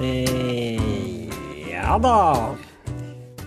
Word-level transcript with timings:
Eh, 0.00 0.80
ja 1.70 1.98
da. 2.00 2.56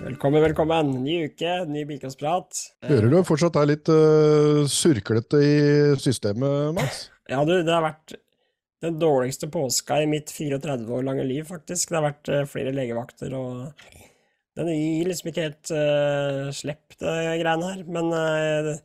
Velkommen, 0.04 0.42
velkommen. 0.44 0.92
Ny 1.02 1.16
uke, 1.26 1.54
ny 1.66 1.82
bilkastprat. 1.90 2.60
Hører 2.86 3.10
du 3.10 3.16
fortsatt 3.26 3.58
er 3.58 3.72
litt 3.72 3.90
uh, 3.90 4.62
surklete 4.70 5.40
i 5.42 5.56
systemet, 6.04 6.76
Mats? 6.78 7.08
Ja, 7.32 7.40
du, 7.48 7.56
det 7.64 7.72
har 7.72 7.82
vært 7.86 8.18
den 8.84 9.00
dårligste 9.02 9.48
påska 9.50 10.02
i 10.04 10.08
mitt 10.12 10.30
34 10.30 10.86
år 10.94 11.06
lange 11.08 11.26
liv, 11.26 11.48
faktisk. 11.50 11.90
Det 11.90 11.98
har 11.98 12.06
vært 12.12 12.30
uh, 12.30 12.44
flere 12.52 12.76
legevakter, 12.76 13.34
og 13.34 13.72
den 14.60 14.74
gir 14.76 15.10
liksom 15.10 15.34
ikke 15.34 15.48
helt 15.48 15.74
uh, 15.74 16.54
slipp, 16.54 17.00
det 17.02 17.20
greiene 17.42 17.72
her. 17.72 17.86
Men 17.98 18.14
uh, 18.14 18.76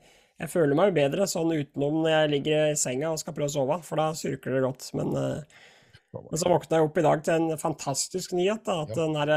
jeg 0.40 0.54
føler 0.54 0.78
meg 0.78 0.88
jo 0.88 1.00
bedre 1.02 1.28
sånn 1.28 1.52
utenom 1.52 2.00
når 2.00 2.14
jeg 2.14 2.36
ligger 2.38 2.70
i 2.72 2.80
senga 2.80 3.12
og 3.12 3.20
skal 3.20 3.36
prøve 3.36 3.52
å 3.52 3.58
sove, 3.58 3.82
for 3.84 4.00
da 4.00 4.14
surkler 4.16 4.56
det 4.56 4.68
godt. 4.70 4.88
Men 4.96 5.18
uh, 5.18 5.66
men 6.16 6.40
så 6.40 6.48
våkna 6.48 6.78
jeg 6.78 6.88
opp 6.88 6.98
i 6.98 7.04
dag 7.04 7.24
til 7.24 7.34
en 7.36 7.60
fantastisk 7.60 8.32
nyhet. 8.36 8.64
Da, 8.66 8.82
at 8.86 8.94
ja. 8.94 9.00
den 9.02 9.16
her 9.18 9.32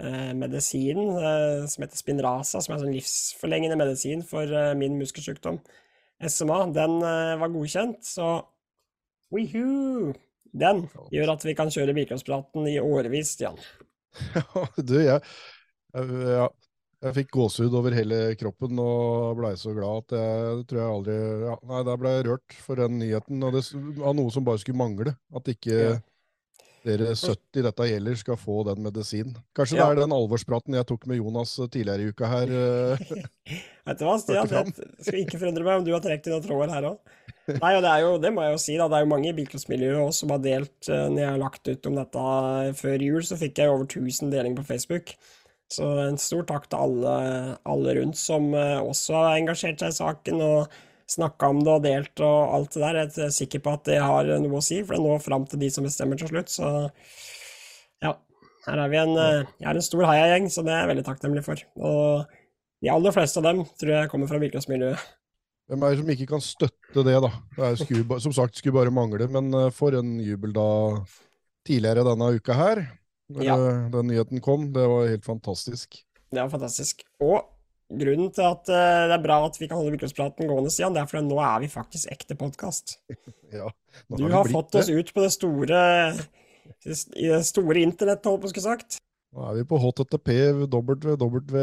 eh, 0.00 0.32
medisinen 0.38 1.16
eh, 1.20 1.64
som 1.70 1.84
heter 1.84 2.00
Spinraza, 2.00 2.62
som 2.62 2.72
er 2.72 2.78
en 2.78 2.86
sånn 2.86 2.96
livsforlengende 2.96 3.78
medisin 3.80 4.24
for 4.26 4.48
eh, 4.48 4.72
min 4.78 4.96
muskelsykdom, 5.00 5.60
SMA, 6.32 6.60
den 6.76 6.96
eh, 7.04 7.34
var 7.42 7.52
godkjent. 7.52 8.00
Så 8.08 8.30
wihoo! 9.34 10.14
Den 10.56 10.86
gjør 11.12 11.34
at 11.34 11.42
vi 11.44 11.52
kan 11.58 11.68
kjøre 11.72 11.92
Bilkroppspraten 11.96 12.68
i 12.70 12.78
årevis, 12.80 13.34
Stian. 13.36 13.60
Ja, 14.32 14.62
du, 14.80 14.94
jeg, 14.96 15.20
jeg, 15.92 16.46
jeg 17.06 17.16
fikk 17.20 17.32
gåsehud 17.36 17.74
over 17.78 17.94
hele 17.96 18.18
kroppen 18.40 18.80
og 18.82 19.38
blei 19.38 19.52
så 19.60 19.72
glad 19.76 20.04
at 20.04 20.16
jeg 20.18 20.66
tror 20.70 20.80
jeg 20.80 20.96
aldri 20.96 21.16
ja, 21.46 21.54
Nei, 21.70 21.80
der 21.88 22.02
ble 22.02 22.12
jeg 22.16 22.26
rørt 22.28 22.58
for 22.64 22.82
den 22.82 22.98
nyheten, 23.00 23.46
og 23.46 23.56
det, 23.56 23.62
av 24.02 24.16
noe 24.18 24.34
som 24.34 24.46
bare 24.46 24.62
skulle 24.62 24.80
mangle. 24.80 25.14
At 25.36 25.50
ikke 25.50 25.76
ja. 25.76 25.94
dere 26.86 27.14
70 27.14 27.66
dette 27.66 27.88
gjelder, 27.90 28.18
skal 28.20 28.40
få 28.40 28.62
den 28.68 28.82
medisinen. 28.86 29.36
Kanskje 29.56 29.78
ja. 29.78 29.86
det 29.86 29.96
er 29.96 30.02
den 30.04 30.16
alvorspraten 30.16 30.78
jeg 30.78 30.88
tok 30.88 31.06
med 31.10 31.20
Jonas 31.20 31.54
tidligere 31.64 32.06
i 32.06 32.10
uka 32.14 32.30
her. 32.32 32.56
Eh, 32.62 33.14
Vet 33.86 34.02
du 34.02 34.06
hva, 34.08 34.18
Stian? 34.22 34.50
Det 34.50 35.06
skal 35.06 35.22
ikke 35.22 35.40
forundre 35.40 35.66
meg 35.66 35.80
om 35.80 35.86
du 35.86 35.94
har 35.94 36.04
trukket 36.04 36.30
i 36.30 36.34
noen 36.34 36.46
tråder 36.46 36.74
her 36.74 36.90
òg. 36.90 37.16
Nei, 37.46 37.72
og 37.78 37.84
det 37.84 37.90
er 37.92 38.02
jo, 38.02 38.12
det 38.18 38.32
må 38.34 38.42
jeg 38.42 38.56
jo 38.56 38.60
si, 38.62 38.74
da. 38.74 38.88
Det 38.90 38.98
er 38.98 39.04
jo 39.04 39.10
mange 39.12 39.30
i 39.30 39.36
bilcrossmiljøet 39.36 40.16
som 40.18 40.32
har 40.34 40.40
delt 40.42 40.88
eh, 40.90 41.06
Når 41.12 41.20
jeg 41.22 41.30
har 41.30 41.42
lagt 41.42 41.70
ut 41.70 41.90
om 41.90 41.98
dette 42.00 42.28
før 42.80 43.04
jul, 43.06 43.22
så 43.26 43.38
fikk 43.38 43.62
jeg 43.62 43.70
over 43.70 43.86
1000 43.86 44.32
delinger 44.34 44.58
på 44.58 44.70
Facebook. 44.72 45.14
Så 45.72 45.86
en 46.04 46.18
stor 46.20 46.44
takk 46.46 46.68
til 46.70 46.78
alle, 46.78 47.14
alle 47.66 47.94
rundt 47.98 48.18
som 48.18 48.52
uh, 48.54 48.78
også 48.86 49.16
har 49.18 49.38
engasjert 49.40 49.82
seg 49.82 49.90
i 49.90 49.96
saken 49.96 50.42
og 50.44 50.76
snakka 51.10 51.48
om 51.50 51.62
det 51.66 51.72
og 51.72 51.82
delt 51.86 52.22
og 52.22 52.54
alt 52.54 52.76
det 52.76 52.82
der. 52.84 52.98
Jeg 53.00 53.24
er 53.26 53.34
sikker 53.34 53.62
på 53.64 53.74
at 53.74 53.84
det 53.88 53.98
har 54.02 54.30
noe 54.42 54.60
å 54.60 54.64
si, 54.64 54.80
for 54.84 54.96
det 54.96 55.02
når 55.02 55.24
fram 55.24 55.46
til 55.50 55.62
de 55.62 55.70
som 55.74 55.86
bestemmer 55.86 56.18
til 56.20 56.30
slutt. 56.30 56.52
Så 56.54 56.70
ja, 58.04 58.14
her 58.66 58.82
er 58.84 58.92
vi 58.92 59.00
en, 59.02 59.14
uh, 59.18 59.42
jeg 59.58 59.70
er 59.72 59.80
en 59.80 59.88
stor 59.88 60.06
heiagjeng, 60.06 60.50
så 60.54 60.62
det 60.66 60.74
er 60.74 60.84
jeg 60.84 60.92
veldig 60.92 61.06
takknemlig 61.08 61.42
for. 61.46 61.62
Og 61.82 62.36
de 62.84 62.92
aller 62.92 63.16
fleste 63.16 63.42
av 63.42 63.48
dem 63.48 63.64
tror 63.74 63.94
jeg 63.96 64.12
kommer 64.12 64.30
fra 64.30 64.42
virkelighetsmiljøet. 64.42 65.08
Hvem 65.66 65.82
er 65.82 65.90
det 65.90 65.98
som 65.98 66.10
ikke 66.14 66.28
kan 66.30 66.44
støtte 66.44 67.02
det, 67.08 67.16
da? 67.24 67.32
Det 67.56 67.72
skulle, 67.80 68.20
som 68.22 68.34
sagt, 68.36 68.54
skulle 68.54 68.76
bare 68.76 68.94
mangle, 68.94 69.26
men 69.34 69.50
uh, 69.50 69.66
for 69.74 69.98
en 69.98 70.14
jubel 70.22 70.54
da 70.54 70.68
tidligere 71.66 72.06
denne 72.06 72.30
uka 72.38 72.54
her 72.54 72.84
ja. 73.42 73.56
den 73.92 74.10
nyheten 74.10 74.42
kom. 74.44 74.70
Det 74.74 74.86
var 74.86 75.08
helt 75.10 75.26
fantastisk. 75.26 76.00
Det 76.30 76.40
var 76.40 76.50
fantastisk. 76.52 77.02
Og 77.22 77.42
grunnen 77.90 78.32
til 78.34 78.46
at 78.46 78.66
uh, 78.70 79.06
det 79.10 79.16
er 79.16 79.24
bra 79.24 79.40
at 79.46 79.58
vi 79.60 79.68
kan 79.70 79.78
holde 79.78 79.94
Vikrådspraten 79.94 80.50
gående, 80.50 80.72
Stian, 80.74 80.94
det 80.94 81.02
er 81.02 81.10
fordi 81.10 81.28
nå 81.28 81.38
er 81.42 81.62
vi 81.62 81.70
faktisk 81.70 82.10
ekte 82.12 82.38
podkast. 82.38 82.98
ja, 83.60 83.70
du 84.10 84.24
har, 84.26 84.40
har 84.40 84.50
fått 84.50 84.78
oss 84.78 84.90
ut 84.90 85.12
på 85.14 85.22
det 85.24 85.32
store 85.34 85.80
i 86.86 87.28
det 87.30 87.42
store 87.46 87.82
internett, 87.82 88.26
holdt 88.26 88.46
på 88.46 88.50
å 88.50 88.62
sagt. 88.62 88.98
Nå 89.36 89.44
er 89.50 89.58
vi 89.58 89.64
på 89.68 89.78
http 89.82 90.34
www 90.70 91.56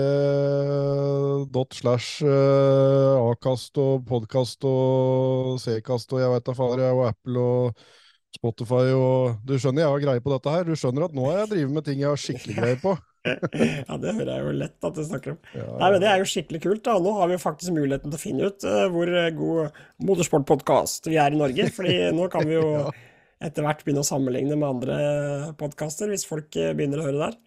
slash 1.74 2.22
eh, 2.28 3.16
og 3.18 4.04
podkast 4.08 4.68
og 4.68 5.58
Ckast 5.64 6.14
og 6.14 6.22
jeg 6.22 6.34
veit 6.34 6.46
da 6.46 6.54
fader, 6.58 6.84
jeg 6.86 6.98
og 7.00 7.08
Apple 7.08 7.40
og 7.40 7.86
Spotify 8.34 8.92
og 8.98 9.42
Du 9.46 9.56
skjønner 9.60 9.84
jeg 9.84 9.92
har 9.94 10.04
greie 10.04 10.24
på 10.24 10.32
dette 10.34 10.54
her. 10.54 10.68
Du 10.68 10.78
skjønner 10.80 11.08
at 11.08 11.16
nå 11.16 11.26
har 11.30 11.44
jeg 11.44 11.52
drevet 11.54 11.76
med 11.76 11.86
ting 11.88 12.02
jeg 12.02 12.10
har 12.10 12.22
skikkelig 12.22 12.56
greie 12.58 12.80
på. 12.82 12.96
ja, 13.88 13.98
det 14.04 14.16
hører 14.18 14.32
jeg 14.34 14.44
jo 14.44 14.56
lett 14.60 14.88
at 14.90 14.98
du 14.98 15.04
snakker 15.08 15.36
om. 15.36 15.40
Ja, 15.56 15.68
Nei, 15.80 15.90
men 15.94 16.04
Det 16.04 16.10
er 16.12 16.20
jo 16.20 16.30
skikkelig 16.34 16.62
kult. 16.66 16.84
da. 16.88 16.98
Nå 17.04 17.14
har 17.20 17.32
vi 17.32 17.40
faktisk 17.42 17.76
muligheten 17.76 18.12
til 18.12 18.20
å 18.20 18.24
finne 18.24 18.50
ut 18.50 18.68
uh, 18.68 18.84
hvor 18.94 19.14
eh, 19.14 19.32
god 19.38 19.80
motorsportpodkast 20.10 21.10
vi 21.12 21.20
er 21.22 21.36
i 21.36 21.40
Norge. 21.40 21.70
fordi 21.76 21.98
nå 22.16 22.28
kan 22.34 22.48
vi 22.50 22.58
jo 22.58 22.66
ja. 22.82 22.90
etter 23.50 23.68
hvert 23.68 23.86
begynne 23.86 24.04
å 24.04 24.10
sammenligne 24.10 24.58
med 24.58 24.70
andre 24.70 24.98
podkaster, 25.60 26.12
hvis 26.12 26.28
folk 26.30 26.58
eh, 26.60 26.74
begynner 26.76 27.04
å 27.04 27.08
høre 27.08 27.30
der. 27.30 27.40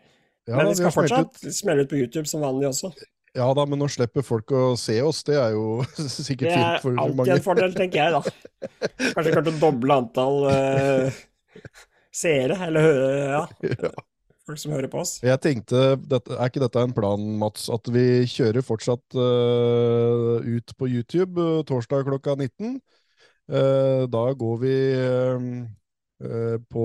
Ja, 0.46 0.60
men 0.60 0.70
vi 0.70 0.78
skal 0.78 0.94
fortsatt 0.94 1.42
smelle 1.50 1.84
ut 1.84 1.90
på 1.90 1.98
YouTube 1.98 2.28
som 2.30 2.44
vanlig 2.46 2.70
også. 2.70 2.92
Ja 3.36 3.46
da, 3.56 3.66
men 3.68 3.80
nå 3.80 3.88
slipper 3.92 4.24
folk 4.24 4.52
å 4.56 4.64
se 4.80 4.96
oss. 5.04 5.22
Det 5.26 5.36
er 5.36 5.52
jo 5.56 5.84
sikkert 6.28 6.54
fint 6.54 6.82
for 6.84 6.96
mange. 6.96 7.26
Det 7.26 7.36
er 7.36 7.36
alltid 7.36 7.36
en 7.36 7.44
fordel, 7.44 7.76
tenker 7.76 8.02
jeg, 8.02 8.16
da. 8.16 8.68
Kanskje 9.12 9.34
klart 9.34 9.50
å 9.52 9.56
doble 9.60 9.98
antall 10.02 10.38
uh, 10.48 11.22
seere, 12.14 12.58
eller 12.68 12.90
ja. 13.34 13.42
ja. 13.68 13.94
Folk 14.46 14.62
som 14.62 14.76
hører 14.76 14.88
på 14.90 15.00
oss. 15.02 15.16
Jeg 15.26 15.42
tenkte, 15.42 15.96
Er 15.98 16.44
ikke 16.46 16.62
dette 16.62 16.84
en 16.86 16.94
plan, 16.96 17.22
Mats, 17.40 17.66
at 17.72 17.90
vi 17.92 18.24
kjører 18.30 18.64
fortsatt 18.64 19.18
uh, 19.18 20.38
ut 20.40 20.76
på 20.78 20.90
YouTube 20.92 21.42
uh, 21.42 21.64
torsdag 21.68 22.06
klokka 22.08 22.38
19? 22.38 22.78
da 23.46 24.22
går 24.34 24.56
vi 24.58 24.70
på, 26.16 26.84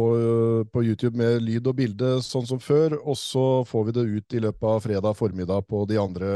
på, 0.67 0.81
YouTube 0.83 1.15
med 1.15 1.39
lyd 1.45 1.67
og 1.69 1.77
bilde, 1.77 2.09
sånn 2.25 2.47
som 2.49 2.59
før. 2.59 2.97
Og 2.99 3.15
så 3.15 3.43
får 3.67 3.85
vi 3.87 3.93
det 3.95 4.03
ut 4.09 4.35
i 4.35 4.41
løpet 4.43 4.67
av 4.67 4.81
fredag 4.83 5.15
formiddag 5.15 5.67
på 5.69 5.85
de 5.87 5.99
andre 6.01 6.31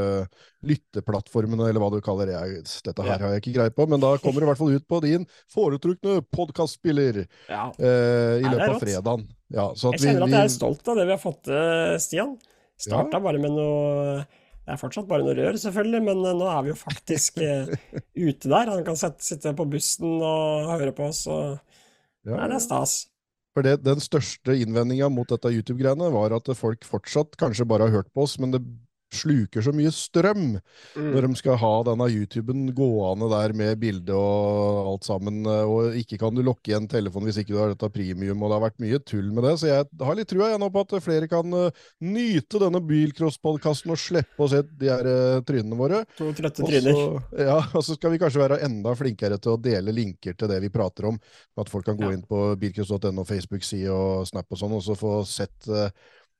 lytteplattformene, 0.65 1.67
eller 1.69 1.83
hva 1.83 1.91
du 1.91 1.99
kaller 2.05 2.31
det. 2.31 2.63
Dette 2.87 3.05
her 3.05 3.19
har 3.19 3.35
jeg 3.35 3.43
ikke 3.43 3.57
greie 3.57 3.75
på, 3.75 3.87
men 3.91 4.03
da 4.03 4.15
kommer 4.23 4.39
det 4.39 4.47
i 4.47 4.51
hvert 4.53 4.61
fall 4.61 4.77
ut 4.77 4.87
på 4.87 5.01
din 5.03 5.27
foretrukne 5.51 6.21
podkastspiller 6.35 7.21
ja. 7.25 7.67
eh, 7.75 8.39
i 8.39 8.47
løpet 8.47 8.69
av 8.69 8.81
fredagen. 8.81 9.27
Ja, 9.51 9.69
jeg 9.75 10.01
kjenner 10.01 10.25
vi, 10.25 10.31
at 10.31 10.39
jeg 10.39 10.47
er 10.47 10.55
stolt 10.55 10.87
av 10.89 10.97
det 10.99 11.05
vi 11.05 11.15
har 11.17 11.21
fått 11.21 11.43
til, 11.49 11.99
Stian. 12.01 12.33
Starta 12.79 13.21
bare 13.23 13.39
med 13.39 13.55
noe 13.55 14.25
det 14.65 14.73
er 14.73 14.79
fortsatt 14.81 15.05
bare 15.05 15.21
noe 15.21 15.35
rør, 15.37 15.57
selvfølgelig, 15.61 15.99
men 16.07 16.23
eh, 16.25 16.37
nå 16.39 16.47
er 16.49 16.63
vi 16.65 16.71
jo 16.71 16.79
faktisk 16.79 17.37
ute 18.27 18.49
der. 18.49 18.71
Han 18.71 18.85
kan 18.87 18.97
sitte 18.97 19.53
på 19.53 19.67
bussen 19.69 20.15
og 20.17 20.71
høre 20.71 20.95
på 20.95 21.11
oss. 21.11 21.27
og 21.29 21.59
ja. 22.25 22.37
Nei, 22.39 22.47
det 22.51 22.57
er 22.59 22.65
stas. 22.65 22.95
For 23.55 23.63
det, 23.63 23.77
Den 23.85 24.01
største 24.03 24.57
innvendinga 24.59 25.07
mot 25.13 25.29
dette 25.31 25.51
YouTube-greiene 25.53 26.09
var 26.11 26.33
at 26.35 26.49
folk 26.59 26.83
fortsatt 26.83 27.37
kanskje 27.39 27.67
bare 27.69 27.87
har 27.87 28.01
hørt 28.01 28.11
på 28.11 28.25
oss, 28.25 28.35
men 28.41 28.51
det 28.51 28.63
sluker 29.13 29.63
så 29.63 29.71
mye 29.75 29.91
strøm 29.93 30.57
mm. 30.57 31.09
når 31.13 31.27
de 31.27 31.37
skal 31.39 31.59
ha 31.61 31.71
denne 31.87 32.07
YouTuben 32.11 32.67
gående 32.75 33.29
der 33.31 33.53
med 33.57 33.79
bilde 33.81 34.15
og 34.15 34.91
alt 34.93 35.07
sammen. 35.07 35.43
Og 35.45 35.97
ikke 35.99 36.19
kan 36.21 36.35
du 36.35 36.43
lokke 36.45 36.71
igjen 36.71 36.89
telefonen 36.91 37.29
hvis 37.29 37.41
ikke 37.41 37.53
du 37.53 37.59
har 37.61 37.73
dette 37.73 37.91
premium, 37.93 38.41
og 38.41 38.51
det 38.51 38.57
har 38.57 38.65
vært 38.65 38.83
mye 38.83 39.01
tull 39.05 39.29
med 39.31 39.47
det. 39.47 39.55
Så 39.61 39.69
jeg 39.69 39.87
har 40.01 40.19
litt 40.19 40.31
trua 40.31 40.51
nå 40.61 40.69
på 40.73 40.85
at 40.85 40.95
flere 41.05 41.29
kan 41.31 41.55
uh, 41.55 41.85
nyte 42.03 42.61
denne 42.61 42.81
bilcrosspodkasten 42.85 43.93
og 43.93 44.01
slippe 44.01 44.45
å 44.45 44.49
se 44.51 44.63
de 44.65 44.91
her 44.91 45.09
uh, 45.09 45.43
trynene 45.47 45.79
våre. 45.79 46.03
To 46.19 46.31
trøtte 46.35 46.65
tryner. 46.65 47.01
Ja, 47.45 47.59
og 47.75 47.85
så 47.85 47.97
skal 47.97 48.15
vi 48.15 48.21
kanskje 48.21 48.43
være 48.43 48.61
enda 48.65 48.95
flinkere 48.97 49.39
til 49.41 49.55
å 49.55 49.61
dele 49.61 49.93
linker 49.95 50.37
til 50.37 50.51
det 50.51 50.59
vi 50.63 50.73
prater 50.73 51.11
om. 51.11 51.19
At 51.59 51.71
folk 51.71 51.87
kan 51.87 51.99
gå 51.99 52.09
ja. 52.09 52.17
inn 52.17 52.25
på 52.27 52.47
bilcross.no, 52.61 53.25
Facebook-side 53.27 53.93
og 53.93 54.27
Snap 54.29 54.51
og 54.51 54.61
sånn, 54.61 54.75
og 54.77 54.83
så 54.85 54.97
få 54.99 55.17
sett 55.27 55.69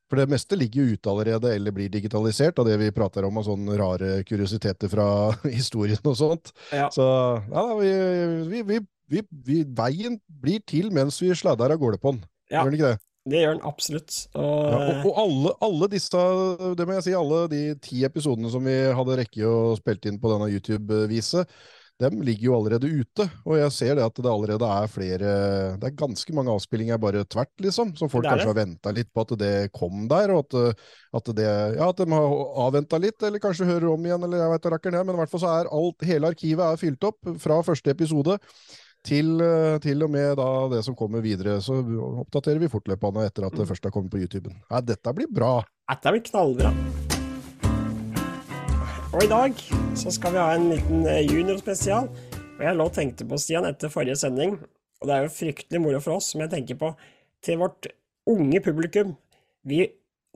for 0.06 0.20
det 0.20 0.28
meste 0.30 0.58
ligger 0.58 0.82
jo 0.82 0.96
ute 0.96 1.10
allerede, 1.10 1.54
eller 1.56 1.74
blir 1.74 1.90
digitalisert, 1.90 2.58
av 2.62 2.68
det 2.68 2.76
vi 2.78 2.92
prater 2.94 3.26
om, 3.26 3.40
av 3.40 3.46
sånne 3.48 3.78
rare 3.80 4.10
kuriositeter 4.26 4.90
fra 4.92 5.08
historien 5.58 6.02
og 6.04 6.18
sånt. 6.18 6.52
Ja. 6.74 6.88
Så 6.94 7.06
ja, 7.50 7.66
vi, 7.80 8.62
vi, 8.70 8.80
vi, 9.10 9.58
veien 9.66 10.20
blir 10.26 10.62
til 10.66 10.92
mens 10.94 11.18
vi 11.22 11.34
sladder 11.34 11.74
av 11.74 11.82
gårde 11.82 12.00
på 12.02 12.14
den. 12.14 12.22
Ja. 12.50 12.62
Gjør 12.62 12.70
den 12.70 12.78
ikke 12.78 12.92
det? 12.94 13.02
Det 13.26 13.40
gjør 13.42 13.56
den 13.56 13.64
absolutt. 13.66 14.16
Og, 14.38 14.66
ja, 14.70 14.76
og, 14.78 15.06
og 15.10 15.16
alle, 15.24 15.54
alle, 15.66 15.88
disse, 15.90 16.26
det 16.78 16.86
må 16.86 16.94
jeg 16.94 17.06
si, 17.08 17.14
alle 17.18 17.40
de 17.50 17.62
ti 17.82 18.04
episodene 18.06 18.52
som 18.52 18.62
vi 18.62 18.76
hadde 18.94 19.16
rekke 19.18 19.48
å 19.50 19.72
spilt 19.78 20.06
inn 20.06 20.20
på 20.22 20.30
denne 20.30 20.46
YouTube-viset, 20.52 21.50
dem 22.02 22.20
ligger 22.24 22.50
jo 22.50 22.56
allerede 22.58 22.88
ute. 22.90 23.26
Og 23.46 23.56
jeg 23.58 23.72
ser 23.74 23.96
det 23.96 24.04
at 24.04 24.18
det 24.20 24.30
allerede 24.30 24.68
er 24.68 24.90
flere 24.92 25.34
Det 25.80 25.88
er 25.88 25.98
ganske 25.98 26.34
mange 26.36 26.52
avspillinger 26.52 27.00
bare 27.00 27.24
tvert, 27.24 27.52
liksom. 27.62 27.94
Som 27.96 28.10
folk 28.12 28.28
kanskje 28.28 28.50
har 28.50 28.58
venta 28.58 28.92
litt 28.94 29.12
på 29.14 29.24
at 29.24 29.36
det 29.40 29.52
kom 29.76 30.06
der, 30.10 30.34
og 30.34 30.44
at, 30.44 30.82
at, 31.20 31.30
det, 31.36 31.46
ja, 31.78 31.88
at 31.88 32.02
de 32.02 32.08
har 32.12 32.40
avventa 32.66 33.00
litt, 33.00 33.16
eller 33.22 33.42
kanskje 33.42 33.68
hører 33.68 33.88
om 33.94 34.08
igjen, 34.08 34.26
eller 34.28 34.44
jeg 34.44 34.54
veit 34.54 34.66
da 34.66 34.74
rakker 34.76 34.96
ned. 34.96 35.06
Men 35.06 35.16
i 35.16 35.22
hvert 35.22 35.32
fall 35.32 35.44
så 35.46 35.54
er 35.54 35.72
alt, 35.78 36.08
hele 36.10 36.34
arkivet 36.34 36.66
er 36.66 36.82
fylt 36.82 37.08
opp 37.08 37.32
fra 37.42 37.62
første 37.66 37.96
episode. 37.96 38.36
Til, 39.06 39.36
til, 39.84 40.00
og 40.02 40.10
med 40.10 40.32
da 40.34 40.48
det 40.72 40.80
som 40.82 40.96
kommer 40.98 41.22
videre. 41.22 41.60
Så 41.62 41.78
oppdaterer 42.24 42.58
vi 42.58 42.72
fortløpende 42.72 43.28
etter 43.28 43.46
at 43.46 43.54
det 43.54 43.62
mm. 43.62 43.70
først 43.70 43.86
har 43.86 43.94
kommet 43.94 44.10
på 44.10 44.18
YouTube. 44.18 44.50
Ja, 44.66 44.82
dette 44.82 45.14
blir 45.14 45.30
bra. 45.30 45.60
Dette 45.86 46.16
blir 46.16 46.26
knallbra. 46.26 46.74
Og 49.16 49.22
i 49.24 49.28
dag 49.30 49.60
så 49.96 50.10
skal 50.12 50.34
vi 50.34 50.40
ha 50.42 50.48
en 50.52 50.66
liten 50.68 51.06
eh, 51.08 51.22
juniorspesial. 51.24 52.10
Og 52.36 52.64
jeg 52.66 52.76
lå 52.76 52.84
og 52.84 52.92
tenkte 52.92 53.24
på, 53.24 53.38
Stian, 53.40 53.64
etter 53.64 53.88
forrige 53.88 54.16
sending, 54.20 54.58
og 55.00 55.08
det 55.08 55.14
er 55.14 55.22
jo 55.24 55.30
fryktelig 55.32 55.80
moro 55.80 56.00
for 56.04 56.18
oss, 56.18 56.34
men 56.34 56.44
jeg 56.44 56.52
tenker 56.52 56.76
på 56.82 56.90
til 57.44 57.62
vårt 57.62 57.86
unge 58.28 58.60
publikum. 58.60 59.14
Vi, 59.64 59.86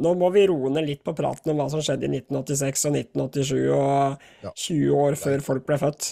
nå 0.00 0.12
må 0.16 0.30
vi 0.32 0.46
roe 0.48 0.70
ned 0.72 0.88
litt 0.88 1.02
på 1.04 1.12
praten 1.18 1.52
om 1.52 1.60
hva 1.60 1.66
som 1.72 1.82
skjedde 1.84 2.08
i 2.08 2.22
1986 2.22 2.86
og 2.88 2.96
1987 2.96 3.52
og 3.76 4.46
Ja. 4.46 4.52
20 4.64 4.94
år 4.96 5.16
før 5.20 5.44
folk 5.44 5.66
ble 5.68 5.76
født. 5.82 6.08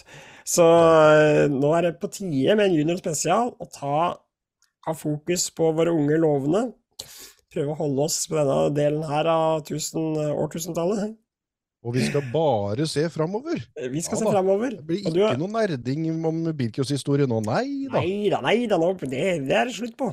Så 0.48 0.66
eh, 0.68 1.44
nå 1.52 1.70
er 1.76 1.86
det 1.86 1.94
på 2.02 2.10
tide 2.18 2.56
med 2.58 2.68
en 2.68 2.76
juniorspesial 2.82 3.54
å 3.56 3.70
ta 3.72 4.02
av 4.88 4.98
fokus 5.00 5.48
på 5.56 5.70
våre 5.76 5.96
unge 5.96 6.20
lovende. 6.20 6.66
Prøve 7.48 7.72
å 7.72 7.80
holde 7.80 8.10
oss 8.10 8.20
på 8.28 8.36
denne 8.36 8.60
delen 8.76 9.08
her 9.08 9.32
av 9.32 9.64
årtusentallet. 9.64 11.16
Og 11.86 11.94
vi 11.94 12.02
skal 12.08 12.24
bare 12.32 12.86
se 12.90 13.04
framover. 13.12 13.60
Vi 13.92 14.00
skal 14.02 14.18
Ja 14.18 14.24
se 14.24 14.32
framover. 14.32 14.72
Det 14.80 14.86
blir 14.88 14.98
ikke 15.04 15.12
du 15.14 15.20
noe 15.44 15.52
nerding 15.52 16.08
om 16.26 16.40
Birkios 16.58 16.90
historie 16.90 17.26
nå. 17.30 17.38
Nei 17.46 17.86
da. 17.86 18.00
Nei 18.00 18.28
da, 18.32 18.40
nei 18.42 18.56
da, 18.70 18.78
nå, 18.82 18.88
det, 19.04 19.22
det 19.46 19.54
er 19.54 19.70
det 19.70 19.76
slutt 19.76 19.94
på. 20.00 20.08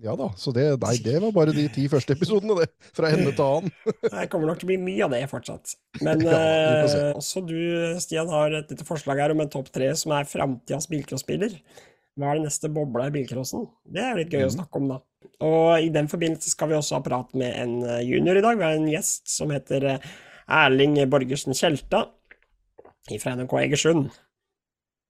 Ja 0.00 0.14
da. 0.16 0.30
Så 0.40 0.52
det, 0.56 0.66
nei, 0.80 0.94
det 1.04 1.16
var 1.20 1.32
bare 1.36 1.52
de 1.56 1.64
ti 1.72 1.86
første 1.92 2.14
episodene, 2.16 2.54
det. 2.62 2.68
Fra 2.96 3.10
ende 3.12 3.32
til 3.36 3.44
annen. 3.44 3.72
Det 4.12 4.28
kommer 4.32 4.48
nok 4.52 4.60
til 4.60 4.68
å 4.68 4.70
bli 4.70 4.78
mye 4.80 5.04
av 5.04 5.12
det 5.16 5.24
fortsatt. 5.32 5.74
Men 6.04 6.22
Ja, 6.28 6.38
eh, 6.38 7.10
også 7.18 7.42
du, 7.48 7.56
Stian, 8.00 8.28
har 8.32 8.54
et 8.60 8.70
lite 8.72 8.86
forslag 8.88 9.20
her 9.24 9.34
om 9.34 9.40
en 9.44 9.50
topp 9.52 9.68
tre 9.74 9.90
som 9.98 10.14
er 10.16 10.28
framtidas 10.30 10.88
bilcrossbiler. 10.92 11.56
Hva 12.20 12.30
er 12.34 12.40
det 12.40 12.46
neste 12.48 12.68
bobla 12.72 13.08
i 13.10 13.14
bilcrossen? 13.18 13.66
Det 13.88 14.04
er 14.04 14.16
litt 14.20 14.32
gøy 14.32 14.44
å 14.46 14.48
Mhm. 14.50 14.56
snakke 14.60 14.80
om, 14.80 14.88
da. 14.94 15.00
Og 15.44 15.80
i 15.84 15.88
den 15.92 16.08
forbindelse 16.08 16.52
skal 16.52 16.68
vi 16.72 16.76
også 16.76 16.96
ha 17.00 17.04
prat 17.04 17.32
med 17.36 17.56
en 17.60 17.76
eh, 17.88 18.00
junior 18.08 18.36
i 18.40 18.44
dag. 18.44 18.56
Vi 18.60 18.64
har 18.68 18.76
en 18.80 18.88
gjest 18.92 19.28
som 19.32 19.52
heter 19.52 19.84
eh, 19.96 20.10
Erling 20.50 20.98
Borgersen 21.10 21.56
Tjelta 21.56 22.06
fra 23.18 23.36
NRK 23.36 23.54
Egersund. 23.64 24.10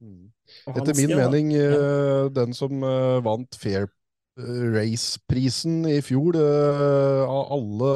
Etter 0.01 0.97
min 0.97 1.13
da- 1.13 1.17
mening 1.25 1.53
ja. 1.55 2.29
den 2.33 2.55
som 2.57 2.83
eh, 2.85 3.21
vant 3.25 3.57
Fair 3.61 3.87
eh, 3.87 4.61
Race-prisen 4.75 5.85
i 5.91 6.01
fjor, 6.05 6.39
eh, 6.41 7.23
av 7.25 7.53
alle 7.57 7.93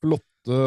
flotte 0.00 0.60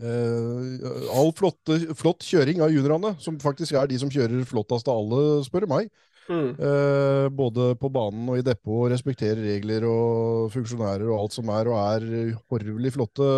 eh, 0.00 0.86
All 1.12 1.34
flotte, 1.36 1.80
flott 1.98 2.24
kjøring 2.24 2.62
av 2.64 2.70
juniorene, 2.72 3.16
som 3.20 3.40
faktisk 3.42 3.76
er 3.76 3.90
de 3.90 3.98
som 4.00 4.12
kjører 4.12 4.46
flottest 4.48 4.88
av 4.88 5.02
alle, 5.02 5.42
spør 5.44 5.66
meg. 5.68 5.90
Mm. 6.28 6.50
Eh, 6.54 7.26
både 7.34 7.72
på 7.80 7.88
banen 7.90 8.28
og 8.30 8.38
i 8.38 8.44
depot, 8.46 8.84
og 8.84 8.90
respekterer 8.92 9.40
regler 9.42 9.86
og 9.88 10.50
funksjonærer 10.54 11.08
og 11.08 11.16
alt 11.24 11.36
som 11.38 11.50
er, 11.54 11.70
og 11.70 11.78
er 11.80 12.34
horvelig 12.52 12.92
flotte 12.94 13.30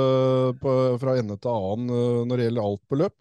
på, 0.60 0.74
fra 1.00 1.14
ende 1.20 1.38
til 1.40 1.52
annen 1.52 1.92
eh, 1.92 2.24
når 2.28 2.40
det 2.40 2.48
gjelder 2.48 2.68
alt 2.68 2.82
på 2.88 2.98
løp. 3.00 3.16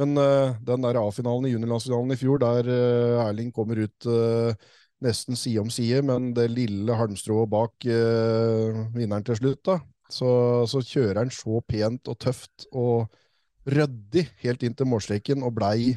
Men 0.00 0.16
eh, 0.16 0.56
den 0.64 0.84
der 0.86 0.98
A-finalen 1.00 1.48
i 1.48 1.54
juniorlandsfinalen 1.54 2.14
i 2.14 2.20
fjor, 2.20 2.40
der 2.40 2.68
eh, 2.72 3.22
Erling 3.26 3.50
kommer 3.52 3.82
ut 3.82 4.08
eh, 4.08 4.68
nesten 5.04 5.36
side 5.36 5.60
om 5.60 5.72
side, 5.72 6.00
men 6.06 6.30
det 6.36 6.50
lille 6.52 6.96
halmstrået 6.96 7.48
bak 7.48 7.86
vinneren 7.88 9.24
til 9.24 9.38
slutt, 9.38 9.62
da, 9.64 9.78
så, 10.12 10.30
så 10.68 10.82
kjører 10.84 11.22
han 11.22 11.32
så 11.32 11.62
pent 11.64 12.10
og 12.12 12.18
tøft 12.20 12.66
og 12.76 13.08
ryddig 13.64 14.26
helt 14.44 14.64
inn 14.66 14.76
til 14.76 14.90
målstreken 14.90 15.44
og 15.46 15.54
blei 15.56 15.94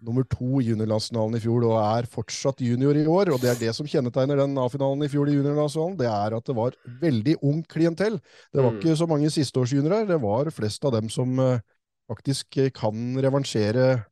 nummer 0.00 0.24
to 0.24 0.60
i 0.60 0.70
juniorlandsfinalen 0.70 1.36
i 1.36 1.42
fjor, 1.44 1.64
og 1.68 1.76
er 1.80 2.06
fortsatt 2.08 2.62
junior 2.64 2.96
i 2.96 3.04
år. 3.04 3.32
Og 3.34 3.40
det 3.42 3.50
er 3.52 3.58
det 3.60 3.74
som 3.76 3.86
kjennetegner 3.86 4.40
den 4.40 4.56
A-finalen 4.58 5.04
i 5.04 5.10
fjor 5.12 5.28
i 5.28 5.34
juniorlandsfinalen, 5.36 5.98
det 6.00 6.08
er 6.08 6.36
at 6.38 6.44
det 6.48 6.56
var 6.56 6.76
veldig 7.02 7.36
ung 7.42 7.62
klientell. 7.68 8.16
Det 8.52 8.62
var 8.62 8.72
Mm. 8.72 8.80
ikke 8.80 8.96
så 8.96 9.08
mange 9.08 9.28
sisteårsjuniorer, 9.30 10.06
det 10.08 10.20
var 10.20 10.50
flest 10.50 10.84
av 10.84 10.92
dem 10.92 11.08
som 11.08 11.38
eh, 11.38 11.60
faktisk 12.10 12.56
eh, 12.58 12.70
kan 12.70 13.16
revansjere 13.20 14.04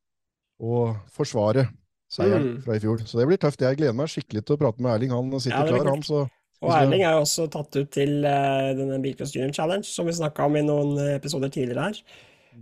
og 0.60 0.96
forsvare 1.10 1.68
seieren 2.10 2.56
Mm. 2.56 2.62
fra 2.64 2.74
i 2.76 2.80
fjor. 2.80 2.98
Så 3.06 3.18
det 3.18 3.26
blir 3.28 3.38
tøft. 3.38 3.60
Jeg 3.60 3.76
gleder 3.76 3.94
meg 3.94 4.08
skikkelig 4.08 4.44
til 4.44 4.56
å 4.56 4.58
prate 4.58 4.80
med 4.80 4.92
Erling. 4.92 5.10
Han 5.10 5.40
sitter 5.40 5.66
Ja, 5.66 5.72
klar, 5.82 5.90
han. 5.90 6.02
Så 6.02 6.28
Og 6.60 6.70
Erling 6.74 7.02
er 7.02 7.12
jo 7.12 7.20
også 7.22 7.48
tatt 7.50 7.76
ut 7.76 7.90
til 7.90 8.24
eh, 8.24 8.74
denne 8.74 9.00
Bilcross 9.00 9.32
Junior 9.32 9.52
Challenge, 9.52 9.84
som 9.84 10.06
vi 10.06 10.12
snakka 10.12 10.44
om 10.44 10.56
i 10.56 10.62
noen 10.62 10.98
episoder 11.14 11.48
tidligere 11.48 11.84
her. 11.84 12.02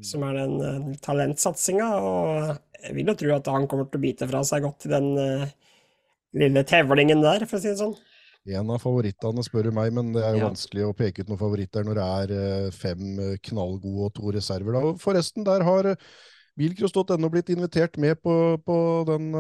Som 0.03 0.23
er 0.25 0.35
den 0.35 0.61
uh, 0.61 0.95
talentsatsinga. 1.01 1.87
Og 1.97 2.59
jeg 2.83 2.95
vil 2.97 3.11
jo 3.11 3.15
tro 3.19 3.33
at 3.37 3.49
han 3.53 3.67
kommer 3.71 3.89
til 3.91 4.01
å 4.01 4.05
bite 4.05 4.29
fra 4.31 4.43
seg 4.47 4.65
godt 4.67 4.87
i 4.89 4.93
den 4.93 5.09
uh, 5.19 5.47
lille 6.37 6.63
tevlingen 6.69 7.23
der, 7.25 7.47
for 7.49 7.59
å 7.59 7.63
si 7.63 7.71
det 7.73 7.81
sånn. 7.81 7.97
en 8.47 8.69
av 8.71 8.79
favorittene, 8.79 9.43
spør 9.43 9.71
du 9.71 9.73
meg, 9.75 9.93
men 9.97 10.13
det 10.15 10.23
er 10.23 10.37
jo 10.37 10.45
Ja. 10.45 10.49
vanskelig 10.53 10.85
å 10.87 10.95
peke 10.95 11.23
ut 11.25 11.29
noen 11.33 11.41
favoritter 11.41 11.83
når 11.87 11.99
det 11.99 12.05
er 12.07 12.35
eh, 12.37 12.71
fem 12.71 13.19
eh, 13.19 13.39
knallgode 13.43 14.05
og 14.07 14.13
to 14.15 14.31
reserver. 14.31 14.77
Da. 14.77 14.93
Forresten, 15.03 15.43
der 15.49 15.65
har 15.67 15.89
bilcross.no 16.57 17.29
blitt 17.33 17.51
invitert 17.51 17.99
med 17.99 18.21
på, 18.23 18.37
på 18.65 18.77
den, 19.09 19.33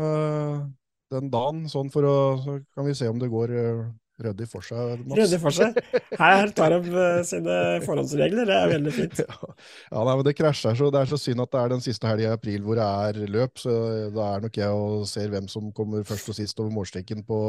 den 1.13 1.31
dagen, 1.31 1.63
sånn 1.71 1.89
for 1.95 2.03
å 2.05 2.17
Så 2.43 2.59
kan 2.75 2.85
vi 2.89 2.97
se 2.99 3.07
om 3.09 3.23
det 3.23 3.31
går 3.31 3.55
uh, 3.55 3.87
ryddig 4.23 4.47
for 4.49 4.65
seg. 4.65 5.03
Mats. 5.05 5.19
Ryddig 5.19 5.39
for 5.43 5.55
seg. 5.55 5.77
Her 6.17 6.53
tar 6.57 6.75
de 6.77 6.93
eh, 7.03 7.21
sine 7.29 7.57
forhåndsregler, 7.85 8.49
det 8.49 8.57
er 8.57 8.73
veldig 8.73 8.95
fint. 8.97 9.21
Ja, 9.27 9.55
ja 9.93 10.05
nei, 10.09 10.15
men 10.17 10.27
det 10.29 10.37
krasjer 10.39 10.79
så. 10.79 10.91
Det 10.95 11.03
er 11.03 11.11
så 11.11 11.19
synd 11.21 11.43
at 11.45 11.53
det 11.53 11.61
er 11.63 11.73
den 11.75 11.85
siste 11.85 12.09
helga 12.09 12.31
i 12.31 12.37
april 12.37 12.65
hvor 12.67 12.81
det 12.81 12.87
er 12.87 13.33
løp. 13.35 13.61
Så 13.61 13.75
da 14.17 14.29
er 14.37 14.47
nok 14.47 14.61
jeg 14.63 14.83
og 14.85 15.07
ser 15.11 15.33
hvem 15.33 15.49
som 15.53 15.69
kommer 15.77 16.07
først 16.09 16.33
og 16.33 16.39
sist 16.39 16.63
over 16.63 16.73
målstreken 16.75 17.21
på, 17.29 17.41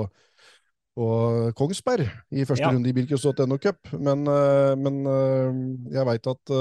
på 0.98 1.08
Kongsberg 1.58 2.08
i 2.36 2.46
første 2.50 2.66
Ja. 2.68 2.74
runde 2.76 2.92
i 2.92 2.96
Bilcross.no 2.98 3.60
Cup. 3.64 3.94
Men, 3.96 4.28
eh, 4.28 4.74
men 4.76 5.02
eh, 5.14 5.62
jeg 5.96 6.10
veit 6.12 6.32
at 6.34 6.56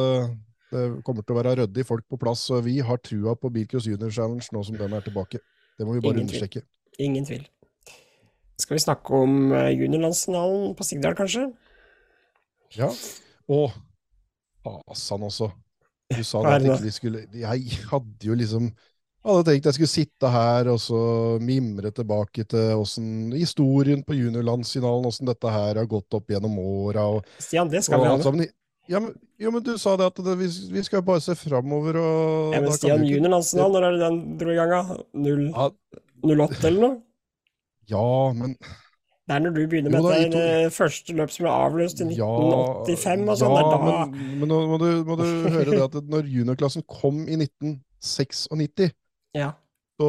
det 0.77 0.87
kommer 1.07 1.23
til 1.23 1.35
å 1.37 1.41
være 1.41 1.59
ryddig 1.63 1.87
folk 1.87 2.07
på 2.11 2.19
plass. 2.21 2.47
Så 2.51 2.63
vi 2.63 2.79
har 2.85 3.03
trua 3.03 3.35
på 3.39 3.51
Bilkus 3.55 3.87
Junior 3.91 4.11
Challenge 4.15 4.47
nå 4.55 4.65
som 4.67 4.79
den 4.79 4.97
er 4.99 5.05
tilbake. 5.07 5.43
Det 5.77 5.87
må 5.87 5.99
vi 5.99 6.03
bare 6.03 6.19
Ingen 6.19 6.29
understreke. 6.31 6.63
Ingen 7.03 7.27
tvil. 7.29 7.45
Skal 8.59 8.79
vi 8.79 8.83
snakke 8.85 9.23
om 9.23 9.53
eh, 9.53 9.71
juniorlandsfinalen 9.77 10.75
på 10.79 10.85
Sigdal, 10.87 11.17
kanskje? 11.19 11.51
Ja. 12.77 12.89
Og 13.53 13.71
fasan 14.65 15.27
også. 15.29 15.51
Du 16.15 16.23
sa 16.25 16.41
at 16.55 16.63
vi 16.85 16.93
skulle 16.95 17.25
Jeg 17.35 17.79
hadde 17.91 18.29
jo 18.29 18.35
liksom 18.39 18.71
hadde 19.27 19.43
tenkt 19.49 19.67
jeg 19.67 19.75
skulle 19.75 19.91
sitte 19.91 20.29
her 20.31 20.69
og 20.71 20.77
så 20.79 20.99
mimre 21.43 21.91
tilbake 21.91 22.45
til 22.47 22.69
hvordan, 22.79 23.33
historien 23.35 24.05
på 24.07 24.15
juniorlandsfinalen, 24.15 25.09
åssen 25.11 25.27
dette 25.27 25.51
her 25.51 25.81
har 25.81 25.89
gått 25.91 26.15
opp 26.15 26.31
gjennom 26.31 26.55
åra. 26.63 27.09
Stian, 27.43 27.67
det 27.73 27.83
skal 27.83 28.05
vi 28.05 28.07
ha. 28.13 28.21
sammen. 28.23 28.47
Ja, 28.87 29.01
men, 29.03 29.17
jo, 29.43 29.51
men 29.51 29.65
du 29.67 29.73
sa 29.83 29.97
det 29.99 30.07
at 30.13 30.21
det, 30.23 30.37
vi, 30.39 30.47
vi 30.77 30.85
skal 30.87 31.03
bare 31.03 31.19
se 31.25 31.35
framover, 31.35 31.99
og 31.99 32.55
Ja, 32.55 32.61
men 32.63 32.77
Stian, 32.77 33.03
juniorlandsfinalen, 33.03 33.75
når 33.75 33.89
er 33.89 33.97
det 33.97 34.05
den 34.05 34.21
dro 34.39 34.55
i 34.55 34.59
gang? 34.61 34.71
da? 34.77 35.01
Null- 35.27 35.51
Ja, 35.51 35.67
08 36.23 36.69
eller 36.71 36.81
noe? 36.85 36.95
Ja, 37.91 38.33
men 38.37 38.57
Det 39.27 39.35
er 39.35 39.41
når 39.43 39.55
du 39.57 39.61
begynner 39.67 39.91
Jo 39.91 39.97
med 39.97 40.05
da, 40.07 40.11
det 40.15 40.25
dette 40.25 40.39
to- 40.39 40.65
eh, 40.67 40.71
første 40.75 41.15
løp 41.19 41.31
som 41.35 41.45
ble 41.47 41.53
avløst 41.53 42.01
i 42.01 42.07
Ja, 42.15 42.29
1985 42.31 43.29
og 43.33 43.39
sånn. 43.41 43.55
ja, 43.55 43.61
er 43.61 43.71
da 43.73 43.79
men, 43.83 44.17
men 44.41 44.49
nå 44.53 44.59
må 44.71 44.79
du, 44.83 44.89
må 45.09 45.17
du 45.19 45.25
høre 45.57 45.71
det 45.73 45.83
at 45.89 45.97
når 46.13 46.29
juniorklassen 46.31 46.85
kom 46.87 47.25
i 47.29 47.37
1996 47.41 48.93
Ja. 49.35 49.53
Så 49.97 50.09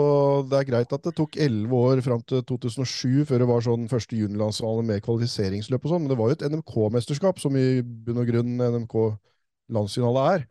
det 0.52 0.58
er 0.60 0.66
greit 0.68 0.92
at 0.92 1.04
det 1.08 1.14
tok 1.16 1.38
elleve 1.40 1.72
år 1.80 2.02
fram 2.04 2.20
til 2.28 2.42
2007 2.44 3.24
før 3.30 3.40
det 3.40 3.48
var 3.48 3.62
sånn 3.64 3.88
første 3.88 4.18
juniorlandsfinale 4.20 4.84
med 4.84 5.02
kvalifiseringsløp 5.06 5.86
og 5.88 5.94
sånn, 5.94 6.02
men 6.04 6.12
det 6.12 6.18
var 6.20 6.28
jo 6.28 6.36
et 6.36 6.44
NMK-mesterskap, 6.52 7.40
som 7.40 7.56
i 7.56 7.82
bunn 7.82 8.20
og 8.20 8.28
grunn 8.28 8.58
NMK-landsfinale 8.60 10.26
er. 10.36 10.44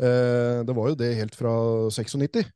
Eh, 0.00 0.62
det 0.64 0.74
var 0.74 0.88
jo 0.88 0.96
det 0.96 1.10
helt 1.18 1.36
fra 1.36 1.52
96. 1.92 2.48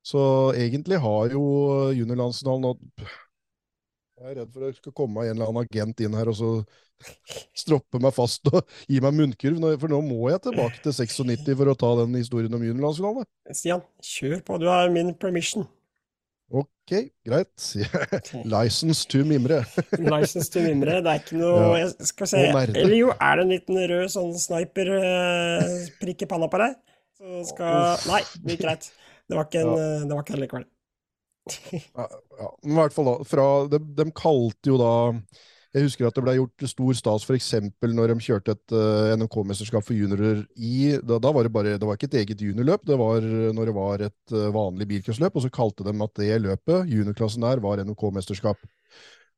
Så 0.00 0.22
egentlig 0.56 0.96
har 1.04 1.28
jo 1.36 1.44
juniorlandsfinalen 1.92 2.64
nå 2.64 2.72
Jeg 4.20 4.34
er 4.34 4.36
redd 4.42 4.50
for 4.52 4.66
at 4.66 4.74
det 4.74 4.76
skal 4.82 4.92
komme 4.92 5.22
en 5.24 5.30
eller 5.32 5.48
annen 5.48 5.64
agent 5.64 6.00
inn 6.04 6.12
her 6.18 6.28
og 6.28 6.34
så 6.36 6.48
stroppe 7.56 7.96
meg 8.04 8.12
fast 8.12 8.50
og 8.50 8.58
gi 8.84 8.98
meg 9.00 9.14
munnkurv, 9.16 9.62
for 9.80 9.88
nå 9.88 10.00
må 10.04 10.18
jeg 10.28 10.42
tilbake 10.44 10.82
til 10.84 10.92
96 10.92 11.46
for 11.56 11.70
å 11.72 11.74
ta 11.80 11.92
den 12.02 12.18
historien 12.18 12.56
om 12.58 12.64
juniorlandsfinale. 12.66 13.24
Stian, 13.56 13.80
kjør 14.04 14.42
på. 14.44 14.58
Du 14.60 14.66
har 14.68 14.92
min 14.92 15.14
permission. 15.16 15.64
Ok, 16.50 16.92
greit. 17.24 17.64
License 18.44 19.06
to 19.08 19.22
mimre. 19.24 19.62
License 19.96 20.50
to 20.52 20.66
mimre. 20.66 20.98
Det 21.00 21.14
er 21.14 21.22
ikke 21.22 21.38
noe 21.40 21.62
Ja. 21.62 21.86
jeg 21.86 22.10
Skal 22.10 22.30
se. 22.34 22.42
Eller 22.50 22.96
jo, 22.98 23.12
er 23.14 23.38
det 23.40 23.46
en 23.46 23.54
liten 23.54 23.78
rød 23.94 24.10
sånn 24.12 24.34
sniper-prikk 24.44 26.26
i 26.26 26.28
panna 26.28 26.50
på 26.50 26.60
deg? 26.60 26.76
Så 27.16 27.46
skal. 27.54 27.96
Nei, 28.10 28.20
det 28.42 28.58
gikk 28.58 28.66
greit. 28.66 28.90
Det 29.30 29.38
var 29.38 29.48
ikke 29.48 29.62
en, 29.62 29.72
ja. 29.78 29.88
det 30.04 30.12
var 30.18 30.26
ikke 30.26 30.36
en 30.36 30.44
likevel. 30.44 30.68
Ja, 31.96 32.04
ja, 32.38 32.48
men 32.62 32.74
i 32.74 32.80
hvert 32.82 32.94
fall 32.94 33.08
da, 33.08 33.14
fra, 33.26 33.46
de, 33.70 33.80
de 33.96 34.04
kalte 34.14 34.70
jo 34.70 34.76
da 34.78 34.90
Jeg 35.72 35.86
husker 35.86 36.06
at 36.06 36.16
det 36.18 36.24
ble 36.26 36.34
gjort 36.36 36.66
stor 36.68 36.98
stas 36.98 37.24
eksempel 37.32 37.94
når 37.96 38.12
de 38.12 38.26
kjørte 38.26 38.54
et 38.56 38.74
uh, 38.74 39.14
NMK-mesterskap 39.16 39.86
for 39.86 39.96
juniorer 39.96 40.42
i 40.56 40.98
da, 40.98 41.20
da 41.22 41.32
var 41.34 41.46
det 41.46 41.54
bare, 41.54 41.76
det 41.78 41.88
var 41.88 41.96
ikke 41.98 42.10
et 42.10 42.18
eget 42.24 42.42
juniorløp, 42.44 42.84
det 42.90 42.98
var 42.98 43.24
eh, 43.24 43.52
når 43.56 43.70
det 43.70 43.76
var 43.76 44.04
et 44.08 44.34
uh, 44.34 44.50
vanlig 44.54 44.88
bilcrossløp, 44.90 45.38
og 45.38 45.46
så 45.46 45.52
kalte 45.54 45.86
de 45.86 45.94
at 45.94 46.20
det 46.20 46.40
løpet, 46.42 46.90
juniorklassen 46.90 47.46
der, 47.46 47.62
var 47.62 47.82
NMK-mesterskap. 47.86 48.66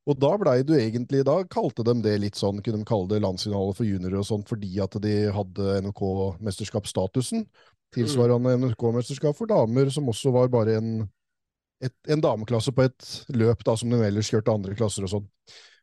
Og 0.09 0.19
da 0.19 0.33
blei 0.41 0.57
du 0.67 0.73
egentlig, 0.75 1.21
da 1.29 1.37
kalte 1.47 1.85
de 1.87 1.95
det 2.03 2.17
litt 2.25 2.39
sånn, 2.41 2.65
kunne 2.65 2.81
de 2.81 2.89
kalle 2.89 3.13
det 3.13 3.21
landsfinale 3.23 3.77
for 3.77 3.87
juniorer 3.87 4.19
og 4.25 4.27
sånn, 4.27 4.43
fordi 4.49 4.73
at 4.83 4.97
de 5.05 5.15
hadde 5.37 5.77
NMK-mesterskapsstatusen. 5.85 7.45
Tilsvarende 7.95 8.57
NMK-mesterskap 8.57 9.37
for 9.39 9.53
damer, 9.53 9.93
som 9.95 10.09
også 10.11 10.33
var 10.35 10.51
bare 10.51 10.81
en, 10.81 10.95
et, 11.83 11.95
en 12.15 12.23
dameklasse 12.23 12.73
på 12.75 12.87
et 12.87 13.11
løp 13.35 13.65
da, 13.67 13.77
som 13.79 13.93
de 13.93 14.01
ellers 14.07 14.31
kjørte 14.31 14.55
andre 14.55 14.77
klasser 14.79 15.07
og 15.07 15.13
sånn. 15.17 15.29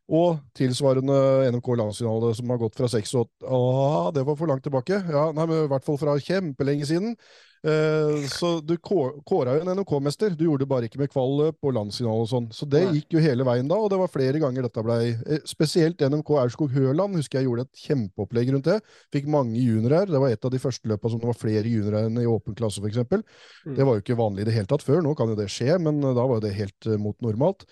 Og 0.10 0.40
tilsvarende 0.58 1.16
NMK 1.52 1.68
landsfinale 1.78 2.32
som 2.38 2.50
har 2.50 2.62
gått 2.62 2.80
fra 2.80 2.88
6 2.90 3.12
og 3.20 3.28
8 3.28 3.52
Ah, 3.60 4.08
det 4.16 4.24
var 4.26 4.40
for 4.40 4.50
langt 4.50 4.66
tilbake. 4.66 4.98
Ja, 5.06 5.28
nei, 5.36 5.46
men 5.46 5.68
I 5.68 5.70
hvert 5.70 5.86
fall 5.86 6.00
fra 6.02 6.16
kjempelenge 6.18 6.88
siden. 6.90 7.14
Eh, 7.60 8.28
så 8.32 8.62
du 8.64 8.78
kå- 8.78 9.20
kåra 9.28 9.58
jo 9.58 9.64
en 9.66 9.72
NMK-mester. 9.76 10.32
Du 10.38 10.46
gjorde 10.46 10.64
det 10.64 10.70
bare 10.72 10.88
ikke 10.88 11.02
med 11.02 11.12
kvalløp 11.12 11.58
og 11.60 11.76
landsfinale 11.76 12.24
og 12.24 12.30
sånn. 12.32 12.48
Så 12.56 12.68
det 12.70 12.86
gikk 12.96 13.18
jo 13.18 13.24
hele 13.24 13.44
veien 13.48 13.68
da, 13.68 13.76
og 13.76 13.90
det 13.92 14.00
var 14.00 14.12
flere 14.12 14.40
ganger 14.40 14.64
dette 14.64 14.84
blei 14.86 15.02
eh, 15.12 15.44
Spesielt 15.50 16.00
NMK 16.00 16.32
Aurskog-Høland 16.46 17.20
husker 17.20 17.42
jeg 17.42 17.50
gjorde 17.50 17.68
et 17.68 17.84
kjempeopplegg 17.84 18.54
rundt 18.56 18.72
det. 18.72 18.80
Fikk 19.12 19.28
mange 19.32 19.60
juniorer. 19.60 20.08
Det 20.08 20.24
var 20.24 20.32
et 20.32 20.46
av 20.48 20.56
de 20.56 20.64
første 20.64 20.88
løpa 20.92 21.12
som 21.12 21.20
det 21.20 21.32
var 21.32 21.40
flere 21.40 21.68
juniorer 21.68 22.08
enn 22.08 22.24
i 22.24 22.28
åpen 22.30 22.56
klasse, 22.56 22.80
f.eks. 22.80 23.04
Mm. 23.04 23.76
Det 23.76 23.86
var 23.88 23.98
jo 23.98 24.06
ikke 24.06 24.20
vanlig 24.20 24.46
i 24.46 24.50
det 24.50 24.56
hele 24.56 24.72
tatt 24.72 24.86
før. 24.86 25.04
Nå 25.04 25.16
kan 25.20 25.32
jo 25.32 25.40
det 25.40 25.52
skje, 25.52 25.76
men 25.84 26.00
eh, 26.00 26.16
da 26.16 26.26
var 26.26 26.40
jo 26.40 26.48
det 26.48 26.56
helt 26.56 26.94
mot 27.02 27.20
normalt. 27.26 27.68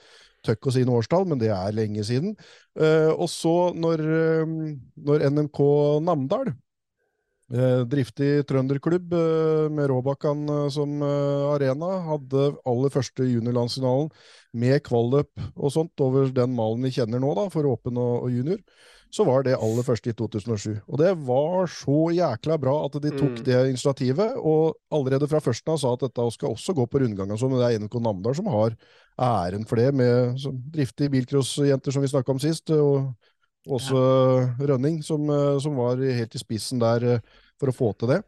Tøkk 0.45 0.69
å 0.69 0.71
si 0.75 0.83
noe 0.85 1.01
årstall, 1.01 1.25
men 1.27 1.39
det 1.41 1.49
er 1.51 1.75
lenge 1.75 2.03
siden. 2.07 2.35
Uh, 2.77 3.09
og 3.17 3.25
så, 3.31 3.73
når, 3.75 4.03
uh, 4.05 4.51
når 5.09 5.25
NMK 5.33 5.59
Namdal 6.05 6.53
driftig 7.87 8.43
trønderklubb 8.49 9.13
eh, 9.15 9.67
med 9.71 9.87
Råbakkan 9.87 10.43
eh, 10.51 10.65
som 10.73 10.97
eh, 10.99 11.45
arena. 11.53 11.93
Hadde 12.09 12.49
aller 12.67 12.91
første 12.91 13.23
juniorlandsfinalen 13.23 14.11
med 14.57 14.83
kvalløp 14.83 15.31
og 15.55 15.71
sånt 15.71 16.03
over 16.03 16.27
den 16.33 16.51
malen 16.57 16.83
vi 16.83 16.91
kjenner 16.97 17.23
nå, 17.23 17.31
da, 17.37 17.47
for 17.53 17.69
åpen 17.69 17.99
og, 18.01 18.27
junior. 18.33 18.59
Så 19.13 19.23
var 19.23 19.45
det 19.47 19.55
aller 19.55 19.85
første 19.87 20.11
i 20.11 20.15
2007. 20.19 20.81
Og 20.91 20.97
det 20.99 21.13
var 21.23 21.69
så 21.71 22.09
jækla 22.11 22.57
bra 22.59 22.73
at 22.89 22.97
de 22.99 23.13
tok 23.15 23.39
Mm. 23.39 23.43
det 23.45 23.61
initiativet. 23.69 24.35
Og 24.35 24.75
allerede 24.91 25.29
fra 25.31 25.39
førsten 25.39 25.71
av 25.71 25.79
sa 25.79 25.93
at 25.93 26.03
dette 26.03 26.25
skal 26.35 26.51
også 26.51 26.75
gå 26.75 26.85
på 26.91 26.99
rundgang. 26.99 27.31
og 27.31 27.39
sånn, 27.39 27.55
men 27.55 27.63
det 27.63 27.69
er 27.71 27.79
NK 27.79 27.95
Namdal 28.03 28.35
som 28.35 28.51
har 28.51 28.75
æren 29.17 29.63
for 29.65 29.77
det, 29.77 29.93
med 29.95 30.35
driftige 30.75 31.09
bilcrossjenter 31.09 31.91
som 31.95 32.01
vi 32.03 32.11
snakka 32.11 32.35
om 32.35 32.39
sist. 32.39 32.69
og 32.69 33.15
også 33.75 33.99
Rønning, 34.59 35.01
som, 35.05 35.27
eh, 35.29 35.59
som 35.63 35.77
var 35.79 36.01
helt 36.01 36.35
i 36.35 36.41
spissen 36.41 36.81
der 36.81 37.05
eh, 37.15 37.37
for 37.59 37.71
å 37.71 37.75
få 37.75 37.91
til 37.97 38.15
det. 38.15 38.21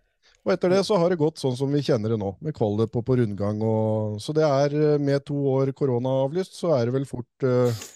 Og 0.45 0.53
etter 0.53 0.71
det 0.71 0.81
så 0.87 0.97
har 0.97 1.11
det 1.11 1.19
gått 1.19 1.41
sånn 1.41 1.57
som 1.59 1.71
vi 1.73 1.81
kjenner 1.83 2.13
det 2.13 2.19
nå, 2.21 2.31
med 2.43 2.55
kvalik 2.55 2.91
på, 2.93 3.03
på 3.05 3.17
rundgang. 3.19 3.59
Og, 3.65 4.19
så 4.23 4.33
det 4.35 4.45
er 4.47 4.75
eh, 4.77 4.99
med 5.01 5.25
to 5.27 5.37
år 5.51 5.73
korona 5.77 6.21
avlyst, 6.25 6.55
så 6.59 6.73
er 6.77 6.87
det 6.87 6.95
vel 6.95 7.07
fort 7.09 7.47
uh, 7.47 7.87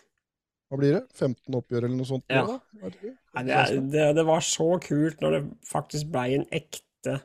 Hva 0.69 0.79
blir 0.79 0.97
det? 0.97 1.03
15 1.15 1.59
oppgjør 1.59 1.87
eller 1.87 1.97
noe 1.97 2.09
sånt? 2.09 2.25
Ja. 2.31 2.59
Er 2.81 2.91
det 2.93 2.99
det? 3.01 3.13
Nei, 3.33 3.45
det, 3.47 3.61
det, 3.93 4.09
det 4.19 4.25
var 4.27 4.43
så 4.45 4.73
kult 4.83 5.23
når 5.23 5.37
det 5.37 5.43
faktisk 5.65 6.11
ble 6.13 6.27
en 6.37 6.45
ekte 6.53 7.17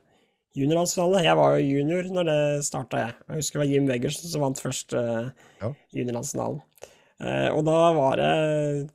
juniorlandsfinale. 0.58 1.25
Jeg 1.26 1.38
var 1.38 1.56
jo 1.56 1.66
junior 1.66 2.08
når 2.14 2.28
det 2.28 2.40
starta, 2.66 3.02
jeg. 3.04 3.18
Jeg 3.26 3.42
husker 3.42 3.58
det 3.58 3.64
var 3.64 3.72
Jim 3.75 3.90
Weggersen 3.90 4.32
som 4.32 4.46
vant 4.46 4.62
første 4.62 5.04
Ja. 5.60 5.72
juniorlandsfinalen. 5.96 6.62
Eh, 7.18 7.48
og 7.50 7.64
da 7.66 7.78
var 7.96 8.20
det 8.20 8.90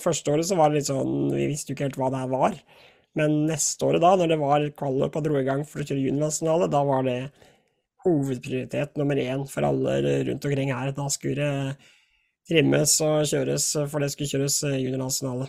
Første 0.00 0.32
året 0.32 0.46
så 0.48 0.56
var 0.56 0.70
det 0.70 0.78
litt 0.78 0.88
sånn 0.88 1.26
Vi 1.34 1.48
visste 1.50 1.72
jo 1.72 1.76
ikke 1.76 1.88
helt 1.88 1.98
hva 2.00 2.08
det 2.14 2.22
her 2.22 2.30
var. 2.32 2.54
Men 3.18 3.34
neste 3.48 3.84
året, 3.84 4.00
da, 4.04 4.14
når 4.16 4.30
det 4.30 4.38
var 4.40 4.64
kvalik 4.78 5.16
og 5.18 5.24
dro 5.26 5.38
i 5.40 5.46
gang 5.46 5.64
for 5.66 5.82
å 5.82 5.86
kjøre 5.86 6.04
juniorlandsfinale, 6.04 6.68
da 6.70 6.82
var 6.86 7.06
det 7.08 7.18
hovedprioritet 8.04 8.98
nummer 9.00 9.18
én 9.18 9.42
for 9.50 9.66
alle 9.66 9.96
rundt 10.28 10.44
omkring 10.46 10.70
her. 10.72 10.92
Da 10.94 11.08
skulle 11.10 11.48
det 11.48 11.78
trimmes 12.48 12.94
og 13.04 13.24
kjøres, 13.28 13.66
for 13.90 14.04
det 14.04 14.12
skulle 14.14 14.30
kjøres 14.30 14.60
eh, 14.68 14.78
juniorlandsfinale. 14.84 15.48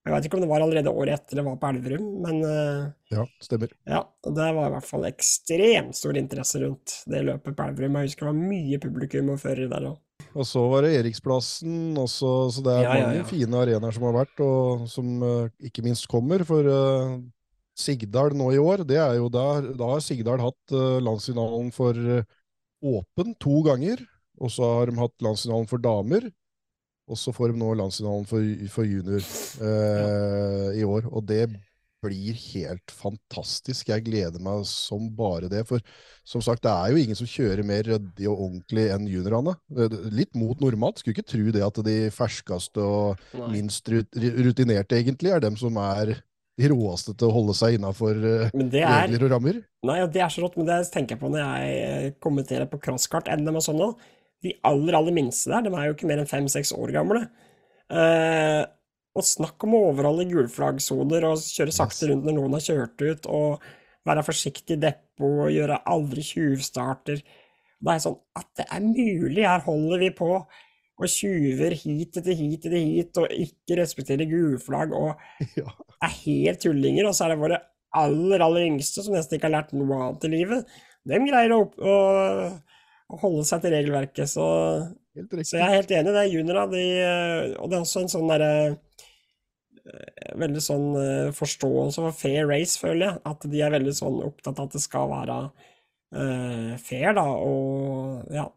Jeg 0.00 0.14
vet 0.14 0.26
ikke 0.26 0.38
om 0.38 0.44
det 0.44 0.50
var 0.50 0.62
allerede 0.64 0.92
året 0.96 1.18
etter 1.18 1.40
det 1.40 1.44
var 1.44 1.56
på 1.60 1.70
Elverum, 1.74 2.04
men 2.24 2.44
eh, 2.48 2.84
Ja, 3.16 3.24
stemmer. 3.44 3.72
ja, 3.88 4.04
og 4.26 4.36
det 4.36 4.46
var 4.56 4.70
i 4.70 4.74
hvert 4.76 4.88
fall 4.88 5.08
ekstremt 5.08 5.96
stor 5.98 6.16
interesse 6.20 6.62
rundt 6.62 7.00
det 7.10 7.24
løpet 7.26 7.56
på 7.56 7.66
Elverum. 7.66 7.98
Jeg 8.00 8.10
husker 8.12 8.28
det 8.28 8.32
var 8.32 8.54
mye 8.54 8.80
publikum 8.80 9.34
og 9.34 9.42
førere 9.42 9.72
der 9.72 9.90
òg. 9.92 9.98
Og 10.38 10.46
så 10.46 10.62
var 10.70 10.86
det 10.86 10.94
Eriksplassen, 11.00 11.96
også, 11.98 12.30
så 12.54 12.62
det 12.62 12.72
er 12.72 12.82
Ja, 12.84 12.94
ja, 12.94 13.06
mange 13.06 13.20
ja. 13.22 13.26
fine 13.26 13.62
arenaer 13.64 13.94
som 13.96 14.06
har 14.06 14.16
vært, 14.20 14.42
og 14.44 14.86
som 14.90 15.22
eh, 15.26 15.50
ikke 15.66 15.82
minst 15.82 16.06
kommer. 16.10 16.44
For 16.46 16.66
uh, 16.66 17.16
Sigdal 17.74 18.36
nå 18.38 18.52
i 18.54 18.60
år, 18.62 18.84
det 18.86 19.00
er 19.02 19.16
jo 19.18 19.30
der, 19.32 19.72
da 19.78 19.88
har 19.94 20.04
Sigdal 20.04 20.42
hatt 20.42 20.76
uh, 20.76 21.00
landsfinalen 21.02 21.72
for 21.74 21.98
uh, 21.98 22.22
åpen 22.80 23.34
to 23.42 23.62
ganger. 23.66 24.04
Og 24.40 24.52
så 24.54 24.68
har 24.78 24.90
de 24.90 25.00
hatt 25.00 25.16
landsfinalen 25.24 25.66
for 25.68 25.82
damer. 25.82 26.30
Og 27.10 27.18
så 27.18 27.34
får 27.34 27.50
de 27.50 27.60
nå 27.60 27.74
landsfinalen 27.74 28.28
for, 28.30 28.44
for 28.70 28.86
junior 28.86 29.24
i 30.78 30.84
år. 30.86 31.08
Og 31.10 31.26
det 31.26 31.42
blir 32.04 32.36
helt 32.54 32.92
fantastisk. 32.94 33.90
Jeg 33.92 34.04
gleder 34.06 34.40
meg 34.42 34.64
som 34.68 35.08
bare 35.16 35.50
det. 35.52 35.62
For 35.68 35.82
som 36.26 36.42
sagt, 36.44 36.62
det 36.64 36.72
er 36.72 36.92
jo 36.94 37.00
ingen 37.02 37.18
som 37.18 37.28
kjører 37.28 37.64
mer 37.66 37.84
ryddig 37.88 38.28
og 38.30 38.40
ordentlig 38.46 38.86
enn 38.94 39.08
juniorene. 39.10 39.56
Det- 39.68 40.12
Litt 40.12 40.34
mot 40.34 40.58
normalt. 40.60 40.98
Skulle 40.98 41.16
ikke 41.18 41.28
tro 41.32 41.50
det 41.52 41.62
at 41.62 41.82
de 41.84 41.98
ferskeste 42.10 42.78
og 42.80 43.18
Nei. 43.34 43.48
minst 43.60 43.84
rutinerte 43.88 44.96
egentlig 44.96 45.32
er 45.34 45.40
dem 45.40 45.56
som 45.56 45.76
er 45.76 46.16
de 46.60 46.68
råeste 46.68 47.16
til 47.16 47.28
å 47.28 47.32
holde 47.32 47.54
seg 47.56 47.78
innafor 47.78 48.16
er 48.20 48.50
regler 48.52 49.24
og 49.24 49.30
rammer. 49.30 49.60
Nei, 49.84 50.06
det 50.12 50.20
er 50.20 50.28
så 50.28 50.42
rått, 50.44 50.56
men 50.58 50.66
det 50.66 50.90
tenker 50.92 51.16
jeg 51.16 51.20
på 51.20 51.30
når 51.30 51.40
jeg 51.40 51.84
eh, 51.84 52.10
kommenterer 52.20 52.68
på 52.68 52.80
crosskart-NM 52.80 53.56
og 53.56 53.62
sånn 53.64 53.80
òg. 53.80 53.94
De 54.42 54.54
aller, 54.64 54.94
aller 54.96 55.12
minste 55.12 55.48
der, 55.52 55.62
de 55.62 55.70
er 55.76 55.86
jo 55.88 55.94
ikke 55.94 56.06
mer 56.08 56.18
enn 56.18 56.28
fem-seks 56.28 56.72
år 56.76 56.92
gamle. 56.92 57.26
Eh, 57.90 58.64
og 59.20 59.28
snakk 59.28 59.66
om 59.66 59.76
å 59.76 59.84
overholde 59.90 60.28
gulflaggsoner 60.30 61.28
og 61.28 61.44
kjøre 61.44 61.74
sakte 61.76 62.10
rundt 62.10 62.26
når 62.26 62.36
noen 62.38 62.56
har 62.56 62.64
kjørt 62.64 63.04
ut, 63.04 63.28
og 63.30 63.68
være 64.08 64.24
forsiktig 64.26 64.78
i 64.78 64.82
depot 64.86 65.44
og 65.46 65.52
gjøre 65.52 65.82
aldri 65.92 66.24
tjuvstarter. 66.24 67.22
Da 67.80 67.94
er 67.94 68.02
sånn 68.04 68.18
At 68.36 68.48
det 68.58 68.66
er 68.68 68.82
mulig! 68.84 69.46
Her 69.46 69.64
holder 69.64 70.02
vi 70.02 70.10
på 70.16 70.32
og 71.00 71.08
tjuver 71.08 71.72
hit 71.80 72.18
etter 72.20 72.36
hit 72.36 72.66
etter 72.68 72.76
hit 72.76 73.18
og 73.20 73.30
ikke 73.32 73.78
respekterer 73.78 74.28
gulflagg 74.28 74.92
og 74.92 75.14
er 76.04 76.16
helt 76.26 76.60
tullinger, 76.60 77.08
og 77.08 77.16
så 77.16 77.26
er 77.26 77.32
det 77.32 77.40
våre 77.40 77.60
aller, 77.96 78.44
aller 78.44 78.66
yngste 78.68 79.04
som 79.04 79.16
nesten 79.16 79.38
ikke 79.38 79.48
har 79.48 79.56
lært 79.56 79.72
noe 79.72 79.96
annet 79.96 80.26
i 80.28 80.32
livet. 80.34 80.74
Dem 81.08 81.24
greier 81.24 81.54
å, 81.56 81.62
å, 81.64 81.94
å 83.10 83.20
holde 83.22 83.46
seg 83.48 83.64
til 83.64 83.74
regelverket, 83.74 84.28
så, 84.28 84.46
så 85.16 85.56
jeg 85.56 85.64
er 85.64 85.76
helt 85.78 85.94
enig. 85.96 86.12
Det 86.12 86.20
er 86.20 86.34
juniora, 86.34 86.66
de, 86.70 86.84
og 87.56 87.72
det 87.72 87.78
er 87.78 87.86
også 87.86 88.04
en 88.04 88.12
sånn 88.12 88.28
derre 88.30 88.52
Veldig 90.40 90.62
sånn 90.62 90.86
eh, 91.00 91.28
forståelse 91.34 92.04
for 92.04 92.16
fair 92.16 92.48
race, 92.50 92.78
føler 92.80 93.06
jeg. 93.06 93.20
At 93.30 93.46
de 93.52 93.62
er 93.64 93.74
veldig 93.74 93.94
sånn 93.96 94.18
opptatt 94.26 94.58
av 94.60 94.68
at 94.68 94.76
det 94.76 94.82
skal 94.84 95.10
være 95.10 95.36
uh, 95.50 96.72
fair, 96.82 97.14
da, 97.18 97.26
og 97.26 98.34
ja. 98.34 98.48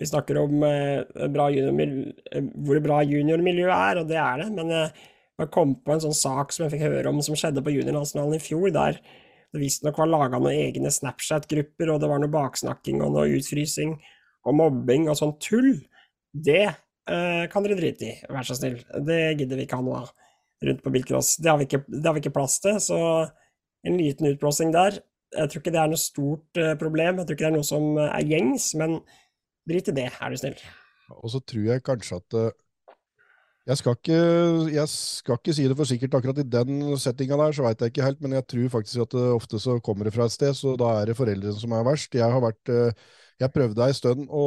Vi 0.00 0.08
snakker 0.08 0.38
om 0.40 0.62
uh, 0.64 1.26
bra 1.32 1.50
eh, 1.52 2.44
hvor 2.64 2.80
bra 2.84 3.00
juniormiljøet 3.04 3.74
er, 3.76 4.02
og 4.02 4.12
det 4.12 4.20
er 4.20 4.44
det, 4.44 4.50
men 4.56 4.72
jeg 4.74 5.50
kom 5.54 5.74
på 5.80 5.94
en 5.94 6.04
sånn 6.04 6.16
sak 6.16 6.52
som 6.52 6.66
jeg 6.66 6.74
fikk 6.74 6.86
høre 6.88 7.10
om 7.10 7.20
som 7.24 7.36
skjedde 7.38 7.64
på 7.64 7.72
juniorlandsfinalen 7.74 8.36
i 8.36 8.44
fjor, 8.44 8.68
der 8.74 9.00
det 9.50 9.60
visstnok 9.64 9.98
var 9.98 10.10
laga 10.10 10.38
noen 10.38 10.54
egne 10.54 10.92
Snapchat-grupper, 10.94 11.90
og 11.90 12.02
det 12.02 12.10
var 12.10 12.20
noe 12.22 12.30
baksnakking 12.32 13.00
og 13.02 13.16
noe 13.16 13.30
utfrysing 13.38 13.96
og 14.46 14.56
mobbing 14.56 15.08
og 15.10 15.18
sånn 15.18 15.34
tull. 15.42 15.72
Det 16.30 16.62
eh, 16.68 16.78
kan 17.50 17.64
dere 17.64 17.78
drite 17.78 18.06
i, 18.06 18.12
vær 18.30 18.46
så 18.46 18.54
snill. 18.54 18.76
Det 19.06 19.20
gidder 19.40 19.58
vi 19.58 19.64
ikke 19.66 19.78
ha 19.80 19.84
noe 19.84 20.02
av 20.04 20.10
rundt 20.66 20.82
på 20.84 20.92
bilcross. 20.94 21.36
Det 21.40 21.50
det 21.50 22.04
har 22.04 22.14
vi 22.14 22.22
ikke 22.22 22.34
plass 22.34 22.58
til, 22.62 22.78
så 22.82 23.00
en 23.86 23.96
liten 23.98 24.28
utblåsing 24.30 24.72
der. 24.74 25.00
Jeg 25.30 25.50
tror 25.50 25.62
ikke 25.62 25.74
det 25.74 25.80
er 25.82 25.90
noe 25.92 26.00
stort 26.00 26.58
eh, 26.58 26.74
problem, 26.78 27.20
jeg 27.20 27.28
tror 27.28 27.36
ikke 27.36 27.46
det 27.46 27.52
er 27.52 27.56
noe 27.56 27.66
som 27.66 27.92
eh, 27.98 28.10
er 28.16 28.32
gjengs, 28.32 28.72
men 28.80 28.98
drit 29.68 29.90
i 29.92 29.94
det, 29.94 30.08
er 30.10 30.32
du 30.32 30.40
snill. 30.40 30.64
Og 31.20 31.30
så 31.32 31.40
tror 31.46 31.68
jeg 31.68 31.84
kanskje 31.86 32.18
at 32.18 32.36
eh, 32.40 32.50
jeg 33.70 33.78
skal, 33.78 33.94
ikke, 33.94 34.18
jeg 34.74 34.90
skal 34.90 35.38
ikke 35.38 35.54
si 35.54 35.66
det 35.70 35.76
for 35.78 35.86
sikkert 35.86 36.14
akkurat 36.18 36.40
i 36.42 36.48
den 36.48 36.80
settinga 36.98 37.36
der, 37.38 37.54
så 37.54 37.66
veit 37.66 37.84
jeg 37.84 37.92
ikke 37.92 38.06
helt, 38.08 38.20
men 38.24 38.34
jeg 38.34 38.46
tror 38.50 38.72
faktisk 38.74 39.04
at 39.04 39.14
det 39.14 39.26
ofte 39.36 39.60
så 39.62 39.76
kommer 39.84 40.08
det 40.08 40.14
fra 40.16 40.26
et 40.26 40.34
sted, 40.34 40.56
så 40.58 40.74
da 40.80 40.94
er 40.98 41.10
det 41.10 41.18
foreldrene 41.18 41.62
som 41.62 41.76
er 41.76 41.86
verst. 41.86 42.16
Jeg 42.18 42.26
har 42.34 42.42
vært 42.42 42.72
eh, 42.74 43.10
Jeg 43.40 43.54
prøvde 43.54 43.86
ei 43.86 43.94
stund 43.96 44.26
å, 44.28 44.46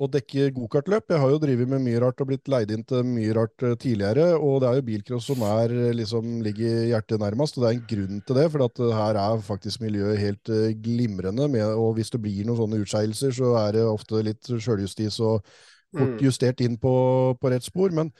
å 0.00 0.08
dekke 0.08 0.46
gokartløp. 0.56 1.12
Jeg 1.12 1.20
har 1.20 1.32
jo 1.32 1.40
drevet 1.42 1.68
med 1.68 1.82
mye 1.84 2.00
rart 2.00 2.22
og 2.22 2.30
blitt 2.30 2.48
leid 2.48 2.72
inn 2.72 2.84
til 2.88 3.04
mye 3.04 3.34
rart 3.36 3.64
eh, 3.66 3.76
tidligere, 3.80 4.30
og 4.38 4.62
det 4.62 4.70
er 4.70 4.78
jo 4.78 4.86
bilcross 4.86 5.28
som 5.28 5.44
er 5.44 5.74
eh, 5.76 5.92
liksom 5.98 6.38
ligger 6.46 6.86
hjertet 6.94 7.20
nærmest, 7.20 7.58
og 7.58 7.66
det 7.66 7.70
er 7.70 7.76
en 7.76 7.90
grunn 7.92 8.22
til 8.24 8.40
det, 8.40 8.46
for 8.54 8.64
at 8.64 8.80
eh, 8.80 8.94
her 8.96 9.20
er 9.20 9.44
faktisk 9.44 9.84
miljøet 9.84 10.22
helt 10.22 10.52
glimrende, 10.80 11.50
med, 11.52 11.66
og 11.74 11.98
hvis 11.98 12.12
det 12.14 12.22
blir 12.24 12.48
noen 12.48 12.62
sånne 12.62 12.80
utskeielser, 12.80 13.36
så 13.36 13.52
er 13.66 13.76
det 13.76 13.84
ofte 13.90 14.24
litt 14.24 14.52
sjøljustis 14.56 15.20
og 15.20 15.44
fort 15.44 16.16
Mm. 16.20 16.20
justert 16.22 16.60
inn 16.62 16.76
på, 16.78 16.90
på 17.42 17.50
rett 17.50 17.64
spor. 17.66 17.90
Men 17.90 18.12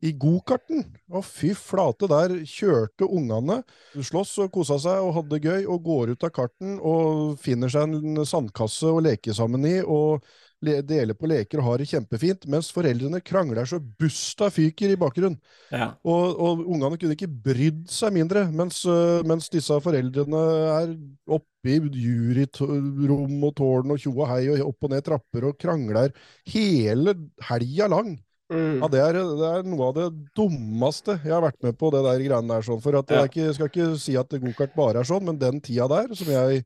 i 0.00 0.14
gokarten, 0.16 0.86
å 1.12 1.20
fy 1.20 1.50
flate, 1.52 2.08
der 2.08 2.32
kjørte 2.48 3.04
ungene, 3.04 3.58
slåss 3.92 4.38
og 4.46 4.54
kosa 4.54 4.78
seg 4.80 5.04
og 5.04 5.12
hadde 5.18 5.36
det 5.36 5.50
gøy, 5.50 5.66
og 5.68 5.82
går 5.84 6.14
ut 6.14 6.24
av 6.24 6.32
karten 6.32 6.78
og 6.80 7.36
finner 7.42 7.68
seg 7.68 7.92
en 7.92 8.22
sandkasse 8.24 8.88
å 8.88 9.02
leke 9.04 9.36
sammen 9.36 9.66
i, 9.68 9.76
og 9.84 10.24
deler 10.60 11.16
på 11.16 11.28
leker 11.30 11.60
og 11.60 11.66
har 11.66 11.80
det 11.80 11.88
kjempefint, 11.90 12.46
mens 12.52 12.70
foreldrene 12.74 13.22
krangler 13.24 13.68
så 13.68 13.80
busta 13.80 14.50
fyker 14.52 14.92
i 14.92 14.98
bakgrunnen. 15.00 15.38
Ja. 15.72 15.92
Og, 16.04 16.36
og 16.36 16.64
ungene 16.66 16.98
kunne 17.00 17.16
ikke 17.16 17.30
brydd 17.30 17.86
seg 17.90 18.14
mindre, 18.16 18.46
mens, 18.52 18.82
øh, 18.88 19.20
mens 19.28 19.48
disse 19.52 19.76
foreldrene 19.84 20.42
er 20.76 20.96
oppe 21.30 21.74
i 21.74 21.78
juryrom 22.04 23.44
og 23.48 23.54
tårn 23.58 23.94
og 23.94 24.00
tjo 24.00 24.14
og 24.16 24.26
hei 24.32 24.42
og 24.52 24.66
opp 24.70 24.88
og 24.88 24.94
ned 24.94 25.06
trapper 25.06 25.48
og 25.50 25.60
krangler 25.60 26.12
hele 26.48 27.16
helga 27.48 27.88
lang. 27.92 28.18
Mm. 28.50 28.80
Ja, 28.80 28.88
det 28.90 29.00
er, 29.04 29.16
det 29.38 29.48
er 29.48 29.66
noe 29.70 29.88
av 29.88 29.92
det 29.94 30.06
dummeste 30.34 31.14
jeg 31.22 31.30
har 31.30 31.44
vært 31.44 31.60
med 31.62 31.76
på, 31.78 31.92
det 31.94 32.00
der 32.02 32.22
greiene 32.24 32.50
der. 32.50 32.64
sånn, 32.66 32.80
for 32.82 32.98
at 32.98 33.12
Ja. 33.12 33.22
Jeg 33.22 33.30
ikke, 33.30 33.52
skal 33.54 33.70
ikke 33.70 33.90
si 34.02 34.16
at 34.18 34.40
gokart 34.42 34.74
bare 34.74 35.04
er 35.04 35.06
sånn, 35.06 35.24
men 35.28 35.38
den 35.38 35.60
tida 35.62 35.86
der, 35.90 36.10
som 36.18 36.32
jeg 36.32 36.64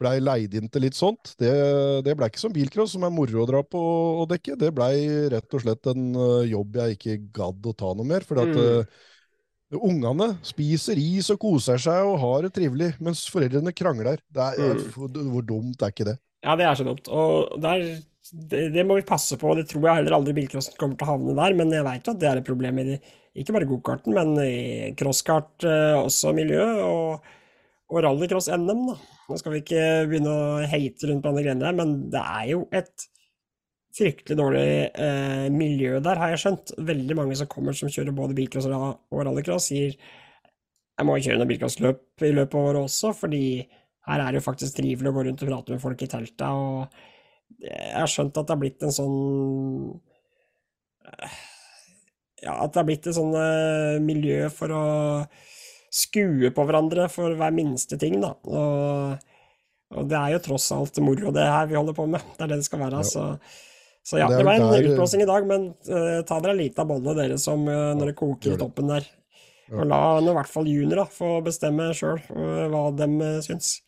blei 0.00 0.18
leid 0.20 0.54
inn 0.58 0.68
til 0.68 0.82
litt 0.84 0.96
sånt, 0.98 1.32
det, 1.40 1.50
det 2.04 2.14
blei 2.18 2.28
ikke 2.30 2.42
som 2.42 2.52
bilcross, 2.54 2.92
som 2.96 3.06
er 3.06 3.12
moro 3.14 3.42
å 3.44 3.48
dra 3.48 3.62
på 3.64 3.80
og 4.22 4.26
dekke. 4.32 4.56
Det 4.60 4.72
blei 4.76 4.94
rett 5.32 5.56
og 5.56 5.62
slett 5.64 5.88
en 5.92 6.10
ø, 6.14 6.26
jobb 6.50 6.76
jeg 6.82 6.98
ikke 6.98 7.16
gadd 7.38 7.68
å 7.70 7.74
ta 7.76 7.92
noe 7.96 8.08
mer. 8.08 8.26
For 8.28 8.42
at 8.44 8.52
Mm. 8.56 8.84
uh, 9.76 9.80
ungene 9.82 10.28
spiser 10.46 10.98
is 11.00 11.30
og 11.34 11.40
koser 11.42 11.80
seg 11.82 12.06
og 12.06 12.20
har 12.22 12.44
det 12.46 12.52
trivelig, 12.54 12.92
mens 13.02 13.24
foreldrene 13.32 13.72
krangler. 13.74 14.20
Det 14.30 14.42
er, 14.52 14.74
Mm. 14.76 14.92
hvor, 15.32 15.42
dumt 15.42 15.82
er 15.82 15.90
ikke 15.94 16.10
det? 16.12 16.18
Ja, 16.44 16.54
det 16.56 16.66
er 16.68 16.74
så 16.78 16.84
dumt. 16.86 17.08
Og 17.08 17.60
der, 17.60 17.82
det, 18.32 18.72
det 18.76 18.84
må 18.86 18.94
vi 19.00 19.02
passe 19.08 19.36
på. 19.40 19.54
Det 19.56 19.66
tror 19.70 19.88
jeg 19.88 19.96
heller 20.02 20.18
aldri 20.20 20.36
bilcrossen 20.36 20.76
kommer 20.78 20.96
til 20.96 21.06
å 21.08 21.14
havne 21.16 21.34
der, 21.34 21.56
men 21.58 21.72
jeg 21.74 21.84
veit 21.88 22.08
at 22.12 22.20
det 22.20 22.28
er 22.30 22.36
et 22.42 22.46
problem 22.46 22.78
i 22.84 23.00
ikke 23.36 23.52
bare 23.52 23.68
gokarten, 23.68 24.14
men 24.16 24.30
i 24.40 24.92
crosskart 24.96 25.64
eh, 25.68 25.96
også 25.98 26.30
miljø, 26.32 26.62
og, 26.86 27.26
og 27.86 28.02
rallycross-NM, 28.02 28.86
da. 28.88 28.96
Nå 29.30 29.38
skal 29.40 29.54
vi 29.54 29.60
ikke 29.62 29.82
begynne 30.10 30.32
å 30.32 30.64
hate 30.66 31.10
rundt 31.10 31.22
på 31.22 31.30
andre 31.30 31.44
greiene 31.44 31.62
der, 31.62 31.76
men 31.78 31.94
det 32.12 32.22
er 32.22 32.48
jo 32.50 32.64
et 32.74 33.06
fryktelig 33.96 34.36
dårlig 34.38 34.68
eh, 34.90 35.46
miljø 35.54 36.00
der, 36.04 36.20
har 36.20 36.34
jeg 36.34 36.42
skjønt. 36.42 36.74
Veldig 36.88 37.16
mange 37.18 37.38
som 37.38 37.48
kommer 37.50 37.76
som 37.76 37.90
kjører 37.92 38.16
både 38.16 38.36
bilcross 38.36 38.68
og 38.68 39.20
rallycross, 39.22 39.70
sier 39.70 39.94
jeg 40.96 41.04
må 41.04 41.18
kjøre 41.20 41.40
noen 41.40 41.50
bilcrossløp 41.50 42.24
i 42.24 42.32
løpet 42.32 42.56
av 42.56 42.70
året 42.70 42.86
også, 42.88 43.12
fordi 43.16 43.44
her 44.06 44.22
er 44.22 44.32
det 44.32 44.40
jo 44.40 44.46
faktisk 44.46 44.78
trivelig 44.78 45.10
å 45.10 45.16
gå 45.16 45.26
rundt 45.26 45.42
og 45.44 45.50
prate 45.50 45.74
med 45.74 45.82
folk 45.82 46.02
i 46.02 46.08
teltet, 46.10 46.46
og 46.46 47.62
jeg 47.62 47.94
har 47.94 48.10
skjønt 48.10 48.38
at 48.38 48.46
det 48.46 48.54
har 48.54 48.60
blitt 48.62 48.84
en 48.84 48.94
sånn 48.94 49.18
Ja, 52.42 52.56
at 52.64 52.72
det 52.72 52.80
har 52.80 52.86
blitt 52.88 53.06
et 53.06 53.16
sånn 53.16 53.34
eh, 53.38 53.98
miljø 54.02 54.48
for 54.52 54.72
å 54.74 54.86
skue 55.96 56.50
på 56.52 56.64
hverandre 56.68 57.06
for 57.12 57.32
hver 57.38 57.54
minste 57.56 57.96
ting, 58.00 58.18
da. 58.20 58.34
Og, 58.46 59.30
og 59.96 60.10
det 60.10 60.18
er 60.18 60.34
jo 60.36 60.42
tross 60.50 60.68
alt 60.76 60.98
moro, 61.04 61.32
det 61.34 61.46
her 61.46 61.70
vi 61.70 61.78
holder 61.78 61.96
på 61.96 62.06
med. 62.10 62.24
Det 62.36 62.44
er 62.46 62.52
det 62.52 62.60
det 62.62 62.68
skal 62.68 62.82
være. 62.84 63.00
Så, 63.08 63.26
så 64.06 64.20
ja, 64.20 64.28
Det 64.30 64.42
det 64.42 64.48
var 64.48 64.58
en 64.60 64.66
der- 64.74 64.90
utblåsing 64.92 65.22
i 65.24 65.28
dag, 65.30 65.46
men 65.48 65.70
uh, 65.88 66.20
ta 66.28 66.40
dere 66.42 66.52
en 66.56 66.60
liten 66.60 66.90
bolle, 66.90 67.14
dere 67.18 67.38
som 67.42 67.64
uh, 67.68 67.94
når 67.96 68.12
det 68.12 68.18
koker 68.20 68.54
i 68.54 68.60
toppen 68.60 68.92
der. 68.92 69.08
Og 69.72 69.82
la 69.90 70.00
i 70.22 70.34
hvert 70.36 70.52
fall 70.52 70.68
junior 70.70 71.00
da, 71.02 71.04
få 71.10 71.40
bestemme 71.42 71.88
sjøl 71.96 72.20
hva 72.70 72.82
de 72.94 73.08
eh, 73.26 73.40
syns. 73.42 73.80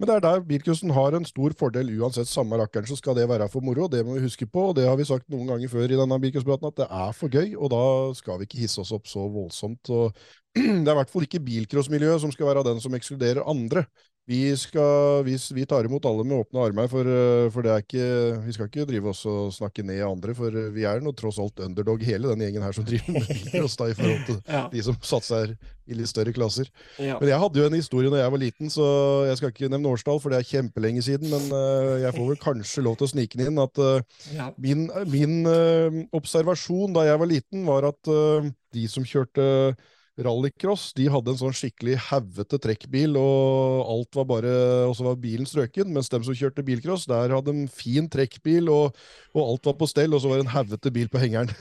Men 0.00 0.08
det 0.08 0.14
er 0.14 0.22
der 0.24 0.44
bilcrossen 0.48 0.94
har 0.96 1.12
en 1.12 1.26
stor 1.28 1.52
fordel. 1.60 1.90
Uansett 2.00 2.28
samme 2.30 2.56
rakkeren, 2.56 2.86
så 2.88 2.96
skal 2.96 3.18
det 3.18 3.26
være 3.28 3.50
for 3.52 3.60
moro. 3.60 3.84
Det 3.92 4.00
må 4.06 4.14
vi 4.16 4.22
huske 4.24 4.46
på, 4.48 4.70
og 4.70 4.78
det 4.78 4.86
har 4.88 4.96
vi 4.96 5.04
sagt 5.04 5.26
noen 5.28 5.50
ganger 5.50 5.68
før 5.68 5.92
i 5.92 5.98
denne 6.00 6.16
bilcrosspraten, 6.22 6.70
at 6.70 6.78
det 6.80 6.86
er 6.88 7.10
for 7.18 7.28
gøy, 7.28 7.50
og 7.52 7.68
da 7.74 7.82
skal 8.16 8.40
vi 8.40 8.48
ikke 8.48 8.62
hisse 8.62 8.80
oss 8.80 8.94
opp 8.96 9.10
så 9.10 9.26
voldsomt. 9.28 9.92
Og 9.92 10.16
det 10.56 10.88
er 10.88 10.94
i 10.94 10.98
hvert 11.02 11.12
fall 11.12 11.28
ikke 11.28 11.42
bilcrossmiljøet 11.44 12.24
som 12.24 12.32
skal 12.32 12.48
være 12.48 12.64
den 12.70 12.80
som 12.80 12.96
ekskluderer 12.96 13.44
andre. 13.44 13.84
Vi, 14.30 14.40
skal, 14.54 15.24
vi, 15.26 15.34
vi 15.56 15.64
tar 15.66 15.88
imot 15.88 16.04
alle 16.06 16.22
med 16.22 16.44
åpne 16.44 16.62
armer, 16.68 16.86
for, 16.90 17.08
eh, 17.10 17.48
for 17.50 17.66
det 17.66 17.72
er 17.74 17.82
ikke, 17.82 18.04
vi 18.44 18.54
skal 18.54 18.68
ikke 18.68 18.86
drive 18.86 19.10
oss 19.10 19.24
og 19.26 19.50
snakke 19.56 19.82
ned 19.82 20.04
andre, 20.06 20.36
for 20.38 20.54
vi 20.70 20.86
er 20.86 21.02
nå 21.02 21.10
tross 21.18 21.40
alt 21.42 21.58
underdog, 21.64 22.04
hele 22.06 22.30
den 22.30 22.44
gjengen 22.46 22.62
her 22.62 22.76
som 22.76 22.86
driver 22.86 23.16
med 23.16 23.26
bilcross, 23.26 23.74
da, 23.80 23.90
i 23.90 23.98
forhold 23.98 24.24
til 24.28 24.38
Ja, 24.54 24.62
de 24.70 24.84
som 24.86 24.98
satser 25.02 25.56
i 25.90 25.98
litt 25.98 26.10
større 26.12 26.30
klasser. 26.36 26.70
ja. 27.02 27.18
Men 27.18 27.32
jeg 27.32 27.42
hadde 27.42 27.58
jo 27.58 27.66
en 27.66 27.78
historie 27.80 28.10
når 28.12 28.22
jeg 28.22 28.34
var 28.36 28.42
liten, 28.44 28.70
så 28.70 28.86
jeg 29.26 29.40
skal 29.40 29.52
ikke 29.52 29.70
nevne 29.72 29.90
årstall, 29.90 30.22
for 30.22 30.30
det 30.30 30.38
er 30.38 30.50
kjempelenge 30.52 31.02
siden. 31.02 31.30
Men 31.32 31.50
eh, 31.56 31.94
jeg 32.04 32.14
får 32.14 32.28
vel 32.30 32.42
kanskje 32.46 32.84
lov 32.86 33.00
til 33.00 33.08
å 33.08 33.12
snike 33.16 33.40
den 33.40 33.50
inn 33.50 33.62
at 33.62 33.82
eh, 33.82 34.20
ja. 34.36 34.50
min, 34.62 34.86
min 35.10 35.40
eh, 35.50 36.02
observasjon 36.16 36.94
da 36.94 37.08
jeg 37.08 37.22
var 37.22 37.34
liten, 37.34 37.66
var 37.66 37.90
at 37.90 38.14
eh, 38.14 38.52
de 38.76 38.86
som 38.90 39.06
kjørte 39.06 39.74
rallycross, 40.18 40.90
de 40.98 41.06
hadde 41.12 41.32
en 41.32 41.38
sånn 41.38 41.54
skikkelig 41.56 41.96
haugete 42.08 42.58
trekkbil, 42.60 43.14
og 43.20 43.86
alt 43.94 44.18
var 44.18 44.26
bare 44.28 44.54
Og 44.88 44.94
så 44.98 45.06
var 45.06 45.18
bilen 45.20 45.46
strøken, 45.48 45.92
mens 45.94 46.10
dem 46.12 46.24
som 46.26 46.36
kjørte 46.36 46.64
bilcross, 46.66 47.06
der 47.08 47.32
hadde 47.34 47.54
en 47.54 47.68
fin 47.70 48.08
trekkbil, 48.10 48.68
og, 48.72 48.96
og 49.34 49.42
alt 49.44 49.70
var 49.70 49.76
på 49.80 49.88
stell, 49.90 50.14
og 50.16 50.22
så 50.22 50.30
var 50.30 50.40
det 50.40 50.46
en 50.48 50.54
haugete 50.54 50.92
bil 50.94 51.08
på 51.12 51.22
hengeren. 51.22 51.52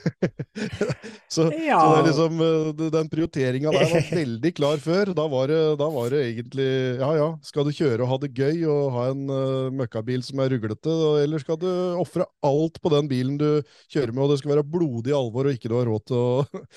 så, 1.33 1.47
Ja. 1.59 1.79
så 1.79 1.89
det 1.93 1.99
er 1.99 2.07
liksom, 2.09 2.41
eh, 2.43 2.89
den 2.97 3.11
prioriteringa 3.11 3.73
der 3.75 3.93
var 3.93 4.09
veldig 4.21 4.53
klar 4.57 4.81
før. 4.83 5.13
Da 5.17 5.27
var, 5.31 5.51
det, 5.51 5.61
da 5.79 5.89
var 5.93 6.09
det 6.13 6.23
egentlig 6.29 6.69
Ja 6.99 7.11
ja, 7.17 7.29
skal 7.45 7.67
du 7.67 7.73
kjøre 7.75 8.03
og 8.03 8.11
ha 8.11 8.17
det 8.23 8.31
gøy 8.37 8.65
og 8.69 8.91
ha 8.95 9.05
en 9.13 9.23
uh, 9.29 9.69
møkkabil 9.75 10.23
som 10.25 10.41
er 10.43 10.53
ruglete, 10.53 10.93
eller 11.23 11.41
skal 11.41 11.59
du 11.61 11.67
ofre 11.99 12.25
alt 12.45 12.79
på 12.81 12.91
den 12.93 13.09
bilen 13.11 13.37
du 13.39 13.47
kjører 13.91 14.13
med, 14.13 14.23
og 14.25 14.33
det 14.33 14.39
skal 14.41 14.55
være 14.55 14.67
blodig 14.67 15.13
alvor 15.15 15.49
og 15.49 15.55
ikke 15.55 15.71
du 15.71 15.75
har 15.77 15.89
råd 15.89 16.05
til 16.09 16.19
å 16.19 16.29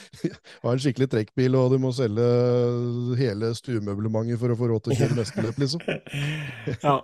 ha 0.65 0.73
en 0.75 0.83
skikkelig 0.83 1.09
trekkbil, 1.13 1.57
og 1.59 1.62
du 1.71 1.79
må 1.83 1.93
selge 1.95 2.27
hele 3.21 3.53
stuemøblementet 3.59 4.41
for 4.41 4.53
å 4.55 4.59
få 4.59 4.69
råd 4.73 4.85
til 4.87 4.95
å 4.95 5.01
kjøre 5.03 5.19
neste 5.21 5.45
løp, 5.47 5.59
liksom. 5.63 5.83
Ja. 6.87 7.01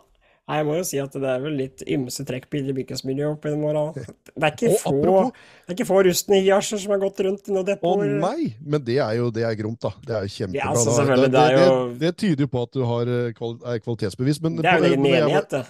Jeg 0.49 0.65
må 0.65 0.79
jo 0.79 0.85
si 0.89 0.97
at 0.97 1.13
det 1.13 1.29
er 1.29 1.43
vel 1.45 1.59
litt 1.61 1.83
ymse 1.93 2.25
trekkbiler 2.25 2.73
i 2.73 2.77
bilcrossmiljøet 2.79 3.35
opp 3.35 3.43
gjennom 3.45 3.67
åra. 3.69 3.81
Det 3.93 4.47
er 4.47 4.55
ikke 4.55 4.71
Og 4.71 4.79
få, 4.81 4.93
apropos- 4.95 5.33
det 5.35 5.69
er 5.69 5.77
ikke 5.77 5.87
få 5.91 5.99
rustne 6.07 6.39
Hiasjer 6.41 6.81
som 6.81 6.95
har 6.95 7.03
gått 7.03 7.21
rundt 7.27 7.51
i 7.51 7.53
noen 7.53 7.67
Å 7.67 7.69
depoter. 7.69 8.15
nei! 8.23 8.47
Men 8.65 8.81
det 8.87 8.97
er 9.05 9.19
jo 9.19 9.27
det 9.37 9.45
er 9.45 9.59
gromt, 9.61 9.83
da. 9.85 9.91
Det 10.07 10.17
er 10.17 10.25
jo 10.25 10.33
kjempebra. 10.39 10.63
Ja, 10.63 10.71
altså, 10.73 11.05
det, 11.05 11.19
det 11.29 11.45
det, 11.59 11.69
det, 12.01 12.15
tyder 12.25 12.47
jo 12.47 12.51
på 12.55 12.63
at 12.65 12.73
du 12.73 12.81
har, 12.89 13.13
eh, 13.13 13.29
er 13.75 13.85
kvalitetsbevisst. 13.85 14.41
Men 14.47 14.57
Det 14.57 14.73
er 14.73 14.89
jo 14.89 14.95
en 14.97 15.07
enighet, 15.13 15.53
det. 15.53 15.63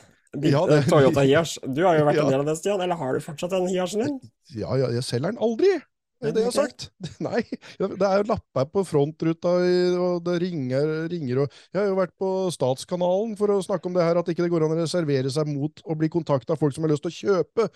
Ja, 0.53 0.62
det- 0.70 0.85
Toyota 0.87 1.27
Hiash. 1.27 1.59
Du 1.66 1.83
har 1.83 1.98
jo 1.98 2.07
vært 2.07 2.20
en 2.22 2.31
del 2.37 2.40
av 2.46 2.46
det, 2.46 2.57
Stian. 2.62 2.81
Eller 2.87 3.03
har 3.03 3.18
du 3.18 3.24
fortsatt 3.27 3.51
den 3.59 3.66
Hiasjen 3.74 4.07
din? 4.07 4.20
Ja, 4.55 4.79
ja, 4.79 4.94
jeg 4.94 5.03
selger 5.03 5.33
den 5.33 5.42
aldri! 5.42 5.74
Det 6.18 6.33
det 6.35 6.42
jeg 6.42 6.50
har 6.50 6.57
sagt. 6.57 6.88
Nei, 7.22 7.44
det 7.78 8.02
er 8.02 8.20
jo 8.20 8.26
lapper 8.33 8.66
på 8.72 8.83
frontruta, 8.88 9.52
og 10.02 10.24
det 10.26 10.35
ringer, 10.42 10.90
ringer 11.12 11.44
og 11.44 11.59
Jeg 11.70 11.78
har 11.78 11.87
jo 11.92 11.98
vært 12.00 12.14
på 12.18 12.31
Statskanalen 12.54 13.37
for 13.38 13.54
å 13.54 13.61
snakke 13.62 13.87
om 13.87 13.94
det 13.94 14.02
her, 14.02 14.18
at 14.18 14.31
ikke 14.33 14.42
det 14.42 14.50
går 14.50 14.66
an 14.66 14.74
å 14.74 14.81
reservere 14.81 15.31
seg 15.31 15.50
mot 15.52 15.83
å 15.87 15.96
bli 15.98 16.11
kontakta 16.11 16.57
av 16.57 16.62
folk 16.62 16.74
som 16.74 16.87
har 16.87 16.94
lyst 16.94 17.07
til 17.07 17.14
å 17.14 17.18
kjøpe. 17.18 17.68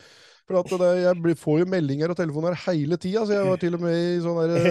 For 0.51 0.59
at 0.59 0.75
det, 0.83 0.91
jeg 1.05 1.39
får 1.39 1.63
jo 1.63 1.71
meldinger 1.71 2.11
og 2.11 2.19
telefoner 2.19 2.59
hele 2.65 2.99
tida, 2.99 3.23
så 3.23 3.37
jeg 3.39 3.47
var 3.47 3.63
til 3.63 3.79
og 3.79 3.85
med 3.85 3.95
i 3.95 4.21
sånn 4.25 4.41
der, 4.43 4.71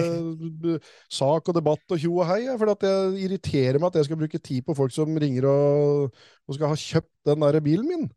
eh, 0.76 0.90
sak 1.08 1.48
og 1.48 1.56
debatt 1.56 1.96
og 1.96 2.02
tjo 2.02 2.18
og 2.18 2.28
hei. 2.28 2.42
For 2.60 2.74
at 2.74 2.84
jeg 2.84 3.22
irriterer 3.24 3.80
meg 3.80 3.88
at 3.88 4.02
jeg 4.02 4.10
skal 4.10 4.20
bruke 4.20 4.42
tid 4.52 4.66
på 4.68 4.76
folk 4.76 4.92
som 4.92 5.16
ringer 5.16 5.48
og, 5.48 6.24
og 6.44 6.58
skal 6.58 6.74
ha 6.74 6.76
kjøpt 6.76 7.32
den 7.32 7.46
der 7.48 7.64
bilen 7.64 7.88
min. 7.88 8.10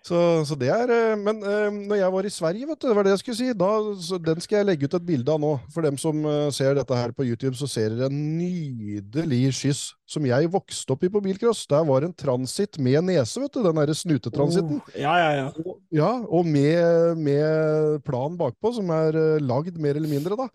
Så, 0.00 0.16
så 0.48 0.56
det 0.56 0.70
er, 0.72 0.88
eh, 0.88 1.18
Men 1.20 1.42
eh, 1.44 1.68
når 1.68 1.98
jeg 2.00 2.12
var 2.14 2.26
i 2.26 2.32
Sverige, 2.32 2.66
vet 2.70 2.80
du, 2.80 2.88
det 2.88 2.96
var 2.96 3.04
det 3.04 3.12
jeg 3.12 3.22
skulle 3.22 3.38
si, 3.40 3.48
da, 3.52 3.70
så 4.00 4.18
den 4.20 4.40
skal 4.40 4.60
jeg 4.60 4.68
legge 4.70 4.88
ut 4.88 4.96
et 4.96 5.06
bilde 5.06 5.32
av 5.34 5.40
nå. 5.42 5.52
For 5.74 5.84
dem 5.84 5.98
som 6.00 6.24
eh, 6.24 6.48
ser 6.56 6.76
dette 6.78 6.96
her 6.96 7.12
på 7.16 7.26
YouTube, 7.28 7.52
så 7.58 7.68
ser 7.68 7.92
dere 7.92 8.08
en 8.08 8.20
nydelig 8.38 9.42
skyss 9.58 9.82
som 10.10 10.24
jeg 10.26 10.48
vokste 10.50 10.94
opp 10.94 11.04
i 11.04 11.10
på 11.12 11.20
bilcross. 11.24 11.66
Der 11.70 11.84
var 11.86 12.06
en 12.06 12.16
transit 12.16 12.80
med 12.80 13.04
nese, 13.10 13.42
vet 13.42 13.52
du, 13.52 13.60
den 13.66 13.76
derre 13.76 13.96
snutetransitten. 13.96 14.80
Oh, 14.80 14.94
ja, 14.96 15.16
ja, 15.20 15.32
ja. 15.36 15.48
Og, 15.60 15.74
ja, 15.94 16.12
og 16.26 16.48
med, 16.48 17.20
med 17.20 18.00
plan 18.06 18.38
bakpå, 18.40 18.72
som 18.80 18.88
er 18.96 19.18
lagd 19.44 19.76
mer 19.80 20.00
eller 20.00 20.10
mindre, 20.10 20.38
da. 20.40 20.48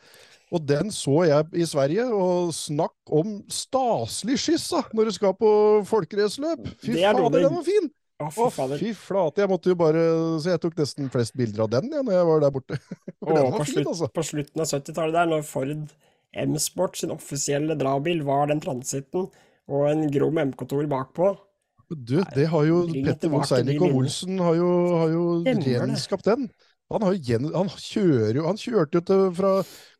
Og 0.53 0.62
den 0.65 0.89
så 0.93 1.21
jeg 1.27 1.62
i 1.62 1.67
Sverige, 1.69 2.05
og 2.13 2.49
snakk 2.53 3.13
om 3.13 3.38
staselig 3.51 4.39
skyss, 4.41 4.71
da, 4.73 4.81
når 4.97 5.10
du 5.10 5.15
skal 5.19 5.38
på 5.38 5.51
folkeresløp 5.89 6.65
Fy 6.81 6.97
Det 6.97 7.05
er 7.05 7.17
fader, 7.17 7.45
den 7.45 7.55
var 7.55 7.65
fin! 7.65 7.93
Å, 8.15 8.30
fy 8.32 8.45
fader. 8.56 8.80
fy 8.80 8.93
flate, 8.95 9.41
jeg 9.43 9.51
måtte 9.51 9.71
jo 9.73 9.75
bare 9.75 10.01
Så 10.39 10.54
jeg 10.54 10.62
tok 10.63 10.78
nesten 10.80 11.10
flest 11.12 11.34
bilder 11.36 11.65
av 11.65 11.71
den 11.73 11.89
ja, 11.91 11.99
når 11.99 12.13
jeg 12.15 12.28
var 12.30 12.43
der 12.45 12.54
borte. 12.56 12.78
Den 13.25 13.49
på, 13.51 13.65
slutt, 13.67 13.89
altså. 13.91 14.08
på 14.15 14.23
slutten 14.23 14.63
av 14.63 14.69
70-tallet 14.69 15.17
der, 15.17 15.32
når 15.34 15.41
Ford 15.47 15.95
M-Sport 16.45 16.99
sin 16.99 17.12
offisielle 17.15 17.75
drabil 17.80 18.21
var 18.28 18.47
den 18.51 18.62
transiten 18.63 19.28
og 19.71 19.88
en 19.89 20.06
Grom 20.13 20.39
MK2 20.51 20.86
bakpå. 20.91 21.34
Du, 21.89 22.17
det 22.36 22.47
har 22.51 22.63
jo 22.67 22.84
Petter 22.91 23.63
de 23.65 23.75
og. 23.78 23.97
Olsen 24.01 24.39
har 24.41 24.56
jo, 24.58 24.69
har 24.99 25.12
jo 25.13 25.25
gjenskapt 25.45 26.28
den. 26.28 26.47
Han, 26.93 27.01
har 27.01 27.17
gjen, 27.17 27.47
han 27.49 27.69
kjører 27.71 28.38
jo 28.38 28.43
Han 28.45 28.60
kjørte 28.62 28.99
jo 29.01 29.30
fra 29.34 29.51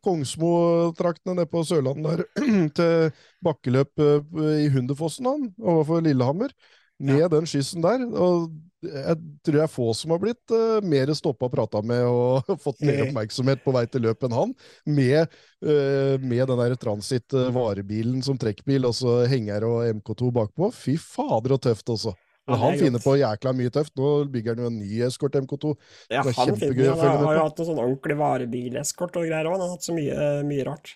Kongsmo-traktene 0.06 1.34
nede 1.34 1.50
på 1.50 1.64
Sørlandet 1.66 2.22
der 2.22 2.46
til 2.78 3.24
bakkeløp 3.42 4.02
eh, 4.04 4.60
i 4.62 4.68
Hunderfossen, 4.70 5.26
han, 5.26 5.48
overfor 5.58 6.04
Lillehammer, 6.06 6.54
med 6.98 7.28
den 7.32 7.48
skyssen 7.48 7.84
der. 7.84 8.04
Og 8.16 8.50
jeg 8.86 9.16
tror 9.44 9.58
jeg 9.58 9.64
er 9.64 9.72
få 9.72 9.86
som 9.96 10.12
har 10.14 10.20
blitt 10.22 10.52
uh, 10.54 10.84
mer 10.84 11.10
stoppa 11.16 11.48
og 11.48 11.54
prata 11.54 11.80
med 11.86 12.04
og 12.06 12.50
fått 12.64 12.84
mer 12.86 13.06
oppmerksomhet 13.06 13.64
på 13.64 13.74
vei 13.74 13.86
til 13.90 14.04
løp 14.06 14.26
enn 14.26 14.36
han, 14.36 14.52
med, 14.84 15.32
uh, 15.64 16.14
med 16.20 16.44
den 16.50 16.60
der 16.60 16.76
Transit 16.80 17.36
eh, 17.36 17.50
varebilen 17.54 18.22
som 18.24 18.38
trekkbil, 18.40 18.86
og 18.88 18.94
så 18.96 19.22
henger 19.30 19.66
og 19.68 19.88
MK2 19.98 20.30
bakpå. 20.36 20.70
Fy 20.74 20.96
fader 21.00 21.56
og 21.56 21.62
tøft 21.66 21.92
også. 21.94 22.14
Ja, 22.46 22.54
Men 22.54 22.62
han 22.62 22.76
er 22.76 22.78
finner 22.84 23.02
på 23.02 23.16
jækla 23.18 23.52
mye 23.58 23.72
tøft. 23.74 23.96
Nå 23.98 24.10
bygger 24.30 24.54
han 24.54 24.62
jo 24.62 24.68
en 24.70 24.78
ny 24.78 25.00
Escort 25.02 25.34
MK2. 25.34 25.72
Ja, 26.12 26.22
han 26.22 26.52
finner, 26.60 26.92
han 26.92 27.00
har, 27.00 27.16
har 27.24 27.38
jo 27.40 27.46
hatt 27.48 27.58
noen 27.58 27.68
sånn 27.72 27.82
ordentlig 27.82 28.18
varebileskort 28.20 29.18
og 29.18 29.26
greier 29.26 29.48
òg. 29.48 29.56
Han 29.56 29.64
har 29.64 29.72
hatt 29.72 29.88
så 29.88 29.96
mye, 29.96 30.28
mye 30.46 30.68
rart. 30.68 30.94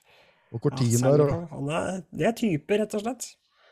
Og 0.51 0.59
Ja, 0.59 0.63
Cortin 0.63 1.03
der. 1.03 1.25
Og, 1.25 1.43
han 1.51 1.73
er, 1.75 2.01
det 2.15 2.29
er 2.31 2.37
typer, 2.39 2.85
rett 2.85 2.95
og 2.99 3.03
slett. 3.03 3.27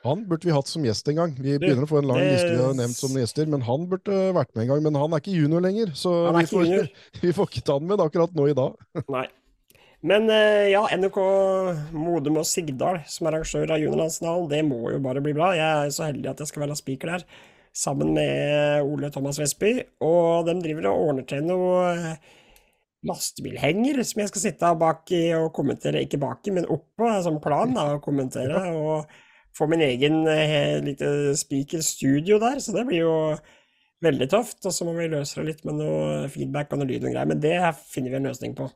Han 0.08 0.24
burde 0.28 0.48
vi 0.48 0.54
hatt 0.54 0.70
som 0.70 0.84
gjest 0.86 1.08
en 1.12 1.18
gang. 1.20 1.34
Vi 1.36 1.56
Du, 1.56 1.66
begynner 1.66 1.84
å 1.86 1.90
få 1.90 2.00
en 2.02 2.08
lang 2.10 2.20
det- 2.22 2.32
liste 2.32 2.52
vi 2.54 2.62
har 2.64 2.76
nevnt 2.78 2.96
som 2.98 3.16
gjester, 3.16 3.46
men 3.46 3.64
han 3.66 3.86
burde 3.90 4.20
vært 4.36 4.54
med 4.54 4.64
en 4.64 4.70
gang. 4.72 4.82
Men 4.88 4.94
han 5.00 5.12
er 5.12 5.20
ikke 5.22 5.36
junior 5.36 5.60
lenger, 5.64 5.92
så 5.94 6.14
er 6.28 6.38
vi 6.38 6.46
får, 6.50 6.64
junior. 6.64 6.88
vi 7.22 7.32
får 7.36 7.50
ikke 7.50 7.64
ta 7.68 7.76
han 7.78 7.86
med 7.86 8.00
akkurat 8.04 8.34
nå 8.34 8.48
i 8.48 8.56
dag. 8.56 8.74
Nei. 9.16 9.26
Men 10.08 10.30
eh, 10.30 10.70
ja, 10.70 10.84
NRK 10.94 11.16
Modum 11.90 12.38
og 12.38 12.46
Sigdal 12.46 13.00
som 13.10 13.26
arrangør 13.26 13.72
av 13.74 13.80
juniorlandsfinalen, 13.82 14.48
det 14.52 14.60
må 14.64 14.92
jo 14.92 15.00
bare 15.02 15.22
bli 15.24 15.32
bra. 15.34 15.52
Jeg 15.58 15.86
er 15.88 15.94
så 15.94 16.06
heldig 16.06 16.30
at 16.30 16.42
jeg 16.44 16.52
skal 16.52 16.66
være 16.66 16.76
speaker 16.78 17.16
der, 17.16 17.24
sammen 17.74 18.12
med 18.14 18.86
Ole 18.86 19.10
Thomas 19.10 19.40
Vestby. 19.42 19.72
Og 20.06 20.46
de 20.46 20.54
driver 20.62 20.92
og 20.92 21.08
ordner 21.08 21.26
til 21.26 21.42
noe 21.50 21.80
eh, 21.96 22.36
lastebilhenger 23.08 24.00
som 24.06 24.22
jeg 24.22 24.30
skal 24.30 24.44
sitte 24.44 24.70
bak 24.78 25.10
i 25.14 25.22
og 25.38 25.50
kommentere, 25.56 26.02
ikke 26.06 26.20
bak 26.22 26.46
i, 26.46 26.54
men 26.54 26.70
oppå, 26.70 27.10
som 27.24 27.38
plan 27.42 27.74
da, 27.74 27.88
og 27.96 28.04
kommentere. 28.06 28.62
Og 28.74 29.06
få 29.58 29.66
min 29.70 29.82
egen 29.82 30.22
eh, 30.30 30.78
lite 30.84 31.34
speaker-studio 31.38 32.38
der, 32.42 32.60
så 32.62 32.74
det 32.76 32.84
blir 32.88 33.02
jo 33.02 33.14
veldig 34.04 34.28
tøft. 34.30 34.60
Og 34.62 34.74
så 34.74 34.86
må 34.86 34.94
vi 34.98 35.10
løse 35.10 35.40
det 35.40 35.46
litt 35.50 35.64
med 35.68 35.80
noe 35.80 36.28
feedback 36.32 36.72
og 36.72 36.82
noe 36.82 36.90
lyd 36.90 37.04
og 37.04 37.12
greier, 37.12 37.30
men 37.30 37.42
det 37.42 37.56
finner 37.90 38.14
vi 38.14 38.20
en 38.20 38.30
løsning 38.30 38.54
på. 38.58 38.68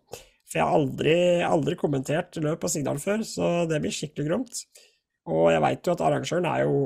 For 0.50 0.60
jeg 0.60 0.68
har 0.68 0.76
aldri, 0.76 1.16
aldri 1.46 1.78
kommentert 1.80 2.36
løp 2.42 2.66
og 2.66 2.72
signal 2.72 2.98
før, 3.02 3.22
så 3.26 3.52
det 3.70 3.80
blir 3.82 3.94
skikkelig 3.94 4.28
gromt. 4.28 4.64
Og 5.32 5.46
jeg 5.54 5.62
veit 5.64 5.86
jo 5.86 5.94
at 5.94 6.02
arrangøren 6.04 6.48
er 6.50 6.64
jo 6.66 6.82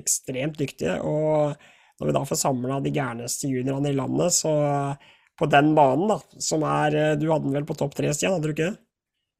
ekstremt 0.00 0.56
dyktige, 0.58 0.96
og 1.04 1.52
når 2.00 2.08
vi 2.08 2.14
da 2.16 2.22
får 2.26 2.38
samla 2.40 2.78
de 2.82 2.90
gærneste 2.96 3.50
juniorene 3.50 3.92
i 3.92 3.98
landet, 3.98 4.32
så 4.34 4.52
på 5.38 5.48
den 5.52 5.74
banen, 5.76 6.08
da, 6.10 6.40
som 6.42 6.64
er 6.66 6.96
Du 7.20 7.28
hadde 7.28 7.44
den 7.44 7.54
vel 7.56 7.68
på 7.68 7.76
topp 7.76 7.94
tre, 7.98 8.10
Stian, 8.16 8.34
hadde 8.34 8.48
du 8.48 8.54
ikke 8.54 8.70
det? 8.70 8.81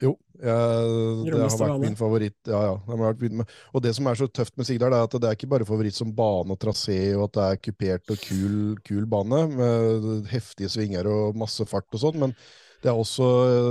Jo, 0.03 0.17
jeg, 0.43 1.27
det 1.29 1.39
har 1.39 1.53
vært 1.61 1.85
min 1.85 1.99
favoritt. 1.99 2.39
Ja, 2.51 2.63
ja. 2.67 2.73
Det 2.83 2.97
har 2.97 3.03
vært 3.05 3.21
min, 3.23 3.45
og 3.71 3.85
det 3.85 3.93
som 3.95 4.09
er 4.11 4.19
så 4.19 4.27
tøft 4.27 4.57
med 4.59 4.67
Sigdal, 4.67 4.97
er 4.97 5.07
at 5.07 5.15
det 5.15 5.29
er 5.29 5.37
ikke 5.39 5.51
bare 5.53 5.69
favoritt 5.69 5.95
som 5.95 6.11
bane 6.17 6.55
og 6.55 6.59
trasé, 6.63 6.99
og 7.15 7.29
at 7.29 7.37
det 7.37 7.45
er 7.47 7.61
kupert 7.69 8.15
og 8.15 8.25
kul, 8.25 8.57
kul 8.87 9.07
bane 9.11 9.45
med 9.53 10.33
heftige 10.33 10.73
svinger 10.73 11.07
og 11.11 11.39
masse 11.39 11.67
fart 11.71 11.87
og 11.95 12.03
sånn, 12.03 12.19
men 12.25 12.35
det 12.83 12.91
er 12.91 12.99
også, 12.99 13.27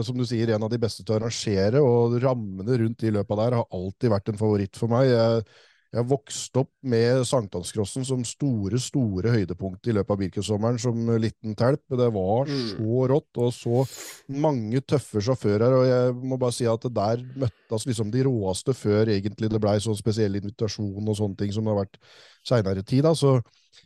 som 0.08 0.16
du 0.16 0.24
sier, 0.24 0.54
en 0.56 0.64
av 0.64 0.72
de 0.72 0.80
beste 0.80 1.04
til 1.04 1.18
å 1.18 1.20
arrangere, 1.20 1.82
og 1.84 2.16
rammene 2.24 2.78
rundt 2.80 3.04
de 3.04 3.12
løpa 3.12 3.36
der 3.42 3.58
har 3.60 3.76
alltid 3.76 4.14
vært 4.14 4.32
en 4.32 4.40
favoritt 4.40 4.80
for 4.80 4.94
meg. 4.94 5.12
Jeg, 5.12 5.44
jeg 5.92 6.08
vokste 6.08 6.62
opp 6.62 6.70
med 6.88 7.26
sankthanscrossen 7.28 8.06
som 8.08 8.22
store, 8.24 8.80
store 8.80 9.34
høydepunkt 9.34 9.90
i 9.92 9.96
løpet 9.98 10.14
av 10.16 10.22
Birkensommeren 10.22 10.80
som 10.80 10.96
liten 11.20 11.56
telp. 11.60 11.84
Det 11.90 12.08
var 12.16 12.46
Mm. 12.48 12.78
så 12.78 13.08
rått, 13.12 13.38
og 13.38 13.52
så 13.52 13.84
mange 14.30 14.80
tøffe 14.88 15.20
sjåfører, 15.20 15.76
og 15.76 15.86
jeg 15.90 16.16
må 16.24 16.40
bare 16.40 16.56
si 16.56 16.66
at 16.66 16.82
der 16.82 17.18
møttes 17.36 17.86
liksom 17.86 18.10
de 18.10 18.24
råeste 18.24 18.74
før 18.74 19.12
egentlig 19.12 19.50
det 19.52 19.60
blei 19.60 19.78
sånn 19.84 20.00
spesiell 20.00 20.36
invitasjon 20.40 21.08
og 21.08 21.18
sånne 21.18 21.38
ting 21.38 21.52
som 21.52 21.66
det 21.66 21.76
har 21.76 21.84
vært 21.86 22.00
seinere 22.48 22.84
tid. 22.84 23.04
da, 23.08 23.16
så 23.18 23.40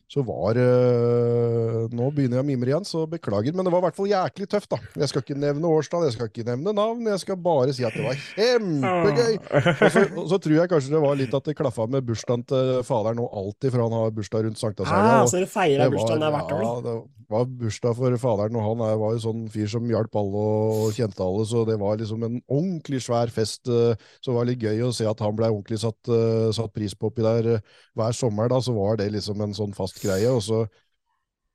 så 0.09 0.21
var 0.25 0.57
øh, 0.57 1.85
Nå 1.93 2.09
begynner 2.13 2.39
jeg 2.39 2.45
å 2.45 2.47
mimre 2.47 2.71
igjen, 2.71 2.85
så 2.87 3.05
beklager, 3.09 3.55
men 3.57 3.65
det 3.65 3.71
var 3.73 3.81
i 3.81 3.85
hvert 3.87 3.97
fall 3.97 4.09
jæklig 4.09 4.47
tøft, 4.51 4.69
da. 4.73 4.77
Jeg 5.01 5.09
skal 5.11 5.23
ikke 5.23 5.37
nevne 5.41 5.71
årstall, 5.71 6.05
jeg 6.05 6.15
skal 6.15 6.29
ikke 6.29 6.45
nevne 6.45 6.73
navn, 6.77 7.07
jeg 7.09 7.23
skal 7.23 7.39
bare 7.41 7.73
si 7.75 7.85
at 7.87 7.95
det 7.97 8.05
var 8.05 8.19
kjempegøy! 8.21 9.39
Og 9.73 9.89
så, 9.95 10.05
og 10.21 10.29
så 10.31 10.39
tror 10.45 10.55
jeg 10.59 10.71
kanskje 10.71 10.93
det 10.93 11.01
var 11.05 11.17
litt 11.19 11.33
at 11.37 11.49
det 11.49 11.57
klaffa 11.57 11.87
med 11.89 12.05
bursdagen 12.05 12.45
til 12.49 12.71
faderen 12.85 13.19
nå 13.21 13.25
alltid, 13.41 13.71
for 13.73 13.85
han 13.85 13.97
har 13.97 14.13
bursdag 14.15 14.45
rundt 14.47 14.61
sankthanshelga. 14.61 15.11
Ah, 15.17 15.25
og 15.25 15.31
så 15.33 15.41
du 15.41 15.49
feirer 15.49 15.93
bursdagen 15.93 16.25
der 16.25 16.35
hvert 16.37 16.53
år, 16.53 16.65
ja, 16.65 16.75
det 16.85 16.95
var 17.33 17.47
bursdag 17.63 17.97
for 17.97 18.17
faderen, 18.21 18.59
og 18.61 18.67
han 18.69 18.83
var 19.01 19.15
jo 19.15 19.23
sånn 19.25 19.45
fyr 19.49 19.69
som 19.71 19.89
hjalp 19.89 20.19
alle 20.21 20.45
og 20.45 20.93
kjente 20.93 21.25
alle, 21.25 21.47
så 21.49 21.65
det 21.65 21.79
var 21.81 21.97
liksom 21.97 22.25
en 22.27 22.37
ordentlig 22.45 23.01
svær 23.01 23.33
fest. 23.33 23.65
eh, 23.65 23.97
Så 24.21 24.29
det 24.29 24.37
var 24.37 24.49
litt 24.51 24.61
gøy 24.61 24.83
å 24.85 24.93
se 24.93 25.09
at 25.09 25.23
han 25.25 25.33
ble 25.37 25.49
ordentlig 25.49 25.81
satt, 25.81 25.97
eh, 26.13 26.51
satt 26.53 26.73
pris 26.77 26.93
på 26.93 27.09
oppi 27.09 27.25
der 27.25 27.57
hver 27.97 28.13
sommer. 28.13 28.44
Da, 28.49 28.59
Så 28.61 28.73
var 28.73 28.97
det 28.97 29.11
liksom 29.11 29.41
en 29.41 29.53
sånn 29.53 29.73
fast 29.75 30.01
greie. 30.01 30.27
Og 30.31 30.41
så 30.43 30.65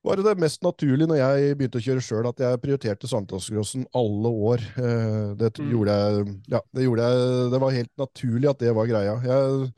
var 0.03 0.17
det 0.17 0.25
det 0.25 0.41
mest 0.41 0.63
naturlig 0.65 1.07
når 1.11 1.19
jeg 1.21 1.57
begynte 1.59 1.81
å 1.81 1.85
kjøre 1.85 2.01
sjøl, 2.05 2.29
at 2.31 2.41
jeg 2.41 2.61
prioriterte 2.63 3.09
Sankthansgrossen 3.11 3.87
alle 3.95 4.29
år. 4.33 4.65
Eh, 4.81 5.35
Det 5.37 5.59
Mm. 5.59 5.71
gjorde 5.71 5.93
jeg 5.93 6.43
Ja, 6.49 6.61
det 6.75 6.85
gjorde 6.85 7.03
jeg 7.11 7.51
Det 7.53 7.61
var 7.61 7.71
helt 7.71 7.97
naturlig 7.99 8.51
at 8.51 8.59
det 8.59 8.75
var 8.75 8.87
greia. 8.87 9.21
Jeg 9.23 9.73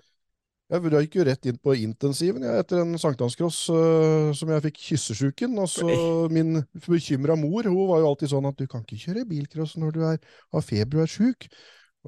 jeg 0.73 0.81
røyk 0.89 1.17
jo 1.19 1.25
rett 1.29 1.47
inn 1.51 1.59
på 1.61 1.75
intensiven 1.77 2.41
jeg, 2.47 2.61
etter 2.63 2.81
en 2.81 2.95
sankthanscross 2.97 3.69
uh, 3.69 4.33
som 4.33 4.49
jeg 4.49 4.63
fikk 4.63 4.79
kyssesjuken. 4.81 5.59
Og 5.61 5.69
så 5.69 6.31
min 6.33 6.63
bekymra 6.89 7.37
mor 7.37 7.69
hun 7.69 7.89
var 7.91 8.01
jo 8.01 8.09
alltid 8.09 8.33
sånn 8.33 8.49
at 8.49 8.57
du 8.57 8.65
kan 8.67 8.81
ikke 8.81 8.97
kjøre 9.05 9.27
bilcross 9.29 9.77
når 9.77 9.93
du 9.93 10.01
er, 10.09 10.17
har 10.55 10.65
feber 10.65 11.03
og 11.03 11.03
er 11.03 11.13
sjuk. 11.13 11.49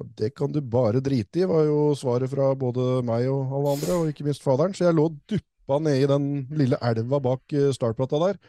Og 0.01 0.11
det 0.19 0.33
kan 0.35 0.51
du 0.51 0.59
bare 0.61 1.01
drite 1.03 1.41
i, 1.41 1.47
var 1.47 1.65
jo 1.69 1.95
svaret 1.95 2.31
fra 2.31 2.51
både 2.59 3.01
meg 3.07 3.29
og 3.31 3.53
alle 3.55 3.75
andre, 3.77 3.97
og 3.99 4.11
ikke 4.11 4.27
minst 4.27 4.43
faderen. 4.43 4.75
Så 4.75 4.87
jeg 4.87 4.97
lå 4.97 5.07
duppa 5.31 5.79
nede 5.79 6.03
i 6.03 6.09
den 6.11 6.29
lille 6.55 6.79
elva 6.83 7.21
bak 7.23 7.55
øh, 7.55 7.71
startplata 7.75 8.19
der 8.27 8.39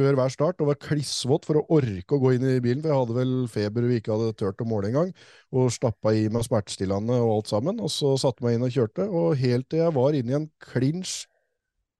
før 0.00 0.16
hver 0.16 0.32
start 0.32 0.62
og 0.62 0.70
var 0.70 0.78
klissvåt 0.80 1.46
for 1.48 1.60
å 1.60 1.64
orke 1.76 2.16
å 2.16 2.20
gå 2.22 2.34
inn 2.36 2.46
i 2.48 2.60
bilen, 2.64 2.80
for 2.82 2.90
jeg 2.92 3.00
hadde 3.02 3.16
vel 3.18 3.34
feber 3.52 3.88
vi 3.88 3.98
ikke 4.00 4.14
hadde 4.14 4.36
turt 4.40 4.62
å 4.64 4.68
måle 4.68 4.88
engang, 4.88 5.10
og 5.52 5.72
stappa 5.74 6.14
i 6.16 6.28
meg 6.32 6.46
smertestillende 6.46 7.18
og 7.20 7.32
alt 7.36 7.52
sammen, 7.52 7.82
og 7.82 7.92
så 7.92 8.14
satte 8.20 8.44
meg 8.44 8.56
inn 8.56 8.66
og 8.66 8.72
kjørte, 8.72 9.08
og 9.08 9.36
helt 9.42 9.68
til 9.68 9.84
jeg 9.84 9.96
var 9.98 10.16
inne 10.16 10.32
i 10.32 10.38
en 10.40 10.48
klinsj 10.64 11.26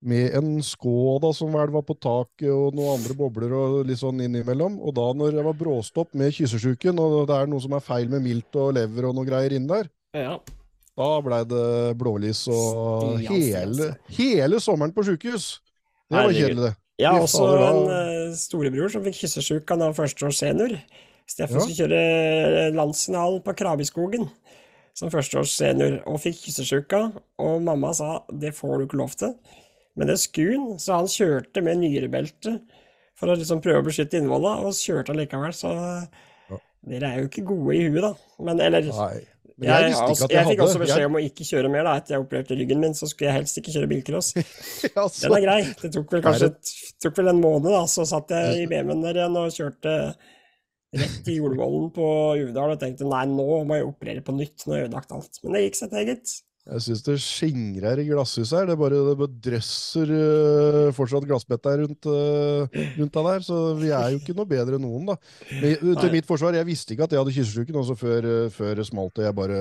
med 0.02 0.34
en 0.34 0.56
Skoda 0.66 1.30
som 1.36 1.52
vel 1.54 1.70
var 1.74 1.84
på 1.86 1.94
taket, 2.02 2.48
og 2.50 2.74
noen 2.74 2.96
andre 2.98 3.14
bobler 3.18 3.52
og 3.54 3.76
litt 3.86 4.00
sånn 4.00 4.18
innimellom, 4.24 4.80
og 4.82 4.94
da 4.98 5.04
når 5.14 5.36
jeg 5.38 5.46
var 5.46 5.58
bråstopp 5.60 6.14
med 6.18 6.34
kyssesjuken, 6.34 6.98
og 6.98 7.28
det 7.30 7.36
er 7.38 7.50
noe 7.52 7.62
som 7.62 7.76
er 7.78 7.84
feil 7.86 8.10
med 8.10 8.24
milt 8.26 8.58
og 8.58 8.74
lever 8.78 9.06
og 9.08 9.14
noe 9.18 9.28
greier 9.28 9.54
inni 9.54 9.70
der, 9.70 9.90
Ja. 10.18 10.38
da 10.98 11.08
blei 11.24 11.44
det 11.48 11.96
blålys 12.00 12.42
og 12.48 13.14
Stian, 13.22 13.22
Stian, 13.22 13.70
hele, 13.70 13.90
hele 14.18 14.60
sommeren 14.60 14.92
på 14.92 15.06
sjukehus. 15.06 15.60
Det 16.10 16.18
var 16.18 16.34
kjedelig, 16.34 16.66
det. 16.66 16.74
Jeg 17.00 17.08
har 17.08 17.22
også 17.24 17.46
en 17.56 17.80
uh, 17.88 18.34
storebror 18.36 18.90
som 18.92 19.02
fikk 19.06 19.22
kyssesjuka 19.22 19.74
da 19.78 19.86
han 19.88 19.94
var 19.94 20.02
førsteårs 20.04 20.42
senior. 20.42 20.74
Steffen 21.30 21.56
Ja. 21.56 21.62
skulle 21.64 21.88
kjøre 21.88 22.74
landsfinalen 22.76 23.40
på 23.46 23.54
Krabiskogen 23.56 24.28
som 24.94 25.08
førsteårssenior, 25.08 26.02
og 26.06 26.20
fikk 26.20 26.42
kyssesjuka. 26.44 27.00
Og 27.40 27.62
mamma 27.64 27.94
sa 27.96 28.18
det 28.28 28.52
får 28.54 28.76
du 28.82 28.84
ikke 28.86 28.98
lov 29.00 29.14
til. 29.16 29.32
Men 29.98 30.08
det 30.08 30.18
skuen, 30.22 30.70
så 30.80 31.00
han 31.00 31.10
kjørte 31.10 31.62
med 31.64 31.82
nyrebelte 31.82 32.56
for 33.18 33.30
å 33.30 33.36
liksom 33.38 33.60
prøve 33.64 33.82
å 33.82 33.86
beskytte 33.86 34.18
innvolla, 34.18 34.56
og 34.64 34.74
kjørte 34.76 35.12
allikevel. 35.14 35.52
Så 35.56 35.72
dere 36.88 37.10
er 37.10 37.20
jo 37.20 37.28
ikke 37.28 37.44
gode 37.52 37.76
i 37.76 37.84
huet, 37.86 38.02
da. 38.02 38.14
Men 38.42 38.62
eller 38.64 38.88
Nei. 38.88 39.14
Men 39.62 39.68
jeg, 39.68 39.92
jeg 39.92 40.14
jeg 40.16 40.30
jeg 40.32 40.48
fikk 40.48 40.60
også 40.64 40.80
beskjed 40.80 41.04
om 41.06 41.16
å 41.18 41.22
ikke 41.22 41.44
kjøre 41.46 41.70
mer 41.70 41.84
da, 41.86 41.92
etter 42.00 42.16
jeg 42.16 42.22
opererte 42.24 42.56
ryggen 42.58 42.80
min, 42.82 42.94
så 42.98 43.06
skulle 43.06 43.28
jeg 43.28 43.42
helst 43.42 43.58
ikke 43.60 43.74
kjøre 43.74 43.88
bilcross. 43.90 44.30
altså, 44.34 45.20
Den 45.26 45.36
er 45.36 45.44
grei. 45.44 45.58
Det 45.82 45.90
tok 45.94 46.14
vel 46.16 46.22
kanskje 46.24 46.48
tok 47.04 47.18
vel 47.20 47.30
en 47.34 47.42
måned, 47.42 47.68
da, 47.70 47.82
så 47.90 48.06
satt 48.08 48.32
jeg 48.34 48.62
i 48.64 48.70
BMW-en 48.70 49.04
der 49.04 49.20
igjen 49.20 49.36
og 49.38 49.52
kjørte 49.54 49.92
rett 51.02 51.28
i 51.30 51.36
Jordvollen 51.38 51.92
på 51.94 52.06
Uvdal 52.42 52.74
og 52.74 52.80
tenkte 52.80 53.06
nei, 53.08 53.22
nå 53.30 53.62
må 53.68 53.78
jeg 53.78 53.86
operere 53.88 54.24
på 54.24 54.34
nytt, 54.36 54.64
nå 54.66 54.74
har 54.74 54.82
jeg 54.82 54.90
ødelagt 54.90 55.14
alt. 55.16 55.38
Men 55.44 55.56
det 55.56 55.62
gikk 55.66 55.78
seg 55.78 55.92
til, 55.94 56.10
gitt. 56.10 56.34
Jeg 56.62 56.82
syns 56.84 57.00
det 57.02 57.16
skingrer 57.18 57.98
i 57.98 58.04
glasshuset 58.06 58.54
her. 58.54 58.68
Det 58.70 58.76
bare, 58.78 58.98
det 59.08 59.16
bare 59.18 59.40
drøsser 59.42 60.12
uh, 60.14 60.92
fortsatt 60.94 61.26
glassbett 61.26 61.66
rundt, 61.80 62.06
uh, 62.06 62.76
rundt 63.00 63.16
det 63.16 63.24
der. 63.26 63.42
Så 63.42 63.58
vi 63.80 63.90
er 63.90 64.12
jo 64.12 64.20
ikke 64.20 64.36
noe 64.38 64.46
bedre 64.46 64.78
enn 64.78 64.86
noen, 64.86 65.08
da. 65.10 65.16
Men, 65.50 65.74
øh, 65.74 65.98
til 65.98 66.14
mitt 66.14 66.28
forsvar, 66.28 66.54
jeg 66.54 66.68
visste 66.68 66.94
ikke 66.94 67.08
at 67.08 67.16
jeg 67.16 67.22
hadde 67.22 67.34
kyssesyken 67.34 67.80
også 67.82 67.98
før, 67.98 68.30
før 68.54 68.78
det 68.78 68.86
smalt. 68.86 69.18
og 69.18 69.26
jeg 69.26 69.38
bare... 69.40 69.60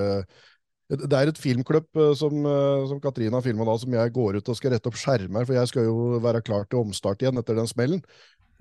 Det 0.92 1.16
er 1.16 1.30
et 1.30 1.38
filmklipp 1.40 1.96
øh, 1.96 2.12
som, 2.18 2.44
som 2.90 2.98
Katrine 3.00 3.34
har 3.34 3.42
filma 3.42 3.64
da, 3.64 3.74
som 3.80 3.94
jeg 3.96 4.12
går 4.12 4.38
ut 4.38 4.48
og 4.52 4.58
skal 4.58 4.74
rette 4.74 4.90
opp 4.90 4.98
skjermer, 5.00 5.46
for 5.48 5.56
jeg 5.56 5.70
skal 5.70 5.86
jo 5.88 6.20
være 6.22 6.42
klar 6.44 6.66
til 6.68 6.84
omstart 6.84 7.22
igjen 7.24 7.40
etter 7.40 7.56
den 7.58 7.70
smellen. 7.70 8.02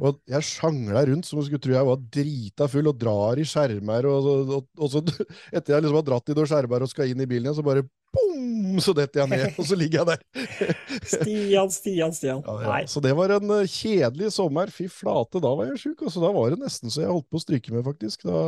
Og 0.01 0.17
jeg 0.29 0.47
sjangla 0.47 1.05
rundt 1.05 1.27
som 1.27 1.37
om 1.37 1.43
jeg 1.43 1.51
skulle 1.51 1.61
tro 1.67 1.75
jeg 1.77 1.89
var 1.91 2.03
drita 2.17 2.67
full, 2.71 2.89
og 2.89 2.97
drar 3.01 3.41
i 3.41 3.45
skjermer, 3.47 4.07
og, 4.09 4.29
og, 4.33 4.53
og, 4.57 4.69
og 4.81 4.93
så 4.93 5.01
etter 5.55 5.75
jeg 5.75 5.83
liksom 5.85 5.99
har 6.01 6.07
dratt 6.07 6.31
i 6.31 6.37
noen 6.37 6.49
skjermer 6.49 6.85
og 6.85 6.89
skal 6.89 7.11
inn 7.11 7.21
i 7.21 7.29
bilen 7.29 7.49
igjen, 7.51 7.59
så 7.59 7.65
bare 7.65 7.85
bom, 8.11 8.79
så 8.83 8.91
detter 8.97 9.21
jeg 9.21 9.29
ned, 9.31 9.59
og 9.61 9.67
så 9.69 9.77
ligger 9.79 10.01
jeg 10.01 10.09
der. 10.09 10.23
Stian, 11.13 11.69
Stian, 11.71 12.15
Stian. 12.17 12.41
Ja, 12.43 12.55
ja. 12.81 12.87
Så 12.91 12.99
det 13.03 13.13
var 13.15 13.31
en 13.37 13.53
eh, 13.55 13.69
kjedelig 13.71 14.33
sommer. 14.35 14.73
Fy 14.73 14.89
flate, 14.91 15.39
da 15.43 15.53
var 15.55 15.69
jeg 15.69 15.79
sjuk. 15.85 16.01
Altså, 16.07 16.23
da 16.23 16.31
var 16.35 16.51
det 16.51 16.59
nesten 16.59 16.91
så 16.91 17.05
jeg 17.05 17.13
holdt 17.13 17.29
på 17.31 17.39
å 17.39 17.43
stryke 17.45 17.71
med, 17.75 17.85
faktisk. 17.87 18.25
Da, 18.27 18.41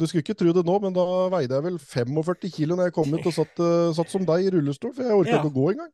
du 0.00 0.02
skulle 0.08 0.24
ikke 0.24 0.38
tro 0.40 0.54
det 0.56 0.64
nå, 0.66 0.78
men 0.82 0.96
da 0.96 1.06
veide 1.36 1.54
jeg 1.54 1.66
vel 1.68 1.78
45 1.78 2.50
kilo 2.56 2.80
når 2.80 2.90
jeg 2.90 2.96
kom 2.98 3.14
ut 3.14 3.30
og 3.30 3.36
satt, 3.36 3.62
eh, 3.62 3.92
satt 4.00 4.10
som 4.16 4.26
deg 4.26 4.48
i 4.48 4.50
rullestol, 4.56 4.96
for 4.96 5.06
jeg 5.06 5.20
orka 5.20 5.36
Ja. 5.36 5.38
ikke 5.44 5.52
å 5.52 5.58
gå 5.60 5.70
engang. 5.76 5.92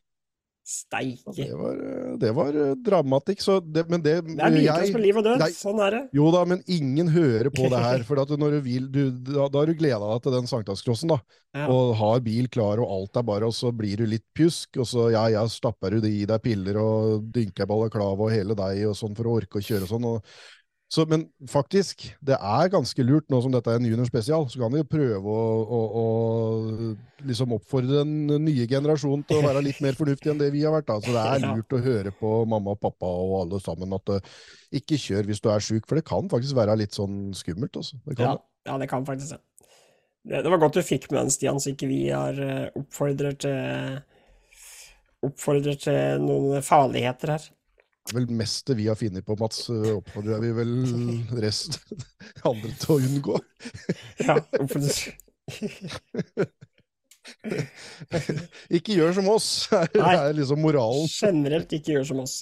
Steike. 0.62 1.32
Det 1.34 1.48
var, 1.58 1.74
eh, 1.74 2.10
det 2.22 2.30
var 2.32 2.54
eh, 2.54 2.74
dramatikk. 2.78 3.40
Så 3.42 3.58
det, 3.60 3.82
men 3.90 4.02
det 4.02 4.20
Det 4.22 4.38
er 4.38 4.54
mye 4.54 4.76
med 4.94 5.02
liv 5.02 5.18
og 5.18 5.24
død. 5.26 5.40
Nei. 5.42 5.50
Sånn 5.56 5.80
er 5.82 5.96
det. 5.96 6.02
Jo 6.14 6.30
da, 6.30 6.44
men 6.46 6.62
ingen 6.70 7.10
hører 7.10 7.50
på 7.50 7.66
det 7.72 7.80
her. 7.82 8.04
For 8.06 8.22
når 8.38 8.58
du 8.58 8.60
vil, 8.62 8.86
du, 8.92 9.00
da, 9.10 9.48
da 9.50 9.62
har 9.62 9.66
du 9.72 9.74
gleda 9.74 9.98
deg 10.04 10.22
til 10.22 10.36
den 10.36 10.46
sankthanscrossen, 10.50 11.10
da. 11.10 11.18
Ja. 11.52 11.66
Og 11.66 11.96
har 11.98 12.22
bil 12.24 12.46
klar, 12.48 12.80
og 12.80 12.94
alt 12.94 13.18
er 13.18 13.26
bare, 13.26 13.50
og 13.50 13.56
så 13.56 13.74
blir 13.74 14.00
du 14.00 14.06
litt 14.08 14.24
pjusk, 14.38 14.78
og 14.80 14.88
så 14.88 15.10
ja, 15.12 15.26
ja, 15.34 15.42
stapper 15.50 15.98
du 15.98 16.06
det 16.06 16.14
i 16.14 16.24
deg 16.30 16.40
piller 16.46 16.78
og 16.80 17.26
dynker 17.34 17.68
balaklava 17.68 18.28
og 18.28 18.32
hele 18.32 18.56
deg 18.56 18.86
og 18.88 18.96
sånn 18.96 19.18
for 19.18 19.28
å 19.28 19.36
orke 19.42 19.60
å 19.60 19.66
kjøre 19.66 19.84
og 19.84 19.92
sånn. 19.92 20.08
Og 20.14 20.61
Så, 20.92 21.06
men 21.08 21.22
faktisk, 21.48 22.04
det 22.20 22.36
er 22.36 22.68
ganske 22.68 23.04
lurt, 23.06 23.24
nå 23.32 23.38
som 23.40 23.52
dette 23.54 23.70
er 23.72 23.78
en 23.80 23.86
juniorspesial, 23.88 24.42
så 24.52 24.58
kan 24.60 24.74
vi 24.74 24.82
prøve 24.84 25.24
å, 25.24 25.44
å, 25.64 25.78
å 26.02 27.22
liksom 27.24 27.54
oppfordre 27.56 28.02
den 28.02 28.44
nye 28.44 28.66
generasjonen 28.68 29.22
til 29.24 29.40
å 29.40 29.46
være 29.46 29.62
litt 29.64 29.80
mer 29.80 29.96
fornuftig 29.96 30.34
enn 30.34 30.42
det 30.42 30.50
vi 30.52 30.66
har 30.66 30.74
vært. 30.74 30.90
Da. 30.90 30.98
Så 31.00 31.14
det 31.14 31.22
er 31.22 31.46
lurt 31.56 31.72
å 31.72 31.80
høre 31.86 32.12
på 32.18 32.32
mamma 32.44 32.74
og 32.74 32.82
pappa 32.82 33.08
og 33.08 33.32
alle 33.38 33.62
sammen 33.64 33.96
at 33.96 34.12
uh, 34.12 34.36
ikke 34.82 35.00
kjør 35.00 35.30
hvis 35.30 35.40
du 35.40 35.48
er 35.54 35.64
sjuk, 35.64 35.88
for 35.88 35.96
det 35.96 36.04
kan 36.10 36.28
faktisk 36.32 36.60
være 36.60 36.76
litt 36.82 37.00
sånn 37.00 37.32
skummelt. 37.40 37.80
Altså. 37.80 37.96
Det 38.04 38.18
ja, 38.20 38.36
ja, 38.68 38.76
det 38.84 38.90
kan 38.92 39.08
faktisk 39.08 39.38
det. 39.38 39.40
Det, 40.28 40.44
var 40.44 40.60
godt 40.60 40.76
du 40.76 40.84
fikk 40.84 41.08
med 41.08 41.22
den, 41.22 41.32
Stian, 41.32 41.62
så 41.62 41.72
ikke 41.72 41.88
vi 41.88 42.02
har 42.12 42.36
uh, 42.36 42.68
oppfordrer 42.82 43.40
til 43.46 43.96
oppfordret 45.24 45.86
til 45.88 46.28
noen 46.28 46.60
farligheter 46.66 47.38
her 47.38 47.50
vel 48.10 48.26
mest 48.34 48.66
det 48.66 48.74
vi 48.80 48.88
har 48.90 48.96
funnet 48.98 49.22
på, 49.26 49.36
Mats. 49.40 49.68
Eh, 49.70 49.96
oppfordrer 49.96 50.40
vi 50.42 50.50
vel 50.56 50.72
rest 51.42 51.72
andre 52.48 52.70
til 52.82 52.90
å 52.94 52.96
unngå. 53.06 53.34
ja, 54.26 54.34
ikke 58.76 58.92
gjør 58.98 59.12
som 59.20 59.26
oss, 59.32 59.48
er, 59.78 59.86
Nei, 59.94 60.16
er 60.18 60.32
liksom 60.40 60.58
moralen. 60.64 61.06
Generelt 61.12 61.70
ikke 61.78 61.90
gjør 61.96 62.06
som 62.10 62.18
oss. 62.24 62.34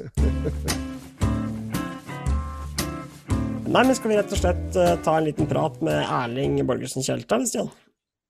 Nei, 3.71 3.83
men 3.87 3.95
skal 3.95 4.11
vi 4.11 4.17
rett 4.19 4.33
og 4.35 4.41
slett 4.41 4.69
uh, 4.75 4.99
ta 5.05 5.13
en 5.21 5.27
liten 5.29 5.47
prat 5.51 5.75
med 5.87 5.99
Erling 6.03 6.53
Borgersen 6.67 7.03
Kjelta, 7.07 7.35
Stian? 7.47 7.69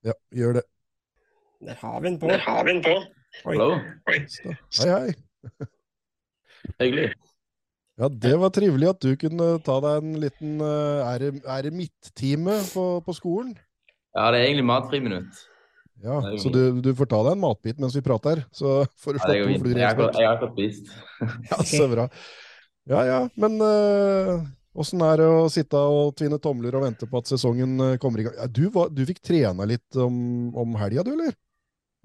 Ja, 0.05 0.15
gjør 0.37 0.53
det. 0.59 0.65
Der 1.65 1.77
har 1.81 1.97
vi 2.01 2.05
den 2.11 2.19
på. 2.21 2.27
Der 2.29 2.43
har 2.45 2.61
vi 2.67 2.71
den 2.75 2.83
på. 2.85 2.95
Oi. 3.47 3.55
Hallo. 3.55 3.69
Hei, 4.11 4.19
hei. 4.85 5.11
Hyggelig. 6.81 7.11
Ja, 8.01 8.09
det 8.09 8.33
var 8.41 8.53
trivelig 8.55 8.89
at 8.89 9.03
du 9.05 9.11
kunne 9.21 9.47
ta 9.65 9.77
deg 9.85 10.01
en 10.01 10.13
liten 10.23 10.61
eh, 10.65 11.01
Er 11.05 11.21
det, 11.21 11.31
er 11.45 11.67
midttime 11.75 12.57
på, 12.71 12.85
på, 13.05 13.15
skolen? 13.17 13.53
Ja, 14.17 14.31
det 14.33 14.41
er 14.41 14.47
egentlig 14.47 14.67
matfriminutt. 14.71 15.43
Ja, 16.01 16.17
så 16.41 16.49
du, 16.49 16.81
du, 16.81 16.95
får 16.97 17.11
ta 17.11 17.19
deg 17.27 17.37
en 17.37 17.43
matbit 17.43 17.83
mens 17.83 17.93
vi 17.93 18.01
prater, 18.05 18.41
så 18.57 18.81
får 19.05 19.19
du 19.19 19.21
slått 19.21 19.37
ja, 19.37 19.45
to 19.45 19.59
fluer 19.61 19.75
i 19.75 19.77
en 19.77 19.83
Jeg 19.85 20.31
har 20.31 20.33
akkurat 20.33 20.57
spist. 20.57 20.89
ja, 21.51 21.61
så 21.75 21.91
bra. 21.93 22.09
Ja 22.89 23.05
ja, 23.05 23.19
men 23.37 23.61
åssen 23.61 25.05
uh, 25.05 25.11
er 25.11 25.21
det 25.21 25.29
å 25.29 25.45
sitte 25.53 25.85
og 25.93 26.15
tvinne 26.17 26.41
tomler 26.41 26.79
og 26.79 26.87
vente 26.87 27.07
på 27.07 27.21
at 27.21 27.29
sesongen 27.29 27.77
uh, 27.85 27.95
kommer 28.01 28.23
i 28.23 28.27
gang? 28.31 28.41
Ja, 28.41 28.49
du, 28.49 28.65
var, 28.73 28.89
du, 28.97 29.05
fikk 29.13 29.21
trena 29.29 29.69
litt 29.69 30.01
om, 30.01 30.17
om 30.57 30.81
helga, 30.81 31.05
du, 31.05 31.13
eller? 31.19 31.37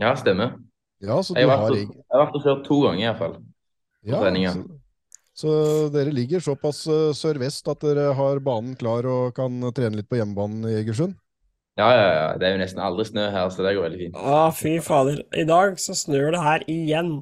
Ja, 0.03 0.11
stemmer. 0.19 0.57
Ja, 0.99 1.21
så 1.23 1.39
jeg, 1.39 1.47
har 1.47 1.63
vært, 1.63 1.87
jeg 1.87 2.11
har 2.11 2.27
vært 2.27 2.35
og 2.35 2.43
kjørt 2.43 2.67
to 2.67 2.83
ganger, 2.83 3.07
iallfall. 3.07 3.39
Ja, 4.05 4.21
treninga. 4.21 4.53
Så, 4.55 4.65
så 5.41 5.51
dere 5.93 6.13
ligger 6.15 6.43
såpass 6.43 6.83
uh, 6.87 7.11
sørvest 7.17 7.67
at 7.71 7.83
dere 7.83 8.11
har 8.17 8.41
banen 8.45 8.75
klar 8.79 9.07
og 9.09 9.35
kan 9.37 9.57
trene 9.75 9.99
litt 9.99 10.09
på 10.11 10.19
hjemmebanen 10.19 10.67
i 10.69 10.77
Egersund? 10.79 11.17
Ja, 11.75 11.89
ja, 11.91 12.03
ja. 12.07 12.27
Det 12.39 12.47
er 12.47 12.53
jo 12.55 12.59
nesten 12.61 12.83
aldri 12.83 13.03
snø 13.09 13.25
her, 13.33 13.49
så 13.51 13.65
det 13.65 13.73
går 13.75 13.89
veldig 13.89 14.03
fint. 14.05 14.19
Å, 14.19 14.43
fy 14.55 14.77
fader. 14.83 15.23
I 15.35 15.43
dag 15.47 15.79
så 15.81 15.95
snør 15.97 16.31
det 16.37 16.43
her 16.43 16.63
igjen. 16.71 17.17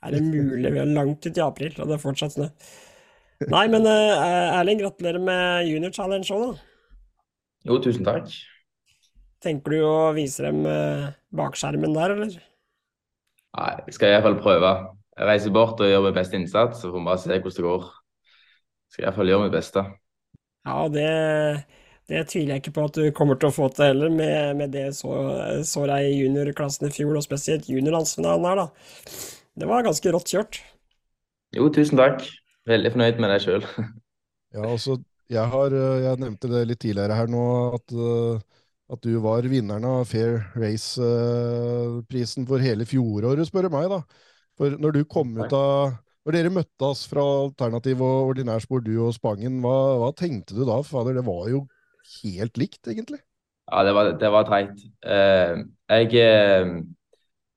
Er 0.00 0.14
det 0.16 0.22
mulig? 0.24 0.70
Vi 0.72 0.80
er 0.80 0.94
langt 0.96 1.26
ut 1.26 1.36
i 1.36 1.42
april, 1.44 1.74
og 1.76 1.90
det 1.90 1.98
er 1.98 2.00
fortsatt 2.00 2.38
snø. 2.38 2.46
Nei, 3.52 3.66
men 3.72 3.84
uh, 3.88 4.56
Erling, 4.56 4.80
gratulerer 4.80 5.20
med 5.20 5.68
Junior 5.68 5.92
Challenge 5.96 6.36
òg, 6.36 6.46
da. 6.46 6.96
Jo, 7.68 7.76
tusen 7.84 8.06
takk. 8.06 8.32
Tenker 9.44 9.76
du 9.76 9.84
å 9.84 10.12
vise 10.16 10.44
dem 10.44 10.64
uh, 10.64 11.12
bakskjermen 11.36 11.92
der, 11.96 12.16
eller? 12.16 12.40
Nei, 13.58 13.70
jeg 13.84 13.96
skal 13.96 14.14
iallfall 14.14 14.40
prøve 14.40 14.72
reise 15.18 15.50
bort 15.52 15.80
og 15.80 15.90
gjøre 15.90 16.08
min 16.08 16.16
beste 16.16 16.38
innsats, 16.38 16.80
så 16.80 16.90
får 16.90 16.98
vi 16.98 17.08
bare 17.08 17.22
se 17.22 17.34
hvordan 17.34 17.56
det 17.56 17.66
går. 17.66 17.90
Skal 18.90 19.06
iallfall 19.06 19.30
gjøre 19.30 19.44
mitt 19.46 19.54
beste. 19.54 19.84
Ja, 20.66 20.78
det, 20.92 21.10
det, 22.10 22.24
tviler 22.28 22.56
jeg 22.56 22.64
ikke 22.64 22.74
på 22.76 22.86
at 22.88 22.98
du 22.98 23.04
kommer 23.16 23.38
til 23.38 23.50
å 23.50 23.54
få 23.54 23.68
til 23.74 23.92
heller, 23.92 24.12
med, 24.12 24.56
med 24.58 24.74
det 24.74 24.88
så, 24.98 25.14
så 25.66 25.86
deg 25.88 26.08
i 26.08 26.18
juniorklassen 26.18 26.88
i 26.88 26.94
fjor, 26.94 27.14
og 27.16 27.24
spesielt 27.24 27.70
juniorlandsfinalen 27.70 28.48
her, 28.50 28.64
da. 28.64 29.14
Det 29.60 29.68
var 29.68 29.86
ganske 29.86 30.12
rått 30.14 30.34
kjørt. 30.34 30.60
Jo, 31.56 31.68
tusen 31.74 31.98
takk. 32.00 32.24
Veldig 32.68 32.92
fornøyd 32.94 33.20
med 33.22 33.32
deg 33.34 33.44
sjøl. 33.44 33.66
ja, 34.56 34.64
altså, 34.64 34.98
jeg, 35.30 35.46
har, 35.54 35.74
jeg 36.04 36.22
nevnte 36.22 36.50
det 36.52 36.64
litt 36.68 36.82
tidligere 36.82 37.18
her 37.18 37.30
nå, 37.30 37.44
at, 37.78 37.94
at 38.94 39.06
du 39.06 39.14
var 39.24 39.46
vinneren 39.50 39.86
av 39.88 40.02
Fair 40.10 40.42
Race-prisen 40.58 42.46
for 42.50 42.62
hele 42.62 42.86
fjoråret, 42.88 43.46
spør 43.48 43.70
du 43.70 43.78
meg, 43.78 43.88
da. 43.92 44.02
For 44.60 44.76
når 44.76 44.98
du 44.98 45.04
kom 45.08 45.32
ut 45.40 45.54
av 45.56 45.96
Når 46.28 46.36
dere 46.36 46.52
møttes 46.52 47.06
fra 47.08 47.22
alternativ 47.46 48.02
og 48.04 48.34
ordinærspor, 48.34 48.82
du 48.84 48.92
og 49.00 49.14
Spangen, 49.16 49.56
hva, 49.64 49.76
hva, 50.02 50.10
tenkte 50.12 50.52
du 50.52 50.66
da? 50.68 50.76
Fader, 50.84 51.16
det 51.16 51.24
var 51.24 51.46
jo 51.48 51.62
helt 52.20 52.60
likt, 52.60 52.82
egentlig. 52.92 53.22
Ja, 53.70 53.80
det 53.88 53.94
var, 53.96 54.10
det 54.20 54.30
var 54.34 54.44
teit. 54.50 54.82
Uh, 55.00 55.64
jeg, 55.88 56.12
uh, 56.20 56.76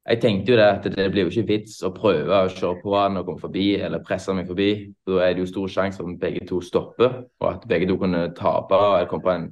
jeg 0.07 0.21
tenkte 0.23 0.53
jo 0.53 0.57
det 0.61 0.69
at 0.69 0.87
det 0.95 1.09
blir 1.11 1.27
jo 1.27 1.33
ikke 1.33 1.45
vits 1.51 1.75
å 1.83 1.91
prøve 1.91 2.39
å 2.39 2.49
kjøre 2.55 2.79
på 2.85 2.95
han 2.95 3.19
og 3.19 3.27
komme 3.27 3.43
forbi, 3.43 3.67
eller 3.83 4.07
presse 4.07 4.31
meg 4.39 4.47
forbi. 4.47 4.71
Da 5.03 5.19
er 5.27 5.35
det 5.35 5.43
jo 5.43 5.51
stor 5.51 5.75
sjanse 5.75 5.99
for 5.99 6.15
at 6.15 6.23
begge 6.23 6.47
to 6.47 6.63
stopper, 6.63 7.21
og 7.43 7.47
at 7.51 7.67
begge 7.67 7.91
to 7.91 7.99
kunne 7.99 8.29
tape 8.37 8.79
eller 8.79 9.11
komme 9.11 9.27
på 9.27 9.35
en 9.35 9.49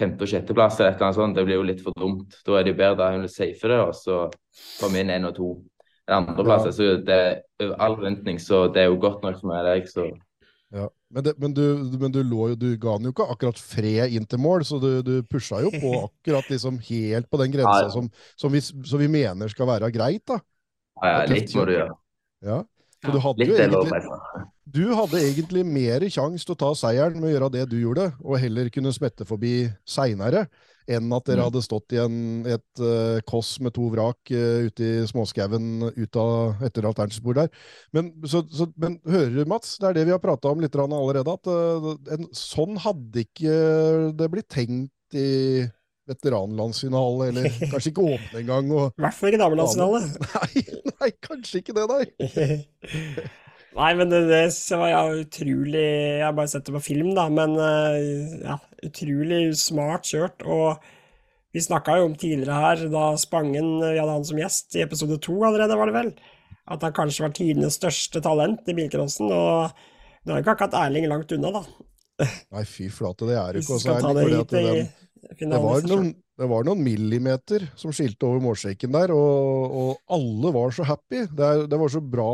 femte- 0.00 0.24
og 0.24 0.32
sjetteplass 0.32 0.80
eller 0.80 0.94
et 0.94 0.96
eller 0.96 1.12
annet 1.12 1.20
sånt. 1.20 1.36
Det 1.36 1.50
blir 1.50 1.60
jo 1.60 1.68
litt 1.68 1.84
for 1.84 2.00
dumt. 2.00 2.40
Da 2.48 2.56
er 2.56 2.64
det 2.64 2.78
jo 2.78 2.80
bedre 2.80 3.16
å 3.20 3.34
safe 3.36 3.76
det, 3.76 3.82
og 3.84 3.92
så 3.98 4.22
komme 4.80 5.04
inn 5.04 5.12
én 5.12 5.28
og 5.28 5.36
to 5.36 5.58
andreplass. 6.14 6.68
Ja. 6.68 6.72
Så 6.74 6.88
det 7.04 7.18
er 7.18 7.74
all 7.76 7.98
forventning, 7.98 8.40
så 8.42 8.66
det 8.72 8.84
er 8.84 8.90
jo 8.92 9.00
godt 9.02 9.22
nok 9.24 9.40
for 9.40 9.50
meg, 9.52 9.66
deg. 9.66 9.90
Så. 9.90 10.08
Ja. 10.74 10.88
Men, 11.08 11.24
det, 11.24 11.34
men, 11.40 11.54
du, 11.56 11.62
men 11.96 12.12
du, 12.12 12.20
lå 12.20 12.50
jo, 12.52 12.56
du 12.60 12.68
ga 12.80 12.98
den 12.98 13.08
jo 13.08 13.14
ikke 13.14 13.28
akkurat 13.32 13.60
fred 13.60 14.12
inn 14.12 14.26
til 14.28 14.40
mål, 14.44 14.66
så 14.68 14.76
du, 14.82 14.90
du 15.04 15.14
pusha 15.24 15.62
jo 15.64 15.72
på 15.72 15.92
akkurat 16.08 16.50
liksom 16.52 16.80
helt 16.90 17.30
på 17.30 17.40
den 17.40 17.54
grensa 17.54 17.86
ja. 17.86 17.92
som, 17.94 18.10
som, 18.36 18.52
vi, 18.52 18.60
som, 18.60 18.98
vi, 19.00 19.08
mener 19.08 19.48
skal 19.52 19.70
være 19.70 19.88
greit. 19.94 20.26
da. 20.28 20.40
Ja, 21.00 21.14
ja 21.14 21.22
litt 21.32 21.54
må 21.56 21.64
du 21.68 21.74
gjøre. 21.78 21.96
Ja. 22.44 22.60
Så 22.98 23.12
du 23.14 23.20
hadde, 23.22 23.46
jo 23.46 23.54
egentlig, 23.54 24.00
du 24.74 24.84
hadde 24.98 25.20
egentlig 25.22 25.62
mer 25.62 26.04
sjanse 26.10 26.42
til 26.42 26.56
å 26.56 26.58
ta 26.58 26.72
seieren 26.74 27.20
med 27.20 27.28
å 27.28 27.30
gjøre 27.30 27.50
det 27.54 27.68
du 27.70 27.76
gjorde, 27.78 28.08
og 28.24 28.40
heller 28.42 28.72
kunne 28.74 28.90
smette 28.94 29.26
forbi 29.28 29.68
seinere, 29.86 30.48
enn 30.88 31.12
at 31.12 31.26
dere 31.28 31.42
mm. 31.42 31.46
hadde 31.48 31.62
stått 31.64 31.94
i 31.94 32.00
en, 32.02 32.18
et 32.48 32.82
uh, 32.82 33.20
koss 33.28 33.56
med 33.64 33.74
to 33.76 33.88
vrak 33.92 34.32
uh, 34.32 34.68
ute 34.68 34.84
i 34.84 35.06
småskauen 35.08 35.88
etter 35.92 36.88
alternativspor 36.88 37.38
der. 37.42 37.50
Men, 37.96 38.12
så, 38.24 38.42
så, 38.48 38.68
men, 38.80 38.98
hører 39.08 39.34
du, 39.36 39.42
Mats, 39.50 39.76
det 39.80 39.90
er 39.90 39.98
det 39.98 40.06
vi 40.08 40.14
har 40.16 40.22
prata 40.22 40.52
om 40.52 40.62
litt 40.64 40.78
allerede, 40.78 41.34
at 41.34 41.50
uh, 41.50 41.90
en, 42.14 42.30
sånn 42.36 42.78
hadde 42.84 43.26
ikke 43.26 43.58
det 44.18 44.30
blitt 44.32 44.48
tenkt 44.52 45.18
i 45.18 45.66
veteranlandsfinale, 46.08 47.28
eller 47.32 47.58
kanskje 47.72 47.92
ikke 47.92 48.06
åpne 48.14 48.42
engang. 48.42 48.72
I 48.72 49.04
hvert 49.04 49.18
fall 49.18 49.32
ikke 49.32 49.42
damelandsfinale. 49.42 50.00
Nei, 50.38 50.64
nei, 50.94 51.12
kanskje 51.24 51.62
ikke 51.62 51.76
det, 51.76 51.84
nei. 51.92 52.56
Nei, 53.76 53.90
men 53.98 54.08
det, 54.10 54.22
det 54.30 54.78
var 54.80 54.88
ja, 54.88 55.02
utrolig 55.20 55.82
Jeg 55.84 56.24
har 56.24 56.36
bare 56.36 56.50
sett 56.50 56.64
det 56.66 56.74
på 56.74 56.80
film, 56.82 57.10
da, 57.16 57.26
men 57.32 57.52
eh, 57.60 58.38
ja, 58.46 58.56
utrolig 58.86 59.42
smart 59.60 60.08
kjørt. 60.08 60.44
Og 60.46 60.80
vi 61.54 61.62
snakka 61.64 61.98
jo 61.98 62.08
om 62.08 62.16
tidligere 62.18 62.56
her, 62.62 62.86
da 62.92 63.10
Spangen 63.20 63.78
Vi 63.82 63.94
hadde 63.96 64.14
han 64.14 64.26
som 64.28 64.40
gjest 64.40 64.76
i 64.78 64.84
episode 64.84 65.20
to 65.24 65.36
allerede, 65.42 65.76
var 65.78 65.90
det 65.90 65.98
vel? 65.98 66.10
At 66.68 66.84
han 66.84 66.96
kanskje 66.96 67.24
var 67.26 67.36
tidenes 67.36 67.78
største 67.80 68.22
talent 68.24 68.66
i 68.68 68.76
bilcrossen. 68.76 69.30
Og 69.32 69.70
det 70.24 70.32
er 70.32 70.40
jo 70.40 70.44
ikke 70.44 70.56
akkurat 70.56 70.80
Erling 70.86 71.08
langt 71.08 71.32
unna, 71.36 71.52
da. 71.60 71.64
Nei, 72.52 72.64
fy 72.66 72.88
flate, 72.90 73.28
det 73.28 73.36
er 73.38 73.56
jo 73.56 73.62
ikke. 73.62 73.76
Vi 73.78 73.84
skal 73.84 74.02
ta 74.02 74.14
det 74.16 74.26
hit 74.32 74.56
i 74.58 74.64
det 75.36 75.60
var, 75.60 75.82
noen, 75.88 76.12
det 76.40 76.48
var, 76.48 76.64
noen, 76.66 76.80
millimeter 76.84 77.66
som 77.78 77.92
skilte 77.94 78.28
over 78.28 78.40
målstreken 78.42 78.94
der, 78.94 79.12
og, 79.14 79.74
og, 79.80 79.90
alle 80.14 80.52
var 80.54 80.72
så 80.74 80.86
happy. 80.88 81.26
Det, 81.28 81.44
er, 81.44 81.66
det, 81.68 81.80
var 81.80 81.92
så 81.92 82.02
bra 82.02 82.30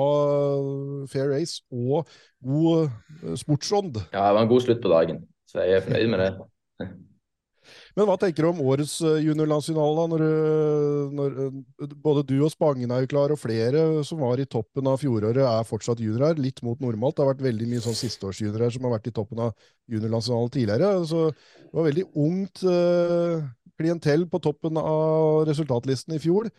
fair 1.10 1.32
race 1.32 1.64
og 1.74 2.06
god 2.44 2.86
uh, 2.86 3.34
sportsånd. 3.40 3.98
Ja, 4.12 4.28
det 4.28 4.36
var 4.38 4.44
en 4.44 4.52
god 4.52 4.66
slutt 4.66 4.84
på 4.84 4.92
dagen, 4.92 5.24
så 5.50 5.66
jeg 5.66 5.80
er 5.80 5.88
fornøyd 5.88 6.14
med 6.14 6.24
det. 6.24 6.30
Men 7.96 8.08
hva 8.08 8.16
tenker 8.20 8.44
du 8.44 8.50
om 8.50 8.62
årets 8.64 8.96
uh, 9.04 9.16
juniorlandsfinale? 9.22 10.06
Når, 10.12 10.24
når 11.14 11.38
uh, 11.38 11.94
både 12.04 12.24
du 12.28 12.36
og 12.40 12.52
Spangen 12.52 12.92
er 12.94 13.04
jo 13.04 13.10
klar, 13.14 13.34
og 13.34 13.40
flere 13.40 13.84
som 14.06 14.22
var 14.24 14.42
i 14.42 14.48
toppen 14.50 14.90
av 14.90 15.00
fjoråret, 15.02 15.42
er 15.44 15.68
fortsatt 15.68 16.02
juniorer. 16.02 16.40
Litt 16.42 16.62
mot 16.66 16.80
normalt. 16.82 17.16
Det 17.16 17.24
har 17.24 17.32
vært 17.32 17.46
veldig 17.46 17.70
mye 17.70 17.84
sånn 17.84 17.98
sisteårsjuniorer 17.98 18.74
som 18.74 18.86
har 18.88 18.96
vært 18.96 19.10
i 19.10 19.14
toppen 19.16 19.42
av 19.46 19.54
juniorlandsfinalen 19.92 20.54
tidligere. 20.54 20.92
Så 21.08 21.26
det 21.30 21.74
var 21.74 21.88
veldig 21.88 22.06
ungt 22.26 22.62
eh, 22.70 23.48
klientell 23.80 24.28
på 24.30 24.40
toppen 24.42 24.78
av 24.80 25.44
resultatlisten 25.48 26.16
i 26.16 26.22
fjor. 26.22 26.50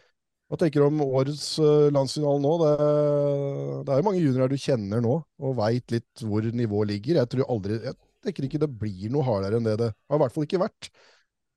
Hva 0.46 0.60
tenker 0.62 0.84
du 0.84 0.88
om 0.92 1.00
årets 1.06 1.56
landsfinale 1.96 2.42
nå? 2.44 2.52
Det 2.62 3.94
er 3.94 4.02
jo 4.02 4.06
mange 4.06 4.22
juniorer 4.22 4.52
du 4.52 4.62
kjenner 4.62 5.02
nå, 5.02 5.16
og 5.42 5.56
veit 5.58 5.96
litt 5.96 6.22
hvor 6.22 6.46
nivået 6.54 6.92
ligger. 6.92 7.24
Jeg 7.24 7.32
tror 7.32 7.50
aldri, 7.56 7.80
jeg 7.82 7.98
tenker 8.26 8.48
ikke 8.48 8.62
det 8.62 8.72
blir 8.72 9.12
noe 9.14 9.26
hardere 9.26 9.60
enn 9.60 9.68
det 9.68 9.78
det 9.82 9.92
har 9.94 10.20
i 10.20 10.24
hvert 10.24 10.36
fall 10.36 10.48
ikke 10.48 10.62
vært 10.62 10.90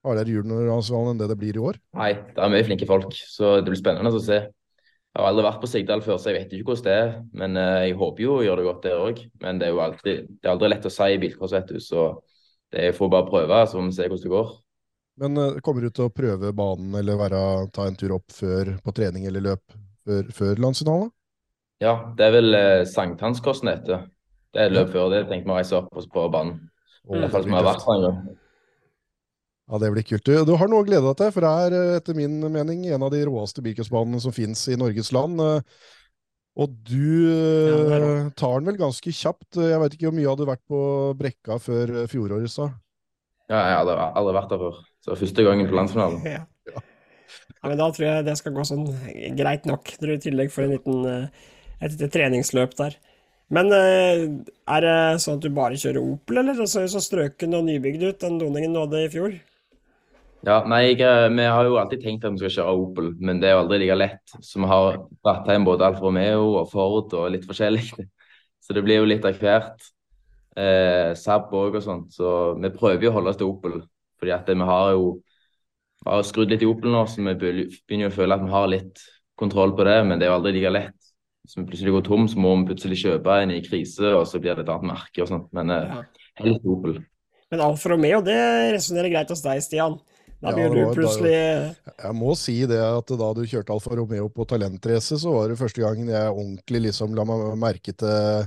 hardere 0.07 0.37
juniorlandsfinalen 0.37 1.14
enn 1.14 1.22
det 1.22 1.28
det 1.33 1.38
blir 1.40 1.59
i 1.59 1.64
år. 1.70 1.81
Nei, 1.98 2.12
det 2.35 2.44
er 2.44 2.52
mye 2.52 2.66
flinke 2.66 2.88
folk, 2.88 3.16
så 3.33 3.59
det 3.59 3.72
blir 3.72 3.81
spennende 3.81 4.12
å 4.14 4.22
se. 4.22 4.38
Jeg 5.18 5.24
har 5.24 5.33
aldri 5.33 5.44
vært 5.48 5.62
på 5.62 5.68
Sigdal 5.70 6.02
før, 6.04 6.18
så 6.20 6.31
jeg 6.31 6.37
vet 6.37 6.52
ikke 6.54 6.68
hvordan 6.68 6.87
det 6.87 6.94
er. 6.94 7.12
Men 7.40 7.59
eh, 7.59 7.88
jeg 7.88 7.98
håper 7.98 8.22
jo 8.22 8.37
å 8.37 8.44
gjøre 8.44 8.61
det 8.61 8.68
godt 8.68 8.85
der 8.85 9.02
òg. 9.02 9.22
Men 9.42 9.59
det 9.59 9.66
er 9.66 9.72
jo 9.72 9.83
alltid, 9.83 10.28
det 10.31 10.46
er 10.46 10.52
aldri 10.52 10.70
lett 10.70 10.87
å 10.87 10.92
si 10.94 11.09
i 11.11 11.20
bilcross, 11.22 11.54
vet 11.57 11.72
du. 11.72 11.81
Så 11.83 12.04
det 12.70 12.85
er 12.85 12.94
får 12.94 13.11
bare 13.11 13.26
prøve, 13.26 13.61
så 13.66 13.83
vi 13.83 13.96
se 13.96 14.07
hvordan 14.07 14.26
det 14.26 14.35
går. 14.37 14.52
Men 15.24 15.42
eh, 15.42 15.59
kommer 15.66 15.83
du 15.83 15.90
til 15.90 16.07
å 16.07 16.14
prøve 16.14 16.52
banen 16.54 16.94
eller 17.00 17.18
være, 17.18 17.40
ta 17.74 17.88
en 17.88 17.98
tur 17.98 18.14
opp 18.20 18.31
før 18.37 18.76
på 18.85 18.94
trening 18.94 19.26
eller 19.26 19.46
løp 19.48 19.78
før, 20.07 20.31
før 20.37 20.62
landsfinalen? 20.62 21.11
Ja, 21.83 21.96
det 22.18 22.28
er 22.28 22.35
vel 22.35 22.59
eh, 22.59 22.85
sankthanskosten 22.90 23.72
etter. 23.72 24.07
Det 24.54 24.64
er 24.64 24.74
løp 24.74 24.92
før 24.94 25.11
det. 25.12 25.24
Tenkte 25.28 25.48
vi 25.48 25.54
å 25.54 25.58
reise 25.58 25.78
opp 25.78 25.90
og 25.96 26.04
så 26.04 26.28
banen. 26.32 26.58
I 27.08 27.20
hvert 27.22 27.32
fall 27.32 27.44
det 27.44 27.48
som 27.48 27.54
blir 27.54 27.61
har 27.61 27.66
vært 27.68 27.84
der 27.87 27.94
en 27.98 28.06
gang. 28.08 28.37
Ja, 29.68 29.78
det 29.82 29.90
blir 29.92 30.04
kult. 30.08 30.24
Du, 30.24 30.32
du 30.48 30.54
har 30.56 30.70
noe 30.70 30.80
å 30.80 30.87
glede 30.88 31.04
deg 31.11 31.18
til, 31.20 31.30
for 31.34 31.44
det 31.44 31.52
er 31.66 31.76
eh, 31.76 31.94
etter 31.98 32.16
min 32.16 32.38
mening 32.52 32.87
en 32.88 33.04
av 33.04 33.12
de 33.12 33.20
råeste 33.28 33.61
bilcrossbanene 33.64 34.20
som 34.24 34.32
finnes 34.32 34.62
i 34.72 34.78
Norges 34.80 35.11
land. 35.12 35.42
eh, 35.44 35.88
Og 36.58 36.72
du 36.88 37.28
Ja, 37.68 37.76
det 37.76 37.98
eh, 38.00 38.30
tar 38.40 38.56
den 38.62 38.70
vel 38.72 38.80
ganske 38.80 39.12
kjapt. 39.12 39.61
Jeg 39.61 39.80
vet 39.82 39.96
ikke 39.96 40.08
hvor 40.08 40.16
mye 40.16 40.30
hadde 40.32 40.48
vært 40.48 40.64
på 40.72 40.80
brekka 41.20 41.58
før 41.61 41.92
fjoråret, 42.08 42.48
sa. 42.52 42.70
Ja, 43.48 43.61
jeg 43.61 43.76
hadde 43.82 43.98
aldri, 44.08 44.34
vært 44.37 44.54
der 44.54 44.62
før. 44.64 44.80
Så 45.04 45.18
første 45.20 45.44
gangen 45.44 45.68
på 45.68 45.76
landsfinalen. 45.76 46.24
Ja. 46.68 46.80
ja, 47.62 47.68
men 47.70 47.78
da 47.80 47.87
tror 47.92 48.04
jeg 48.06 48.24
det 48.26 48.34
skal 48.40 48.52
gå 48.56 48.64
sånn 48.68 48.84
greit 49.38 49.64
nok, 49.68 49.88
tror 50.00 50.12
jeg, 50.14 50.20
i 50.20 50.24
tillegg 50.28 50.50
for 50.52 50.64
en 50.64 50.74
liten, 50.74 51.28
et 51.80 51.94
lite 51.94 52.08
treningsløp 52.12 52.76
der. 52.76 52.96
Men 53.54 53.72
eh, 53.72 54.24
er 54.68 54.84
det 54.84 54.96
sånn 55.24 55.38
at 55.38 55.44
du 55.44 55.52
bare 55.56 55.78
kjører 55.80 56.02
Opel, 56.02 56.40
eller? 56.42 56.56
Det 56.58 56.66
så 56.68 56.82
jo 56.84 56.90
så 56.92 57.00
strøken 57.00 57.56
og 57.56 57.64
nybygd 57.68 58.04
ut, 58.04 58.18
den 58.20 58.37
doningen 58.40 58.74
du 58.76 58.82
hadde 58.82 59.04
i 59.06 59.12
fjor. 59.12 59.38
Ja, 60.46 60.61
nei, 60.68 60.82
jeg, 60.92 61.00
eh, 61.02 61.28
Vi 61.34 61.46
har 61.50 61.66
jo 61.66 61.78
alltid 61.80 62.02
tenkt 62.04 62.26
at 62.28 62.37
vi 62.37 62.42
skal 62.44 62.54
kjøre 62.58 62.74
Opel, 62.84 63.12
men 63.18 63.40
det 63.40 63.48
er 63.48 63.56
jo 63.56 63.62
aldri 63.64 63.80
like 63.82 63.96
lett. 63.98 64.34
Så 64.44 64.61
vi 64.61 64.68
har 64.70 65.00
dratt 65.24 65.48
hjem 65.48 65.66
både 65.66 65.88
Alfa 65.88 66.04
Romeo 66.04 66.50
og 66.61 66.68
Ford 66.70 67.16
og 67.18 67.30
litt 67.34 67.46
forskjellig. 67.48 67.88
Så 68.64 68.76
det 68.76 68.84
blir 68.84 69.00
jo 69.00 69.08
litt 69.08 69.24
av 69.24 69.40
hvert. 69.40 69.88
Eh, 70.58 71.14
Saab 71.16 71.48
òg 71.56 71.78
og 71.80 71.82
sånt. 71.82 72.12
Så 72.14 72.54
vi 72.61 72.70
prøver 72.74 73.08
jo 73.08 73.14
å 73.14 73.16
holde 73.16 73.32
oss 73.32 73.40
til 73.40 73.48
Opel. 73.48 73.80
Fordi 74.20 74.34
at 74.34 74.50
vi 74.50 74.68
har 74.68 74.92
jo 74.92 75.08
har 76.06 76.22
skrudd 76.26 76.52
litt 76.52 76.62
i 76.62 76.68
Opel 76.68 76.92
nå, 76.92 77.04
så 77.08 77.22
vi 77.22 77.34
begynner 77.38 78.06
jo 78.06 78.12
å 78.12 78.18
føle 78.20 78.37
at 78.37 78.44
vi 78.44 78.52
har 78.52 78.70
litt 78.70 79.02
kontroll 79.38 79.74
på 79.76 79.87
det. 79.88 79.98
Men 80.06 80.18
det 80.18 80.28
er 80.28 80.32
jo 80.32 80.38
aldri 80.38 80.54
like 80.58 80.74
lett. 80.74 80.97
Hvis 81.48 81.56
vi 81.56 81.64
plutselig 81.64 81.92
går 81.94 82.02
tom, 82.04 82.26
så 82.28 82.37
må 82.44 82.50
vi 82.61 82.66
plutselig 82.68 82.98
kjøpe 83.00 83.37
en 83.40 83.54
i 83.54 83.62
krise, 83.64 84.04
og 84.12 84.26
så 84.28 84.37
blir 84.37 84.52
det 84.52 84.66
et 84.66 84.72
annet 84.74 84.90
merke 84.90 85.22
og 85.24 85.30
sånt. 85.30 85.46
Men 85.56 85.72
eh, 85.72 85.94
Ja. 85.94 86.02
helt 86.44 86.66
Opel. 86.68 86.98
Men 87.48 87.62
Alfa 87.64 87.88
Romeo, 87.88 88.20
det 88.20 88.37
resonnerer 88.74 89.08
greit 89.14 89.30
hos 89.32 89.40
deg, 89.40 89.62
Stian. 89.64 89.96
Da 90.44 90.52
blir 90.52 90.68
ja, 90.68 90.70
du 90.70 90.94
plutselig 90.94 91.32
Jeg 91.32 92.14
må 92.14 92.34
si 92.38 92.61
det 92.68 92.78
at 92.84 93.08
da 93.18 93.30
du 93.34 93.40
kjørte 93.48 93.72
Alfa 93.72 93.96
Romeo 93.96 94.28
på 94.30 94.44
talentrace, 94.46 95.16
så 95.18 95.32
var 95.32 95.48
det 95.48 95.56
første 95.58 95.82
gangen 95.82 96.12
jeg 96.12 96.34
ordentlig 96.34 96.82
liksom 96.90 97.16
la 97.16 97.24
meg 97.26 97.46
merke 97.58 97.96
til, 97.96 98.44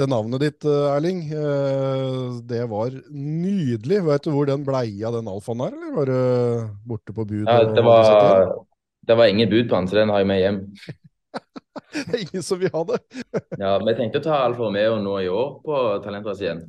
til 0.00 0.08
navnet 0.10 0.42
ditt, 0.46 0.64
eh, 0.64 0.88
Erling. 0.96 1.20
Eh, 1.36 2.40
Det 2.48 2.64
var 2.72 2.96
nydelig. 3.12 4.00
Vet 4.08 4.24
du 4.24 4.32
hvor 4.32 4.48
den 4.48 4.64
bleia 4.64 5.12
den 5.12 5.28
Alfaen 5.28 5.66
er, 5.68 5.76
eller 5.76 5.94
var 6.00 6.10
det 6.14 6.24
borte 6.88 7.12
på 7.12 7.28
bud? 7.28 7.44
Ja, 7.44 7.60
det 7.76 7.84
var, 7.84 8.48
det 9.04 9.20
var 9.20 9.28
ingen 9.28 9.52
bud 9.52 9.68
på 9.68 9.76
den, 9.76 9.92
så 9.92 10.00
den 10.00 10.08
har 10.16 10.24
jeg 10.24 10.32
med 10.32 10.40
hjem. 10.40 10.62
Det 12.08 12.14
er 12.16 12.22
ingen 12.24 12.44
som 12.44 12.60
vil 12.60 12.72
ha 12.72 12.84
det. 12.88 13.00
Ja, 13.62 13.76
Vi 13.82 13.96
tenkte 13.98 14.22
å 14.22 14.24
ta 14.24 14.38
Alfa 14.46 14.64
Romeo 14.64 14.96
nå 15.02 15.18
i 15.20 15.28
år 15.32 15.58
på 15.64 15.82
Talentrace 16.04 16.46
igjen. 16.46 16.62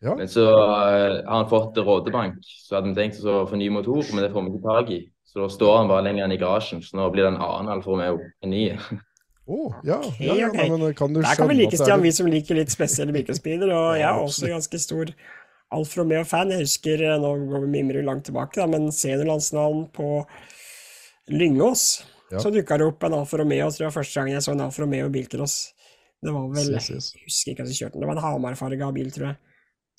Ja. 0.00 0.14
Men 0.16 0.30
så 0.32 0.46
uh, 0.48 1.20
har 1.20 1.34
han 1.34 1.48
fått 1.50 1.76
rådebank, 1.76 2.38
så 2.64 2.78
hadde 2.78 2.94
vi 2.94 2.96
tenkt 2.96 3.20
oss 3.20 3.28
å 3.28 3.42
få 3.48 3.58
ny 3.60 3.68
motor, 3.72 4.00
men 4.14 4.24
det 4.24 4.30
får 4.32 4.46
vi 4.46 4.54
ikke 4.54 4.68
tak 4.68 4.92
i. 4.96 5.00
Så 5.28 5.42
da 5.42 5.50
står 5.52 5.76
han 5.76 5.90
bare 5.90 6.06
lenger 6.08 6.24
enn 6.24 6.34
i 6.34 6.40
garasjen, 6.40 6.80
så 6.82 6.96
nå 6.98 7.10
blir 7.12 7.26
det 7.26 7.34
en 7.34 7.42
annen 7.44 7.68
Alfa 7.76 7.92
Romeo. 7.92 8.16
En 8.42 8.50
ny. 8.50 8.64
Oh, 9.50 9.74
ja, 9.82 9.98
ja, 10.22 10.34
ja, 10.38 10.48
okay. 10.48 10.70
men 10.70 10.94
kan 10.94 11.12
du 11.14 11.20
Der 11.20 11.34
kan 11.34 11.48
vi 11.50 11.56
like, 11.58 11.76
Stian, 11.76 12.02
vi 12.02 12.12
som 12.14 12.28
liker 12.30 12.58
litt 12.58 12.72
spesielle 12.72 13.12
bilcrossbiler. 13.14 13.72
Og 13.74 13.98
jeg 13.98 14.06
er 14.06 14.22
også 14.22 14.50
ganske 14.50 14.80
stor 14.80 15.12
Alfa 15.74 16.00
Romeo-fan. 16.00 16.54
Jeg 16.54 16.64
husker, 16.64 17.02
eh, 17.02 17.18
nå 17.18 17.34
går 17.50 17.64
vi 17.66 17.72
mimrer 17.76 18.06
langt 18.06 18.24
tilbake, 18.26 18.60
da, 18.60 18.66
men 18.70 18.88
seniorlandsnavn 18.94 19.84
på 19.94 20.08
Lyngås, 21.30 21.84
Ja. 22.30 22.40
så 22.42 22.52
dukka 22.54 22.78
det 22.78 22.86
opp 22.86 23.04
en 23.06 23.16
Alfa 23.18 23.40
Romeo. 23.40 23.68
Tror 23.74 23.88
jeg 23.88 23.96
første 23.96 24.20
gangen 24.20 24.36
jeg 24.36 24.46
så 24.46 24.54
en 24.54 24.64
Alfa 24.66 24.84
Romeo 24.84 25.10
bilcross. 25.12 25.60
Det 26.20 26.32
var 26.34 26.48
vel 26.52 26.74
Yes, 26.76 26.90
yes. 26.92 27.12
Jeg 27.16 27.28
husker 27.28 27.54
ikke 27.54 27.64
at 27.64 27.72
jeg 27.72 27.78
kjørte 27.80 27.96
den. 27.96 28.04
Det 28.04 28.10
var 28.10 28.18
en 28.18 28.26
Hamar-farga 28.26 28.90
bil, 28.94 29.08
tror 29.14 29.30
jeg. 29.30 29.40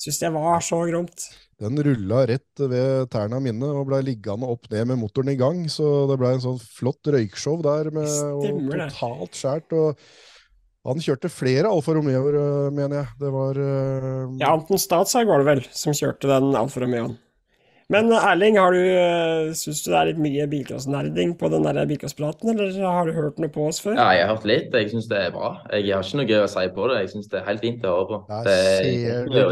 Syns 0.02 0.18
det 0.18 0.32
var 0.34 0.64
så 0.66 0.80
gromt. 0.90 1.28
Den 1.62 1.78
rulla 1.86 2.24
rett 2.30 2.62
ved 2.72 3.10
tærne 3.14 3.38
mine 3.44 3.68
og 3.70 3.86
blei 3.90 4.00
liggende 4.06 4.50
opp 4.50 4.66
ned 4.72 4.88
med 4.90 4.98
motoren 5.02 5.30
i 5.34 5.38
gang. 5.38 5.62
Så 5.70 6.08
det 6.10 6.18
blei 6.22 6.34
en 6.38 6.44
sånn 6.46 6.60
flott 6.62 7.12
røykshow 7.14 7.62
der, 7.66 7.92
med, 7.94 8.10
Stemmer 8.10 8.86
og 8.88 8.96
totalt 8.96 9.38
skjært. 9.38 9.76
Og 9.78 10.90
han 10.90 11.04
kjørte 11.06 11.30
flere 11.30 11.70
Alfa 11.70 11.94
Romeoer, 11.94 12.38
øh, 12.42 12.72
mener 12.74 13.04
jeg. 13.04 13.12
Det 13.22 13.34
var 13.36 13.60
uh... 13.62 14.38
Ja, 14.42 14.56
Anton 14.56 14.82
Statshaug 14.82 15.30
var 15.30 15.44
det 15.44 15.50
vel 15.52 15.62
som 15.70 15.94
kjørte 15.94 16.32
den 16.32 16.50
Alfa 16.58 16.82
Romeoen. 16.82 17.14
Men 17.92 18.12
eh, 18.12 18.26
Erling, 18.32 18.58
har 18.62 18.76
du, 18.76 18.82
eh, 18.82 19.52
syns 19.58 19.82
du 19.84 19.92
det 19.92 19.98
er 20.00 20.10
litt 20.12 20.22
mye 20.24 20.48
bilcrossnerding 20.52 21.34
på 21.40 21.50
den 21.52 21.68
bilcrosspraten, 21.90 22.54
eller 22.54 22.76
har 22.88 23.10
du 23.10 23.16
hørt 23.18 23.42
noe 23.42 23.52
på 23.52 23.68
oss 23.68 23.82
før? 23.84 23.98
Ja, 24.00 24.10
jeg 24.16 24.28
har 24.28 24.36
hørt 24.36 24.48
litt. 24.48 24.78
Jeg 24.80 24.94
syns 24.94 25.10
det 25.12 25.20
er 25.28 25.34
bra. 25.36 25.54
Jeg 25.74 25.92
har 25.92 26.06
ikke 26.06 26.22
noe 26.22 26.30
gøy 26.30 26.44
å 26.46 26.52
si 26.52 26.68
på 26.78 26.92
det. 26.92 27.00
Jeg 27.04 27.14
syns 27.16 27.32
det 27.32 27.42
er 27.42 27.50
helt 27.50 27.66
fint 27.66 27.88
å 27.88 27.96
høre 27.98 28.12
på. 28.12 28.22
Det 28.48 28.60
er- 28.60 28.86
ser 28.86 29.26
du, 29.28 29.36
det 29.36 29.48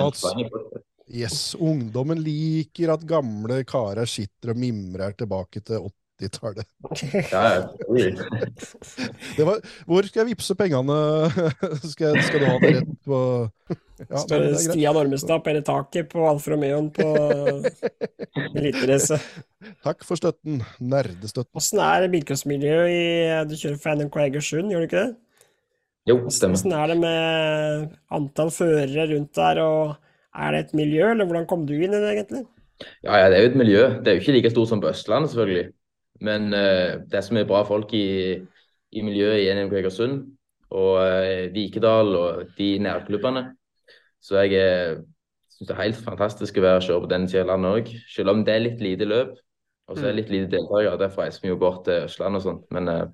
er. 0.80 0.86
Yes, 1.10 1.56
ungdommen 1.58 2.20
liker 2.22 2.92
at 2.94 3.06
gamle 3.10 3.64
karer 3.66 4.06
sitter 4.06 4.54
og 4.54 4.60
mimrer 4.62 5.16
tilbake 5.18 5.64
til 5.66 5.90
80-tallet. 6.22 6.68
Ja, 7.34 7.44
det 7.66 7.88
Oi. 7.90 8.04
Det 9.36 9.48
var, 9.48 9.64
hvor 9.90 10.06
skal 10.06 10.22
jeg 10.22 10.36
vippse 10.36 10.56
pengene? 10.60 11.00
skal, 11.94 12.20
skal 12.22 12.44
du 12.44 12.46
ha 12.46 12.58
det 12.62 12.74
rett 12.78 12.94
på 13.10 13.22
ja. 14.08 14.24
Stian 14.60 14.98
Ormestad 15.00 15.44
på 15.44 15.52
hele 15.52 15.64
taket 15.66 16.10
på 16.12 16.24
Alfa 16.30 16.54
Romeoen 16.54 16.90
på 16.96 17.08
eliterace. 18.60 19.20
Takk 19.86 20.06
for 20.08 20.20
støtten. 20.20 20.62
Nerdestøtten. 20.80 21.52
Åssen 21.60 21.82
er 21.84 22.08
bilcrossmiljøet 22.14 22.94
i 22.94 23.02
Du 23.50 23.58
kjører 23.60 23.82
for 23.82 24.00
NMK 24.00 24.22
Egersund, 24.28 24.72
gjør 24.72 24.86
du 24.86 24.90
ikke 24.90 25.02
det? 25.04 25.10
Jo, 26.10 26.22
stemmer. 26.34 26.58
Åssen 26.58 26.74
er 26.74 26.94
det 26.94 27.00
med 27.02 27.90
antall 28.16 28.54
førere 28.56 29.10
rundt 29.12 29.36
der, 29.36 29.60
og 29.62 30.40
er 30.40 30.56
det 30.56 30.64
et 30.64 30.74
miljø, 30.78 31.12
eller 31.12 31.28
hvordan 31.28 31.50
kom 31.50 31.68
du 31.68 31.76
inn 31.76 31.94
i 31.94 32.00
det, 32.00 32.14
egentlig? 32.16 32.46
Ja, 33.04 33.20
ja, 33.20 33.28
det 33.30 33.38
er 33.38 33.44
jo 33.44 33.52
et 33.52 33.60
miljø. 33.60 33.84
Det 34.00 34.08
er 34.08 34.18
jo 34.18 34.24
ikke 34.24 34.38
like 34.38 34.54
stort 34.54 34.72
som 34.72 34.82
på 34.82 34.90
Østlandet, 34.90 35.34
selvfølgelig. 35.34 35.70
Men 36.26 36.50
uh, 36.54 37.00
det 37.06 37.20
er 37.20 37.26
så 37.26 37.36
mye 37.36 37.48
bra 37.48 37.64
folk 37.68 37.94
i, 37.96 38.40
i 38.92 39.04
miljøet 39.06 39.44
i 39.44 39.50
NMK 39.56 39.76
Egersund 39.82 40.22
og 40.70 41.00
uh, 41.02 41.46
Vikedal 41.54 42.16
og 42.16 42.54
de 42.58 42.70
nærklubbene. 42.84 43.46
Så 44.24 44.42
jeg 44.44 44.56
eh, 44.60 44.98
syns 45.56 45.70
det 45.70 45.76
er 45.76 45.84
helt 45.84 46.02
fantastisk 46.04 46.60
å 46.60 46.66
være 46.66 46.82
og 46.82 46.88
kjøre 46.88 47.06
på 47.06 47.14
den 47.14 47.28
sida 47.30 47.46
av 47.46 47.54
landet 47.54 47.78
òg. 47.78 47.94
Selv 48.12 48.34
om 48.34 48.44
det 48.48 48.56
er 48.56 48.66
litt 48.66 48.84
lite 48.84 49.08
løp 49.10 49.38
og 49.90 49.98
så 49.98 50.06
er 50.06 50.14
det 50.14 50.20
litt 50.22 50.32
lite 50.34 50.52
deltakere. 50.54 50.98
Derfor 51.02 51.26
reiser 51.26 51.44
vi 51.44 51.50
jo 51.50 51.60
bort 51.60 51.82
til 51.88 52.06
Østlandet 52.06 52.42
og 52.42 52.46
sånt. 52.46 52.66
Men 52.76 52.90
eh, 52.92 53.06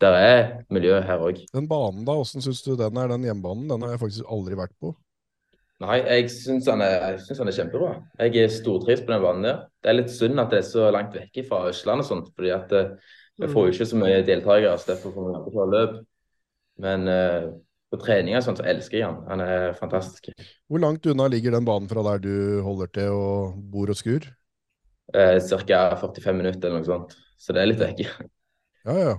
der 0.00 0.14
er 0.16 0.38
miljø 0.72 1.00
her 1.04 1.24
òg. 1.28 1.42
Den 1.52 1.68
banen, 1.68 2.06
da, 2.08 2.16
hvordan 2.16 2.44
syns 2.44 2.62
du 2.64 2.72
den 2.78 3.00
er, 3.00 3.10
den 3.12 3.26
hjemmebanen? 3.28 3.66
Den 3.68 3.84
har 3.84 3.92
jeg 3.92 4.00
faktisk 4.00 4.30
aldri 4.32 4.56
vært 4.58 4.72
på. 4.80 4.94
Nei, 5.82 5.98
jeg 5.98 6.30
syns 6.30 6.68
han, 6.70 6.84
synes 7.20 7.42
han 7.42 7.50
er 7.50 7.56
kjempebra. 7.56 7.90
Jeg 8.22 8.44
er 8.44 8.54
stortrives 8.54 9.02
på 9.04 9.12
den 9.12 9.24
banen 9.24 9.48
der. 9.48 9.58
Det 9.82 9.90
er 9.90 9.98
litt 9.98 10.14
synd 10.14 10.40
at 10.40 10.54
det 10.54 10.62
er 10.62 10.70
så 10.70 10.88
langt 10.94 11.16
vekke 11.18 11.44
fra 11.48 11.66
Østlandet 11.68 12.06
og 12.06 12.08
sånt, 12.08 12.32
fordi 12.38 12.54
at 12.54 12.72
eh, 12.78 12.94
vi 13.42 13.50
får 13.50 13.66
jo 13.66 13.74
ikke 13.74 13.88
så 13.90 14.00
mye 14.00 14.24
deltakere, 14.24 14.72
så 14.78 14.92
derfor 14.92 15.14
får 15.16 15.28
vi 15.28 15.36
ikke 15.52 15.68
løp. 15.74 15.98
Men 16.86 17.08
eh, 17.10 17.50
på 17.92 18.00
trening 18.00 18.36
og 18.38 18.44
sånn, 18.46 18.56
så 18.56 18.64
elsker 18.72 18.98
jeg 18.98 19.08
han. 19.08 19.18
Han 19.28 19.42
er 19.44 19.72
fantastisk. 19.76 20.30
Hvor 20.70 20.80
langt 20.80 21.06
unna 21.12 21.28
ligger 21.28 21.56
den 21.56 21.66
banen 21.68 21.90
fra 21.90 22.04
der 22.06 22.22
du 22.24 22.34
holder 22.64 22.92
til 22.96 23.16
og 23.16 23.58
bor 23.72 23.92
og 23.92 23.98
skur? 23.98 24.28
Eh, 25.12 25.38
Ca. 25.44 25.82
45 26.00 26.38
minutter 26.38 26.70
eller 26.70 26.80
noe 26.80 26.88
sånt. 26.88 27.18
Så 27.36 27.52
det 27.52 27.62
er 27.62 27.74
litt 27.74 27.82
vekke. 27.82 28.08
Ja, 28.82 28.94
ja. 28.98 29.10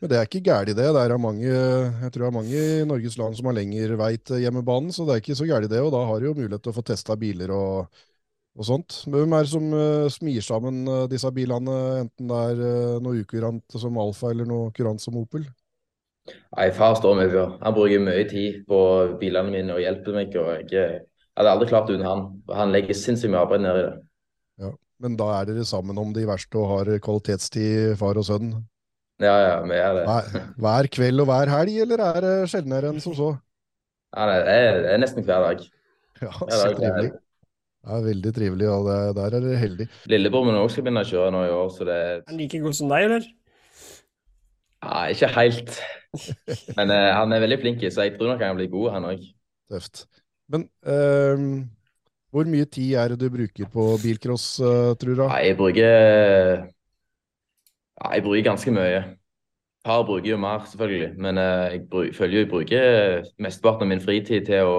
Men 0.00 0.10
det 0.10 0.16
er 0.18 0.24
ikke 0.26 0.40
gærent 0.42 0.74
det. 0.74 0.86
Det 0.90 1.02
er 1.04 1.12
mange, 1.22 1.46
jeg 1.46 2.08
tror 2.10 2.24
det 2.24 2.26
er 2.26 2.34
mange 2.34 2.62
i 2.62 2.86
Norges 2.88 3.14
land 3.20 3.36
som 3.38 3.46
har 3.46 3.54
lengre 3.54 3.94
vei 4.00 4.16
til 4.18 4.40
hjemmebanen, 4.42 4.90
så 4.90 5.04
det 5.06 5.14
er 5.14 5.22
ikke 5.22 5.36
så 5.38 5.46
gærent 5.46 5.70
det. 5.70 5.82
Og 5.86 5.92
da 5.94 6.00
har 6.08 6.18
du 6.18 6.26
jo 6.26 6.32
mulighet 6.34 6.64
til 6.64 6.72
å 6.72 6.74
få 6.74 6.82
testa 6.82 7.14
biler 7.20 7.52
og, 7.54 8.00
og 8.58 8.66
sånt. 8.66 8.96
Men 9.06 9.20
Hvem 9.20 9.36
er 9.38 9.46
det 9.46 9.52
som 9.52 9.68
uh, 9.70 10.08
smir 10.10 10.42
sammen 10.42 10.82
uh, 10.90 11.04
disse 11.12 11.30
bilene, 11.36 11.76
enten 12.00 12.32
det 12.32 12.40
er 12.48 12.64
uh, 12.64 12.98
noe 13.06 13.22
ukurant 13.22 13.78
som 13.78 14.02
Alfa 14.02 14.32
eller 14.34 14.50
noe 14.50 14.74
kurant 14.74 15.06
som 15.06 15.22
Opel? 15.22 15.46
Nei, 16.32 16.68
far 16.72 16.94
står 16.96 17.18
meg 17.18 17.32
for. 17.34 17.56
Han 17.60 17.74
bruker 17.76 18.00
mye 18.04 18.24
tid 18.30 18.62
på 18.68 18.78
bilene 19.20 19.52
mine 19.52 19.74
og 19.76 19.82
hjelper 19.82 20.16
meg. 20.16 20.36
og 20.40 20.72
jeg, 20.72 21.02
hadde 21.36 21.52
aldri 21.52 21.68
klart 21.68 21.88
det 21.88 21.98
uten 21.98 22.06
han. 22.08 22.26
Han 22.54 22.72
legger 22.74 22.96
sinnssykt 22.96 23.32
mye 23.32 23.42
arbeid 23.44 23.64
ned 23.64 23.80
i 23.80 23.86
det. 23.88 23.94
Ja. 24.64 24.70
Men 25.04 25.16
da 25.18 25.26
er 25.36 25.48
dere 25.50 25.64
sammen 25.68 25.98
om 26.00 26.12
de 26.14 26.22
verste 26.28 26.56
og 26.60 26.70
har 26.70 26.92
kvalitetstid, 27.02 27.96
far 28.00 28.20
og 28.20 28.24
sønn? 28.28 28.52
Ja, 29.22 29.34
ja, 29.42 29.56
vi 29.66 29.76
er 29.78 29.98
det. 29.98 30.04
Hver, 30.08 30.46
hver 30.64 30.88
kveld 30.96 31.22
og 31.22 31.28
hver 31.28 31.50
helg, 31.50 31.76
eller 31.84 32.02
er 32.06 32.20
det 32.24 32.32
sjeldnere 32.50 32.90
enn 32.90 33.02
som 33.02 33.14
så? 33.18 33.34
Ja, 34.14 34.24
nei, 34.30 34.38
det, 34.46 34.54
er, 34.54 34.80
det 34.86 34.94
er 34.94 35.02
nesten 35.02 35.26
hver 35.26 35.44
dag. 35.48 35.62
Ja, 36.22 36.30
så 36.30 36.70
trivelig. 36.78 37.10
det 37.10 37.20
er- 37.92 38.04
veldig 38.06 38.30
trivelig, 38.38 38.68
og 38.70 38.86
det, 38.88 38.98
der 39.18 39.24
er 39.26 39.42
dere 39.44 39.58
heldige. 39.60 39.88
Lillebror 40.08 40.46
min 40.46 40.56
også 40.56 40.78
skal 40.78 40.86
begynne 40.86 41.02
å 41.04 41.10
kjøre 41.10 41.32
nå 41.34 41.42
i 41.44 41.52
år, 41.52 41.72
så 41.74 41.86
det 41.88 41.98
Er 41.98 42.22
han 42.30 42.38
like 42.40 42.60
god 42.62 42.78
som 42.78 42.94
deg, 42.94 43.08
eller? 43.10 43.26
Nei, 44.84 45.04
ikke 45.12 45.30
helt. 45.34 45.74
Men 46.78 46.92
uh, 46.92 47.10
han 47.20 47.32
er 47.34 47.42
veldig 47.44 47.60
flink, 47.62 47.84
så 47.90 48.06
jeg 48.06 48.16
tror 48.18 48.32
nok 48.32 48.44
han 48.44 48.54
kan 48.54 48.60
bli 48.60 48.68
god, 48.72 48.90
han 48.96 49.08
òg. 49.12 49.24
Tøft. 49.72 50.06
Men 50.52 50.68
uh, 50.86 51.64
hvor 52.34 52.48
mye 52.50 52.66
tid 52.66 52.94
er 53.00 53.12
det 53.12 53.20
du 53.22 53.28
bruker 53.32 53.68
på 53.70 53.88
bilcross, 54.02 54.46
uh, 54.60 54.94
tror 55.00 55.18
du? 55.18 55.26
Ja, 55.26 55.42
jeg 55.44 55.58
bruker 55.58 55.90
Ja, 57.94 58.08
jeg 58.16 58.24
bruker 58.26 58.50
ganske 58.50 58.74
mye. 58.74 59.04
Par 59.84 60.02
bruker 60.08 60.30
jo 60.30 60.36
mer, 60.40 60.64
selvfølgelig. 60.64 61.10
Men 61.20 61.38
eh, 61.38 61.74
jeg 61.94 62.14
føler 62.16 62.32
jo 62.32 62.38
jeg 62.40 62.48
bruker 62.48 63.26
mesteparten 63.38 63.84
av 63.84 63.90
min 63.90 64.00
fritid 64.00 64.46
til 64.46 64.64
å 64.64 64.76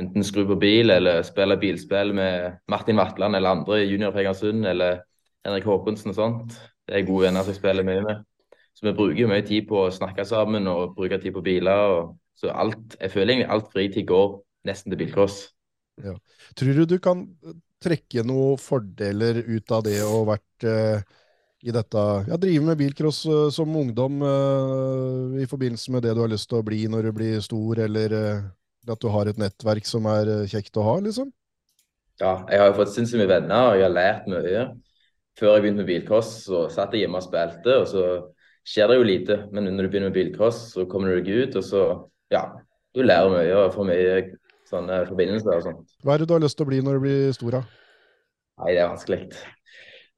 enten 0.00 0.24
skru 0.26 0.42
på 0.48 0.56
bil 0.58 0.90
eller 0.90 1.22
spille 1.22 1.56
bilspill 1.60 2.10
med 2.16 2.58
Martin 2.68 2.98
Vatland 2.98 3.38
eller 3.38 3.54
andre 3.54 3.82
i 3.82 3.86
Junior 3.92 4.18
Egersund 4.18 4.66
eller 4.66 5.04
Henrik 5.46 5.68
Håkonsen 5.68 6.10
og 6.10 6.18
sånt. 6.18 6.58
Det 6.88 6.98
er 6.98 7.06
gode 7.06 7.28
venner 7.28 7.46
som 7.46 7.54
jeg 7.54 7.60
spiller 7.60 7.86
mye 7.86 8.02
med. 8.02 8.24
Så 8.74 8.86
vi 8.88 8.94
bruker 8.96 9.20
jo 9.20 9.30
mye 9.30 9.44
tid 9.46 9.66
på 9.68 9.84
å 9.84 9.92
snakke 9.94 10.24
sammen 10.28 10.68
og 10.70 10.94
bruke 10.96 11.18
tid 11.22 11.34
på 11.36 11.44
biler. 11.44 11.96
Og, 11.96 12.14
så 12.40 12.52
alt, 12.54 12.96
jeg 12.98 13.12
føler 13.12 13.34
egentlig 13.34 13.52
alt 13.54 13.72
fritid 13.74 14.06
går 14.08 14.38
nesten 14.68 14.92
til 14.92 15.02
bilcross. 15.04 15.42
Tror 16.56 16.78
du 16.78 16.84
du 16.88 16.98
kan 17.02 17.26
trekke 17.82 18.24
noen 18.26 18.60
fordeler 18.60 19.42
ut 19.44 19.74
av 19.74 19.82
det 19.86 19.98
å 20.06 20.22
vært 20.26 20.66
eh, 20.66 21.02
i 21.62 21.74
dette 21.74 22.02
Ja, 22.28 22.38
drive 22.40 22.64
med 22.66 22.78
bilcross 22.80 23.24
eh, 23.26 23.50
som 23.54 23.74
ungdom 23.78 24.22
eh, 24.26 25.42
i 25.42 25.48
forbindelse 25.50 25.94
med 25.94 26.06
det 26.06 26.14
du 26.16 26.22
har 26.24 26.32
lyst 26.32 26.48
til 26.50 26.60
å 26.60 26.66
bli 26.66 26.84
når 26.90 27.08
du 27.08 27.12
blir 27.18 27.42
stor, 27.44 27.82
eller 27.86 28.16
eh, 28.18 28.42
at 28.88 29.02
du 29.02 29.08
har 29.14 29.30
et 29.30 29.38
nettverk 29.38 29.86
som 29.88 30.06
er 30.10 30.30
eh, 30.30 30.48
kjekt 30.50 30.78
å 30.78 30.86
ha, 30.86 30.96
liksom? 31.04 31.30
Ja, 32.20 32.32
jeg 32.50 32.60
har 32.60 32.70
jo 32.70 32.78
fått 32.78 32.92
sinnssykt 32.94 33.18
mye 33.22 33.30
venner 33.30 33.72
og 33.72 33.76
jeg 33.78 33.86
har 33.86 33.94
lært 33.94 34.28
mye. 34.30 34.64
Før 35.38 35.56
jeg 35.56 35.64
begynte 35.64 35.82
med 35.82 35.88
bilcross, 35.88 36.32
så 36.46 36.66
satt 36.70 36.94
jeg 36.94 37.06
hjemme 37.06 37.18
og 37.18 37.24
spilte, 37.24 37.78
og 37.80 37.86
så 37.88 38.04
skjer 38.68 38.90
det 38.90 38.98
jo 38.98 39.06
lite. 39.06 39.38
Men 39.52 39.70
når 39.70 39.86
du 39.86 39.92
begynner 39.92 40.12
med 40.12 40.18
bilcross, 40.18 40.64
så 40.74 40.86
kommer 40.90 41.12
du 41.12 41.20
deg 41.20 41.48
ut, 41.48 41.58
og 41.60 41.66
så 41.66 41.84
ja, 42.32 42.46
du 42.94 43.02
lærer 43.04 43.32
mye 43.32 43.58
og 43.58 43.74
får 43.74 43.88
mye 43.88 44.16
sånne 44.72 45.02
forbindelser 45.08 45.56
og 45.56 45.64
sånt. 45.66 45.96
Hva 46.04 46.14
er 46.14 46.22
det 46.22 46.30
du 46.30 46.36
har 46.36 46.44
lyst 46.44 46.58
til 46.58 46.66
å 46.66 46.70
bli 46.70 46.82
når 46.84 46.98
du 46.98 47.04
blir 47.06 47.34
stor, 47.36 47.58
da? 47.58 47.62
Nei, 48.62 48.74
det 48.74 48.82
er 48.82 48.92
vanskelig. 48.92 49.22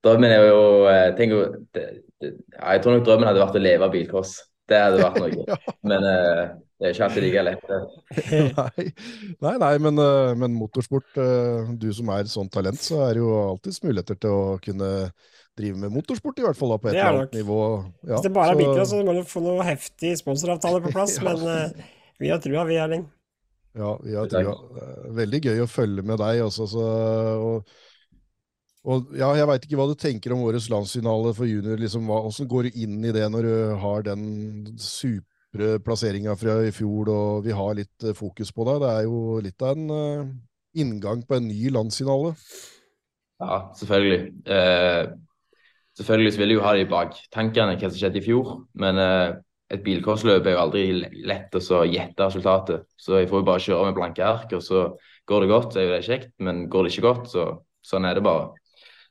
Drømmen 0.05 0.35
er 0.35 0.43
jo 0.51 0.65
eh, 0.91 1.07
tenk, 1.17 1.33
det, 1.73 1.85
det, 2.21 2.35
Jeg 2.59 2.83
tror 2.85 2.99
nok 2.99 3.07
drømmen 3.07 3.31
hadde 3.31 3.41
vært 3.41 3.57
å 3.57 3.65
leve 3.65 3.87
av 3.87 3.95
bilcross. 3.95 4.37
Det 4.69 4.81
hadde 4.81 5.01
vært 5.01 5.21
noe. 5.23 5.33
Ja. 5.51 5.75
Men 5.87 6.07
eh, 6.09 6.43
det 6.81 6.89
er 6.89 6.95
ikke 6.97 7.07
alltid 7.07 7.25
like 7.25 7.45
lett. 7.47 7.71
Nei, 8.59 8.87
nei, 9.47 9.55
nei 9.63 9.73
men, 9.81 10.01
eh, 10.03 10.33
men 10.41 10.59
motorsport, 10.59 11.21
du 11.81 11.87
som 11.97 12.11
er 12.13 12.29
sånn 12.29 12.51
talent, 12.53 12.83
så 12.83 13.05
er 13.07 13.17
det 13.17 13.23
jo 13.23 13.31
alltids 13.39 13.81
muligheter 13.85 14.19
til 14.21 14.35
å 14.35 14.45
kunne 14.65 14.91
drive 15.59 15.79
med 15.79 15.93
motorsport, 15.95 16.39
i 16.39 16.45
hvert 16.47 16.59
fall 16.59 16.73
da, 16.75 16.79
på 16.83 16.91
et 16.91 16.97
er 16.97 17.05
eller 17.07 17.25
annet 17.25 17.37
nivå. 17.39 17.59
Ja, 18.03 18.15
Hvis 18.17 18.27
det 18.27 18.33
bare 18.35 18.55
er 18.55 18.85
så- 18.85 18.87
så 18.91 19.03
må 19.07 19.15
du 19.15 19.23
få 19.23 19.43
noe 19.45 19.63
heftig 19.67 20.17
sponsoravtale 20.19 20.83
på 20.83 20.93
plass. 20.95 21.19
Ja. 21.23 21.31
Men 21.31 21.47
uh, 21.47 21.85
vi 22.19 22.31
har 22.31 22.39
trua, 22.43 22.65
vi, 22.67 22.75
Erling. 22.77 23.07
Ja, 23.75 23.97
vi 24.03 24.15
har 24.15 24.27
trua. 24.31 24.55
Veldig 25.15 25.41
gøy 25.43 25.63
å 25.65 25.71
følge 25.71 26.03
med 26.07 26.19
deg 26.19 26.43
også. 26.45 26.67
Så, 26.71 26.85
og, 26.85 27.71
og 28.85 29.15
ja, 29.19 29.33
jeg 29.35 29.49
veit 29.51 29.67
ikke 29.67 29.79
hva 29.81 29.89
du 29.91 29.95
tenker 29.99 30.35
om 30.35 30.45
årets 30.47 30.69
landsfinale 30.71 31.35
for 31.35 31.47
junior. 31.51 31.79
Liksom, 31.81 32.07
hva, 32.07 32.21
hvordan 32.27 32.51
går 32.51 32.69
du 32.69 32.79
inn 32.85 33.01
i 33.05 33.15
det 33.15 33.27
når 33.31 33.49
du 33.49 33.57
har 33.83 34.07
den 34.07 34.25
supre 34.79 35.79
plasseringa 35.87 36.37
fra 36.39 36.61
i 36.67 36.71
fjor, 36.75 37.11
og 37.11 37.45
vi 37.47 37.55
har 37.55 37.75
litt 37.79 38.07
eh, 38.07 38.15
fokus 38.15 38.51
på 38.55 38.67
deg? 38.71 38.83
Det 38.83 38.93
er 38.93 39.09
jo 39.09 39.41
litt 39.43 39.63
av 39.67 39.75
en 39.75 39.91
uh, 39.91 40.33
inngang 40.75 41.23
på 41.27 41.39
en 41.39 41.47
ny 41.51 41.71
landsfinale. 41.75 42.35
Ja, 43.43 43.59
selvfølgelig. 43.75 44.21
Eh, 44.47 45.03
selvfølgelig 45.99 46.39
vil 46.39 46.53
jeg 46.53 46.59
jo 46.59 46.65
ha 46.65 46.75
det 46.75 46.87
i 46.87 46.91
baktankene 46.91 47.77
hva 47.79 47.91
som 47.91 47.99
skjedde 47.99 48.21
i 48.21 48.25
fjor. 48.25 48.55
Men 48.81 49.01
eh, 49.03 49.37
et 49.75 49.85
bilkorsløp 49.85 50.47
er 50.47 50.57
jo 50.57 50.63
aldri 50.65 50.83
lett 51.27 51.55
å 51.55 51.63
så 51.63 51.85
gjette 51.89 52.29
resultatet. 52.29 52.85
Så 53.01 53.21
jeg 53.21 53.31
får 53.31 53.43
jo 53.43 53.49
bare 53.49 53.65
kjøre 53.65 53.87
med 53.89 53.97
blanke 53.97 54.27
ark, 54.27 54.53
og 54.57 54.63
så 54.65 54.89
går 55.29 55.45
det 55.45 55.53
godt, 55.55 55.73
så 55.73 55.81
er 55.81 55.89
jo 55.89 55.95
det 55.95 56.05
kjekt. 56.09 56.35
Men 56.45 56.67
går 56.73 56.87
det 56.87 56.95
ikke 56.95 57.09
godt, 57.09 57.33
så 57.33 57.49
sånn 57.85 58.07
er 58.09 58.19
det 58.19 58.25
bare. 58.27 58.53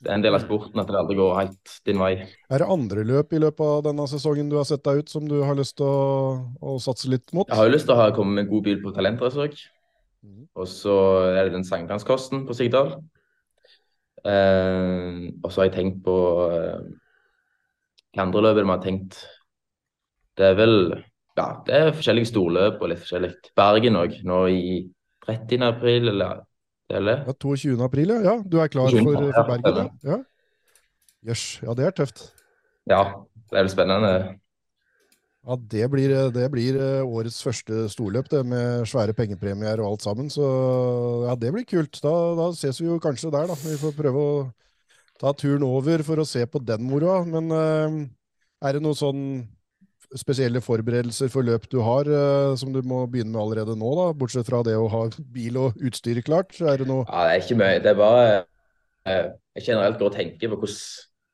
Det 0.03 0.11
er 0.11 0.17
en 0.17 0.23
del 0.25 0.35
av 0.35 0.41
sporten 0.43 0.81
at 0.81 0.89
det 0.91 0.99
aldri 0.99 1.15
går 1.15 1.37
helt 1.37 1.75
din 1.87 2.01
vei. 2.01 2.11
Er 2.51 2.59
det 2.59 2.67
andre 2.75 3.05
løp 3.07 3.31
i 3.31 3.39
løpet 3.39 3.63
av 3.63 3.85
denne 3.85 4.07
sesongen 4.11 4.49
du 4.51 4.57
har 4.59 4.67
sett 4.67 4.83
deg 4.83 4.99
ut, 4.99 5.13
som 5.13 5.29
du 5.29 5.37
har 5.47 5.55
lyst 5.55 5.77
til 5.79 5.87
å, 5.87 6.33
å 6.59 6.75
satse 6.83 7.07
litt 7.11 7.31
mot? 7.31 7.47
Jeg 7.47 7.55
har 7.55 7.69
jo 7.69 7.75
lyst 7.77 7.87
til 7.87 7.95
å 7.95 8.01
ha 8.01 8.09
komme 8.15 8.35
med 8.35 8.45
en 8.45 8.51
god 8.51 8.67
bil 8.67 8.81
på 8.83 8.91
Talentrace 8.95 9.39
òg. 9.45 9.55
Mhm. 10.27 10.49
Og 10.59 10.67
så 10.67 10.97
er 11.31 11.45
det 11.45 11.55
den 11.55 11.67
sankthanskosten 11.67 12.43
på 12.49 12.55
Sigdal. 12.57 12.97
Eh, 14.23 15.31
og 15.43 15.51
så 15.51 15.61
har 15.61 15.69
jeg 15.69 15.75
tenkt 15.77 16.03
på 16.05 16.17
eh, 16.47 16.83
andre 18.23 18.43
løp 18.45 18.61
er 18.61 18.67
vi 18.67 18.71
har 18.71 18.83
tenkt? 18.83 19.19
Det 20.37 20.53
er 20.53 20.59
vel 20.59 20.77
Ja, 21.33 21.47
det 21.65 21.73
er 21.73 21.95
forskjellige 21.97 22.29
storløp 22.29 22.81
og 22.81 22.91
litt 22.91 23.01
forskjellig. 23.01 23.31
Bergen 23.57 23.97
òg, 23.97 24.19
nå 24.27 24.43
i 24.53 24.75
30. 25.25 25.63
april, 25.65 26.11
eller 26.11 26.43
eller? 26.93 27.23
Ja, 27.25 27.33
22. 27.33 27.83
april, 27.83 28.09
ja. 28.09 28.19
ja. 28.21 28.35
Du 28.45 28.59
er 28.61 28.67
klar 28.67 28.91
22., 28.91 29.03
for, 29.03 29.31
for 29.33 29.49
Bergen, 29.49 29.63
ja? 29.65 29.71
stemmer. 29.71 29.91
ja. 30.03 30.19
Yes. 31.23 31.43
ja 31.63 31.73
det 31.79 31.85
er 31.87 31.95
tøft. 31.95 32.23
Ja, 32.89 33.03
det 33.49 33.57
er 33.57 33.63
vel 33.63 33.71
spennende. 33.71 34.13
Ja, 35.43 35.57
det 35.59 35.87
blir, 35.91 36.11
det 36.31 36.45
blir 36.53 36.77
eh, 36.79 37.03
årets 37.03 37.41
første 37.43 37.87
storløp, 37.91 38.29
det, 38.31 38.45
med 38.47 38.85
svære 38.87 39.15
pengepremier 39.17 39.81
og 39.83 39.89
alt 39.89 40.05
sammen. 40.05 40.29
Så 40.31 40.43
ja, 41.27 41.33
det 41.35 41.51
blir 41.51 41.65
kult. 41.67 41.99
Da, 41.99 42.13
da 42.39 42.45
ses 42.55 42.79
vi 42.79 42.87
jo 42.87 42.99
kanskje 43.03 43.31
der, 43.33 43.49
da. 43.51 43.57
Vi 43.59 43.75
får 43.81 43.97
prøve 43.97 44.23
å 44.23 44.37
ta 45.19 45.33
turen 45.35 45.65
over 45.67 46.03
for 46.07 46.23
å 46.23 46.27
se 46.27 46.45
på 46.47 46.63
den 46.63 46.87
moroa. 46.87 47.25
Men 47.27 47.51
eh, 47.51 47.99
er 48.63 48.77
det 48.77 48.85
noen 48.85 48.95
sånn 48.95 49.21
spesielle 50.15 50.61
forberedelser 50.63 51.27
for 51.33 51.43
løp 51.43 51.67
du 51.71 51.79
har, 51.83 52.07
eh, 52.07 52.55
som 52.55 52.71
du 52.71 52.79
må 52.85 53.03
begynne 53.11 53.33
med 53.35 53.43
allerede 53.43 53.75
nå, 53.75 53.93
da? 53.99 54.09
Bortsett 54.15 54.47
fra 54.47 54.63
det 54.63 54.77
å 54.79 54.87
ha 54.95 55.05
bil 55.35 55.59
og 55.59 55.79
utstyr 55.83 56.23
klart. 56.23 56.55
Er 56.61 56.79
det 56.85 56.87
noe 56.87 57.03
Ja, 57.09 57.27
det 57.27 57.35
er 57.35 57.43
ikke 57.43 57.59
mye. 57.59 57.83
Det 57.83 57.91
er 57.91 57.99
bare 57.99 58.25
eh, 59.05 59.31
Jeg 59.59 59.69
generelt 59.73 59.99
går 59.99 60.11
og 60.11 60.17
tenker 60.17 60.53
på 60.53 60.63
hvordan, 60.63 60.83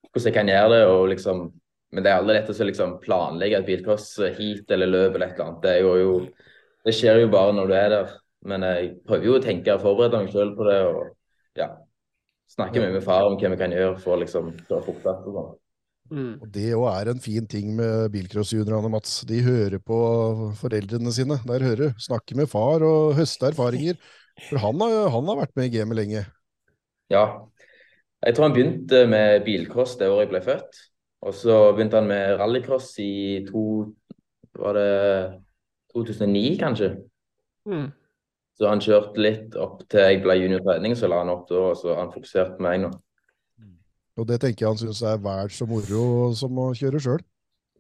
hvordan 0.10 0.32
jeg 0.32 0.40
kan 0.42 0.54
gjøre 0.56 0.72
det. 0.74 0.86
og 0.90 1.10
liksom 1.14 1.50
Men 1.90 2.06
det 2.06 2.12
er 2.12 2.22
aldri 2.22 2.36
lett 2.38 2.50
å 2.54 2.68
liksom 2.70 2.98
planlegge 3.02 3.60
et 3.60 3.68
bilcross 3.68 4.08
hit 4.38 4.72
eller 4.72 4.92
løp 4.92 5.16
eller 5.16 5.28
et 5.32 5.38
eller 5.40 5.48
annet. 5.48 5.62
Det, 5.64 5.72
er 5.74 5.86
jo, 5.86 5.94
jo, 5.98 6.50
det 6.86 6.94
skjer 6.96 7.24
jo 7.24 7.32
bare 7.34 7.56
når 7.58 7.70
du 7.72 7.78
er 7.78 7.94
der. 7.96 8.18
Men 8.50 8.66
jeg 8.68 8.92
prøver 9.08 9.26
jo 9.26 9.38
å 9.40 9.44
tenke 9.44 9.74
og 9.76 9.82
forberede 9.84 10.22
meg 10.22 10.36
selv 10.36 10.54
på 10.60 10.68
det. 10.70 10.78
og 10.86 11.60
ja, 11.60 11.72
Snakke 12.50 12.82
mye 12.82 12.94
med 12.96 13.06
far 13.06 13.28
om 13.28 13.36
hva 13.38 13.52
vi 13.52 13.58
kan 13.60 13.74
gjøre 13.74 13.98
for 14.02 14.16
å 14.16 14.22
liksom 14.24 14.54
kjøre 14.68 14.86
fortere. 14.86 15.18
og 15.26 15.36
sånn. 15.40 15.58
Og 16.10 16.48
det 16.50 16.72
òg 16.74 16.88
er 16.90 17.12
en 17.12 17.22
fin 17.22 17.46
ting 17.46 17.76
med 17.78 18.10
bilcrossjuniorene, 18.14 18.90
Mats. 18.90 19.20
De 19.30 19.42
hører 19.46 19.78
på 19.86 20.00
foreldrene 20.58 21.14
sine. 21.14 21.38
Der 21.46 21.66
hører 21.68 21.84
du. 21.90 22.02
Snakker 22.02 22.40
med 22.40 22.50
far 22.50 22.86
og 22.86 23.14
høster 23.20 23.52
erfaringer. 23.52 24.00
For 24.48 24.62
han 24.64 24.82
har, 24.82 25.10
han 25.14 25.30
har 25.30 25.42
vært 25.44 25.58
med 25.60 25.70
i 25.70 25.74
gamet 25.78 26.00
lenge. 26.00 26.24
Ja. 27.14 27.26
Jeg 28.26 28.36
tror 28.36 28.50
han 28.50 28.56
begynte 28.56 29.04
med 29.10 29.44
bilcross 29.46 29.98
det 30.00 30.10
året 30.10 30.28
jeg 30.28 30.34
ble 30.34 30.42
født. 30.48 30.82
Og 31.28 31.36
så 31.36 31.56
begynte 31.76 32.00
han 32.00 32.08
med 32.08 32.38
rallycross 32.40 32.94
i 33.04 33.46
to, 33.48 33.64
var 34.56 34.78
det 34.78 34.92
2009, 35.94 36.44
kanskje. 36.62 36.94
Mm. 37.68 37.90
Så 38.60 38.68
han 38.68 38.82
kjørte 38.84 39.24
litt 39.24 39.56
opp 39.60 39.84
til 39.92 40.04
jeg 40.04 40.22
ble 40.24 40.36
juniortrening, 40.40 40.96
så 40.96 41.10
la 41.12 41.22
han 41.24 41.32
opp 41.32 41.46
da, 41.52 41.70
og 41.72 41.78
så 41.80 41.96
han 42.00 42.12
fokuserte 42.14 42.58
på 42.58 42.66
meg 42.66 42.82
nå. 42.84 42.94
Og 44.20 44.28
det 44.28 44.42
tenker 44.44 44.66
jeg 44.66 44.74
han 44.74 44.80
syns 44.80 45.04
er 45.08 45.20
vel 45.24 45.52
så 45.56 45.68
moro 45.68 46.32
som 46.36 46.58
å 46.60 46.72
kjøre 46.76 47.00
sjøl. 47.04 47.22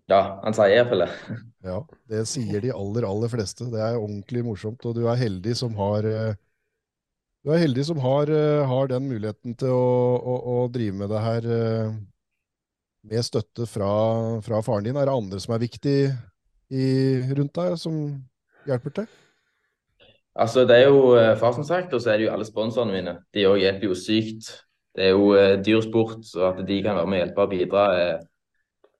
Ja, 0.09 0.39
han 0.41 0.55
sier 0.57 0.73
iallfall 0.73 1.05
det. 1.05 1.09
Ja, 1.69 1.81
det 2.07 2.21
sier 2.31 2.63
de 2.63 2.71
aller, 2.71 3.03
aller 3.03 3.31
fleste. 3.31 3.67
Det 3.67 3.81
er 3.83 3.97
ordentlig 3.99 4.45
morsomt, 4.47 4.85
og 4.87 4.95
du 4.95 5.03
er 5.11 5.19
heldig 5.19 5.57
som 5.59 5.75
har 5.75 6.07
eh, 6.07 6.37
Du 7.43 7.51
er 7.51 7.59
heldig 7.59 7.83
som 7.87 7.99
har, 8.03 8.31
eh, 8.31 8.63
har 8.67 8.87
den 8.91 9.09
muligheten 9.11 9.57
til 9.59 9.75
å, 9.75 9.91
å, 10.17 10.37
å 10.53 10.55
drive 10.71 10.95
med 11.01 11.11
det 11.11 11.25
her 11.25 11.49
eh, 11.57 11.91
med 13.07 13.23
støtte 13.25 13.67
fra, 13.69 13.91
fra 14.43 14.61
faren 14.65 14.87
din. 14.87 14.97
Er 14.99 15.07
det 15.07 15.15
andre 15.15 15.39
som 15.39 15.55
er 15.55 15.63
viktig 15.63 15.97
i, 16.69 16.85
rundt 17.37 17.55
deg, 17.55 17.75
som 17.79 17.99
hjelper 18.67 18.95
til? 19.01 19.11
Altså, 20.39 20.63
det 20.67 20.77
er 20.77 20.87
jo 20.87 21.15
eh, 21.19 21.35
far 21.39 21.53
som 21.55 21.65
sagt, 21.67 21.93
og 21.93 22.01
så 22.01 22.13
er 22.13 22.19
det 22.19 22.27
jo 22.27 22.33
alle 22.33 22.47
sponsorene 22.47 22.95
mine. 22.95 23.15
De 23.35 23.47
òg 23.49 23.59
hjelper 23.63 23.89
jo 23.89 23.97
sykt. 23.97 24.51
Det 24.95 25.07
er 25.07 25.15
jo 25.15 25.31
eh, 25.35 25.55
dyr 25.65 25.81
sport, 25.83 26.19
så 26.27 26.51
at 26.51 26.61
de 26.67 26.81
kan 26.83 26.97
være 26.97 27.07
med 27.07 27.19
og 27.19 27.25
hjelpe 27.25 27.45
og 27.45 27.53
bidra, 27.53 27.85
eh, 27.99 28.19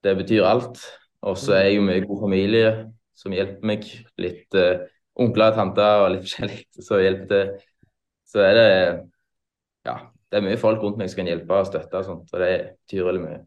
det 0.04 0.16
betyr 0.18 0.48
alt. 0.48 0.82
Og 1.22 1.38
så 1.38 1.54
er 1.58 1.68
jeg 1.68 1.76
jo 1.80 1.86
mye 1.88 2.06
god 2.08 2.22
familie 2.24 2.72
som 3.20 3.36
hjelper 3.36 3.68
meg. 3.68 3.88
Litt 4.22 4.56
eh, 4.56 4.86
onkler 5.20 5.52
og 5.52 5.60
tanter 5.60 6.06
og 6.06 6.14
litt 6.14 6.26
forskjellig 6.28 6.62
som 6.88 7.04
hjelper 7.04 7.32
til. 7.34 7.68
Så 8.30 8.44
er 8.46 8.56
det 8.56 8.70
ja, 9.88 9.96
det 10.30 10.38
er 10.40 10.46
mye 10.46 10.60
folk 10.62 10.84
rundt 10.84 11.00
meg 11.02 11.10
som 11.10 11.22
kan 11.22 11.32
hjelpe 11.32 11.56
og 11.58 11.68
støtte 11.68 12.00
og 12.02 12.06
sånt, 12.06 12.34
og 12.34 12.44
det 12.44 12.52
betyr 12.86 13.08
veldig 13.08 13.24
mye. 13.24 13.40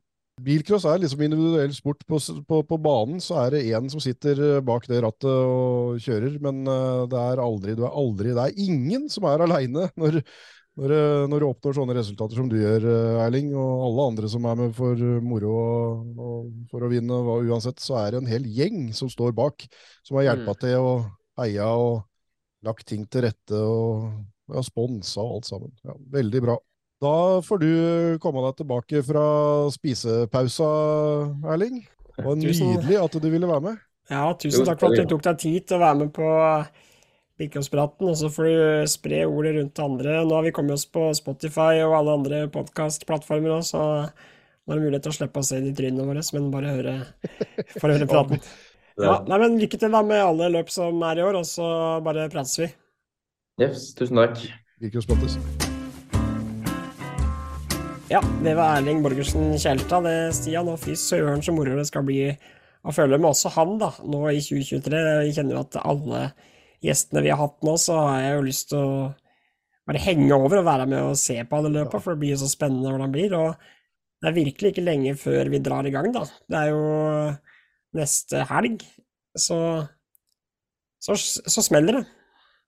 Bilcross 0.43 0.87
er 0.89 1.03
liksom 1.03 1.23
individuell 1.25 1.73
sport. 1.75 2.03
På, 2.09 2.19
på, 2.49 2.63
på 2.69 2.79
banen 2.83 3.21
så 3.23 3.39
er 3.45 3.55
det 3.57 3.67
én 3.71 3.91
som 3.93 4.03
sitter 4.03 4.41
eh, 4.47 4.63
bak 4.65 4.89
det 4.91 5.03
rattet 5.05 5.29
og 5.29 6.01
kjører, 6.03 6.39
men 6.43 6.65
eh, 6.67 7.05
det 7.13 7.21
er 7.21 7.43
aldri, 7.43 7.77
du 7.79 7.87
er 7.87 7.95
aldri 8.03 8.35
Det 8.35 8.49
er 8.49 8.65
ingen 8.67 9.09
som 9.13 9.29
er 9.31 9.47
aleine 9.47 9.89
når, 10.01 10.23
Når, 10.81 10.93
når 11.29 11.43
du 11.43 11.45
oppnår 11.51 11.75
sånne 11.77 11.95
resultater 11.99 12.39
som 12.39 12.47
du 12.49 12.55
gjør, 12.57 12.87
eh, 12.89 13.23
Erling, 13.27 13.51
og 13.53 13.83
alle 13.91 14.07
andre 14.13 14.31
som 14.33 14.47
er 14.49 14.57
med 14.57 14.73
for 14.77 14.97
eh, 14.97 15.19
moro 15.21 15.51
og, 15.53 16.23
og 16.27 16.71
for 16.73 16.87
å 16.87 16.89
vinne 16.89 17.19
og 17.21 17.51
uansett, 17.51 17.83
så 17.85 17.99
er 18.01 18.15
det 18.15 18.23
en 18.23 18.31
hel 18.31 18.47
gjeng 18.49 18.87
som 18.97 19.11
står 19.13 19.37
bak, 19.37 19.67
som 20.01 20.17
har 20.17 20.31
hjelpa 20.31 20.57
til 20.65 20.79
og 20.81 21.11
heia 21.43 21.69
og 21.77 22.07
lagt 22.65 22.87
ting 22.89 23.05
til 23.11 23.27
rette 23.27 23.59
og 23.59 24.09
ja, 24.53 24.63
sponsa 24.65 25.21
og 25.23 25.39
alt 25.39 25.51
sammen. 25.51 25.75
Ja, 25.85 25.97
veldig 26.17 26.43
bra. 26.45 26.57
Da 27.03 27.43
får 27.43 27.59
du 27.59 27.73
komme 28.23 28.45
deg 28.45 28.61
tilbake 28.61 29.01
fra 29.03 29.25
spisepausa, 29.75 30.69
Erling. 31.51 31.81
Det 32.15 32.25
var 32.27 32.37
nydelig 32.39 32.99
at 33.01 33.17
du 33.19 33.27
ville 33.33 33.49
være 33.49 33.65
med. 33.65 33.81
Ja, 34.13 34.29
tusen 34.39 34.67
takk 34.69 34.79
for 34.83 34.93
at 34.93 35.03
du 35.03 35.11
tok 35.11 35.25
deg 35.27 35.41
tid 35.43 35.67
til 35.67 35.79
å 35.79 35.83
være 35.83 35.99
med 36.05 36.13
på 36.15 36.29
Birkeåspraten, 37.41 38.11
og 38.13 38.19
så 38.21 38.31
får 38.31 38.47
du 38.47 38.91
spre 38.93 39.23
ordet 39.27 39.57
rundt 39.57 39.75
til 39.75 39.89
andre. 39.89 40.21
Nå 40.29 40.37
har 40.37 40.47
vi 40.47 40.53
kommet 40.55 40.77
oss 40.77 40.87
på 40.87 41.09
Spotify 41.19 41.81
og 41.83 41.97
alle 41.99 42.19
andre 42.21 42.43
podkastplattformer 42.55 43.57
òg, 43.57 43.65
så 43.67 43.81
nå 43.83 44.71
er 44.71 44.79
det 44.79 44.85
mulighet 44.85 45.07
til 45.09 45.15
å 45.15 45.17
slippe 45.17 45.43
å 45.43 45.49
se 45.49 45.59
de 45.65 45.73
trynene 45.75 46.07
våre, 46.07 46.23
men 46.37 46.53
bare 46.55 46.77
høre, 46.77 46.95
for 47.81 47.89
å 47.89 47.97
høre 47.97 48.11
praten. 48.15 48.45
Ja, 49.01 49.17
nei, 49.27 49.41
men 49.43 49.59
lykke 49.59 49.81
til 49.81 49.91
da 49.91 50.05
med 50.07 50.23
alle 50.23 50.53
løp 50.53 50.71
som 50.71 51.03
er 51.09 51.19
i 51.19 51.27
år, 51.27 51.41
og 51.41 51.49
så 51.49 51.67
bare 52.05 52.31
prates 52.31 52.61
vi. 52.63 52.71
Yes, 53.63 53.91
tusen 53.99 54.23
takk. 54.23 54.45
Virkus 54.83 55.09
Ja, 58.13 58.21
det 58.45 58.53
var 58.59 58.75
Erling 58.77 58.99
Borgersen 59.01 59.55
Kjelta, 59.57 59.97
det, 60.05 60.35
Stian. 60.37 60.69
Og 60.69 60.83
fy 60.83 60.93
søren 61.01 61.41
så 61.41 61.55
moro 61.57 61.79
det 61.79 61.87
skal 61.89 62.05
bli 62.05 62.27
å 62.29 62.93
følge 62.93 63.17
med 63.17 63.31
også 63.31 63.55
han, 63.55 63.79
da, 63.81 63.89
nå 64.05 64.19
i 64.29 64.43
2023. 64.45 64.99
Jeg 65.25 65.37
kjenner 65.39 65.57
jo 65.57 65.63
at 65.63 65.79
alle 65.81 66.21
gjestene 66.85 67.23
vi 67.25 67.31
har 67.33 67.41
hatt 67.41 67.65
nå, 67.65 67.79
så 67.81 67.97
har 68.03 68.19
jeg 68.21 68.35
jo 68.35 68.43
lyst 68.51 68.69
til 68.69 68.83
å 68.83 68.91
bare 69.89 70.03
henge 70.05 70.29
over 70.37 70.61
og 70.61 70.69
være 70.69 70.91
med 70.93 71.07
og 71.07 71.17
se 71.23 71.39
på 71.41 71.57
alle 71.57 71.73
løpet, 71.73 72.05
for 72.05 72.13
det 72.13 72.21
blir 72.21 72.35
jo 72.35 72.43
så 72.43 72.51
spennende 72.53 72.93
hvordan 72.93 73.09
det 73.09 73.17
blir. 73.17 73.39
Og 73.39 74.21
det 74.21 74.29
er 74.29 74.39
virkelig 74.43 74.75
ikke 74.75 74.87
lenge 74.91 75.17
før 75.23 75.55
vi 75.55 75.65
drar 75.65 75.89
i 75.89 75.97
gang, 75.97 76.13
da. 76.13 76.27
Det 76.53 76.61
er 76.61 76.75
jo 76.75 76.85
neste 77.97 78.45
helg, 78.53 78.85
så 79.41 79.63
så, 81.01 81.17
så 81.17 81.65
smeller 81.65 82.03
det. 82.03 82.05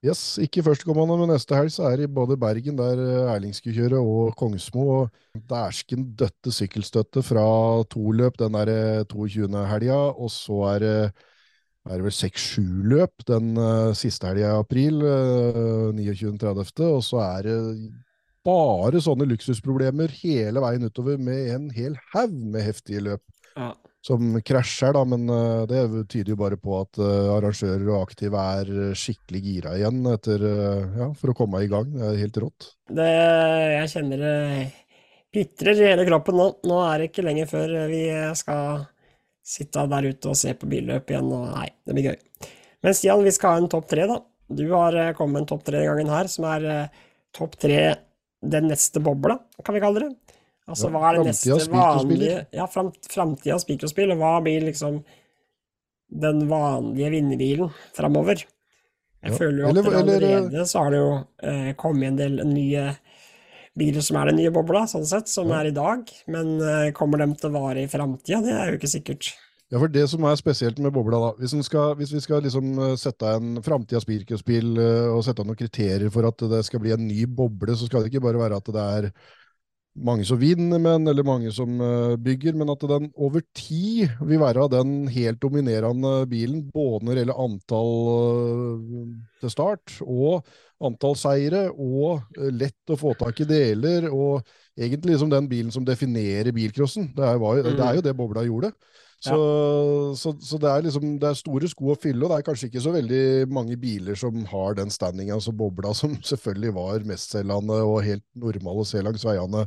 Yes, 0.05 0.35
ikke 0.37 0.61
førstkommende, 0.61 1.15
men 1.17 1.31
neste 1.33 1.55
helg 1.57 1.71
så 1.73 1.87
er 1.89 2.03
det 2.03 2.11
både 2.13 2.35
Bergen, 2.37 2.75
der 2.77 2.99
eh, 3.01 3.29
Erling 3.33 3.55
skulle 3.57 3.73
kjøre, 3.73 3.97
og 3.97 4.35
Kongsmo. 4.37 4.83
Og 5.01 5.45
dæsken 5.49 6.11
døtte 6.19 6.53
sykkelstøtte 6.53 7.23
fra 7.25 7.45
to 7.89 8.11
løp 8.13 8.37
den 8.37 8.53
der 8.53 8.71
eh, 8.73 9.05
22. 9.09 9.49
helga, 9.71 9.97
og 10.13 10.29
så 10.33 10.59
er 10.75 10.85
det 10.85 10.97
er 11.85 12.01
vel 12.01 12.13
seks-sju 12.13 12.65
løp 12.89 13.21
den 13.29 13.51
uh, 13.61 13.93
siste 13.93 14.25
helga 14.25 14.55
i 14.55 14.61
april, 14.63 15.03
uh, 15.05 15.91
29.30., 15.93 16.81
og 16.87 17.03
så 17.05 17.19
er 17.21 17.45
det 17.45 17.57
bare 18.45 19.01
sånne 19.01 19.27
luksusproblemer 19.29 20.13
hele 20.21 20.61
veien 20.65 20.85
utover 20.89 21.21
med 21.21 21.51
en 21.53 21.67
hel 21.73 21.97
haug 22.13 22.33
med 22.33 22.65
heftige 22.65 23.03
løp 23.05 23.21
Ja. 23.55 23.71
Som 24.05 24.35
krasjer, 24.45 24.93
da, 24.93 25.01
men 25.09 25.25
eh, 25.33 25.63
det 25.69 26.05
tyder 26.11 26.35
jo 26.35 26.37
bare 26.37 26.57
på 26.61 26.75
at 26.77 26.99
eh, 27.01 27.29
arrangører 27.33 27.87
og 27.89 28.03
aktive 28.03 28.43
er 28.59 28.71
skikkelig 28.97 29.41
gira 29.41 29.73
igjen 29.79 30.03
etter, 30.11 30.45
eh, 30.45 30.99
ja, 30.99 31.07
for 31.17 31.33
å 31.33 31.37
komme 31.37 31.63
i 31.63 31.69
gang. 31.71 31.89
Det 31.95 32.11
er 32.11 32.19
helt 32.21 32.37
rått. 32.43 32.67
Det, 32.85 33.07
jeg 33.73 33.93
kjenner 33.95 34.21
det 34.21 34.35
pitrer 35.33 35.81
i 35.81 35.89
hele 35.89 36.05
kroppen 36.07 36.37
nå. 36.37 36.45
Nå 36.69 36.77
er 36.85 37.01
det 37.01 37.09
ikke 37.09 37.25
lenger 37.25 37.49
før 37.49 37.73
vi 37.89 38.03
skal 38.37 38.85
sitte 39.45 39.87
der 39.89 40.11
ute 40.11 40.31
og 40.31 40.37
se 40.37 40.53
på 40.57 40.69
billøp 40.69 41.09
igjen. 41.11 41.33
Og 41.33 41.49
nei, 41.55 41.67
det 41.85 41.97
blir 41.97 42.11
gøy. 42.11 42.51
Men 42.85 42.95
Stian, 42.97 43.25
vi 43.25 43.33
skal 43.33 43.55
ha 43.55 43.63
en 43.63 43.71
topp 43.73 43.89
tre, 43.89 44.05
da. 44.11 44.21
Du 44.45 44.67
har 44.69 44.99
kommet 45.17 45.33
med 45.33 45.43
en 45.43 45.49
topp 45.49 45.65
tre 45.65 45.79
denne 45.79 45.89
gangen 45.89 46.13
her, 46.13 46.29
som 46.29 46.45
er 46.53 46.69
topp 47.35 47.57
tre 47.57 47.81
den 48.45 48.69
neste 48.69 49.01
bobla, 49.01 49.39
kan 49.65 49.73
vi 49.73 49.81
kalle 49.81 50.05
det. 50.05 50.37
Altså, 50.67 50.89
Ja, 50.89 50.97
hva 50.97 51.09
er 51.11 51.17
det 51.19 51.25
neste 51.29 51.69
vanlige 51.69 52.45
Ja, 52.53 52.65
fram, 52.65 52.91
framtidas 53.09 53.61
spikerspill, 53.67 54.11
og 54.15 54.17
hva 54.17 54.41
blir 54.43 54.63
liksom 54.65 55.03
den 56.09 56.47
vanlige 56.49 57.11
vinnerbilen 57.13 57.69
framover? 57.95 58.43
Jeg 59.25 59.31
Ja, 59.31 59.37
føler 59.37 59.57
jo 59.61 59.67
at 59.67 59.75
eller- 59.77 59.99
eller, 59.99 60.21
eh, 60.21 60.41
allerede 60.41 60.65
så 60.65 60.79
har 60.83 60.89
det 60.91 60.97
jo 60.99 61.27
eh, 61.43 61.73
kommet 61.73 62.07
en 62.07 62.15
del 62.15 62.35
nye 62.45 62.97
biler 63.77 64.01
som 64.01 64.17
er 64.17 64.25
den 64.31 64.37
nye 64.37 64.51
bobla, 64.51 64.83
sånn 64.87 65.05
sett, 65.05 65.27
som 65.27 65.49
Ja. 65.49 65.61
er 65.61 65.65
i 65.67 65.71
dag. 65.71 66.09
Men 66.27 66.59
eh, 66.61 66.91
kommer 66.91 67.17
dem 67.17 67.35
til 67.35 67.49
å 67.49 67.53
vare 67.53 67.83
i 67.83 67.87
framtida? 67.87 68.41
Det 68.41 68.53
er 68.53 68.71
jo 68.71 68.77
ikke 68.77 69.01
sikkert. 69.01 69.33
Ja, 69.71 69.79
for 69.79 69.87
det 69.87 70.07
som 70.09 70.23
er 70.23 70.35
spesielt 70.35 70.77
med 70.79 70.93
bobla, 70.93 71.11
da 71.19 71.31
Hvis, 71.39 71.65
skal, 71.65 71.95
hvis 71.95 72.11
vi 72.13 72.19
skal 72.21 72.41
liksom 72.41 72.77
eh, 72.77 72.95
sette 72.95 73.23
en 73.35 73.61
framtida 73.61 73.99
Birkespill 74.05 74.77
eh, 74.77 75.09
og 75.13 75.23
sette 75.23 75.43
noen 75.43 75.57
kriterier 75.57 76.11
for 76.11 76.25
at 76.27 76.37
det 76.37 76.63
skal 76.65 76.79
bli 76.79 76.91
en 76.91 77.07
ny 77.07 77.25
boble, 77.25 77.75
så 77.75 77.85
skal 77.87 78.03
det 78.03 78.13
ikke 78.13 78.21
bare 78.21 78.37
være 78.37 78.57
at 78.57 78.65
det 78.65 78.75
er 78.75 79.11
mange 79.95 80.25
som 80.27 80.39
vinner 80.39 80.79
med 80.79 80.91
den, 80.91 81.07
eller 81.07 81.25
mange 81.27 81.51
som 81.55 81.79
eh, 81.81 82.15
bygger, 82.19 82.55
men 82.59 82.71
at 82.73 82.83
den 82.89 83.07
over 83.15 83.43
tid 83.55 84.11
vil 84.27 84.41
være 84.41 84.67
den 84.73 85.07
helt 85.11 85.39
dominerende 85.41 86.13
bilen, 86.29 86.65
både 86.73 87.05
når 87.05 87.13
det 87.13 87.23
gjelder 87.23 87.41
antall 87.45 87.93
eh, 88.11 89.07
til 89.43 89.53
start, 89.53 89.95
og 90.03 90.45
antall 90.83 91.15
seire, 91.19 91.69
og 91.71 92.25
eh, 92.37 92.51
lett 92.51 92.91
å 92.91 92.99
få 92.99 93.15
tak 93.19 93.39
i 93.45 93.49
deler, 93.49 94.09
og 94.11 94.43
egentlig 94.75 95.15
liksom 95.15 95.31
den 95.31 95.47
bilen 95.51 95.71
som 95.71 95.87
definerer 95.87 96.55
bilcrossen. 96.55 97.13
Det 97.15 97.31
er, 97.31 97.39
det 97.71 97.87
er 97.87 97.99
jo 97.99 98.05
det 98.05 98.17
bobla 98.19 98.43
gjorde. 98.47 98.73
Så, 99.25 100.15
så, 100.19 100.33
så 100.43 100.59
det 100.61 100.69
er 100.71 100.85
liksom 100.85 101.15
det 101.21 101.29
er 101.29 101.37
store 101.39 101.69
sko 101.71 101.91
å 101.93 101.97
fylle, 101.99 102.21
og 102.23 102.31
det 102.31 102.37
er 102.37 102.47
kanskje 102.47 102.69
ikke 102.69 102.83
så 102.85 102.93
veldig 102.93 103.21
mange 103.53 103.77
biler 103.81 104.17
som 104.19 104.37
har 104.51 104.77
den 104.77 104.93
standinga 104.93 105.39
som 105.41 105.57
bobla, 105.57 105.93
som 105.97 106.13
selvfølgelig 106.31 106.73
var 106.77 107.07
mestselgende 107.09 107.79
og 107.85 108.03
helt 108.05 108.25
normal 108.45 108.83
å 108.83 108.87
se 108.87 109.03
langs 109.05 109.25
veiene 109.25 109.65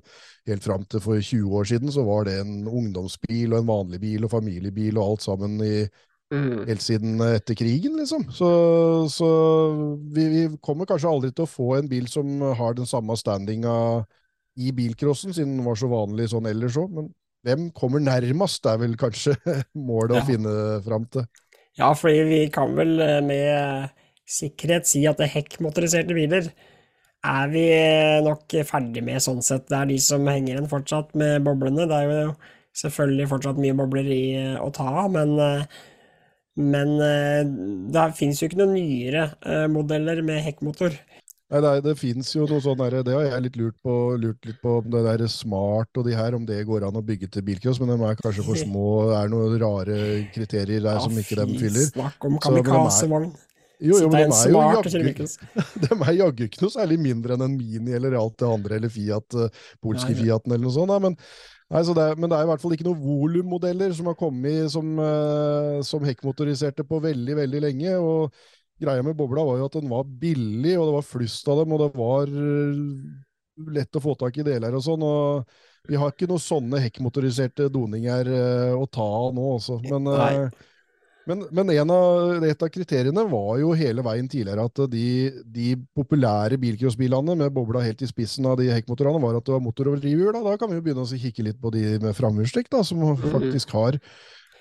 helt 0.48 0.66
fram 0.66 0.84
til 0.86 1.02
for 1.04 1.20
20 1.20 1.56
år 1.60 1.70
siden. 1.72 1.94
Så 1.94 2.04
var 2.06 2.28
det 2.28 2.38
en 2.42 2.68
ungdomsbil 2.68 3.52
og 3.52 3.62
en 3.62 3.72
vanlig 3.72 4.02
bil 4.04 4.28
og 4.28 4.34
familiebil 4.36 5.00
og 5.00 5.14
alt 5.14 5.26
sammen 5.26 5.58
i, 5.64 5.88
helt 6.68 6.84
siden 6.84 7.22
etter 7.24 7.56
krigen, 7.56 7.96
liksom. 7.96 8.26
Så, 8.34 8.48
så 9.12 9.28
vi, 10.12 10.28
vi 10.28 10.42
kommer 10.60 10.88
kanskje 10.88 11.08
aldri 11.08 11.32
til 11.32 11.46
å 11.46 11.50
få 11.50 11.74
en 11.78 11.88
bil 11.88 12.08
som 12.12 12.42
har 12.58 12.76
den 12.76 12.88
samme 12.88 13.16
standinga 13.16 14.04
i 14.58 14.72
bilcrossen, 14.74 15.32
siden 15.32 15.56
den 15.56 15.66
var 15.66 15.78
så 15.78 15.88
vanlig 15.90 16.28
sånn 16.32 16.48
ellers 16.50 16.76
òg. 16.80 16.90
Men 16.92 17.08
hvem 17.46 17.68
kommer 17.76 18.02
nærmest, 18.02 18.66
er 18.66 18.80
vel 18.80 18.96
kanskje 19.00 19.36
målet 19.88 20.16
Ja. 20.18 20.22
å 20.22 20.26
finne 20.28 20.54
fram 20.86 21.06
til. 21.12 21.26
Ja, 21.78 21.92
fordi 21.94 22.24
vi 22.26 22.40
kan 22.50 22.72
vel 22.76 22.96
eh, 23.04 23.20
med 23.22 23.94
sikkerhet 24.28 24.88
si 24.90 25.04
at 25.08 25.20
det 25.22 25.30
hekkmotoriserte 25.32 26.16
biler 26.16 26.48
er 27.28 27.48
vi 27.52 27.64
eh, 27.74 28.18
nok 28.26 28.56
ferdig 28.66 29.02
med 29.06 29.22
sånn 29.22 29.42
sett. 29.42 29.68
Det 29.70 29.78
er 29.78 29.90
de 29.90 29.98
som 30.02 30.26
henger 30.28 30.56
igjen 30.56 30.70
fortsatt 30.70 31.14
med 31.18 31.44
boblene. 31.46 31.86
Det 31.90 31.96
er 32.02 32.10
jo 32.12 32.32
selvfølgelig 32.78 33.28
fortsatt 33.30 33.62
mye 33.62 33.76
bobler 33.78 34.10
i 34.14 34.24
eh, 34.38 34.58
å 34.62 34.68
ta 34.74 34.86
av, 35.04 35.08
men, 35.14 35.32
eh, 35.42 35.64
men 36.58 36.92
eh, 37.04 37.42
det 37.94 38.04
finnes 38.18 38.42
jo 38.42 38.48
ikke 38.50 38.58
noen 38.60 38.74
nyere 38.76 39.28
eh, 39.46 39.66
modeller 39.70 40.22
med 40.26 40.42
hekkmotor. 40.46 40.94
Nei, 41.48 41.60
det, 41.64 41.70
det 41.86 41.94
fins 41.96 42.28
jo 42.34 42.44
noe 42.44 42.60
sånn 42.60 42.76
derre 42.76 43.00
Det 43.06 43.14
har 43.14 43.22
jeg 43.24 43.44
litt 43.46 43.54
lurt 43.56 43.76
på, 43.80 43.92
lurt 44.20 44.44
litt 44.44 44.58
på 44.60 44.74
om 44.82 44.88
det 44.92 45.00
der 45.06 45.24
smart 45.32 45.96
og 45.96 46.04
de 46.04 46.16
her, 46.16 46.36
om 46.36 46.44
det 46.48 46.58
går 46.68 46.84
an 46.84 46.98
å 47.00 47.04
bygge 47.04 47.30
til 47.32 47.44
bilcross, 47.46 47.80
men 47.80 47.94
de 47.94 47.96
er 48.04 48.18
kanskje 48.20 48.44
for 48.44 48.60
små. 48.66 48.88
Det 49.08 49.18
er 49.22 49.30
noen 49.32 49.54
rare 49.62 50.00
kriterier 50.34 50.84
der 50.84 51.00
som 51.00 51.16
ikke 51.16 51.38
de 51.40 51.60
fyller. 51.62 51.86
snakk 51.88 52.26
om 52.28 52.36
kamikazevogn. 52.44 53.30
Jo, 53.78 54.00
jo, 54.02 54.08
men 54.10 54.32
de 54.32 54.34
er 54.34 54.50
jo 54.50 56.00
er 56.10 56.16
jaggu 56.18 56.48
ikke 56.48 56.64
noe 56.64 56.74
særlig 56.74 56.96
mindre 56.98 57.36
enn 57.36 57.44
en 57.46 57.54
Mini 57.54 57.94
eller 57.94 58.16
alt 58.18 58.34
det 58.42 58.48
andre, 58.50 58.80
eller 58.80 58.90
Fiat, 58.90 59.36
eh, 59.38 59.68
polske 59.84 60.10
Nei, 60.10 60.18
Fiaten 60.18 60.52
eller 60.52 60.66
noe 60.66 60.74
sånt. 60.74 60.90
Nei, 60.90 60.98
men, 61.06 61.14
nei, 61.70 61.82
så 61.86 61.94
det 61.94 62.08
er, 62.10 62.18
men 62.18 62.28
det 62.28 62.40
er 62.40 62.48
i 62.48 62.50
hvert 62.50 62.64
fall 62.64 62.74
ikke 62.74 62.88
noen 62.88 63.00
volummodeller 63.04 63.94
som 63.94 64.10
har 64.10 64.18
kommet 64.18 64.74
som, 64.74 64.90
eh, 64.98 65.78
som 65.86 66.04
hekkmotoriserte 66.10 66.84
på 66.90 67.00
veldig, 67.06 67.38
veldig 67.38 67.64
lenge. 67.68 67.96
og 68.02 68.34
Greia 68.78 69.02
med 69.02 69.16
bobla 69.18 69.42
var 69.46 69.58
jo 69.58 69.66
at 69.66 69.78
den 69.80 69.90
var 69.90 70.06
billig, 70.06 70.76
og 70.78 70.86
det 70.86 70.94
var 71.00 71.06
flust 71.06 71.50
av 71.50 71.62
dem, 71.62 71.74
og 71.74 71.82
det 71.82 71.90
var 71.98 72.30
eh, 72.30 72.84
lett 73.74 73.98
å 73.98 74.02
få 74.02 74.14
tak 74.18 74.38
i 74.38 74.46
deler 74.46 74.76
og 74.78 74.84
sånn. 74.84 75.02
og 75.02 75.90
Vi 75.90 75.98
har 75.98 76.12
ikke 76.12 76.28
noen 76.30 76.42
sånne 76.42 76.82
hekkmotoriserte 76.84 77.68
doninger 77.74 78.32
eh, 78.34 78.74
å 78.78 78.86
ta 78.86 79.06
av 79.06 79.32
nå, 79.34 79.46
også. 79.58 79.80
Men, 79.88 80.06
eh, 80.14 80.66
men, 81.28 81.44
men 81.52 81.74
en 81.74 81.92
av, 81.92 82.46
et 82.46 82.62
av 82.64 82.70
kriteriene 82.72 83.26
var 83.28 83.58
jo 83.60 83.74
hele 83.76 84.04
veien 84.06 84.30
tidligere 84.30 84.64
at 84.70 84.80
de, 84.88 85.08
de 85.44 85.74
populære 85.98 86.56
bilcrossbilene 86.62 87.34
med 87.42 87.52
bobla 87.52 87.82
helt 87.84 88.00
i 88.06 88.08
spissen 88.08 88.46
av 88.48 88.56
de 88.62 88.70
hekkmotorene, 88.72 89.20
var 89.26 89.36
at 89.36 89.44
det 89.44 89.56
var 89.56 89.64
motor 89.64 89.90
over 89.90 90.00
drivhjul. 90.00 90.30
Da. 90.38 90.46
da 90.46 90.56
kan 90.60 90.70
vi 90.70 90.78
jo 90.78 90.86
begynne 90.86 91.04
å 91.04 91.22
kikke 91.26 91.50
litt 91.50 91.60
på 91.60 91.74
de 91.74 91.98
med 92.00 92.16
framhjulstrekk, 92.16 92.70
som 92.86 93.02
faktisk 93.26 93.74
har 93.76 93.98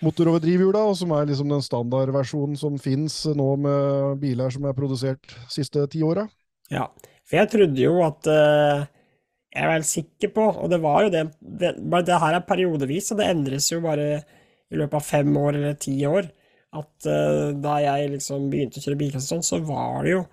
motor 0.04 0.30
over 0.30 0.78
og 0.82 0.96
som 0.98 1.12
er 1.16 1.28
liksom 1.30 1.50
den 1.50 1.64
standardversjonen 1.66 2.58
som 2.60 2.78
fins 2.82 3.26
nå 3.26 3.48
med 3.64 4.22
biler 4.22 4.54
som 4.54 4.66
er 4.66 4.78
produsert 4.78 5.24
de 5.26 5.50
siste 5.54 5.86
ti 5.92 6.04
åra. 6.06 6.28
Ja, 6.70 6.88
for 7.28 7.40
jeg 7.40 7.52
trodde 7.52 7.82
jo 7.82 8.00
at 8.06 8.28
uh, 8.28 8.86
Jeg 9.56 9.64
er 9.64 9.72
vel 9.72 9.86
sikker 9.88 10.32
på, 10.36 10.44
og 10.62 10.70
det 10.70 10.82
var 10.84 11.06
jo 11.06 11.10
det, 11.14 11.24
det 11.40 11.72
det 11.80 12.20
her 12.22 12.36
er 12.36 12.46
periodevis, 12.46 13.12
og 13.12 13.22
det 13.22 13.30
endres 13.32 13.72
jo 13.72 13.80
bare 13.82 14.20
i 14.70 14.78
løpet 14.78 15.00
av 15.00 15.06
fem 15.08 15.32
år 15.40 15.56
eller 15.56 15.78
ti 15.80 15.96
år. 16.06 16.28
At 16.78 17.08
uh, 17.08 17.56
da 17.56 17.80
jeg 17.82 18.12
liksom 18.18 18.50
begynte 18.52 18.82
å 18.82 18.86
kjøre 18.86 19.16
og 19.16 19.24
sånn, 19.24 19.46
så 19.46 19.62
var 19.66 20.04
det 20.04 20.18
jo 20.18 20.26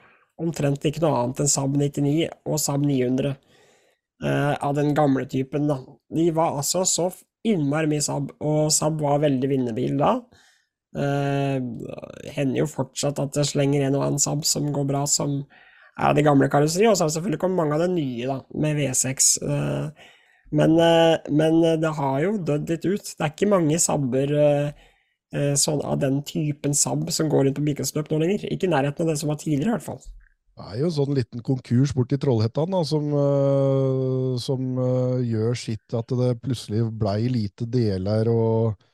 omtrent 0.43 0.85
ikke 0.85 1.01
noe 1.05 1.23
annet 1.23 1.45
enn 1.45 1.53
Saab 1.53 1.77
99 1.79 2.27
og 2.51 2.59
Saab 2.61 2.83
900 2.85 3.31
uh, 3.33 4.55
av 4.59 4.75
den 4.77 4.93
gamle 4.99 5.25
typen, 5.31 5.71
da. 5.71 5.79
De 6.11 6.29
var 6.35 6.59
altså 6.59 6.83
så 6.89 7.09
innmari 7.45 7.91
mye 7.91 8.05
Saab, 8.05 8.33
og 8.45 8.73
Saab 8.75 9.03
var 9.05 9.23
veldig 9.25 9.51
vinnerbil 9.51 9.99
da. 10.01 10.15
Eh, 10.95 11.59
hender 12.37 12.61
jo 12.63 12.71
fortsatt 12.71 13.19
at 13.23 13.35
det 13.37 13.47
slenger 13.49 13.85
en 13.85 13.99
og 13.99 14.07
annen 14.07 14.23
Saab 14.23 14.47
som 14.49 14.71
går 14.75 14.89
bra, 14.91 15.05
som 15.11 15.41
er 15.95 16.11
av 16.11 16.17
de 16.19 16.25
gamle 16.27 16.49
karosseriene, 16.51 16.93
og 16.93 16.99
så 16.99 17.05
har 17.05 17.13
det 17.13 17.19
selvfølgelig 17.19 17.43
kommet 17.43 17.63
mange 17.63 17.77
av 17.77 17.85
det 17.85 17.93
nye, 17.95 18.27
da, 18.31 18.41
med 18.65 18.81
V6. 18.81 19.31
Eh, 19.45 20.11
men, 20.55 20.77
eh, 20.79 21.17
men 21.31 21.61
det 21.83 21.95
har 21.99 22.19
jo 22.23 22.35
dødd 22.39 22.71
litt 22.71 22.85
ut. 22.87 23.15
Det 23.15 23.23
er 23.25 23.33
ikke 23.33 23.51
mange 23.51 23.79
Saabber 23.83 24.35
eh, 24.39 24.85
eh, 25.35 25.55
sånn 25.59 25.83
av 25.83 25.99
den 26.03 26.21
typen 26.27 26.77
Saab 26.79 27.11
som 27.15 27.31
går 27.33 27.49
rundt 27.49 27.59
på 27.59 27.67
bikensløp 27.67 28.13
nå 28.13 28.21
lenger. 28.23 28.47
Ikke 28.53 28.69
i 28.69 28.75
nærheten 28.75 29.07
av 29.07 29.13
det 29.13 29.19
som 29.23 29.33
var 29.33 29.41
tidligere, 29.43 29.73
i 29.73 29.77
hvert 29.79 29.89
fall. 29.89 30.03
Det 30.55 30.65
er 30.71 30.77
jo 30.79 30.87
en 30.87 30.95
sånn 30.95 31.17
liten 31.17 31.41
konkurs 31.43 31.91
borti 31.97 32.15
Trollhättan 32.23 32.71
da, 32.71 32.85
som, 32.87 33.09
uh, 33.11 34.35
som 34.39 34.77
uh, 34.79 35.19
gjør 35.19 35.57
sitt 35.59 35.97
at 35.99 36.15
det 36.15 36.37
plutselig 36.45 36.85
blei 36.95 37.25
lite 37.27 37.67
deler 37.67 38.31
og, 38.31 38.85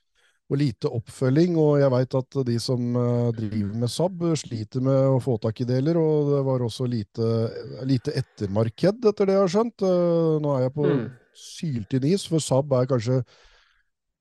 og 0.49 0.57
lite 0.57 0.89
oppfølging. 0.89 1.59
Og 1.61 1.83
jeg 1.83 1.93
veit 1.93 2.17
at 2.17 2.39
de 2.49 2.57
som 2.65 2.97
uh, 2.97 3.29
driver 3.37 3.77
med 3.83 3.93
Saab, 3.93 4.25
sliter 4.41 4.87
med 4.89 5.19
å 5.19 5.21
få 5.21 5.37
tak 5.45 5.61
i 5.61 5.69
deler. 5.69 6.01
Og 6.01 6.33
det 6.33 6.41
var 6.49 6.65
også 6.65 6.89
lite, 6.89 7.29
lite 7.85 8.17
ettermarked, 8.23 9.05
etter 9.13 9.29
det 9.29 9.37
jeg 9.37 9.45
har 9.45 9.55
skjønt. 9.59 9.87
Nå 10.41 10.57
er 10.57 10.67
jeg 10.69 10.77
på 10.81 10.89
Mm. 10.89 11.07
syltynn 11.37 12.09
is, 12.09 12.25
for 12.25 12.41
Saab 12.41 12.73
er 12.73 12.89
kanskje 12.89 13.21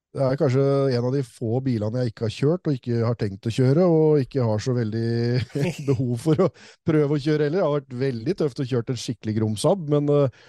det 0.09 0.21
er 0.25 0.37
kanskje 0.41 0.63
en 0.97 1.05
av 1.05 1.13
de 1.13 1.19
få 1.21 1.59
bilene 1.61 2.01
jeg 2.01 2.11
ikke 2.11 2.25
har 2.25 2.33
kjørt 2.33 2.69
og 2.69 2.77
ikke 2.79 3.01
har 3.05 3.17
tenkt 3.19 3.45
å 3.45 3.53
kjøre, 3.53 3.83
og 3.85 4.23
ikke 4.23 4.45
har 4.47 4.63
så 4.63 4.73
veldig 4.73 5.09
behov 5.89 6.15
for 6.23 6.47
å 6.47 6.53
prøve 6.87 7.17
å 7.17 7.21
kjøre 7.21 7.45
heller. 7.45 7.59
Det 7.59 7.67
har 7.67 7.75
vært 7.75 7.99
veldig 8.05 8.35
tøft 8.39 8.63
å 8.63 8.65
kjøre 8.71 8.95
en 8.95 9.03
skikkelig 9.03 9.35
grom 9.37 9.59
Saab, 9.59 9.83
men, 9.93 10.09
eh, 10.09 10.39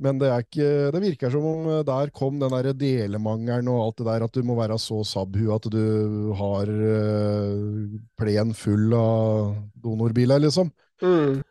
men 0.00 0.22
det, 0.22 0.30
er 0.32 0.46
ikke, 0.46 0.70
det 0.96 1.02
virker 1.04 1.34
som 1.34 1.44
om 1.50 1.68
eh, 1.74 1.82
der 1.90 2.14
kom 2.16 2.40
den 2.40 2.56
der 2.56 2.70
delemangelen 2.72 3.68
og 3.72 3.82
alt 3.82 4.00
det 4.00 4.08
der, 4.08 4.24
at 4.30 4.38
du 4.38 4.48
må 4.48 4.56
være 4.56 4.80
så 4.80 5.02
Saab-hue 5.04 5.52
at 5.58 5.68
du 5.72 6.32
har 6.40 6.72
uh, 6.72 8.00
plen 8.16 8.56
full 8.56 8.96
av 8.96 9.52
donorbiler, 9.84 10.40
liksom. 10.48 10.72
Mm. 11.04 11.44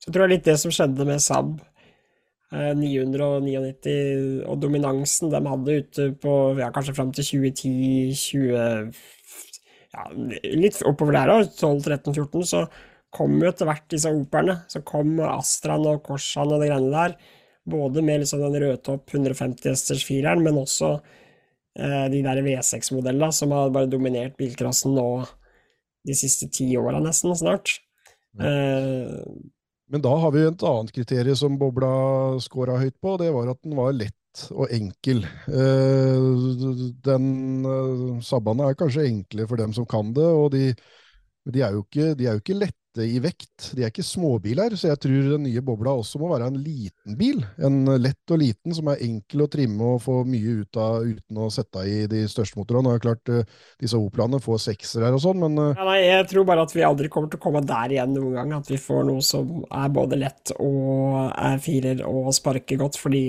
Så 0.00 0.12
tror 0.12 0.26
jeg 0.26 0.36
litt 0.36 0.48
det 0.48 0.60
som 0.60 0.72
skjedde 0.72 1.08
med 1.08 1.20
Saab 1.24 1.56
eh, 1.56 1.69
999 2.50 4.42
og 4.50 4.56
dominansen 4.58 5.30
de 5.30 5.40
hadde 5.46 5.76
ute 5.84 6.06
på 6.18 6.32
ja, 6.58 6.72
kanskje 6.74 6.96
fram 6.96 7.12
til 7.14 7.28
2010, 7.28 7.74
20 8.18 8.56
ja, 9.90 10.06
Litt 10.58 10.80
oppover 10.86 11.14
der 11.14 11.32
òg, 11.34 11.52
12-13-14, 11.58 12.46
så 12.46 12.64
kom 13.14 13.36
jo 13.42 13.50
etter 13.50 13.68
hvert 13.68 13.86
disse 13.90 14.10
Operne. 14.14 14.60
Så 14.70 14.82
kom 14.86 15.18
Astraen 15.26 15.86
og 15.90 16.02
Korsan 16.06 16.52
og 16.54 16.62
de 16.62 16.70
greiene 16.70 16.92
der. 16.94 17.16
Både 17.70 18.02
med 18.06 18.22
liksom 18.22 18.42
den 18.42 18.56
rødtopp 18.62 19.10
150 19.12 19.70
hesters 19.70 20.04
fireren, 20.06 20.42
men 20.46 20.58
også 20.62 20.94
eh, 20.96 22.06
de 22.12 22.22
der 22.24 22.42
V6-modellene 22.46 23.34
som 23.34 23.54
har 23.54 23.74
bare 23.74 23.90
dominert 23.90 24.38
bilcrossen 24.38 24.94
nå 24.96 25.08
de 26.06 26.16
siste 26.16 26.48
ti 26.54 26.70
åra 26.80 27.02
nesten, 27.02 27.34
snart. 27.36 27.76
Eh, 28.40 29.18
Men 29.90 30.02
da 30.04 30.12
har 30.22 30.30
vi 30.34 30.44
et 30.46 30.62
annet 30.66 30.92
kriterium 30.94 31.36
som 31.38 31.58
Bobla 31.58 31.90
scora 32.42 32.78
høyt 32.78 32.94
på, 33.02 33.16
det 33.18 33.32
var 33.34 33.50
at 33.50 33.58
den 33.64 33.74
var 33.78 33.96
lett 33.96 34.44
og 34.54 34.70
enkel. 34.70 35.24
Eh, 35.50 36.28
Den 37.06 37.26
Sabbaene 38.22 38.70
er 38.70 38.78
kanskje 38.78 39.08
enkle 39.08 39.48
for 39.50 39.58
dem 39.58 39.74
som 39.74 39.88
kan 39.90 40.12
det, 40.14 40.26
og 40.26 40.52
de, 40.54 40.68
de, 41.50 41.64
er 41.66 41.74
jo 41.74 41.82
ikke, 41.82 42.12
de 42.14 42.28
er 42.28 42.38
jo 42.38 42.44
ikke 42.44 42.60
lette 42.90 43.06
i 43.06 43.18
vekt. 43.20 43.70
De 43.74 43.82
er 43.84 43.90
ikke 43.90 44.02
småbiler, 44.02 44.74
så 44.76 44.90
jeg 44.90 45.00
tror 45.00 45.28
den 45.36 45.44
nye 45.44 45.62
Bobla 45.62 45.92
også 45.94 46.18
må 46.18 46.30
være 46.32 46.48
en 46.50 46.58
liten 46.58 47.16
bil. 47.16 47.44
En 47.58 47.84
lett 48.00 48.30
og 48.30 48.38
liten 48.40 48.74
som 48.74 48.88
er 48.88 49.02
enkel 49.02 49.42
å 49.44 49.48
trimme 49.50 49.94
og 49.94 50.02
få 50.02 50.24
mye 50.24 50.62
ut 50.62 50.76
av 50.76 51.04
uten 51.06 51.38
å 51.38 51.50
sette 51.50 51.84
i 51.86 52.06
de 52.10 52.24
største 52.28 52.58
motorene. 52.58 52.90
Det 52.90 52.98
er 52.98 53.04
klart 53.04 53.28
eh, 53.30 53.54
disse 53.80 53.98
Oplene 54.00 54.40
får 54.40 54.62
sekser 54.64 55.04
her 55.04 55.14
og 55.14 55.22
sånn, 55.22 55.40
men 55.40 55.58
eh, 55.58 55.78
Ja, 55.78 55.86
nei, 55.86 56.00
jeg 56.02 56.28
tror 56.32 56.48
bare 56.48 56.66
at 56.66 56.74
vi 56.74 56.84
aldri 56.86 57.10
kommer 57.12 57.30
til 57.30 57.40
å 57.40 57.44
komme 57.46 57.62
der 57.66 57.94
igjen 57.94 58.14
noen 58.16 58.36
gang. 58.40 58.56
At 58.60 58.70
vi 58.70 58.80
får 58.80 59.06
noe 59.08 59.24
som 59.24 59.64
er 59.70 59.94
både 59.94 60.18
lett 60.20 60.54
og 60.58 61.30
er 61.36 61.62
firer 61.62 62.04
og 62.08 62.32
sparker 62.34 62.80
godt. 62.80 62.98
Fordi 63.00 63.24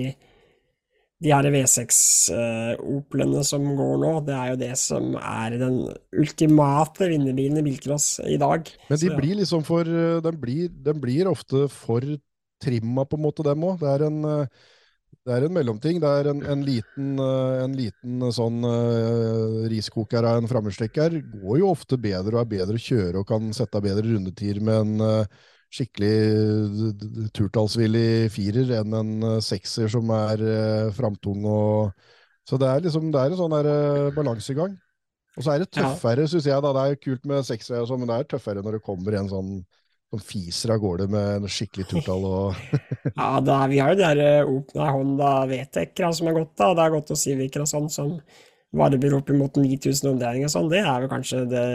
de 1.22 1.30
her 1.30 1.47
V6-Oplene 1.53 3.43
som 3.45 3.67
går 3.78 3.95
nå, 4.01 4.11
det 4.26 4.36
er 4.38 4.51
jo 4.51 4.59
det 4.63 4.74
som 4.82 5.13
er 5.19 5.57
den 5.61 5.80
ultimate 6.17 7.09
vinnerbilen 7.11 7.61
i 7.61 7.65
bilcross 7.69 8.15
i 8.26 8.39
dag. 8.41 8.69
Men 8.89 9.01
de 9.03 9.13
blir 9.15 9.39
liksom 9.43 9.65
for 9.67 9.86
eh, 9.86 10.19
Den 10.26 10.38
blir, 10.41 10.69
den 10.74 11.01
blir 11.03 11.30
ofte 11.30 11.67
for 11.72 12.05
trimma, 12.61 13.05
på 13.05 13.17
en 13.17 13.26
måte, 13.26 13.45
dem 13.45 13.65
òg. 13.65 13.82
Det 13.82 13.91
er 13.93 14.07
en 14.09 14.22
eh, 14.26 14.61
det 15.22 15.36
er 15.36 15.45
en 15.45 15.53
mellomting. 15.53 15.99
Det 16.01 16.09
er 16.09 16.30
en, 16.32 16.41
en 16.49 16.65
liten, 16.65 17.13
eh, 17.22 17.61
en 17.61 17.78
liten 17.78 18.26
eh, 18.26 18.34
sånn 18.34 18.63
uh, 18.65 19.67
riskoker 19.69 20.26
av 20.26 20.39
en 20.39 20.49
framhjulstrekker. 20.49 21.19
Går 21.43 21.61
jo 21.61 21.69
ofte 21.69 21.99
bedre 22.01 22.38
og 22.38 22.41
er 22.41 22.51
bedre 22.55 22.80
å 22.80 22.82
kjøre 22.82 23.22
og 23.22 23.28
kan 23.30 23.51
sette 23.53 23.78
av 23.78 23.86
bedre 23.86 24.07
rundetider 24.07 24.61
med 24.65 24.80
en 24.80 25.05
eh, 25.05 25.41
skikkelig 25.72 27.32
turtallsvillig 27.36 28.30
firer 28.34 28.74
enn 28.82 28.95
en 28.97 29.11
eh, 29.36 29.41
sekser 29.45 29.88
som 29.91 30.09
er 30.15 30.41
uh, 30.43 30.91
framtung 30.95 31.45
og 31.47 31.91
Så 32.47 32.57
det 32.59 32.67
er 32.67 32.82
liksom 32.84 33.11
det 33.13 33.19
er 33.22 33.32
en 33.32 33.38
sånn 33.39 33.53
der, 33.53 33.67
eh, 33.69 34.07
balansegang. 34.15 34.74
Og 35.38 35.43
så 35.45 35.53
er 35.53 35.59
det 35.61 35.69
Ja. 35.78 35.93
tøffere, 35.93 36.26
syns 36.28 36.43
jeg. 36.49 36.61
da, 36.61 36.72
Det 36.74 36.82
er 36.91 36.95
kult 37.05 37.26
med 37.26 37.45
seksere, 37.45 37.82
og 37.84 37.88
sånn, 37.88 37.99
men 38.01 38.09
det 38.09 38.17
er 38.19 38.24
tøffere 38.34 38.63
når 38.65 38.74
det 38.80 38.84
kommer 38.84 39.13
en 39.15 39.30
sånn 39.30 39.51
som 40.11 40.19
fiser 40.19 40.74
av 40.74 40.82
gårde 40.84 41.05
med 41.07 41.36
en 41.38 41.47
skikkelig 41.47 41.86
turtall 41.88 42.26
og 42.28 42.55
Ja, 43.15 43.39
da, 43.39 43.61
vi 43.72 43.78
har 43.80 43.93
jo 43.93 44.01
de 44.01 44.09
åpne 44.11 44.17
hånda 44.17 44.49
Op- 44.57 44.74
nei, 44.76 44.89
Honda 44.91 45.30
VTEC-ere 45.47 46.13
som 46.17 46.28
er 46.28 46.34
godt, 46.41 46.55
da, 46.59 46.74
det 46.74 46.84
er 46.84 46.95
gått 46.97 47.11
og 47.15 47.17
Civicer 47.22 47.61
og 47.63 47.69
sånn, 47.72 47.88
som 47.93 48.17
varmer 48.76 49.13
opp 49.15 49.30
imot 49.32 49.55
9000 49.61 50.09
omdelinger 50.11 50.49
og 50.49 50.55
sånn. 50.57 50.69
Det 50.74 50.82
er 50.84 50.99
vel 51.05 51.11
kanskje 51.13 51.45
det 51.51 51.65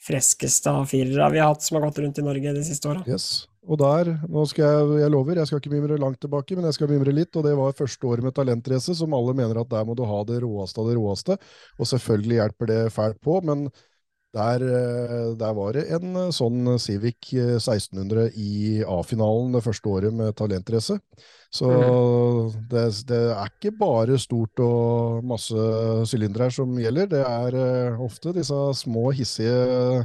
freskeste 0.00 0.72
av 0.72 0.88
firere 0.90 1.28
vi 1.32 1.40
har 1.42 1.52
hatt 1.52 1.64
som 1.64 1.76
har 1.76 1.88
gått 1.88 2.00
rundt 2.04 2.18
i 2.20 2.24
Norge 2.24 2.54
de 2.56 2.64
siste 2.64 2.88
åra. 2.88 3.04
Yes. 3.08 3.46
Og 3.68 3.76
der, 3.78 4.08
nå 4.32 4.46
skal 4.48 4.64
jeg, 4.64 5.00
jeg 5.02 5.12
lover, 5.12 5.36
jeg 5.36 5.50
skal 5.50 5.60
ikke 5.60 5.72
mimre 5.74 5.98
langt 6.00 6.18
tilbake, 6.22 6.56
men 6.56 6.64
jeg 6.70 6.78
skal 6.78 6.88
mimre 6.90 7.12
litt, 7.12 7.36
og 7.36 7.44
det 7.44 7.52
var 7.58 7.76
første 7.76 8.08
året 8.08 8.24
med 8.24 8.34
talentrace, 8.36 8.94
som 8.96 9.12
alle 9.16 9.34
mener 9.36 9.60
at 9.60 9.68
der 9.70 9.84
må 9.86 9.94
du 9.98 10.06
ha 10.08 10.22
det 10.26 10.40
råeste 10.44 10.80
av 10.80 10.88
det 10.88 10.96
råeste, 10.96 11.36
og 11.76 11.90
selvfølgelig 11.90 12.38
hjelper 12.40 12.70
det 12.72 12.80
fælt 12.96 13.20
på, 13.20 13.36
men 13.44 13.68
der, 14.32 14.62
eh, 14.62 15.36
der 15.36 15.54
var 15.58 15.74
det 15.74 15.88
en 15.90 16.16
eh, 16.16 16.32
sånn 16.32 16.78
Civic 16.78 17.32
eh, 17.34 17.56
1600 17.58 18.30
i 18.38 18.80
A-finalen 18.86 19.56
det 19.56 19.64
første 19.64 19.90
året 19.90 20.14
med 20.14 20.36
talentrace. 20.38 21.00
Så 21.50 21.68
det, 22.70 22.84
det 23.08 23.20
er 23.34 23.48
ikke 23.50 23.72
bare 23.74 24.18
stort 24.22 24.60
og 24.62 25.24
masse 25.26 25.64
sylindere 26.06 26.46
som 26.54 26.76
gjelder, 26.78 27.08
det 27.10 27.22
er 27.26 27.56
uh, 27.58 28.04
ofte 28.06 28.34
disse 28.36 28.58
små, 28.78 29.08
hissige 29.18 30.04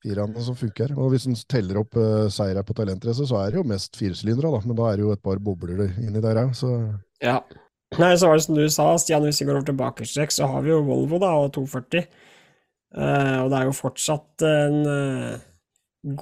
firerne 0.00 0.44
som 0.46 0.56
funker. 0.56 0.94
Og 0.94 1.10
hvis 1.12 1.26
en 1.26 1.38
teller 1.50 1.80
opp 1.82 1.98
uh, 1.98 2.28
seire 2.32 2.62
på 2.66 2.76
talentrace, 2.78 3.26
så 3.26 3.42
er 3.42 3.50
det 3.50 3.60
jo 3.60 3.66
mest 3.72 3.98
firesylindere, 3.98 4.52
da. 4.54 4.62
Men 4.66 4.78
da 4.78 4.86
er 4.88 5.00
det 5.00 5.06
jo 5.08 5.16
et 5.16 5.24
par 5.26 5.42
bobler 5.42 5.88
inni 5.98 6.22
der 6.22 6.44
òg, 6.46 6.54
så 6.56 6.76
Ja. 7.24 7.40
Nei, 7.98 8.14
så 8.14 8.28
var 8.30 8.38
det 8.38 8.44
som 8.44 8.54
du 8.54 8.68
sa, 8.70 8.92
Stian, 9.02 9.24
hvis 9.26 9.40
vi 9.42 9.48
går 9.48 9.56
over 9.58 9.66
til 9.66 9.78
bakerstrekk, 9.80 10.30
så 10.30 10.46
har 10.46 10.62
vi 10.62 10.70
jo 10.70 10.84
Volvo 10.86 11.18
da, 11.18 11.32
og 11.34 11.50
240. 11.56 12.06
Uh, 12.94 13.38
og 13.42 13.50
det 13.50 13.58
er 13.58 13.66
jo 13.66 13.74
fortsatt 13.74 14.44
en 14.46 14.76
uh, 14.86 15.40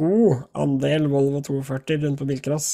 god 0.00 0.46
andel 0.56 1.10
Volvo 1.12 1.42
240 1.44 2.06
rundt 2.06 2.22
på 2.22 2.28
bilcross. 2.28 2.70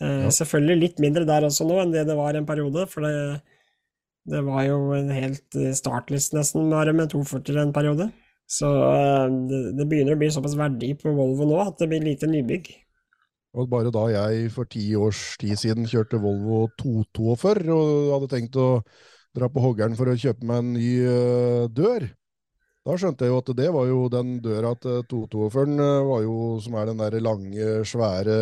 Eh, 0.00 0.24
Ja. 0.24 0.30
Selvfølgelig 0.30 0.78
litt 0.82 1.00
mindre 1.02 1.26
der 1.26 1.46
også 1.48 1.66
nå 1.66 1.80
enn 1.82 1.92
det 1.94 2.06
det 2.06 2.16
var 2.18 2.36
en 2.38 2.46
periode, 2.46 2.86
for 2.90 3.02
det, 3.02 3.40
det 4.30 4.42
var 4.46 4.64
jo 4.68 4.92
en 4.94 5.10
helt 5.10 5.58
eh, 5.58 5.74
startlist 5.74 6.36
nesten 6.36 6.70
bare 6.70 6.94
med 6.94 7.10
240 7.10 7.62
en 7.64 7.72
periode. 7.74 8.10
Så 8.48 8.68
eh, 8.68 9.38
det, 9.50 9.62
det 9.76 9.88
begynner 9.90 10.14
å 10.14 10.20
bli 10.20 10.30
såpass 10.32 10.54
verdi 10.58 10.92
på 10.98 11.14
Volvo 11.16 11.48
nå 11.48 11.58
at 11.64 11.82
det 11.82 11.90
blir 11.90 12.04
lite 12.06 12.30
nybygg. 12.30 12.70
Og 13.58 13.66
bare 13.72 13.90
da 13.90 14.04
jeg 14.12 14.52
for 14.54 14.68
ti 14.70 14.84
års 14.94 15.34
tid 15.40 15.58
siden 15.58 15.88
kjørte 15.88 16.20
Volvo 16.22 16.68
242 16.78 17.74
og 17.74 18.12
hadde 18.14 18.30
tenkt 18.30 18.58
å 18.60 18.68
dra 19.34 19.48
på 19.50 19.62
hoggeren 19.64 19.96
for 19.98 20.08
å 20.08 20.16
kjøpe 20.16 20.46
meg 20.46 20.62
en 20.62 20.72
ny 20.76 20.90
dør, 21.74 22.06
da 22.86 22.94
skjønte 22.96 23.26
jeg 23.26 23.32
jo 23.32 23.40
at 23.40 23.50
det 23.58 23.68
var 23.74 23.88
jo 23.88 23.98
den 24.12 24.36
døra 24.44 24.70
til 24.80 25.02
242-en 25.10 25.80
var 26.08 26.22
jo 26.24 26.36
som 26.64 26.76
er 26.78 26.88
den 26.88 27.02
der 27.02 27.18
lange, 27.24 27.66
svære 27.88 28.36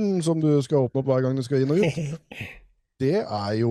porten 0.00 0.22
som 0.24 0.40
du 0.40 0.50
skal 0.62 0.86
åpne 0.86 1.02
opp 1.02 1.10
hver 1.10 1.22
gang 1.24 1.36
du 1.36 1.44
skal 1.44 1.62
inn 1.62 1.74
og 1.74 1.84
ut. 1.84 2.40
Det 3.00 3.22
er 3.24 3.52
jo 3.56 3.70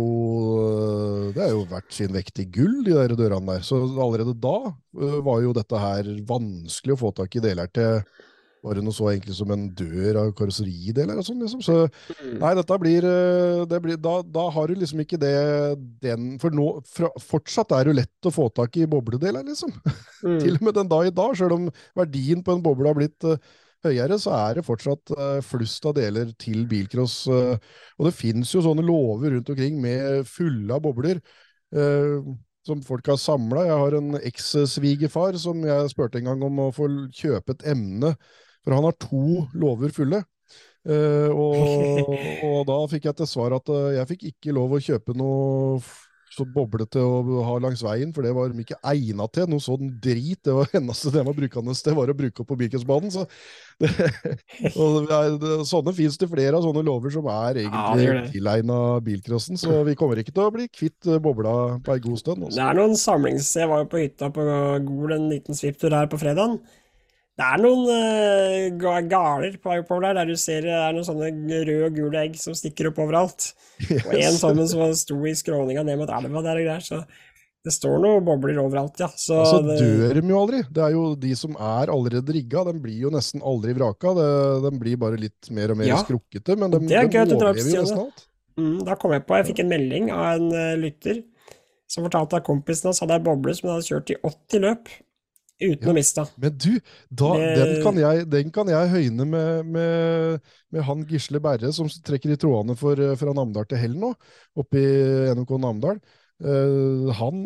Det 1.36 1.44
er 1.44 1.52
jo 1.54 1.68
verdt 1.70 1.94
sin 1.94 2.10
vekt 2.16 2.40
i 2.42 2.48
gull, 2.50 2.80
de 2.82 2.96
der 2.96 3.14
dørene 3.14 3.46
der. 3.46 3.62
Så 3.62 3.78
allerede 3.86 4.34
da 4.34 4.74
øh, 4.98 5.20
var 5.22 5.44
jo 5.44 5.54
dette 5.54 5.78
her 5.78 6.10
vanskelig 6.26 6.96
å 6.96 7.00
få 7.04 7.12
tak 7.14 7.38
i 7.38 7.44
deler 7.44 7.70
til 7.70 8.02
bare 8.66 8.82
noe 8.84 8.92
så 8.92 9.06
enkelt 9.14 9.38
som 9.38 9.54
en 9.54 9.70
dør 9.72 10.18
av 10.20 10.34
karosserideler 10.36 11.22
og 11.22 11.24
sånn, 11.24 11.46
liksom. 11.46 11.62
Så 11.64 11.76
nei, 12.42 12.56
dette 12.58 12.80
blir, 12.82 13.06
øh, 13.06 13.62
det 13.70 13.80
blir 13.86 14.02
da, 14.02 14.18
da 14.26 14.50
har 14.52 14.68
du 14.68 14.82
liksom 14.82 15.06
ikke 15.06 15.22
det 15.22 15.38
den 16.04 16.34
For 16.42 16.52
nå 16.52 16.66
fra, 16.90 17.14
fortsatt 17.22 17.72
er 17.78 17.86
det 17.86 17.94
jo 17.94 18.00
lett 18.02 18.28
å 18.28 18.34
få 18.34 18.50
tak 18.50 18.82
i 18.82 18.90
bobledeler, 18.90 19.46
liksom. 19.46 19.78
Mm. 20.20 20.34
Til 20.44 20.58
og 20.58 20.64
med 20.68 20.76
den 20.76 20.90
dag 20.92 21.06
i 21.08 21.12
dag, 21.16 21.32
sjøl 21.40 21.54
om 21.56 21.68
verdien 21.96 22.42
på 22.44 22.52
en 22.52 22.60
boble 22.60 22.90
har 22.90 22.98
blitt 22.98 23.24
høyere, 23.86 24.18
så 24.20 24.34
er 24.36 24.60
det 24.60 24.66
fortsatt 24.68 25.14
eh, 25.16 25.40
flust 25.46 25.86
av 25.90 25.96
deler 25.98 26.32
til 26.42 26.66
bilcross. 26.70 27.22
eh, 27.32 27.56
og 27.98 28.10
det 28.10 28.16
finnes 28.18 28.52
jo 28.54 28.64
sånne 28.66 28.86
låver 28.86 29.36
rundt 29.36 29.52
omkring 29.54 29.80
med 29.84 30.28
fulle 30.30 30.76
av 30.76 30.84
bobler. 30.86 31.22
eh, 31.76 32.20
som 32.68 32.82
folk 32.86 33.08
har 33.08 33.18
samla. 33.18 33.64
Jeg 33.66 33.78
har 33.82 33.96
en 33.98 34.18
eks-svigerfar 34.20 35.38
som 35.42 35.62
jeg 35.66 35.90
spurte 35.94 36.20
en 36.20 36.28
gang 36.28 36.44
om 36.46 36.60
å 36.66 36.72
få 36.76 36.90
kjøpe 37.16 37.56
et 37.56 37.64
emne, 37.72 38.12
for 38.66 38.76
han 38.76 38.86
har 38.86 38.98
to 39.00 39.48
låver 39.58 39.94
fulle. 39.96 40.20
Og, 40.90 42.44
og 42.46 42.60
da 42.68 42.76
fikk 42.92 43.08
jeg 43.10 43.18
til 43.20 43.30
svar 43.32 43.56
at 43.58 43.72
jeg 43.96 44.10
fikk 44.12 44.28
ikke 44.30 44.54
lov 44.56 44.76
å 44.76 44.82
kjøpe 44.84 45.16
noe 45.18 45.80
så 46.34 46.46
boblete 46.46 47.02
å 47.02 47.44
ha 47.48 47.56
langs 47.62 47.82
veien, 47.86 48.12
for 48.14 48.26
det 48.26 48.34
var 48.36 48.52
de 48.54 48.64
ikke 48.64 48.78
egna 48.92 49.26
til. 49.34 49.48
Noe 49.50 49.64
sånn 49.64 49.92
drit. 50.02 50.42
Det 50.46 50.56
var 50.56 50.70
eneste 50.80 51.14
de 51.14 51.24
var 51.26 51.38
brukende 51.38 51.76
til, 51.76 51.98
var 51.98 52.12
å 52.14 52.18
bruke 52.18 52.44
opp 52.44 52.52
på 52.52 52.58
Birkensbanen. 52.60 53.14
Så 53.14 53.26
det, 53.80 53.90
det 54.70 55.20
det, 55.42 55.54
sånne 55.70 55.94
fins 55.96 56.20
det 56.22 56.30
flere 56.32 56.60
av 56.60 56.66
sånne 56.66 56.84
lover 56.86 57.14
som 57.14 57.30
er 57.34 57.62
egentlig 57.64 58.08
ja, 58.08 58.18
det. 58.20 58.34
tilegna 58.34 58.80
bilcrossen. 59.06 59.60
Så 59.60 59.82
vi 59.88 59.96
kommer 60.00 60.22
ikke 60.22 60.36
til 60.36 60.46
å 60.46 60.54
bli 60.54 60.68
kvitt 60.72 61.10
eh, 61.10 61.22
bobla 61.24 61.56
på 61.86 61.96
ei 61.96 62.04
god 62.04 62.22
stund. 62.22 62.44
Det 62.44 62.50
Altså. 62.50 62.66
er 62.66 62.78
noen 62.80 62.98
samlings... 63.00 63.54
Jeg 63.60 63.70
var 63.72 63.84
jo 63.84 63.90
på 63.92 64.04
hytta 64.04 64.30
på 64.34 64.44
Gol 64.86 65.16
en 65.16 65.30
liten 65.32 65.58
svipptur 65.58 65.94
her 65.96 66.08
på 66.12 66.20
fredagen. 66.22 66.60
Det 67.40 67.48
er 67.48 67.62
noen 67.64 67.86
uh, 67.88 69.06
galer 69.08 69.54
på 69.64 69.72
vei 69.72 69.80
oppover 69.80 70.10
der, 70.10 70.18
der 70.20 70.28
du 70.34 70.36
ser 70.40 70.66
det 70.66 70.74
er 70.76 70.92
noen 70.96 71.08
sånne 71.08 71.30
røde 71.64 71.88
og 71.88 71.96
gule 71.96 72.20
egg 72.26 72.36
som 72.40 72.58
stikker 72.58 72.90
opp 72.92 73.00
overalt. 73.06 73.54
Og 74.04 74.12
en 74.18 74.36
sånn 74.36 74.60
som 74.68 74.92
sto 75.00 75.20
i 75.24 75.32
skråninga 75.40 75.86
ned 75.88 76.02
mot 76.02 76.12
elva 76.12 76.44
der 76.44 76.60
og 76.60 76.68
greier. 76.68 76.84
Så 76.84 77.00
det 77.64 77.74
står 77.76 77.98
noen 78.04 78.26
bobler 78.28 78.60
overalt, 78.60 79.00
ja. 79.00 79.08
Så 79.16 79.38
Altså 79.40 79.62
det, 79.68 79.80
dør 79.80 80.20
de 80.20 80.34
jo 80.34 80.42
aldri. 80.42 80.62
Det 80.68 80.84
er 80.84 80.94
jo 80.96 81.06
de 81.20 81.32
som 81.40 81.56
er 81.56 81.92
allerede 81.96 82.36
rigga, 82.36 82.66
de 82.68 82.76
blir 82.84 83.02
jo 83.08 83.12
nesten 83.16 83.44
aldri 83.44 83.76
vraka. 83.78 84.14
Det, 84.20 84.30
de 84.68 84.76
blir 84.84 85.00
bare 85.02 85.20
litt 85.20 85.52
mer 85.56 85.72
og 85.76 85.80
mer 85.80 85.94
Ja. 85.94 86.04
skrukkete, 86.04 86.56
men 86.60 86.72
de, 86.76 86.84
de 86.88 87.02
overlever 87.04 87.72
jo 87.72 87.84
nesten 87.88 88.04
alt. 88.06 88.24
mm, 88.60 88.78
da 88.88 88.96
kom 89.00 89.16
jeg 89.16 89.24
på 89.28 89.40
Jeg 89.40 89.50
fikk 89.54 89.64
en 89.64 89.72
melding 89.72 90.12
av 90.16 90.26
en 90.38 90.50
uh, 90.52 90.76
lytter 90.80 91.24
som 91.90 92.04
fortalte 92.06 92.38
at 92.40 92.46
kompisen 92.48 92.92
hans 92.92 93.00
hadde 93.04 93.16
ei 93.18 93.24
boble 93.28 93.56
som 93.56 93.70
han 93.72 93.80
hadde 93.80 93.88
kjørt 93.90 94.12
i 94.14 94.20
80 94.28 94.68
løp 94.68 94.92
uten 95.62 95.88
Ja. 95.88 95.92
å 95.92 95.96
miste. 95.96 96.26
Men 96.40 96.58
du, 96.58 96.80
da, 97.12 97.32
Det- 97.38 97.56
den, 97.60 97.74
kan 97.84 97.96
jeg, 98.00 98.30
den 98.30 98.52
kan 98.56 98.68
jeg 98.72 98.90
høyne 98.94 99.26
med, 99.28 99.66
med, 99.66 100.40
med 100.72 100.84
han 100.88 101.04
Gisle 101.10 101.42
Berre, 101.44 101.72
som 101.76 101.88
trekker 101.90 102.32
i 102.32 102.40
trådene 102.40 102.78
for, 102.80 103.00
eh, 103.00 103.16
fra 103.20 103.34
Namdal 103.36 103.68
til 103.68 103.78
Hell 103.82 103.98
nå, 104.00 104.14
oppe 104.56 104.80
i 104.80 105.36
NMK 105.36 105.58
Namdal. 105.60 106.00
Uh, 106.40 107.12
han, 107.20 107.42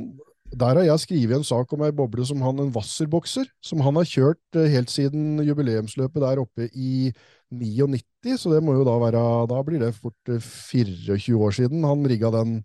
der 0.53 0.78
har 0.78 0.84
jeg 0.86 1.01
skrevet 1.01 1.39
en 1.39 1.43
sak 1.47 1.72
om 1.74 1.82
ei 1.82 1.89
boble 1.97 2.26
som 2.30 2.41
han, 2.45 2.59
en 2.61 2.70
Wasserbokser, 2.76 3.47
som 3.66 3.82
han 3.82 3.95
har 3.97 4.05
kjørt 4.05 4.59
eh, 4.61 4.68
helt 4.70 4.91
siden 4.93 5.41
jubileumsløpet 5.41 6.22
der 6.22 6.41
oppe 6.43 6.68
i 6.78 7.09
99, 7.49 8.38
så 8.38 8.51
det 8.53 8.61
må 8.66 8.76
jo 8.78 8.86
da 8.86 8.93
være, 9.01 9.24
da 9.49 9.64
blir 9.66 9.82
det 9.82 9.95
fort 9.97 10.30
eh, 10.30 10.38
24 10.38 11.41
år 11.41 11.57
siden 11.57 11.84
han 11.89 12.05
rigga 12.05 12.30
den 12.38 12.59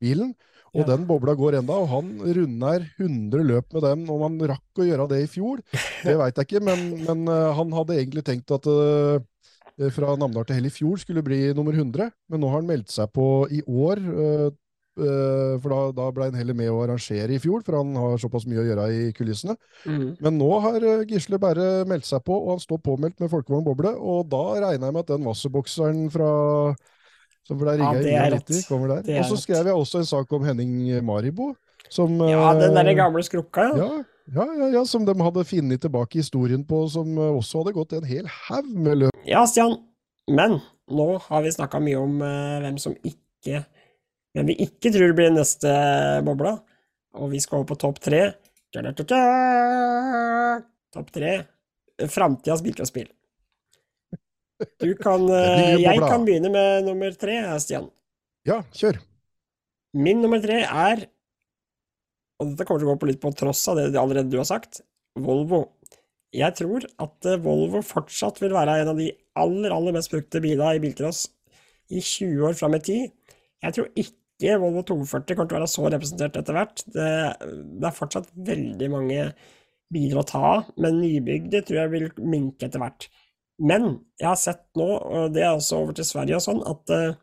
bilen. 0.00 0.32
Og 0.76 0.82
Ja. 0.84 0.90
den 0.92 1.06
bobla 1.08 1.32
går 1.36 1.58
enda, 1.60 1.72
og 1.72 1.88
han 1.88 2.10
runder 2.20 2.84
100 2.98 3.44
løp 3.48 3.72
med 3.72 3.82
den. 3.86 4.04
Om 4.12 4.24
han 4.26 4.36
rakk 4.52 4.82
å 4.82 4.84
gjøre 4.84 5.08
det 5.08 5.22
i 5.24 5.30
fjor, 5.30 5.62
det 5.72 6.16
veit 6.20 6.36
jeg 6.36 6.48
ikke, 6.50 6.64
men, 6.68 6.84
men 7.06 7.24
eh, 7.32 7.54
han 7.56 7.72
hadde 7.72 7.96
egentlig 7.96 8.26
tenkt 8.26 8.52
at 8.52 8.68
uh, 8.68 9.16
fra 9.92 10.14
Namdal 10.16 10.46
til 10.48 10.56
Hell 10.56 10.68
i 10.68 10.72
fjor 10.72 11.00
skulle 11.00 11.24
bli 11.24 11.40
nummer 11.56 11.72
100, 11.76 12.12
men 12.28 12.40
nå 12.40 12.52
har 12.52 12.62
han 12.62 12.68
meldt 12.68 12.92
seg 12.92 13.10
på 13.16 13.46
i 13.52 13.62
år. 13.64 14.00
Uh, 14.04 14.48
for 14.96 15.68
da, 15.68 15.78
da 15.92 16.04
ble 16.16 16.30
han 16.30 16.38
heller 16.38 16.56
med 16.56 16.70
å 16.72 16.78
arrangere 16.80 17.34
i 17.36 17.40
fjor, 17.40 17.60
for 17.60 17.76
han 17.76 17.90
har 18.00 18.14
såpass 18.16 18.46
mye 18.48 18.62
å 18.62 18.64
gjøre 18.64 18.86
i 18.96 19.10
kulissene. 19.12 19.52
Mm. 19.84 20.06
Men 20.24 20.38
nå 20.40 20.48
har 20.64 20.86
Gisle 21.04 21.36
bare 21.36 21.84
meldt 21.84 22.08
seg 22.08 22.24
på, 22.24 22.32
og 22.32 22.54
han 22.54 22.62
står 22.62 22.80
påmeldt 22.80 23.20
med 23.20 23.28
Folkevogn 23.28 23.66
Boble. 23.66 23.92
Og 23.92 24.24
da 24.32 24.40
regner 24.56 24.88
jeg 24.88 24.96
med 24.96 25.02
at 25.04 25.12
den 25.12 25.28
Wasserbokseren 25.28 26.06
fra 26.14 26.30
ble 27.54 27.76
Ja, 27.76 27.92
rigga 27.92 28.10
ja, 28.10 28.26
i 28.26 28.34
99, 28.34 28.34
rått. 28.34 28.68
kommer 28.68 28.88
der. 28.96 29.14
Er 29.14 29.22
Og 29.22 29.30
så 29.30 29.38
skrev 29.44 29.70
jeg 29.70 29.74
også 29.74 30.02
en 30.02 30.08
sak 30.08 30.32
om 30.32 30.42
Henning 30.44 31.04
Maribo. 31.06 31.52
Som, 31.88 32.18
Ja, 32.26 32.50
den 32.58 32.74
der 32.74 32.94
gamle 32.98 33.22
skrukka, 33.22 33.68
ja. 33.70 33.76
ja, 33.78 34.04
ja, 34.34 34.46
ja, 34.58 34.68
ja, 34.74 34.84
som 34.84 35.04
de 35.06 35.14
hadde 35.22 35.44
funnet 35.46 35.80
tilbake 35.80 36.18
historien 36.18 36.64
på, 36.66 36.80
som 36.90 37.12
eh, 37.14 37.36
også 37.38 37.62
hadde 37.62 37.76
gått 37.76 37.92
en 37.94 38.08
hel 38.08 38.26
haug 38.26 38.66
med 38.74 39.04
løp. 39.04 39.20
Ja, 39.28 39.44
Stian. 39.46 39.78
Men 40.26 40.58
nå 40.90 41.06
har 41.28 41.44
vi 41.44 41.52
snakka 41.54 41.78
mye 41.78 41.98
om 42.02 42.18
uh, 42.18 42.58
hvem 42.64 42.78
som 42.82 42.96
ikke 43.06 43.62
Hvem 44.36 44.48
vi 44.50 44.56
ikke 44.66 44.90
tror 44.92 45.14
blir 45.16 45.30
neste 45.32 45.70
bobla. 46.26 46.58
Og 47.16 47.30
vi 47.32 47.38
skal 47.40 47.62
over 47.62 47.70
på 47.70 47.76
topp 47.80 48.02
tre. 48.04 48.34
Topp 50.92 51.12
tre. 51.14 51.30
Framtidas 52.12 52.60
bilcrossbil. 52.66 53.06
Du 54.80 54.90
kan 54.96 55.26
eh, 55.28 55.76
Jeg 55.82 56.00
kan 56.00 56.24
begynne 56.24 56.50
med 56.52 56.86
nummer 56.88 57.12
tre, 57.18 57.38
Stian. 57.60 57.90
Ja, 58.48 58.62
kjør. 58.76 58.98
Min 59.96 60.22
nummer 60.24 60.40
tre 60.42 60.62
er, 60.64 61.06
og 62.40 62.50
dette 62.52 62.66
kommer 62.68 62.82
til 62.82 62.88
å 62.88 62.94
gå 62.94 63.00
på 63.02 63.08
litt 63.10 63.22
på 63.22 63.32
tross 63.36 63.62
av 63.72 63.80
det 63.80 63.96
allerede 64.00 64.32
du 64.32 64.38
har 64.40 64.48
sagt, 64.48 64.82
Volvo. 65.16 65.62
Jeg 66.36 66.52
tror 66.58 66.84
at 67.00 67.28
eh, 67.28 67.40
Volvo 67.42 67.82
fortsatt 67.84 68.40
vil 68.42 68.54
være 68.56 68.80
en 68.82 68.92
av 68.92 69.00
de 69.00 69.10
aller, 69.38 69.72
aller 69.72 69.96
mest 69.96 70.12
brukte 70.12 70.42
bilene 70.44 70.76
i 70.76 70.82
bilcross 70.82 71.26
i 71.92 72.02
20 72.02 72.48
år 72.48 72.56
fram 72.58 72.76
i 72.76 72.82
tid. 72.84 73.36
Jeg 73.64 73.76
tror 73.76 73.92
ikke 74.02 74.56
Volvo 74.60 74.82
240 74.88 75.36
kommer 75.36 75.50
til 75.50 75.56
å 75.56 75.60
være 75.60 75.72
så 75.72 75.90
representert 75.92 76.40
etter 76.40 76.56
hvert. 76.58 76.82
Det, 76.92 77.10
det 77.80 77.88
er 77.88 77.96
fortsatt 77.96 78.32
veldig 78.48 78.90
mange 78.92 79.30
biler 79.92 80.20
å 80.20 80.26
ta 80.26 80.42
av, 80.58 80.72
men 80.82 80.98
nybygde 81.00 81.62
tror 81.64 81.80
jeg 81.84 81.92
vil 81.94 82.08
minke 82.20 82.66
etter 82.68 82.82
hvert. 82.82 83.08
Men 83.62 83.86
jeg 84.20 84.28
har 84.28 84.40
sett 84.40 84.64
nå, 84.76 84.86
og 84.86 85.32
det 85.34 85.44
er 85.44 85.54
også 85.54 85.80
over 85.80 85.96
til 85.96 86.06
Sverige 86.08 86.38
og 86.38 86.44
sånn, 86.44 86.62
at 86.68 86.92
uh, 86.92 87.14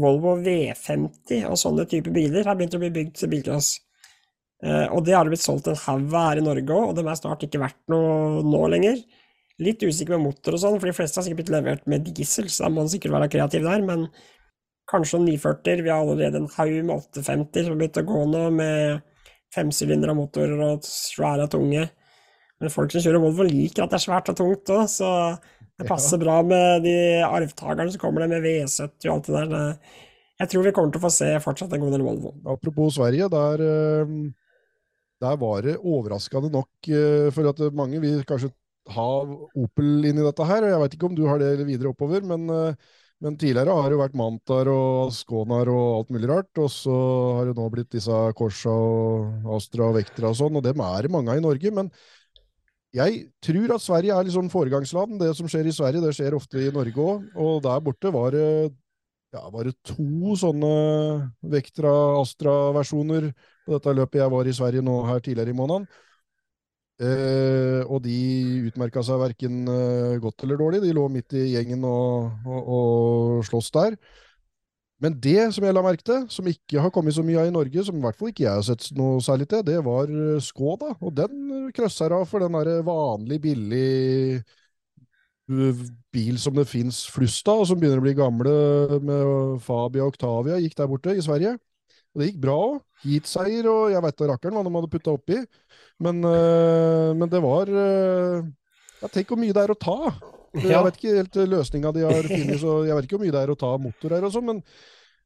Volvo 0.00 0.38
V50 0.42 1.44
og 1.50 1.58
sånne 1.60 1.84
typer 1.90 2.14
biler 2.14 2.48
har 2.48 2.56
begynt 2.58 2.76
å 2.78 2.80
bli 2.82 2.92
bygd 2.94 3.18
til 3.20 3.32
bilcross. 3.34 3.74
Uh, 4.64 4.88
og 4.94 5.04
det 5.04 5.16
har 5.16 5.26
det 5.26 5.34
blitt 5.34 5.44
solgt 5.44 5.68
en 5.68 5.80
haug 5.84 6.14
her 6.16 6.40
i 6.40 6.44
Norge 6.46 6.72
òg, 6.72 6.90
og 6.90 6.96
de 6.96 7.04
er 7.04 7.20
snart 7.20 7.44
ikke 7.44 7.60
verdt 7.62 7.82
noe 7.92 8.44
nå 8.46 8.62
lenger. 8.72 9.02
Litt 9.62 9.84
usikker 9.84 10.16
med 10.16 10.30
motor 10.30 10.56
og 10.56 10.64
sånn, 10.64 10.78
for 10.80 10.90
de 10.90 10.96
fleste 10.96 11.20
har 11.20 11.26
sikkert 11.26 11.44
blitt 11.44 11.52
levert 11.54 11.84
med 11.90 12.08
diesel, 12.08 12.48
så 12.48 12.64
da 12.64 12.72
må 12.72 12.82
man 12.82 12.90
sikkert 12.90 13.14
være 13.14 13.30
kreativ 13.36 13.68
der, 13.68 13.84
men 13.86 14.08
kanskje 14.90 15.20
noen 15.20 15.34
940. 15.34 15.84
Vi 15.84 15.92
har 15.92 16.00
allerede 16.00 16.40
en 16.40 16.48
haug 16.56 16.72
med 16.80 16.96
850 16.96 17.66
som 17.66 17.74
har 17.74 17.82
begynt 17.82 18.00
å 18.00 18.08
gå 18.08 18.24
nå, 18.32 18.46
med 18.56 19.04
femsylindere 19.54 20.16
motorer 20.18 20.64
og 20.72 20.88
svære 20.88 21.46
tunge. 21.52 21.84
Men 22.64 22.72
folk 22.72 22.94
som 22.94 23.02
kjører 23.04 23.20
Volvo 23.20 23.44
liker 23.44 23.84
at 23.84 23.92
det 23.92 23.98
er 23.98 24.04
svært 24.06 24.30
og 24.32 24.38
tungt 24.38 24.70
òg, 24.72 24.86
så 24.88 25.08
det 25.76 25.84
passer 25.84 26.20
bra 26.22 26.38
med 26.46 26.86
de 26.86 26.96
arvtakerne 27.26 27.92
som 27.92 28.00
kommer 28.00 28.24
med 28.30 28.40
V70 28.40 29.04
og 29.04 29.12
alt 29.18 29.28
det 29.28 29.42
der. 29.52 29.76
Jeg 30.40 30.50
tror 30.50 30.64
vi 30.64 30.72
kommer 30.72 30.94
til 30.94 31.02
å 31.02 31.04
få 31.04 31.12
se 31.12 31.28
fortsatt 31.44 31.76
en 31.76 31.84
god 31.84 31.92
del 31.92 32.06
Volvo. 32.06 32.32
Apropos 32.54 32.96
Sverige, 32.96 33.28
der, 33.30 33.60
eh, 33.68 34.16
der 35.20 35.36
var 35.44 35.60
det 35.68 35.76
overraskende 35.76 36.50
nok 36.54 36.88
eh, 36.88 37.28
for 37.36 37.52
at 37.52 37.60
mange 37.76 38.00
vil 38.00 38.24
kanskje 38.24 38.50
ha 38.94 39.08
Opel 39.60 40.08
inn 40.08 40.18
i 40.18 40.24
dette 40.24 40.48
her. 40.48 40.64
og 40.64 40.72
Jeg 40.72 40.82
vet 40.82 40.96
ikke 40.96 41.10
om 41.10 41.20
du 41.20 41.26
har 41.28 41.38
det 41.38 41.68
videre 41.68 41.92
oppover, 41.92 42.24
men, 42.24 42.48
eh, 42.48 42.74
men 43.20 43.36
tidligere 43.36 43.76
har 43.76 43.92
det 43.92 43.98
jo 43.98 44.02
vært 44.02 44.18
Mantar 44.18 44.72
og 44.72 45.12
Skånar 45.12 45.68
og 45.68 46.00
alt 46.00 46.16
mulig 46.16 46.32
rart. 46.32 46.50
Og 46.58 46.72
så 46.72 46.98
har 47.38 47.46
det 47.50 47.56
nå 47.60 47.68
blitt 47.70 47.92
disse 47.92 48.24
Korsa 48.34 48.72
og 48.72 49.54
Astra 49.60 49.90
og 49.92 50.00
Vectra 50.00 50.32
og 50.32 50.38
sånn, 50.40 50.56
og 50.56 50.66
dem 50.66 50.80
er 50.80 51.02
det 51.02 51.14
mange 51.14 51.30
av 51.30 51.38
i 51.38 51.46
Norge. 51.46 51.70
men 51.82 51.90
jeg 52.94 53.24
tror 53.42 53.74
at 53.74 53.82
Sverige 53.82 54.14
er 54.14 54.30
sånn 54.30 54.52
foregangsland. 54.52 55.18
Det 55.18 55.32
som 55.34 55.48
skjer 55.50 55.66
i 55.66 55.74
Sverige, 55.74 56.02
det 56.04 56.14
skjer 56.14 56.36
ofte 56.36 56.62
i 56.62 56.70
Norge 56.74 56.94
òg. 57.02 57.26
Og 57.42 57.60
der 57.64 57.82
borte 57.82 58.12
var 58.14 58.30
det, 58.36 58.46
ja, 59.34 59.42
var 59.50 59.70
to 59.90 60.36
sånne 60.38 60.70
Vectra 61.54 61.92
Astra-versjoner 62.20 63.32
på 63.64 63.74
dette 63.74 63.94
løpet 63.98 64.20
jeg 64.22 64.34
var 64.36 64.46
i 64.46 64.54
Sverige 64.54 64.84
nå 64.86 65.00
her 65.08 65.22
tidligere 65.24 65.50
i 65.50 65.58
måneden. 65.58 65.88
Eh, 67.02 67.80
og 67.90 68.04
de 68.04 68.18
utmerka 68.68 69.02
seg 69.02 69.18
verken 69.18 69.64
eh, 69.66 70.14
godt 70.22 70.44
eller 70.46 70.60
dårlig. 70.60 70.84
De 70.84 70.94
lå 70.94 71.08
midt 71.10 71.34
i 71.34 71.48
gjengen 71.56 71.82
og, 71.88 72.46
og, 72.46 72.68
og 72.76 73.48
sloss 73.48 73.72
der. 73.74 73.98
Men 75.02 75.16
det 75.20 75.48
som 75.56 75.64
jeg 75.66 75.74
la 75.74 75.82
merke 75.82 76.06
til, 76.06 76.26
som 76.30 76.46
ikke 76.48 76.82
har 76.82 76.92
kommet 76.94 77.16
så 77.16 77.24
mye 77.26 77.40
av 77.42 77.48
i 77.48 77.54
Norge, 77.54 77.82
som 77.86 77.96
i 77.98 78.02
hvert 78.04 78.18
fall 78.18 78.30
ikke 78.30 78.44
jeg 78.44 78.52
har 78.52 78.66
sett 78.66 78.86
noe 78.96 79.22
særlig 79.24 79.48
til, 79.50 79.64
det 79.66 79.80
var 79.84 80.10
eh, 80.10 80.42
Skoda. 80.42 80.92
Og 81.02 81.14
den 81.16 81.72
krøsser 81.74 82.14
av 82.14 82.26
for 82.30 82.44
den 82.44 82.54
vanlig, 82.86 83.40
billig 83.42 83.88
uh, 85.50 85.82
bil 86.14 86.38
som 86.40 86.54
det 86.56 86.68
fins 86.70 87.02
flust 87.10 87.48
av, 87.50 87.64
og 87.64 87.68
som 87.68 87.80
begynner 87.80 88.00
å 88.00 88.06
bli 88.06 88.14
gamle 88.16 88.54
med 89.02 89.60
Fabia 89.66 90.06
og 90.06 90.14
Octavia, 90.14 90.60
gikk 90.62 90.78
der 90.78 90.90
borte 90.90 91.16
i 91.16 91.24
Sverige. 91.26 91.56
Og 92.14 92.22
det 92.22 92.30
gikk 92.30 92.44
bra 92.46 92.54
òg. 92.68 92.78
Heatseier 93.04 93.66
og 93.68 93.90
jeg 93.90 94.04
veit 94.06 94.20
da 94.20 94.30
rakkeren 94.30 94.54
hva 94.54 94.62
de 94.64 94.72
hadde 94.78 94.92
putta 94.92 95.16
oppi. 95.16 95.40
Men, 96.04 96.22
men 96.22 97.30
det 97.30 97.40
var 97.42 97.68
ja, 97.68 99.10
Tenk 99.10 99.28
hvor 99.28 99.40
mye 99.42 99.52
det 99.52 99.66
er 99.66 99.74
å 99.74 99.76
ta. 99.76 100.14
Jeg 100.62 100.86
vet 100.86 100.98
ikke 100.98 101.16
helt 101.18 101.38
løsninga 101.50 101.92
de 101.96 102.06
har 102.06 102.30
funnet, 102.30 102.58
så 102.62 102.78
jeg 102.86 102.96
vet 102.96 103.08
ikke 103.08 103.18
hvor 103.18 103.24
mye 103.26 103.34
det 103.34 103.42
er 103.42 103.52
å 103.54 103.58
ta 103.58 103.74
motor 103.80 104.14
her 104.14 104.26
og 104.26 104.34
sånn, 104.34 104.46
men, 104.52 104.62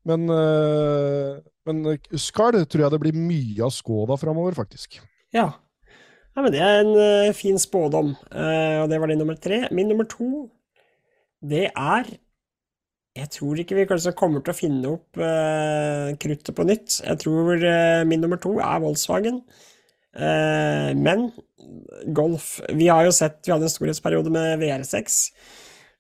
men, 0.09 0.27
øh, 0.33 1.39
men 1.69 1.97
Skall 2.17 2.63
tror 2.65 2.87
jeg 2.87 2.95
det 2.95 3.01
blir 3.03 3.19
mye 3.19 3.67
av 3.67 3.75
Skoda 3.77 4.17
framover, 4.21 4.57
faktisk. 4.57 5.01
Ja. 5.37 5.51
Ja, 6.39 6.43
men 6.45 6.55
det 6.55 6.61
er 6.63 6.81
en 6.85 6.93
eh, 7.03 7.35
fin 7.35 7.57
spådom. 7.59 8.13
Eh, 8.31 8.77
og 8.79 8.89
det 8.93 9.01
var 9.03 9.11
din 9.11 9.19
nummer 9.19 9.35
tre. 9.43 9.65
Min 9.75 9.89
nummer 9.91 10.07
to, 10.07 10.47
det 11.43 11.67
er 11.75 12.17
Jeg 13.19 13.31
tror 13.35 13.59
ikke 13.59 13.75
vi 13.75 13.87
kanskje 13.91 14.13
kommer 14.15 14.45
til 14.47 14.53
å 14.53 14.55
finne 14.55 14.91
opp 14.93 15.19
eh, 15.19 16.13
kruttet 16.23 16.55
på 16.55 16.67
nytt. 16.69 17.01
Jeg 17.03 17.19
tror 17.19 17.57
eh, 17.59 18.05
min 18.07 18.23
nummer 18.23 18.39
to 18.39 18.53
er 18.63 18.79
Volkswagen. 18.85 19.41
Eh, 20.17 20.91
men 20.97 21.29
Golf 22.17 22.61
Vi 22.73 22.87
har 22.89 23.05
jo 23.05 23.13
sett 23.13 23.43
Vi 23.45 23.53
hadde 23.53 23.69
en 23.69 23.73
storhetsperiode 23.73 24.33
med 24.33 24.63
VR6. 24.63 25.19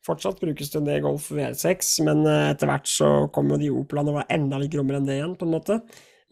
Fortsatt 0.06 0.40
brukes 0.40 0.70
det 0.72 0.78
en 0.80 0.88
del 0.88 1.02
Golf 1.04 1.28
VR6, 1.34 1.98
men 2.06 2.24
eh, 2.26 2.50
etter 2.54 2.70
hvert 2.70 2.88
så 2.88 3.10
kom 3.34 3.50
jo 3.52 3.58
de 3.60 3.72
Opelene 3.74 4.14
og 4.14 4.20
var 4.22 4.30
enda 4.32 4.60
litt 4.60 4.72
grommere 4.72 5.02
enn 5.02 5.08
det 5.08 5.18
igjen, 5.18 5.36
på 5.36 5.44
en 5.44 5.52
måte. 5.52 5.80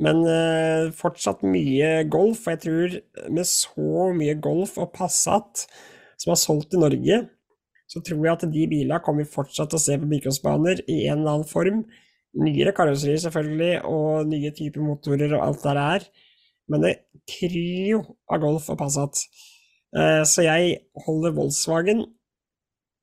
Men 0.02 0.22
eh, 0.28 0.88
fortsatt 0.96 1.44
mye 1.44 2.06
Golf, 2.12 2.46
og 2.46 2.54
jeg 2.54 2.62
tror 2.64 2.96
med 3.36 3.48
så 3.48 4.08
mye 4.16 4.36
Golf 4.40 4.76
og 4.80 4.92
Passat 4.96 5.66
som 6.16 6.32
er 6.32 6.40
solgt 6.40 6.76
i 6.76 6.80
Norge, 6.80 7.22
så 7.86 8.02
tror 8.02 8.24
jeg 8.24 8.32
at 8.32 8.46
de 8.50 8.66
bilene 8.70 9.00
kommer 9.04 9.24
vi 9.24 9.34
fortsatt 9.34 9.70
til 9.70 9.78
å 9.78 9.82
se 9.82 9.96
på 10.00 10.08
bilcrossbaner 10.10 10.82
i 10.86 11.04
en 11.06 11.20
eller 11.20 11.36
annen 11.36 11.50
form. 11.50 11.84
Nyere 12.36 12.72
karosserier 12.76 13.20
selvfølgelig, 13.22 13.82
og 13.88 14.30
nye 14.30 14.52
typer 14.56 14.84
motorer 14.84 15.36
og 15.36 15.44
alt 15.44 15.62
det 15.62 15.70
der 15.70 15.82
er. 15.84 16.08
Men 16.70 16.82
det 16.82 16.94
kryr 17.30 18.00
av 18.30 18.40
Golf 18.42 18.70
og 18.72 18.78
Passat. 18.80 19.20
Eh, 19.96 20.22
Så 20.26 20.46
jeg 20.46 20.78
holder 21.06 21.34
Volkswagen, 21.36 22.04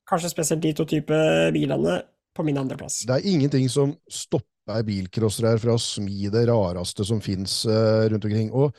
kanskje 0.09 0.33
spesielt 0.33 0.63
de 0.63 0.73
to 0.73 0.85
type 0.85 1.19
bilene, 1.55 2.01
på 2.33 2.43
min 2.43 2.57
andreplass. 2.57 3.03
Det 3.05 3.13
er 3.13 3.29
ingenting 3.29 3.67
som 3.69 3.93
stopper 4.09 4.81
bilcrossere 4.87 5.53
her 5.53 5.59
fra 5.61 5.75
å 5.75 5.81
smi 5.81 6.31
det 6.33 6.47
rareste 6.49 7.05
som 7.05 7.21
fins 7.21 7.59
eh, 7.69 8.07
rundt 8.09 8.25
omkring. 8.25 8.49
Og 8.51 8.73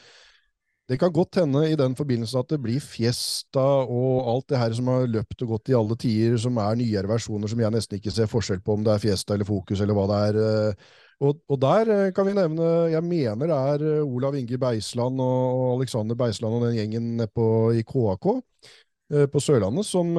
det 0.90 0.98
kan 1.00 1.12
godt 1.14 1.38
hende 1.40 1.62
i 1.70 1.76
den 1.78 1.94
forbindelse 1.96 2.40
at 2.40 2.50
det 2.50 2.58
blir 2.60 2.82
Fiesta 2.82 3.62
og 3.86 4.26
alt 4.32 4.48
det 4.50 4.58
her 4.60 4.74
som 4.76 4.90
har 4.90 5.06
løpt 5.06 5.46
og 5.46 5.54
gått 5.54 5.70
i 5.70 5.76
alle 5.78 5.96
tider, 5.96 6.34
som 6.40 6.58
er 6.60 6.80
nyere 6.80 7.08
versjoner 7.08 7.48
som 7.48 7.62
jeg 7.62 7.72
nesten 7.76 8.00
ikke 8.00 8.12
ser 8.12 8.28
forskjell 8.28 8.60
på 8.64 8.74
om 8.74 8.84
det 8.84 8.92
er 8.96 9.04
Fiesta 9.06 9.36
eller 9.36 9.48
Fokus 9.48 9.80
eller 9.80 9.96
hva 9.96 10.08
det 10.10 10.20
er. 10.26 10.74
Og, 11.22 11.38
og 11.48 11.60
der 11.62 11.90
eh, 11.92 12.12
kan 12.14 12.26
vi 12.26 12.34
nevne, 12.34 12.70
jeg 12.92 13.04
mener 13.06 13.50
det 13.50 13.58
er 13.58 13.84
eh, 13.86 14.06
Olav 14.06 14.34
Inge 14.38 14.58
Beisland 14.58 15.20
og 15.22 15.76
Alexander 15.76 16.18
Beisland 16.18 16.56
og 16.56 16.66
den 16.66 16.78
gjengen 16.78 17.12
nede 17.20 17.46
i 17.78 17.84
KAK 17.86 18.26
eh, 18.32 19.26
på 19.30 19.42
Sørlandet, 19.42 19.86
som, 19.86 20.10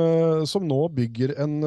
som 0.47 0.63
nå 0.67 0.79
bygger 0.95 1.35
en 1.43 1.59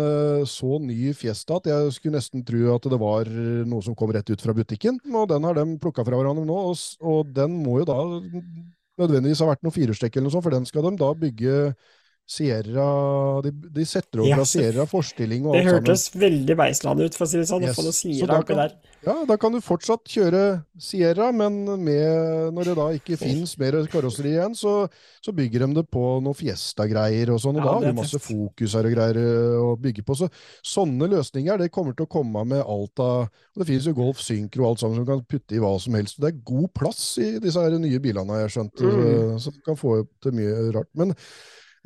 så 0.48 0.78
ny 0.80 1.12
Fiesta 1.18 1.58
at 1.58 1.68
jeg 1.68 1.92
skulle 1.96 2.16
nesten 2.16 2.46
tro 2.46 2.64
at 2.74 2.88
det 2.88 3.00
var 3.00 3.28
noe 3.68 3.84
som 3.84 3.96
kom 3.98 4.14
rett 4.14 4.30
ut 4.30 4.42
fra 4.42 4.56
butikken. 4.56 5.00
Og 5.12 5.28
den 5.30 5.44
har 5.44 5.58
de 5.58 5.66
plukka 5.82 6.06
fra 6.06 6.18
hverandre 6.20 6.46
nå, 6.48 6.58
og, 6.72 6.82
og 7.04 7.32
den 7.36 7.58
må 7.64 7.80
jo 7.82 7.88
da 7.90 8.00
nødvendigvis 8.98 9.44
ha 9.44 9.52
vært 9.52 9.66
noe 9.66 9.74
firehjulstrekk 9.74 10.16
eller 10.16 10.28
noe 10.28 10.34
sånt, 10.34 10.46
for 10.46 10.56
den 10.56 10.66
skal 10.68 10.88
de 10.88 10.96
da 10.98 11.12
bygge 11.18 11.58
Sierra 12.28 13.40
De, 13.42 13.50
de 13.72 13.84
setter 13.88 14.20
over 14.20 14.28
Ja, 14.34 14.44
Sierra 14.44 14.84
forstilling 14.88 15.46
og 15.48 15.54
Det 15.56 15.62
alt 15.62 15.68
sammen. 15.70 15.78
hørtes 15.80 16.02
veldig 16.20 16.56
Beisland 16.58 17.00
ut, 17.00 17.14
for 17.16 17.24
å 17.24 17.28
si 17.30 17.38
det 17.40 17.48
sånn, 17.48 17.62
Yes. 17.64 17.76
få 17.78 17.92
Sierra 17.96 18.40
Så 18.42 18.46
kan- 18.46 18.56
der. 18.56 18.74
Ja, 19.06 19.24
da 19.24 19.36
kan 19.40 19.52
du 19.52 19.60
fortsatt 19.62 20.04
kjøre 20.04 20.64
Sierra, 20.78 21.30
men 21.32 21.64
med, 21.84 22.52
når 22.52 22.64
det 22.64 22.74
da 22.76 22.86
ikke 22.98 23.16
fins 23.16 23.56
mer 23.56 23.72
karosseri 23.86 24.34
igjen, 24.36 24.54
så, 24.58 24.90
så 25.24 25.32
bygger 25.32 25.64
de 25.66 25.74
det 25.78 25.84
på 25.90 26.02
noe 26.20 26.34
Fiesta-greier 26.34 27.30
og 27.32 27.40
sånn, 27.40 27.56
og 27.56 27.62
Ja, 27.62 27.64
da 27.64 27.72
har 27.78 27.92
du 27.92 27.92
masse 28.02 28.18
fokus 28.20 28.74
her 28.74 28.84
og 28.90 28.92
greier 28.92 29.16
øh, 29.16 29.56
å 29.62 29.80
bygge 29.80 30.04
på. 30.04 30.16
Så 30.18 30.28
sånne 30.62 31.08
løsninger, 31.08 31.56
det 31.58 31.70
kommer 31.72 31.96
til 31.96 32.04
å 32.06 32.10
komme 32.10 32.44
med 32.44 32.60
alt 32.66 32.98
av 33.00 33.30
Det 33.56 33.66
finnes 33.66 33.86
jo 33.86 33.94
Golf 33.94 34.20
Syncro 34.20 34.64
og 34.66 34.70
alt 34.74 34.80
sammen 34.80 34.96
som 35.00 35.06
kan 35.06 35.24
putte 35.24 35.56
i 35.56 35.58
hva 35.62 35.72
som 35.80 35.94
helst. 35.94 36.20
Det 36.20 36.28
er 36.34 36.42
god 36.44 36.68
plass 36.74 37.16
i 37.18 37.38
disse 37.38 37.56
her 37.58 37.70
nye 37.78 37.98
bilene, 37.98 38.28
har 38.30 38.44
jeg 38.48 38.58
skjønt, 38.58 38.82
Mm. 38.82 39.38
så, 39.38 39.50
så 39.50 39.64
kan 39.64 39.76
få 39.76 40.06
til 40.22 40.32
mye 40.32 40.72
rart. 40.74 40.86
Men 40.94 41.14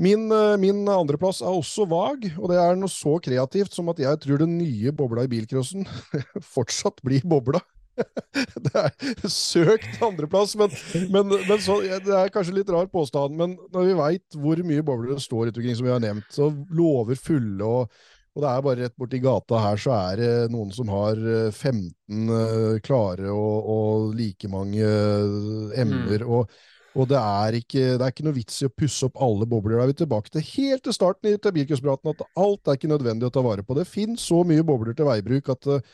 Min, 0.02 0.26
eh, 0.34 0.56
min 0.58 0.80
andreplass 0.90 1.42
er 1.44 1.52
også 1.52 1.86
vag, 1.90 2.26
og 2.38 2.48
det 2.50 2.58
er 2.58 2.78
noe 2.78 2.90
så 2.90 3.18
kreativt 3.22 3.76
som 3.76 3.90
at 3.92 4.00
jeg 4.02 4.22
tror 4.24 4.42
den 4.42 4.56
nye 4.58 4.94
bobla 4.96 5.26
i 5.26 5.30
bilcrossen 5.30 5.86
fortsatt 6.54 7.02
blir 7.06 7.24
bobla. 7.28 7.62
Det 8.64 8.72
er 8.72 9.28
søkt 9.28 10.00
andreplass, 10.00 10.54
men, 10.56 10.72
men, 11.12 11.28
men 11.28 11.58
så, 11.60 11.76
det 11.84 12.14
er 12.16 12.30
kanskje 12.32 12.54
litt 12.56 12.70
rar 12.72 12.86
påstand. 12.88 13.36
Men 13.36 13.52
når 13.74 13.84
vi 13.84 13.98
veit 13.98 14.38
hvor 14.40 14.62
mye 14.64 14.84
bobler 14.86 15.12
det 15.12 15.20
står 15.20 15.50
rundt 15.50 15.60
omkring, 15.60 15.76
som 15.76 15.86
vi 15.86 15.92
har 15.92 16.00
nevnt, 16.00 16.30
så 16.32 16.48
lover 16.72 17.20
fulle 17.20 17.68
og 17.68 17.92
og 18.32 18.40
det 18.40 18.48
er 18.48 18.62
bare 18.64 18.80
rett 18.86 18.94
borti 18.96 19.18
gata 19.20 19.58
her, 19.60 19.80
så 19.80 19.92
er 19.92 20.20
det 20.22 20.52
noen 20.52 20.70
som 20.72 20.88
har 20.88 21.18
eh, 21.20 21.52
15 21.52 22.30
eh, 22.32 22.76
klare 22.84 23.28
og, 23.28 23.66
og 23.74 24.14
like 24.16 24.48
mange 24.48 24.86
eh, 24.86 25.74
emner. 25.82 26.24
Og, 26.24 26.54
og 26.92 27.08
det 27.08 27.16
er, 27.16 27.56
ikke, 27.56 27.82
det 27.96 28.04
er 28.04 28.12
ikke 28.12 28.24
noe 28.26 28.36
vits 28.36 28.58
i 28.60 28.68
å 28.68 28.72
pusse 28.72 29.06
opp 29.08 29.20
alle 29.24 29.46
bobler. 29.48 29.78
Da 29.78 29.86
er 29.86 29.92
vi 29.92 29.98
tilbake 30.02 30.32
til 30.34 30.44
helt 30.44 30.82
til 30.84 30.96
starten 30.96 31.30
i 31.30 31.38
til 31.40 31.92
at 31.92 32.24
alt 32.36 32.68
er 32.68 32.76
ikke 32.76 32.90
nødvendig 32.90 33.28
å 33.30 33.32
ta 33.32 33.44
vare 33.44 33.64
på. 33.64 33.76
Det 33.78 33.88
finnes 33.88 34.20
så 34.20 34.42
mye 34.44 34.64
bobler 34.66 34.96
til 34.96 35.08
veibruk 35.08 35.48
at 35.54 35.70
eh, 35.72 35.86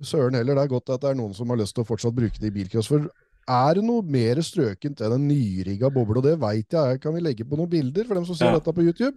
søren 0.00 0.38
heller, 0.38 0.54
det 0.54 0.62
er 0.68 0.74
godt 0.76 0.94
at 0.94 1.02
det 1.02 1.10
er 1.10 1.18
noen 1.18 1.34
som 1.34 1.50
har 1.50 1.58
lyst 1.58 1.74
til 1.74 1.82
å 1.82 1.88
fortsatt 1.88 2.14
bruke 2.14 2.38
det 2.38 2.52
i 2.52 2.54
bilcross. 2.54 2.90
For 2.92 3.08
er 3.48 3.78
det 3.78 3.84
noe 3.88 4.04
mer 4.06 4.38
strøkent 4.44 5.02
enn 5.02 5.16
en 5.16 5.26
nyrigga 5.26 5.90
boble, 5.90 6.20
og 6.20 6.28
det 6.28 6.36
veit 6.38 6.76
jeg, 6.76 7.00
kan 7.02 7.16
vi 7.16 7.24
legge 7.24 7.46
på 7.48 7.58
noen 7.58 7.72
bilder 7.72 8.06
for 8.06 8.20
dem 8.20 8.28
som 8.28 8.38
ser 8.38 8.52
Ja. 8.52 8.58
dette 8.60 8.74
på 8.76 8.84
YouTube, 8.84 9.16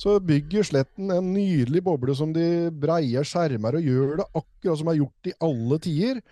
så 0.00 0.16
bygger 0.18 0.64
Sletten 0.66 1.10
en 1.12 1.32
nydelig 1.34 1.84
boble 1.84 2.14
som 2.16 2.32
de 2.32 2.70
breier 2.70 3.26
skjermer 3.26 3.76
og 3.78 3.86
gjør 3.86 4.16
det 4.22 4.26
akkurat 4.32 4.80
som 4.80 4.88
er 4.90 4.98
gjort 5.02 5.30
i 5.30 5.36
alle 5.44 5.78
tider. 5.78 6.22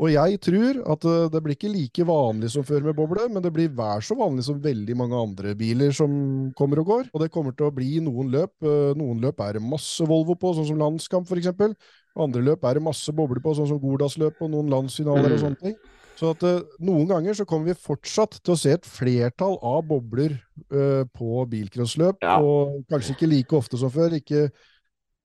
Og 0.00 0.08
jeg 0.08 0.38
tror 0.40 0.78
at 0.94 1.04
eh, 1.04 1.26
det 1.28 1.40
blir 1.44 1.56
ikke 1.58 1.68
like 1.74 2.04
vanlig 2.08 2.48
som 2.54 2.64
før 2.64 2.86
med 2.86 2.96
boble, 2.96 3.26
men 3.28 3.42
det 3.44 3.50
blir 3.52 3.68
vær 3.76 4.00
så 4.00 4.16
vanlig 4.16 4.46
som 4.46 4.60
veldig 4.64 4.96
mange 4.96 5.18
andre 5.18 5.52
biler 5.58 5.92
som 5.92 6.10
kommer 6.56 6.80
og 6.80 6.86
går. 6.88 7.10
Og 7.12 7.20
det 7.20 7.28
kommer 7.34 7.52
til 7.52 7.68
å 7.68 7.74
bli 7.76 7.98
noen 8.00 8.30
løp. 8.32 8.54
Eh, 8.64 8.94
Noen 8.96 9.20
løp 9.20 9.42
er 9.44 9.58
det 9.58 9.62
masse 9.62 10.00
Volvo 10.08 10.38
på, 10.40 10.54
sånn 10.56 10.70
som 10.70 10.80
Landskamp 10.80 11.28
f.eks. 11.28 11.50
Andre 12.16 12.42
løp 12.42 12.64
er 12.64 12.80
det 12.80 12.82
masse 12.88 13.12
bobler 13.14 13.42
på, 13.44 13.52
sånn 13.54 13.68
som 13.68 13.78
Gordalsløp 13.82 14.40
og 14.42 14.50
noen 14.56 14.72
landsfinaler 14.72 15.34
og 15.34 15.36
Mm. 15.36 15.44
sånne 15.44 15.60
ting. 15.60 15.76
Så 16.16 16.32
at 16.34 16.42
eh, 16.48 16.64
noen 16.80 17.06
ganger 17.08 17.36
så 17.36 17.44
kommer 17.48 17.70
vi 17.70 17.76
fortsatt 17.80 18.40
til 18.42 18.52
å 18.56 18.58
se 18.58 18.72
et 18.72 18.84
flertall 18.88 19.58
av 19.62 19.84
bobler 19.88 20.38
på 21.16 21.44
bilcrossløp, 21.48 22.18
Ja. 22.22 22.38
og 22.40 22.84
kanskje 22.90 23.14
ikke 23.16 23.28
like 23.30 23.56
ofte 23.56 23.78
som 23.80 23.90
før. 23.90 24.12
Ikke, 24.16 24.50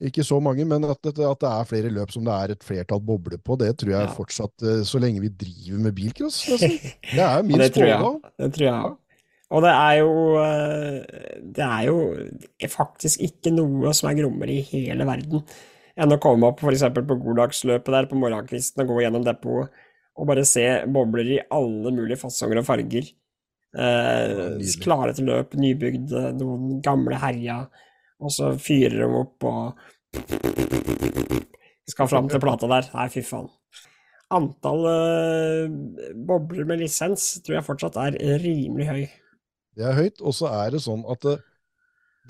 ikke 0.03 0.23
så 0.27 0.41
mange, 0.43 0.65
men 0.67 0.83
at, 0.83 0.99
det- 1.03 1.19
at 1.23 1.39
det 1.39 1.49
er 1.49 1.63
flere 1.69 1.89
løp 1.93 2.11
som 2.11 2.25
det 2.27 2.33
er 2.35 2.51
et 2.51 2.63
flertall 2.63 2.99
bobler 2.99 3.37
på, 3.39 3.55
det 3.57 3.77
tror 3.79 3.91
jeg 3.93 4.07
Ja. 4.07 4.13
fortsatt 4.13 4.61
eh, 4.63 4.81
så 4.83 4.99
lenge 4.99 5.21
vi 5.23 5.29
driver 5.29 5.79
med 5.85 5.95
bilcross. 5.95 6.41
nesten. 6.49 6.75
Det 7.13 7.19
er 7.23 7.37
jo 7.39 7.43
min 7.47 7.63
spådom. 7.69 8.21
Det 8.37 8.51
tror 8.57 8.65
jeg 8.67 8.73
òg. 8.89 8.97
Og 9.55 9.61
det 9.61 9.71
er 9.71 9.93
jo 10.01 10.11
eh, 10.41 11.41
Det 11.55 11.63
er 11.63 11.83
jo 11.85 11.97
faktisk 12.73 13.21
ikke 13.21 13.51
noe 13.53 13.93
som 13.93 14.09
er 14.09 14.17
grommere 14.19 14.51
i 14.57 14.61
hele 14.61 15.05
verden 15.07 15.43
enn 15.95 16.11
å 16.11 16.17
komme 16.19 16.43
opp 16.49 16.59
f.eks. 16.59 16.81
på 16.91 17.15
goddagsløpet 17.23 17.93
der 17.93 18.07
på 18.09 18.17
morgenkvisten 18.19 18.81
og 18.83 18.89
gå 18.91 19.03
gjennom 19.05 19.23
depotet 19.23 19.71
og 20.17 20.27
bare 20.27 20.43
se 20.47 20.65
bobler 20.91 21.29
i 21.37 21.39
alle 21.51 21.91
mulige 21.91 22.17
fasonger 22.19 22.59
og 22.59 22.65
farger. 22.67 23.07
Eh, 23.75 24.59
klare 24.83 25.13
til 25.15 25.25
løp, 25.27 25.55
nybygd, 25.59 26.11
noen 26.39 26.81
gamle 26.83 27.17
herja, 27.19 27.65
og 28.21 28.31
så 28.33 28.53
fyrer 28.61 29.01
de 29.03 29.09
opp 29.19 29.45
og 29.49 29.75
skal 31.89 32.09
fram 32.09 32.29
til 32.31 32.41
plata 32.41 32.69
der. 32.71 32.87
Nei, 32.95 33.07
fy 33.13 33.23
faen. 33.25 33.49
Antall 34.35 34.87
uh, 34.89 35.65
bobler 36.27 36.65
med 36.67 36.81
lisens 36.81 37.35
tror 37.45 37.59
jeg 37.59 37.67
fortsatt 37.67 37.99
er 38.01 38.17
rimelig 38.41 38.87
høy. 38.89 39.03
Det 39.75 39.85
er 39.85 39.97
høyt, 39.97 40.23
og 40.23 40.33
så 40.33 40.49
er 40.63 40.73
det 40.73 40.81
sånn 40.85 41.03
at 41.11 41.21
det, 41.27 41.35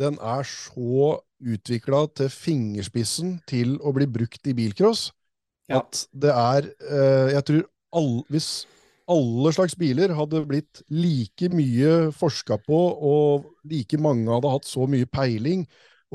den 0.02 0.18
er 0.20 0.44
så 0.50 1.20
utvikla 1.46 2.06
til 2.18 2.32
fingerspissen 2.32 3.38
til 3.48 3.78
å 3.80 3.94
bli 3.96 4.08
brukt 4.10 4.48
i 4.50 4.56
bilcross 4.58 5.10
at 5.72 6.06
det 6.14 6.30
er 6.30 6.68
uh, 6.86 7.32
Jeg 7.34 7.44
tror 7.48 7.64
alle 7.96 8.24
hvis 8.34 8.50
alle 9.12 9.52
slags 9.54 9.76
biler 9.78 10.14
hadde 10.18 10.44
blitt 10.50 10.82
like 10.90 11.50
mye 11.54 12.12
forska 12.16 12.58
på, 12.66 12.80
og 12.96 13.50
like 13.70 14.00
mange 14.02 14.32
hadde 14.32 14.54
hatt 14.54 14.70
så 14.70 14.88
mye 14.90 15.10
peiling, 15.10 15.66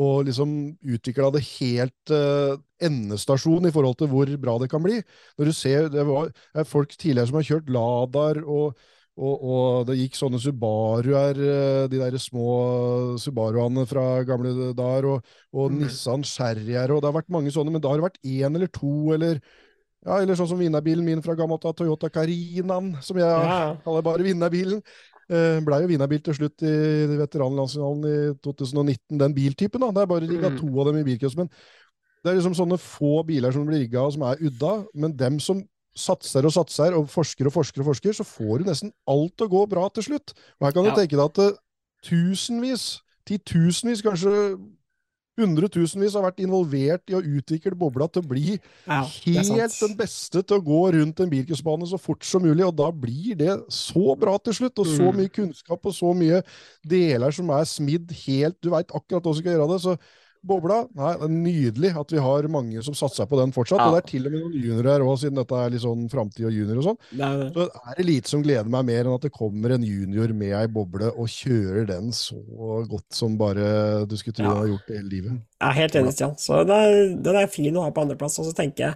og 0.01 0.25
liksom 0.29 0.55
utvikla 0.87 1.29
det 1.35 1.43
helt 1.59 2.15
uh, 2.15 2.55
endestasjon 2.83 3.69
i 3.69 3.73
forhold 3.75 3.99
til 4.01 4.09
hvor 4.11 4.31
bra 4.41 4.57
det 4.63 4.71
kan 4.73 4.83
bli. 4.83 5.01
Når 5.39 5.51
du 5.51 5.53
ser, 5.53 5.91
Det 5.93 6.07
var, 6.07 6.31
er 6.55 6.65
folk 6.65 6.95
tidligere 6.97 7.29
som 7.29 7.41
har 7.41 7.49
kjørt 7.51 7.71
Ladar 7.75 8.43
og 8.47 8.81
og, 9.21 9.43
og 9.45 9.89
det 9.89 9.99
gikk 9.99 10.17
sånne 10.17 10.39
Subaruer, 10.41 11.37
eh, 11.37 11.87
de 11.93 11.99
der 12.01 12.17
små 12.21 13.17
Subaruene 13.21 13.85
fra 13.89 14.23
gamle 14.25 14.71
dager, 14.77 15.09
og, 15.11 15.35
og 15.53 15.75
mm. 15.75 15.81
Nissan 15.83 16.25
Sherrier, 16.25 16.95
og 16.95 17.03
det 17.03 17.11
har 17.11 17.19
vært 17.19 17.35
mange 17.35 17.53
sånne, 17.53 17.75
men 17.75 17.83
da 17.83 17.91
har 17.91 18.01
det 18.01 18.07
vært 18.07 18.23
én 18.25 18.57
eller 18.57 18.71
to, 18.73 18.95
eller 19.17 19.43
ja, 20.07 20.19
eller 20.23 20.35
sånn 20.39 20.49
som 20.49 20.59
vinnerbilen 20.59 21.05
min 21.05 21.23
fra 21.23 21.35
gammelt 21.37 21.65
av, 21.65 21.75
Toyota 21.77 22.09
Carinaen, 22.11 22.95
som 23.03 23.17
jeg 23.17 23.27
Ja. 23.29 23.77
kaller 23.85 24.03
bare 24.03 24.25
vinnerbilen. 24.25 24.83
Uh, 25.31 25.61
Blei 25.63 25.83
jo 25.83 25.89
vinnerbil 25.93 26.23
til 26.25 26.35
slutt 26.35 26.63
i 26.67 27.07
veteranlandsfinalen 27.21 28.05
i 28.05 28.35
2019, 28.43 29.19
den 29.19 29.35
biltypen. 29.35 29.81
da, 29.81 29.91
Det 29.93 30.03
er 30.03 30.07
bare 30.07 30.27
rigga 30.27 30.51
Mm. 30.51 30.59
to 30.59 30.81
av 30.81 30.87
dem 30.87 30.97
i 30.97 31.05
bilcupen. 31.05 31.49
Det 32.25 32.31
er 32.33 32.37
liksom 32.41 32.55
sånne 32.55 32.79
få 32.79 33.25
biler 33.25 33.53
som 33.53 33.65
blir 33.67 33.87
rigga 33.87 34.01
og 34.05 34.13
som 34.13 34.23
er 34.23 34.37
udda, 34.37 34.87
men 34.95 35.17
dem 35.17 35.39
som 35.39 35.63
satser 35.97 36.45
og 36.45 36.53
satser 36.53 36.95
og 36.97 37.09
forsker 37.09 37.47
og 37.47 37.53
forsker, 37.53 37.81
og 37.81 37.87
forsker, 37.95 38.13
så 38.13 38.25
får 38.25 38.59
du 38.59 38.65
nesten 38.65 38.93
alt 39.09 39.37
til 39.37 39.47
å 39.47 39.51
gå 39.51 39.69
bra 39.69 39.89
til 39.89 40.03
slutt. 40.03 40.35
Og 40.61 40.67
her 40.67 40.73
kan 40.73 40.85
du 40.85 40.91
Ja. 40.91 40.97
tenke 40.97 41.17
deg 41.17 41.31
at 41.31 41.39
eh, 41.39 41.59
tusenvis, 42.03 43.01
titusenvis, 43.27 44.03
kanskje 44.03 44.59
hundretusenvis 45.41 46.15
har 46.17 46.25
vært 46.29 46.43
involvert 46.45 47.11
i 47.11 47.17
å 47.19 47.23
utvikle 47.25 47.75
bobla 47.79 48.07
til 48.13 48.23
å 48.23 48.29
bli 48.31 48.59
Ja, 48.87 49.03
helt 49.25 49.77
den 49.81 49.97
beste 49.99 50.43
til 50.45 50.59
å 50.59 50.65
gå 50.65 50.83
rundt 50.95 51.21
en 51.25 51.31
bilcrossbane 51.33 51.89
så 51.91 51.99
fort 52.01 52.25
som 52.25 52.43
mulig, 52.45 52.65
og 52.67 52.77
da 52.77 52.91
blir 52.93 53.37
det 53.41 53.59
så 53.73 54.15
bra 54.21 54.37
til 54.39 54.53
slutt, 54.61 54.79
og 54.79 54.87
så 54.87 55.11
Mm. 55.11 55.17
mye 55.17 55.33
kunnskap 55.33 55.87
og 55.87 55.93
så 55.97 56.15
mye 56.17 56.43
deler 56.87 57.31
som 57.33 57.51
er 57.51 57.65
smidd 57.65 58.11
helt, 58.27 58.61
du 58.61 58.71
veit 58.71 58.89
akkurat 58.89 59.23
hva 59.23 59.35
som 59.35 59.43
skal 59.43 59.53
gjøre 59.57 59.71
det, 59.75 59.81
så 59.83 59.99
bobla, 60.47 60.87
nei, 60.97 61.11
det 61.21 61.27
er 61.27 61.33
nydelig 61.35 61.91
at 62.01 62.13
vi 62.15 62.21
har 62.25 62.47
mange 62.49 62.81
som 62.83 62.95
satser 62.97 63.27
på 63.29 63.37
den 63.41 63.53
fortsatt, 63.53 63.79
Ja. 63.79 63.89
og 63.91 63.95
det 63.97 64.01
er 64.05 64.09
til 64.11 64.27
og 64.27 64.33
med 64.33 64.41
noen 64.41 64.55
juniorer 64.57 64.89
her 64.95 65.01
også, 65.05 65.27
siden 65.27 65.37
dette 65.37 65.53
er 65.53 65.71
litt 65.75 65.83
sånn 65.85 66.07
framtid 66.11 66.47
og 66.49 66.53
junior 66.57 66.79
og 66.81 66.85
sånn, 66.89 66.99
Det 67.13 67.27
er, 67.27 67.51
så 67.53 67.67
er 67.91 67.95
det 67.99 68.07
lite 68.07 68.29
som 68.33 68.43
gleder 68.43 68.71
meg 68.73 68.85
mer 68.89 69.05
enn 69.05 69.15
at 69.15 69.21
det 69.27 69.33
kommer 69.37 69.75
en 69.77 69.83
junior 69.85 70.33
med 70.33 70.53
ei 70.57 70.67
boble 70.67 71.11
og 71.13 71.29
kjører 71.29 71.87
den 71.87 72.09
så 72.17 72.41
godt 72.89 73.13
som 73.13 73.37
bare 73.37 74.07
du 74.09 74.17
skulle 74.17 74.35
tro 74.41 74.45
Ja. 74.49 74.55
har 74.63 74.67
gjort 74.73 74.87
det 74.89 74.97
hele 74.97 75.11
livet. 75.11 75.33
jeg 75.61 75.69
er 75.69 75.73
helt 75.83 75.93
enig, 76.01 76.13
Stian. 76.13 76.35
Så 76.37 76.65
det 76.67 76.77
er, 76.77 77.17
den 77.21 77.37
er 77.37 77.47
fin 77.47 77.75
å 77.77 77.83
ha 77.85 77.91
på 77.91 78.01
andreplass. 78.07 78.39
Og 78.41 78.47
så 78.47 78.55
tenker 78.57 78.79
jeg, 78.89 78.95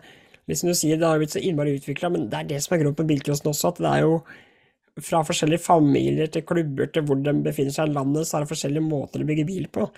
liksom 0.48 0.68
du 0.68 0.74
sier, 0.74 0.96
det 0.96 1.04
har 1.06 1.18
blitt 1.18 1.30
så 1.36 1.40
innmari 1.44 1.76
utvikla, 1.78 2.10
men 2.10 2.28
det 2.30 2.40
er 2.40 2.44
det 2.54 2.62
som 2.62 2.74
er 2.74 2.82
grunnen 2.82 2.96
på 2.96 3.06
bilcrossen 3.06 3.52
også, 3.52 3.68
at 3.68 3.76
det 3.84 3.92
er 3.92 4.00
jo 4.08 4.22
fra 5.00 5.24
forskjellige 5.26 5.60
familier 5.60 6.28
til 6.30 6.42
klubber 6.42 6.86
til 6.92 7.02
hvor 7.02 7.20
de 7.22 7.32
befinner 7.42 7.72
seg 7.74 7.88
i 7.90 7.92
landet, 7.92 8.24
så 8.28 8.36
er 8.38 8.44
det 8.44 8.52
forskjellige 8.52 8.88
måter 8.88 9.20
å 9.20 9.26
bygge 9.26 9.46
bil 9.48 9.66
på. 9.68 9.90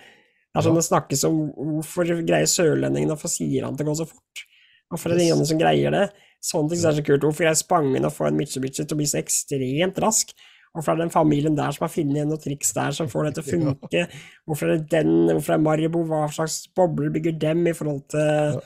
Det 0.56 0.62
er 0.62 0.64
sånn 0.70 0.78
det 0.78 0.86
snakkes 0.86 1.22
om 1.28 1.34
hvorfor 1.52 2.08
greier 2.24 2.48
sørlendingene 2.48 3.12
å 3.12 3.20
få 3.20 3.28
han 3.28 3.74
til 3.76 3.84
å 3.84 3.88
gå 3.90 3.94
så 3.98 4.06
fort? 4.08 4.44
Hvorfor 4.88 5.12
er 5.12 5.18
det 5.20 5.26
ingen 5.26 5.48
som 5.48 5.58
greier 5.60 5.92
det? 5.92 6.06
Sånne 6.40 6.72
ting 6.72 6.80
som 6.80 6.88
er 6.88 6.96
så 6.96 7.02
kult. 7.04 7.26
Hvorfor 7.26 7.44
greier 7.44 7.58
Spangen 7.60 8.08
å 8.08 8.10
få 8.14 8.30
en 8.30 8.38
Mitsubishi 8.38 8.86
til 8.86 8.96
å 8.96 8.96
bli 8.96 9.08
så 9.10 9.18
ekstremt 9.20 10.00
rask? 10.00 10.32
Hvorfor 10.72 10.94
er 10.94 10.96
det 10.96 11.04
den 11.04 11.12
familien 11.12 11.58
der 11.58 11.76
som 11.76 11.84
har 11.84 11.92
funnet 11.92 12.30
noen 12.30 12.40
triks 12.40 12.72
der 12.72 12.96
som 12.96 13.10
får 13.12 13.28
det 13.28 13.32
til 13.36 13.44
å 13.44 13.50
funke? 13.52 14.04
Hvorfor 14.48 14.72
er 14.72 14.80
det 14.80 14.86
den, 14.94 15.10
hvorfor 15.34 15.58
er 15.58 15.60
Maribo, 15.66 16.06
hva 16.08 16.22
slags 16.32 16.62
bobler 16.72 17.12
bygger 17.12 17.36
dem 17.42 17.68
i 17.68 17.74
forhold 17.76 18.06
til 18.14 18.56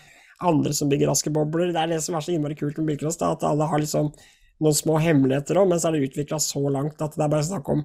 andre 0.47 0.77
som 0.79 0.93
bygger 0.95 1.11
raske 1.11 1.35
bobler? 1.35 1.73
Det 1.75 1.83
er 1.83 1.97
det 1.97 2.05
som 2.07 2.15
er 2.15 2.23
så 2.23 2.37
innmari 2.37 2.59
kult 2.61 2.79
med 2.79 2.93
bilcross, 2.93 3.19
at 3.19 3.43
alle 3.51 3.67
har 3.67 3.83
liksom 3.83 4.13
noen 4.63 4.79
små 4.79 5.01
hemmeligheter 5.03 5.59
òg, 5.59 5.73
men 5.73 5.83
så 5.83 5.91
er 5.91 5.99
det 5.99 6.07
utvikla 6.13 6.39
så 6.39 6.63
langt 6.71 7.03
at 7.03 7.19
det 7.19 7.27
er 7.27 7.35
bare 7.35 7.51
snakk 7.51 7.75
om 7.75 7.83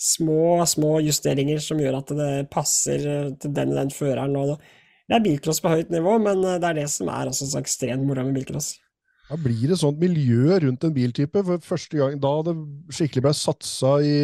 små, 0.00 0.64
små 0.66 0.98
justeringer 1.04 1.60
som 1.62 1.80
gjør 1.80 2.00
at 2.00 2.12
det 2.16 2.30
passer 2.52 3.04
eh, 3.04 3.32
til 3.40 3.52
den 3.56 3.74
og 3.74 3.82
den 3.82 3.92
føreren. 3.94 4.38
Og 4.40 4.54
det 5.10 5.18
er 5.18 5.24
bilcross 5.24 5.60
på 5.62 5.74
høyt 5.74 5.92
nivå, 5.92 6.16
men 6.24 6.40
eh, 6.44 6.60
det 6.62 6.70
er 6.70 6.80
det 6.80 6.86
som 6.92 7.10
er 7.12 7.30
også 7.30 7.50
så 7.50 7.60
ekstremt 7.60 8.06
moro 8.08 8.24
med 8.24 8.40
bilcross. 8.40 8.72
Da 9.30 9.38
blir 9.38 9.68
det 9.70 9.78
sånt 9.78 10.00
miljø 10.00 10.56
rundt 10.64 10.82
en 10.86 10.96
biltype. 10.96 11.44
For 11.46 11.62
første 11.62 12.00
gang 12.00 12.16
da 12.22 12.32
det 12.48 12.56
skikkelig 12.96 13.28
ble 13.28 13.34
satsa 13.36 13.92
i, 14.02 14.16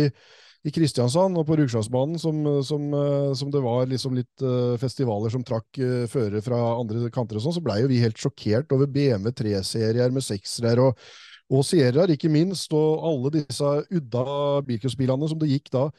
i 0.66 0.72
Kristiansand 0.74 1.38
og 1.38 1.46
på 1.46 1.60
Rugslandsbanen, 1.60 2.16
som, 2.18 2.40
som, 2.66 2.88
eh, 2.96 3.30
som 3.38 3.52
det 3.54 3.62
var 3.62 3.86
liksom 3.92 4.16
litt 4.16 4.48
festivaler 4.80 5.34
som 5.34 5.44
trakk 5.46 5.84
førere 6.10 6.42
fra 6.42 6.58
andre 6.72 7.12
kanter 7.14 7.38
og 7.38 7.44
sånn, 7.44 7.58
så 7.60 7.62
blei 7.62 7.82
jo 7.84 7.92
vi 7.92 8.02
helt 8.02 8.18
sjokkert 8.18 8.72
over 8.74 8.88
BMW 8.90 9.36
3-serier 9.44 10.16
med 10.16 10.24
seksere 10.24 10.88
og, 10.88 11.06
og 11.50 11.64
Sierraer, 11.64 12.10
ikke 12.10 12.30
minst, 12.32 12.72
og 12.74 13.04
alle 13.06 13.30
disse 13.38 13.64
udda 13.92 14.62
bilcrossbilene 14.66 15.28
som 15.30 15.38
det 15.38 15.48
gikk 15.52 15.70
da. 15.70 15.90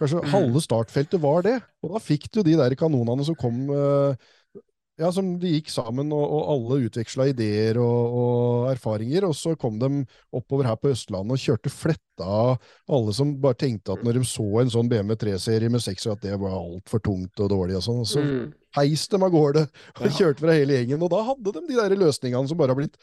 Kanskje 0.00 0.22
Mm. 0.22 0.28
halve 0.32 0.60
startfeltet 0.60 1.20
var 1.20 1.42
det. 1.42 1.62
Og 1.82 1.92
da 1.94 1.98
fikk 1.98 2.30
du 2.32 2.42
de 2.42 2.56
der 2.56 2.74
kanonene 2.76 3.24
som 3.24 3.34
kom 3.34 3.68
eh, 3.70 4.16
ja, 4.98 5.10
som 5.12 5.38
de 5.38 5.50
gikk 5.60 5.68
sammen, 5.68 6.08
og, 6.12 6.24
og 6.24 6.42
alle 6.54 6.86
utveksla 6.88 7.26
ideer 7.28 7.76
og, 7.76 8.14
og 8.16 8.70
erfaringer. 8.72 9.26
Og 9.28 9.34
så 9.36 9.52
kom 9.60 9.78
de 9.78 10.06
oppover 10.32 10.64
her 10.64 10.76
på 10.80 10.88
Østlandet 10.88 11.32
og 11.36 11.42
kjørte 11.42 11.68
fletta 11.72 12.24
av 12.24 12.56
alle 12.88 13.12
som 13.12 13.34
bare 13.40 13.58
tenkte 13.60 13.92
at 13.92 14.02
når 14.04 14.16
de 14.20 14.24
så 14.24 14.46
en 14.62 14.72
sånn 14.72 14.88
BMW 14.88 15.16
3-serie 15.20 15.68
med 15.68 15.84
sekser, 15.84 16.12
at 16.16 16.22
det 16.24 16.38
var 16.40 16.56
altfor 16.56 17.00
tungt 17.04 17.40
og 17.44 17.50
dårlig. 17.52 17.76
og 17.76 17.82
sånn. 17.84 18.00
Og 18.00 18.06
så 18.08 18.24
Mm. 18.24 18.52
heiste 18.76 19.18
de 19.18 19.24
av 19.24 19.30
gårde 19.32 19.66
og 19.68 20.06
Ja. 20.06 20.08
kjørte 20.16 20.40
fra 20.40 20.52
hele 20.56 20.72
gjengen. 20.80 21.02
Og 21.02 21.10
da 21.10 21.22
hadde 21.22 21.52
de 21.52 21.60
de 21.68 21.76
der 21.76 21.96
løsningene 21.96 22.48
som 22.48 22.56
bare 22.56 22.68
har 22.72 22.80
blitt 22.80 22.96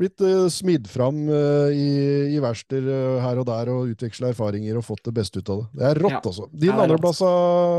blitt 0.00 0.20
uh, 0.24 0.46
smidd 0.52 0.88
fram 0.90 1.22
uh, 1.30 1.68
i, 1.70 2.34
i 2.34 2.40
verksteder 2.42 2.88
uh, 2.88 3.20
her 3.24 3.40
og 3.42 3.46
der 3.48 3.70
og 3.72 3.92
utveksla 3.92 4.32
erfaringer 4.32 4.80
og 4.80 4.86
fått 4.86 5.04
det 5.08 5.14
beste 5.16 5.42
ut 5.42 5.52
av 5.54 5.62
det. 5.62 5.68
Det 5.80 5.86
er 5.90 6.02
rått, 6.04 6.16
Ja. 6.16 6.20
altså. 6.24 6.48
Din 6.64 6.82
andreplass 6.86 7.22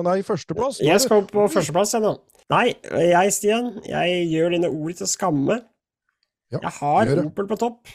Nei, 0.07 0.17
førsteplass? 0.27 0.79
Jeg 0.85 1.03
skal 1.03 1.25
på 1.29 1.47
førsteplass, 1.51 1.93
jeg 1.97 2.05
nå. 2.05 2.15
Nei, 2.53 2.65
jeg, 3.09 3.33
Stian, 3.33 3.71
jeg 3.89 4.25
gjør 4.31 4.53
dine 4.57 4.69
ord 4.69 4.97
til 4.99 5.09
skamme. 5.09 5.59
Ja, 6.53 6.59
Jeg 6.61 6.73
har. 6.79 7.13
Opel 7.25 7.47
på 7.49 7.57
topp. 7.57 7.93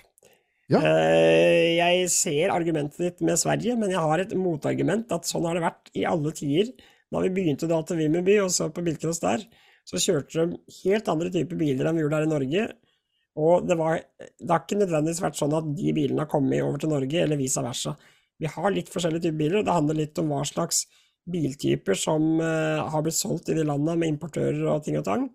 Ja. 0.70 0.80
Eh, 0.86 1.76
Jeg 1.78 2.08
ser 2.14 2.52
argumentet 2.54 2.98
ditt 3.02 3.20
med 3.26 3.38
Sverige, 3.38 3.76
men 3.78 3.90
jeg 3.90 3.98
har 4.02 4.22
et 4.22 4.34
motargument 4.38 5.10
at 5.14 5.26
sånn 5.26 5.46
har 5.48 5.56
det 5.58 5.64
vært 5.64 5.90
i 5.98 6.04
alle 6.06 6.30
tider. 6.36 6.72
Da 7.10 7.22
vi 7.24 7.30
begynte 7.34 7.66
å 7.66 7.70
dra 7.72 7.80
til 7.86 7.98
Vimmerby 7.98 8.36
og 8.42 8.50
så 8.54 8.68
på 8.70 8.84
bilcross 8.86 9.18
der, 9.22 9.42
så 9.88 9.98
kjørte 9.98 10.44
de 10.44 10.60
helt 10.84 11.08
andre 11.10 11.30
typer 11.34 11.58
biler 11.58 11.88
enn 11.90 11.98
vi 11.98 12.04
gjorde 12.04 12.20
her 12.20 12.26
i 12.28 12.30
Norge. 12.30 12.66
Og 13.40 13.66
det, 13.68 13.76
var, 13.80 14.00
det 14.20 14.50
har 14.50 14.64
ikke 14.64 14.80
nødvendigvis 14.82 15.22
vært 15.24 15.38
sånn 15.38 15.56
at 15.56 15.68
de 15.76 15.92
bilene 15.96 16.24
har 16.24 16.30
kommet 16.30 16.64
over 16.64 16.80
til 16.80 16.92
Norge, 16.92 17.22
eller 17.24 17.40
vice 17.40 17.62
versa. 17.64 17.94
Vi 18.40 18.48
har 18.50 18.74
litt 18.74 18.90
forskjellige 18.92 19.28
typer 19.28 19.38
biler, 19.38 19.60
og 19.60 19.68
det 19.68 19.76
handler 19.76 20.00
litt 20.00 20.20
om 20.20 20.32
hva 20.32 20.42
slags 20.48 20.84
biltyper 21.30 21.98
som 21.98 22.40
uh, 22.40 22.88
har 22.90 23.04
blitt 23.04 23.18
solgt 23.18 23.50
i 23.52 23.56
de 23.58 23.64
landene 23.66 23.98
med 24.00 24.14
importører 24.14 24.62
og 24.72 24.84
ting 24.84 24.96
og 24.98 25.04
tang. 25.06 25.28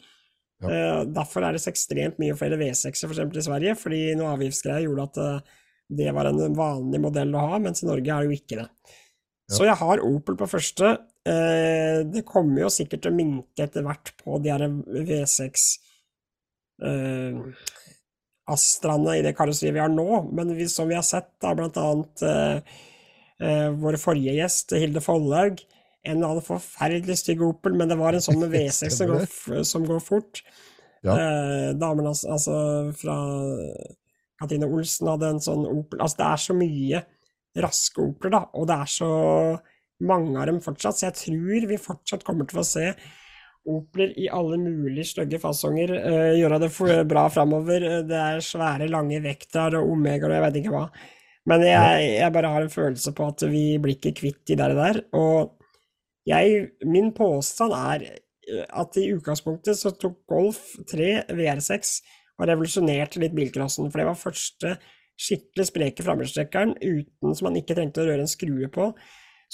Ja. 0.63 0.69
Uh, 0.69 1.01
derfor 1.13 1.45
er 1.45 1.55
det 1.55 1.61
så 1.63 1.71
ekstremt 1.71 2.17
mye 2.21 2.35
flere 2.37 2.57
V6-er 2.59 3.05
for 3.05 3.15
eksempel 3.15 3.41
i 3.41 3.45
Sverige, 3.45 3.77
fordi 3.79 4.01
noe 4.17 4.33
avgiftsgreier 4.33 4.87
gjorde 4.87 5.07
at 5.09 5.21
uh, 5.21 5.55
det 5.95 6.11
var 6.17 6.29
en 6.29 6.57
vanlig 6.57 7.01
modell 7.01 7.33
å 7.37 7.47
ha, 7.51 7.59
mens 7.61 7.83
i 7.83 7.89
Norge 7.89 8.11
er 8.11 8.25
det 8.25 8.31
jo 8.31 8.39
ikke 8.39 8.61
det. 8.63 8.69
Så 9.53 9.67
jeg 9.67 9.77
har 9.77 10.01
Opel 10.01 10.37
på 10.39 10.47
første. 10.49 10.95
Eh, 11.25 11.99
det 12.09 12.25
kommer 12.25 12.63
jo 12.63 12.71
sikkert 12.73 13.03
til 13.05 13.13
å 13.13 13.17
minke 13.17 13.65
etter 13.65 13.85
hvert 13.85 14.11
på 14.21 14.39
de 14.41 14.51
her 14.53 14.65
V6 14.65 15.65
eh, 16.85 17.37
Astraene 18.51 19.17
i 19.17 19.23
det 19.25 19.33
karosseriet 19.37 19.75
vi 19.75 19.81
har 19.81 19.91
nå, 19.91 20.07
men 20.35 20.53
vi, 20.57 20.67
som 20.69 20.89
vi 20.89 20.97
har 20.97 21.05
sett 21.05 21.31
da, 21.41 21.55
blant 21.57 21.77
annet 21.81 22.25
eh, 22.25 22.75
eh, 23.41 23.69
vår 23.73 23.97
forrige 24.01 24.35
gjest, 24.37 24.75
Hilde 24.77 25.01
Follhaug, 25.01 25.63
en 26.05 26.19
eller 26.19 26.35
annen 26.35 26.45
forferdelig 26.45 27.17
stygg 27.23 27.41
Opel, 27.45 27.73
men 27.77 27.89
det 27.89 27.97
var 27.97 28.13
en 28.13 28.23
sånn 28.23 28.37
med 28.43 28.53
V6 28.55 28.99
som 28.99 29.13
går, 29.15 29.25
som 29.65 29.87
går 29.89 30.03
fort. 30.05 30.43
Ja. 31.05 31.15
Eh, 31.17 31.71
damen 31.77 32.05
altså, 32.09 32.35
altså 32.35 32.55
fra 32.97 33.17
Katrine 34.41 34.69
Olsen 34.69 35.09
hadde 35.11 35.27
en 35.35 35.43
sånn 35.43 35.67
Opel 35.69 35.99
Altså, 36.01 36.17
det 36.17 36.29
er 36.31 36.41
så 36.41 36.55
mye 36.57 37.01
raske 37.61 38.01
Opeler, 38.01 38.33
da, 38.37 38.41
og 38.57 38.69
det 38.69 38.77
er 38.83 38.91
så 38.91 39.11
mange 40.05 40.37
av 40.37 40.49
dem 40.49 40.57
fortsatt, 40.63 40.97
så 40.99 41.07
jeg 41.07 41.17
tror 41.21 41.69
vi 41.69 41.77
fortsatt 41.79 42.25
kommer 42.27 42.49
til 42.49 42.59
å 42.61 42.67
se 42.67 42.89
Opeler 43.65 44.11
i 44.21 44.27
alle 44.29 44.59
mulige 44.61 45.07
stygge 45.09 45.39
fasonger 45.41 45.93
uh, 45.97 46.33
gjøre 46.37 46.59
det 46.61 46.71
bra 47.09 47.25
framover. 47.33 47.81
Eh, 47.81 48.01
Det 48.05 48.17
er 48.21 48.43
svære, 48.45 48.89
lange 48.91 49.21
vekter 49.23 49.79
og 49.79 49.91
omegaer 49.95 50.29
og 50.29 50.37
jeg 50.37 50.45
vet 50.45 50.59
ikke 50.61 50.73
hva. 50.75 50.85
Men 51.49 51.61
jeg, 51.65 52.05
jeg 52.17 52.33
bare 52.33 52.51
har 52.53 52.65
en 52.65 52.73
følelse 52.73 53.13
på 53.13 53.29
at 53.29 53.45
vi 53.49 53.65
blir 53.81 53.97
ikke 53.97 54.15
kvitt 54.17 54.43
de 54.49 54.57
der, 54.57 54.73
der. 54.77 55.01
Og 55.17 55.55
jeg, 56.25 56.69
min 56.85 57.11
påstand 57.13 57.73
er 57.77 58.05
eh, 58.09 58.65
at 58.69 58.97
i 59.01 59.11
utgangspunktet 59.13 59.77
så 59.77 59.93
tok 59.93 60.21
Golf 60.29 60.61
3 60.89 61.11
VR6 61.37 61.97
og 62.35 62.49
revolusjonerte 62.49 63.21
litt 63.23 63.35
bilcrossen, 63.37 63.89
for 63.91 64.01
det 64.01 64.09
var 64.09 64.19
første 64.19 64.75
skikkelig 65.15 65.69
spreke 65.69 66.03
framhjulstrekkeren 66.03 66.75
uten 66.81 67.35
som 67.35 67.47
man 67.47 67.59
ikke 67.61 67.77
trengte 67.77 68.03
å 68.03 68.07
røre 68.09 68.25
en 68.25 68.31
skrue 68.31 68.67
på, 68.73 68.89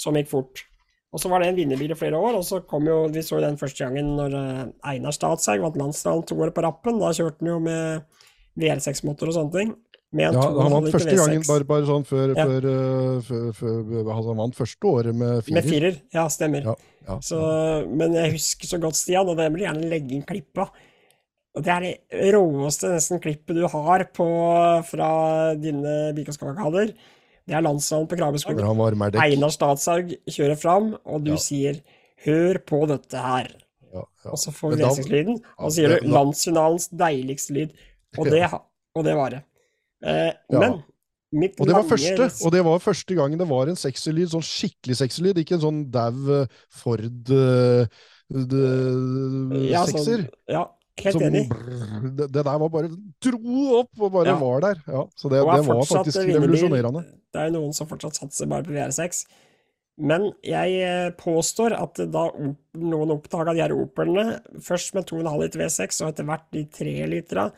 som 0.00 0.16
gikk 0.18 0.32
fort. 0.32 0.64
Og 1.12 1.20
så 1.20 1.28
var 1.28 1.42
det 1.42 1.50
en 1.50 1.58
vinnerbil 1.58 1.92
i 1.92 1.98
flere 1.98 2.16
år, 2.16 2.38
og 2.38 2.44
så 2.48 2.62
kom 2.64 2.86
jo, 2.88 3.02
vi 3.12 3.20
så 3.24 3.36
jo 3.36 3.44
den 3.44 3.58
første 3.60 3.84
gangen 3.84 4.14
når 4.16 4.36
eh, 4.38 4.60
Einar 4.94 5.12
Statshaug 5.12 5.60
vant 5.60 5.76
landsdalen 5.76 6.24
to 6.28 6.38
år 6.40 6.54
på 6.56 6.64
rappen. 6.64 7.00
Da 7.02 7.10
kjørte 7.12 7.44
han 7.44 7.50
jo 7.50 7.58
med 7.66 8.22
VR6-motor 8.60 9.28
og 9.28 9.36
sånne 9.36 9.58
ting. 9.58 9.74
Ja, 10.12 10.28
han 10.32 10.72
vant 10.74 10.90
første 10.92 11.14
gangen, 11.16 11.44
bare, 11.48 11.64
bare 11.68 11.88
sånn 11.88 12.02
før, 12.04 12.34
Ja. 12.36 12.44
før, 12.44 12.66
uh, 12.68 13.20
før, 13.24 13.44
før 13.56 13.76
altså, 14.02 14.26
Han 14.28 14.40
vant 14.42 14.58
første 14.58 14.88
året 14.90 15.16
med 15.16 15.38
firer. 15.44 15.54
Med 15.56 15.68
firer, 15.68 16.00
ja, 16.12 16.24
stemmer. 16.28 16.66
Ja, 16.68 16.74
ja, 17.08 17.18
Så, 17.24 17.38
men 17.88 18.16
jeg 18.16 18.34
husker 18.36 18.68
så 18.68 18.80
godt, 18.80 18.98
Stian, 19.00 19.28
og 19.28 19.40
det 19.40 19.48
jeg 19.48 19.64
gjerne 19.64 19.88
legge 19.88 20.16
inn 20.16 20.26
klipp 20.28 20.64
av. 20.64 20.76
Og 21.52 21.64
det 21.64 21.72
er 21.72 21.84
det 21.84 22.28
råeste 22.32 22.92
nesten 22.92 23.20
klippet 23.20 23.56
du 23.56 23.64
har 23.68 24.04
på, 24.16 24.28
fra 24.88 25.08
dine 25.60 26.12
bilkostkavalkader. 26.16 26.92
Det 27.46 27.54
er 27.58 27.62
landsnavn 27.64 28.06
på 28.08 28.16
Merdek. 28.96 29.20
Einar 29.22 29.50
Statshaug 29.50 30.12
kjører 30.30 30.58
fram, 30.58 30.92
og 31.04 31.24
du 31.24 31.32
Ja. 31.32 31.36
sier 31.36 31.80
'hør 32.24 32.58
på 32.64 32.86
dette 32.86 33.16
her'. 33.18 33.50
Ja, 33.92 34.04
ja. 34.24 34.30
Og 34.30 34.38
så 34.38 34.52
får 34.52 34.70
vi 34.70 34.76
da- 34.82 34.88
og 35.58 35.70
så 35.70 35.74
sier 35.74 35.88
du 36.00 36.06
'landsfinalens 36.08 36.88
deiligste 36.94 37.50
lyd'. 37.52 37.72
Og 38.18 38.26
det, 38.26 38.50
og 38.94 39.04
det 39.04 39.14
var 39.16 39.30
det. 39.30 39.42
Eh. 40.04 40.32
Men 40.50 40.82
mitt 41.32 41.58
Og 41.60 41.66
det 41.66 41.74
var 41.74 41.82
første, 41.82 42.44
og 42.46 42.52
det 42.52 42.64
var 42.64 42.78
første 42.78 43.14
gangen 43.16 43.38
det 43.38 43.48
var 43.48 43.66
en 43.66 43.76
sekserlyd, 43.76 44.28
sånn 44.28 44.42
skikkelig 44.44 44.96
sekserlyd, 44.96 45.34
ikke 45.38 45.54
en 45.54 45.60
sånn 45.60 45.90
dau 45.90 46.42
eh, 46.42 46.46
Ford 46.68 47.00
eh, 47.30 47.86
d- 48.30 49.70
Ja, 49.70 49.84
sånn, 49.86 50.28
ja. 50.48 50.66
Helt 51.00 51.16
som 51.16 51.22
enig. 51.24 51.46
Brr, 51.48 52.10
det, 52.18 52.26
det 52.34 52.42
der 52.44 52.58
var 52.60 52.68
bare 52.68 52.90
dro 53.24 53.62
opp 53.78 54.02
og 54.02 54.12
bare 54.12 54.34
Ja. 54.34 54.36
var 54.38 54.60
der. 54.60 54.82
Ja, 54.86 55.06
så 55.16 55.30
det, 55.32 55.40
det 55.40 55.64
var 55.66 55.86
faktisk 55.88 56.20
revolusjonerende. 56.20 57.04
Det 57.32 57.40
er 57.40 57.48
jo 57.48 57.54
noen 57.60 57.72
som 57.72 57.88
fortsatt 57.88 58.18
satser 58.18 58.50
bare 58.50 58.66
på 58.66 58.74
VR6. 58.76 59.24
Men 60.02 60.30
jeg 60.44 60.76
eh, 60.84 61.10
påstår 61.16 61.74
at 61.76 62.00
da 62.12 62.24
noen 62.80 63.12
oppdaga 63.12 63.52
de 63.52 63.60
her 63.64 63.74
Opelene, 63.76 64.40
først 64.60 64.94
med 64.96 65.04
2,5 65.08 65.42
liter 65.42 65.64
V6, 65.64 66.00
og 66.02 66.12
etter 66.12 66.28
hvert 66.28 66.46
de 66.52 66.64
3 66.64 66.94
litera 67.12 67.50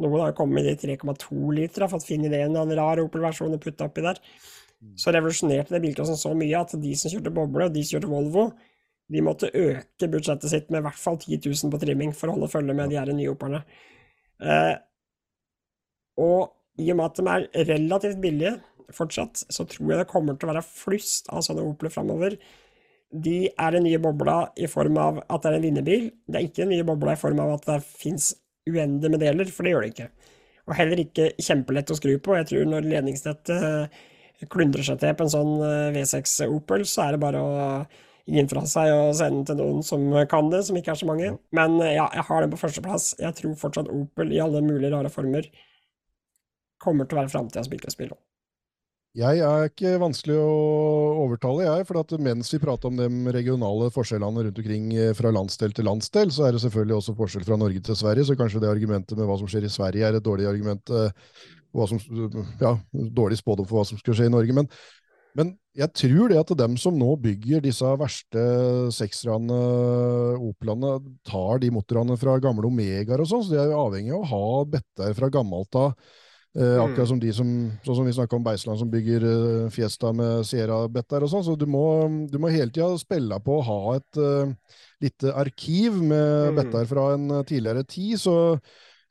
Noen 0.00 0.22
har 0.24 0.32
kommet 0.34 0.56
med 0.56 0.64
de 0.66 0.96
3,2 0.96 1.52
litera, 1.54 1.86
fått 1.86 2.06
finne 2.08 2.30
det 2.32 2.40
en 2.42 2.56
eller 2.56 2.80
rar 2.80 2.98
Opel-versjon 3.04 3.52
og 3.54 3.60
putta 3.62 3.86
oppi 3.86 4.02
der. 4.02 4.18
Så 4.98 5.12
revolusjonerte 5.14 5.76
det 5.76 5.82
bilklassen 5.84 6.16
så 6.18 6.32
mye 6.34 6.58
at 6.58 6.72
de 6.80 6.94
som 6.98 7.12
kjørte 7.12 7.30
boble, 7.30 7.68
og 7.68 7.74
de 7.76 7.84
som 7.84 7.98
kjørte 8.00 8.10
Volvo, 8.10 8.46
de 9.12 9.22
måtte 9.24 9.50
øke 9.50 10.08
budsjettet 10.08 10.52
sitt 10.52 10.70
med 10.70 10.82
i 10.82 10.86
hvert 10.86 11.00
fall 11.00 11.18
10 11.18 11.40
000 11.44 11.72
på 11.72 11.80
trimming 11.82 12.14
for 12.16 12.30
å 12.30 12.36
holde 12.36 12.50
følge 12.52 12.76
med 12.76 12.92
de 12.92 12.98
her 13.00 13.10
nye 13.12 13.32
Opelene. 13.32 13.62
Eh, 14.42 14.74
og 16.22 16.52
i 16.80 16.88
og 16.92 16.98
med 16.98 17.08
at 17.08 17.18
de 17.18 17.32
er 17.32 17.70
relativt 17.72 18.20
billige 18.22 18.56
fortsatt, 18.92 19.44
så 19.52 19.64
tror 19.68 19.92
jeg 19.92 20.02
det 20.02 20.10
kommer 20.10 20.36
til 20.36 20.48
å 20.48 20.52
være 20.54 20.66
flust 20.66 21.30
av 21.32 21.44
sånne 21.44 21.64
Opel 21.66 21.92
framover. 21.92 22.36
De 23.12 23.36
er 23.50 23.74
den 23.74 23.84
nye 23.84 24.00
bobla 24.00 24.36
i 24.56 24.68
form 24.70 24.96
av 25.00 25.20
at 25.26 25.42
det 25.42 25.50
er 25.50 25.58
en 25.58 25.66
vinnerbil. 25.66 26.06
Det 26.26 26.38
er 26.38 26.46
ikke 26.46 26.62
den 26.64 26.72
nye 26.76 26.86
bobla 26.88 27.16
i 27.16 27.20
form 27.20 27.42
av 27.44 27.56
at 27.58 27.68
det 27.68 27.80
fins 27.84 28.32
uendelig 28.68 29.12
med 29.12 29.24
deler, 29.24 29.50
for 29.52 29.66
det 29.66 29.74
gjør 29.74 29.84
det 29.84 29.92
ikke. 29.92 30.08
Og 30.68 30.78
heller 30.78 31.02
ikke 31.02 31.28
kjempelett 31.42 31.90
å 31.90 31.98
skru 31.98 32.14
på. 32.22 32.36
Jeg 32.38 32.48
tror 32.48 32.68
når 32.70 32.88
ledningsnettet 32.88 33.66
eh, 33.68 34.00
klundrer 34.52 34.86
seg 34.86 35.00
til 35.02 35.16
på 35.18 35.26
en 35.26 35.34
sånn 35.34 35.52
eh, 35.66 35.98
V6 35.98 36.36
Opel, 36.48 36.86
så 36.88 37.06
er 37.06 37.16
det 37.16 37.22
bare 37.24 37.42
å 37.42 37.52
gi 38.26 38.38
den 38.38 38.50
fra 38.50 38.64
seg 38.68 38.90
og 38.94 39.14
sende 39.18 39.42
den 39.42 39.46
til 39.48 39.60
noen 39.60 39.86
som 39.86 40.04
kan 40.30 40.50
det, 40.52 40.62
som 40.66 40.78
ikke 40.78 40.94
er 40.94 41.00
så 41.00 41.08
mange. 41.08 41.30
Men 41.54 41.78
eh, 41.82 41.96
ja, 41.96 42.08
jeg 42.14 42.26
har 42.28 42.44
den 42.44 42.52
på 42.52 42.60
førsteplass. 42.60 43.12
Jeg 43.22 43.38
tror 43.38 43.56
fortsatt 43.60 43.90
Opel 43.92 44.34
i 44.34 44.42
alle 44.42 44.62
mulige 44.64 44.92
rare 44.94 45.12
former 45.12 45.48
kommer 46.82 47.06
til 47.06 47.18
å 47.18 47.22
være 47.22 47.32
framtidas 47.32 47.70
bilcrossbil. 47.70 48.14
Jeg 49.12 49.42
er 49.44 49.66
ikke 49.68 49.98
vanskelig 50.00 50.38
å 50.40 50.52
overtale, 51.26 51.66
jeg. 51.66 51.84
For 51.88 52.00
at 52.00 52.14
mens 52.16 52.48
vi 52.54 52.60
prater 52.62 52.88
om 52.88 52.96
de 52.96 53.34
regionale 53.34 53.90
forskjellene 53.92 54.46
rundt 54.46 54.60
omkring 54.62 54.86
eh, 54.96 55.12
fra 55.18 55.32
landsdel 55.34 55.74
til 55.76 55.88
landsdel, 55.90 56.32
så 56.32 56.46
er 56.46 56.56
det 56.56 56.62
selvfølgelig 56.64 56.96
også 56.96 57.16
forskjell 57.18 57.44
fra 57.48 57.58
Norge 57.60 57.82
til 57.84 57.98
Sverige. 57.98 58.30
Så 58.30 58.38
kanskje 58.40 58.62
det 58.64 58.72
argumentet 58.72 59.18
med 59.18 59.28
hva 59.28 59.36
som 59.40 59.50
skjer 59.50 59.68
i 59.68 59.72
Sverige, 59.72 60.06
er 60.08 60.16
et 60.16 60.24
dårlig 60.30 60.48
argument. 60.48 60.94
eh, 60.94 61.12
som, 61.88 62.00
ja, 62.60 62.74
dårlig 62.92 63.38
spådom 63.40 63.68
for 63.68 63.80
hva 63.80 63.86
som 63.88 64.00
skal 64.00 64.16
skje 64.16 64.26
i 64.28 64.32
Norge. 64.32 64.56
Men, 64.56 64.68
men 65.38 65.54
jeg 65.72 65.88
tror 65.96 66.28
det 66.28 66.40
at 66.40 66.50
dem 66.60 66.74
som 66.76 66.98
nå 67.00 67.14
bygger 67.22 67.62
disse 67.64 67.88
verste 67.96 68.42
sekserne, 68.92 69.60
Opelene, 70.36 70.98
tar 71.24 71.62
de 71.62 71.70
motorene 71.72 72.18
fra 72.20 72.34
gamle 72.42 72.68
Omegaer 72.68 73.22
og 73.22 73.30
sånn, 73.30 73.46
så 73.46 73.54
de 73.54 73.62
er 73.62 73.70
jo 73.72 73.80
avhengig 73.86 74.12
av 74.12 74.26
å 74.26 74.30
ha 74.32 74.64
better 74.74 75.16
fra 75.16 75.30
gammelt 75.32 75.80
av. 75.80 75.94
Eh, 76.52 76.76
akkurat 76.82 77.08
som 77.08 77.16
de 77.16 77.30
som, 77.32 77.48
sånn 77.80 77.96
som 77.96 78.04
vi 78.04 78.12
snakka 78.12 78.36
om 78.36 78.44
Beisland, 78.44 78.76
som 78.82 78.90
bygger 78.92 79.24
eh, 79.24 79.70
Fiesta 79.72 80.10
med 80.12 80.44
Sierra-better 80.44 81.24
og 81.24 81.32
sånn. 81.32 81.46
Så 81.46 81.56
du 81.56 81.64
må, 81.64 81.86
du 82.28 82.36
må 82.36 82.50
hele 82.52 82.68
tida 82.68 82.90
spille 83.00 83.38
på 83.40 83.56
å 83.56 83.64
ha 83.70 83.78
et 83.96 84.20
eh, 84.20 84.76
lite 85.00 85.32
arkiv 85.32 85.96
med 85.96 86.52
Mm. 86.52 86.58
better 86.60 86.84
fra 86.90 87.06
en 87.14 87.30
eh, 87.38 87.44
tidligere 87.48 87.86
tid. 87.88 88.20
Så 88.20 88.36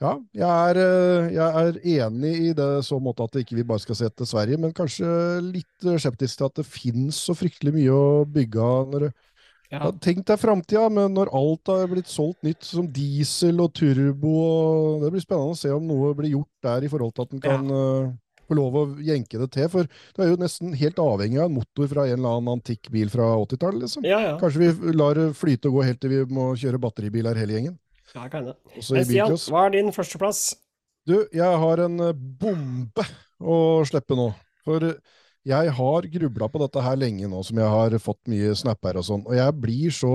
ja, 0.02 0.12
jeg 0.34 0.50
er, 0.50 0.78
eh, 0.82 1.28
jeg 1.36 1.64
er 1.64 1.76
enig 2.08 2.32
i 2.48 2.54
det 2.58 2.70
så 2.88 2.98
måte 3.02 3.28
at 3.28 3.36
ikke 3.38 3.60
vi 3.60 3.66
bare 3.70 3.84
skal 3.84 4.00
se 4.00 4.08
til 4.10 4.30
Sverige, 4.30 4.58
men 4.62 4.74
kanskje 4.74 5.10
litt 5.46 5.86
eh, 5.86 6.00
skeptisk 6.02 6.40
til 6.40 6.48
at 6.48 6.56
det 6.58 6.66
finnes 6.66 7.20
så 7.28 7.36
fryktelig 7.38 7.76
mye 7.76 7.94
å 7.94 8.24
bygge 8.26 8.66
av. 8.66 8.96
når 8.96 9.12
ja, 9.72 9.92
tenk 10.04 10.26
deg 10.28 10.42
framtida, 10.42 10.88
men 10.92 11.14
når 11.16 11.30
alt 11.38 11.70
har 11.72 11.86
blitt 11.88 12.10
solgt 12.12 12.42
nytt 12.44 12.66
som 12.68 12.90
diesel 12.92 13.62
og 13.64 13.72
turbo 13.78 14.34
og 14.42 15.06
Det 15.06 15.14
blir 15.14 15.24
spennende 15.24 15.54
å 15.54 15.62
se 15.62 15.72
om 15.72 15.86
noe 15.88 16.12
blir 16.18 16.34
gjort 16.34 16.66
der 16.66 16.84
i 16.84 16.92
forhold 16.92 17.14
til 17.16 17.28
at 17.28 17.38
en 17.38 17.46
kan 17.46 17.72
eh, 17.78 18.10
få 18.50 18.58
lov 18.58 18.76
å 18.82 18.84
jenke 19.06 19.40
det 19.40 19.52
til. 19.54 19.70
For 19.72 19.88
du 19.88 20.26
er 20.26 20.34
jo 20.34 20.42
nesten 20.42 20.74
helt 20.82 21.00
avhengig 21.00 21.40
av 21.40 21.48
en 21.48 21.60
motor 21.62 21.94
fra 21.94 22.08
en 22.10 22.18
eller 22.18 22.42
annen 22.42 22.58
antikk 22.58 22.90
bil 22.92 23.14
fra 23.14 23.30
80-tallet. 23.38 23.86
Liksom. 23.86 24.10
Ja, 24.10 24.20
ja. 24.32 24.36
Kanskje 24.42 24.66
vi 24.66 24.98
lar 24.98 25.16
det 25.22 25.30
flyte 25.40 25.72
og 25.72 25.80
gå 25.80 25.88
helt 25.88 26.02
til 26.04 26.18
vi 26.18 26.26
må 26.34 26.52
kjøre 26.60 26.82
batteribil 26.82 27.30
her 27.32 27.40
hele 27.40 27.60
gjengen. 27.60 27.78
Ja 28.16 28.28
kan 28.32 28.52
det. 28.52 28.58
Stian, 28.84 29.38
hva 29.52 29.66
er 29.68 29.76
din 29.78 29.92
førsteplass? 29.96 30.52
Du, 31.08 31.16
jeg 31.34 31.62
har 31.64 31.82
en 31.86 31.98
eh, 32.06 32.14
bombe 32.16 33.06
å 33.42 33.56
slippe 33.88 34.18
nå. 34.18 34.30
For 34.66 34.86
eh, 34.86 35.18
jeg 35.48 35.74
har 35.74 36.08
grubla 36.14 36.50
på 36.52 36.62
dette 36.62 36.84
her 36.86 37.00
lenge 37.02 37.30
nå, 37.30 37.42
som 37.48 37.58
jeg 37.58 37.74
har 37.74 37.98
fått 38.04 38.22
mye 38.30 38.54
snapper 38.58 39.00
og 39.02 39.08
sånn, 39.08 39.26
og 39.26 39.34
jeg 39.38 39.58
blir 39.58 39.96
så 39.96 40.14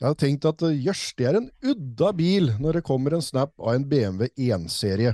Jeg 0.00 0.08
har 0.08 0.16
tenkt 0.16 0.46
at 0.48 0.62
eh, 0.64 0.78
jøss, 0.86 1.10
det 1.16 1.26
er 1.28 1.40
en 1.40 1.50
udda 1.60 2.12
bil 2.16 2.54
når 2.60 2.78
det 2.78 2.86
kommer 2.88 3.16
en 3.16 3.24
snap 3.24 3.52
av 3.60 3.74
en 3.74 3.84
BMW 3.88 4.30
1-serie. 4.32 5.12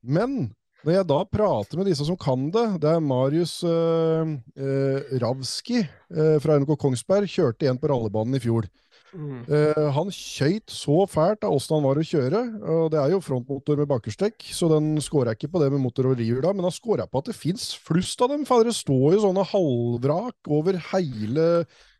Men 0.00 0.54
når 0.80 0.94
jeg 0.94 1.08
da 1.10 1.18
prater 1.28 1.76
med 1.76 1.90
disse 1.90 2.06
som 2.08 2.16
kan 2.16 2.46
det, 2.54 2.64
det 2.80 2.88
er 2.88 3.02
Marius 3.04 3.58
eh, 3.68 4.30
eh, 4.56 5.10
Ravski 5.20 5.82
eh, 5.82 6.36
fra 6.40 6.56
NRK 6.56 6.72
Kongsberg, 6.80 7.28
kjørte 7.28 7.68
en 7.68 7.80
på 7.80 7.90
rallebanen 7.92 8.38
i 8.38 8.40
fjor. 8.40 8.68
Mm. 9.10 9.42
Eh, 9.50 9.86
han 9.96 10.10
kjøyt 10.14 10.70
så 10.70 11.02
fælt 11.10 11.44
av 11.46 11.54
åssen 11.56 11.76
han 11.76 11.86
var 11.86 11.98
å 11.98 12.04
kjøre. 12.06 12.40
og 12.62 12.90
Det 12.92 13.00
er 13.00 13.10
jo 13.14 13.20
frontmotor 13.24 13.76
med 13.80 13.88
bakkestekk, 13.90 14.38
så 14.54 14.68
den 14.70 14.96
scora 15.02 15.34
ikke 15.34 15.50
på 15.50 15.62
det 15.62 15.70
med 15.72 15.82
motor 15.82 16.10
og 16.10 16.18
rihjul, 16.20 16.42
men 16.54 16.66
han 16.66 16.74
scora 16.74 17.06
på 17.10 17.18
at 17.22 17.30
det 17.30 17.36
fins 17.38 17.72
flust 17.74 18.20
av 18.22 18.30
dem. 18.30 18.44
For 18.48 18.62
det 18.66 18.74
står 18.76 19.16
jo 19.16 19.22
sånne 19.26 19.46
halvvrak 19.52 20.50
over 20.50 20.78
hele 20.92 21.46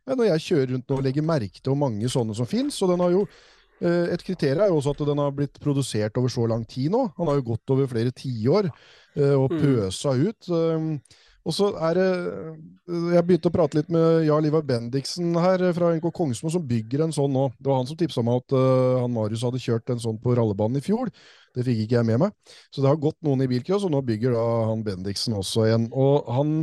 ja, 0.07 0.15
Når 0.17 0.27
jeg 0.33 0.45
kjører 0.49 0.71
rundt 0.75 0.93
og 0.95 1.03
legger 1.05 1.23
merke 1.27 1.61
til 1.61 1.71
hvor 1.73 1.83
mange 1.83 2.09
sånne 2.11 2.35
som 2.35 2.49
fins, 2.49 2.79
og 2.83 2.91
den 2.95 3.03
har 3.05 3.11
jo 3.15 3.25
eh, 3.81 4.13
et 4.15 4.23
kriterium 4.25 4.65
er 4.65 4.71
jo 4.73 4.79
også 4.81 4.95
at 4.97 5.03
den 5.11 5.21
har 5.23 5.35
blitt 5.37 5.61
produsert 5.63 6.17
over 6.19 6.33
så 6.33 6.47
lang 6.49 6.65
tid 6.67 6.91
nå. 6.95 7.05
Han 7.19 7.29
har 7.31 7.39
jo 7.39 7.49
gått 7.53 7.75
over 7.75 7.91
flere 7.91 8.15
tiår 8.15 8.71
eh, 8.71 9.35
og 9.35 9.51
Mm. 9.51 9.61
pøsa 9.61 10.15
ut. 10.17 10.49
Um, 10.49 11.01
og 11.41 11.55
så 11.57 11.71
er 11.89 11.97
det 11.97 12.09
Jeg 13.15 13.25
begynte 13.27 13.49
å 13.49 13.55
prate 13.55 13.79
litt 13.79 13.91
med 13.93 14.27
Jarl 14.27 14.49
Ivar 14.49 14.65
Bendiksen 14.67 15.33
her 15.41 15.63
eh, 15.65 15.73
fra 15.77 15.93
NK 15.97 16.11
Kongsmo, 16.13 16.51
som 16.53 16.67
bygger 16.67 17.07
en 17.07 17.15
sånn 17.15 17.33
nå. 17.33 17.47
Det 17.57 17.71
var 17.71 17.81
han 17.81 17.89
som 17.89 17.99
tipsa 18.01 18.25
meg 18.27 18.43
at 18.43 18.57
uh, 18.57 19.01
han 19.01 19.15
Marius 19.15 19.45
hadde 19.47 19.63
kjørt 19.63 19.93
en 19.95 20.03
sånn 20.03 20.19
på 20.21 20.35
rallebanen 20.37 20.81
i 20.81 20.85
fjor. 20.85 21.09
Det 21.57 21.65
fikk 21.67 21.85
ikke 21.85 21.99
jeg 22.01 22.09
med 22.11 22.21
meg. 22.25 22.35
Så 22.69 22.83
det 22.83 22.91
har 22.91 23.01
gått 23.01 23.17
noen 23.25 23.45
i 23.47 23.49
bilcross, 23.51 23.87
og 23.87 23.95
nå 23.95 24.03
bygger 24.07 24.37
da 24.37 24.45
han 24.69 24.85
Bendiksen 24.87 25.39
også 25.39 25.65
en. 25.71 25.89
Og 25.97 26.29
han, 26.35 26.55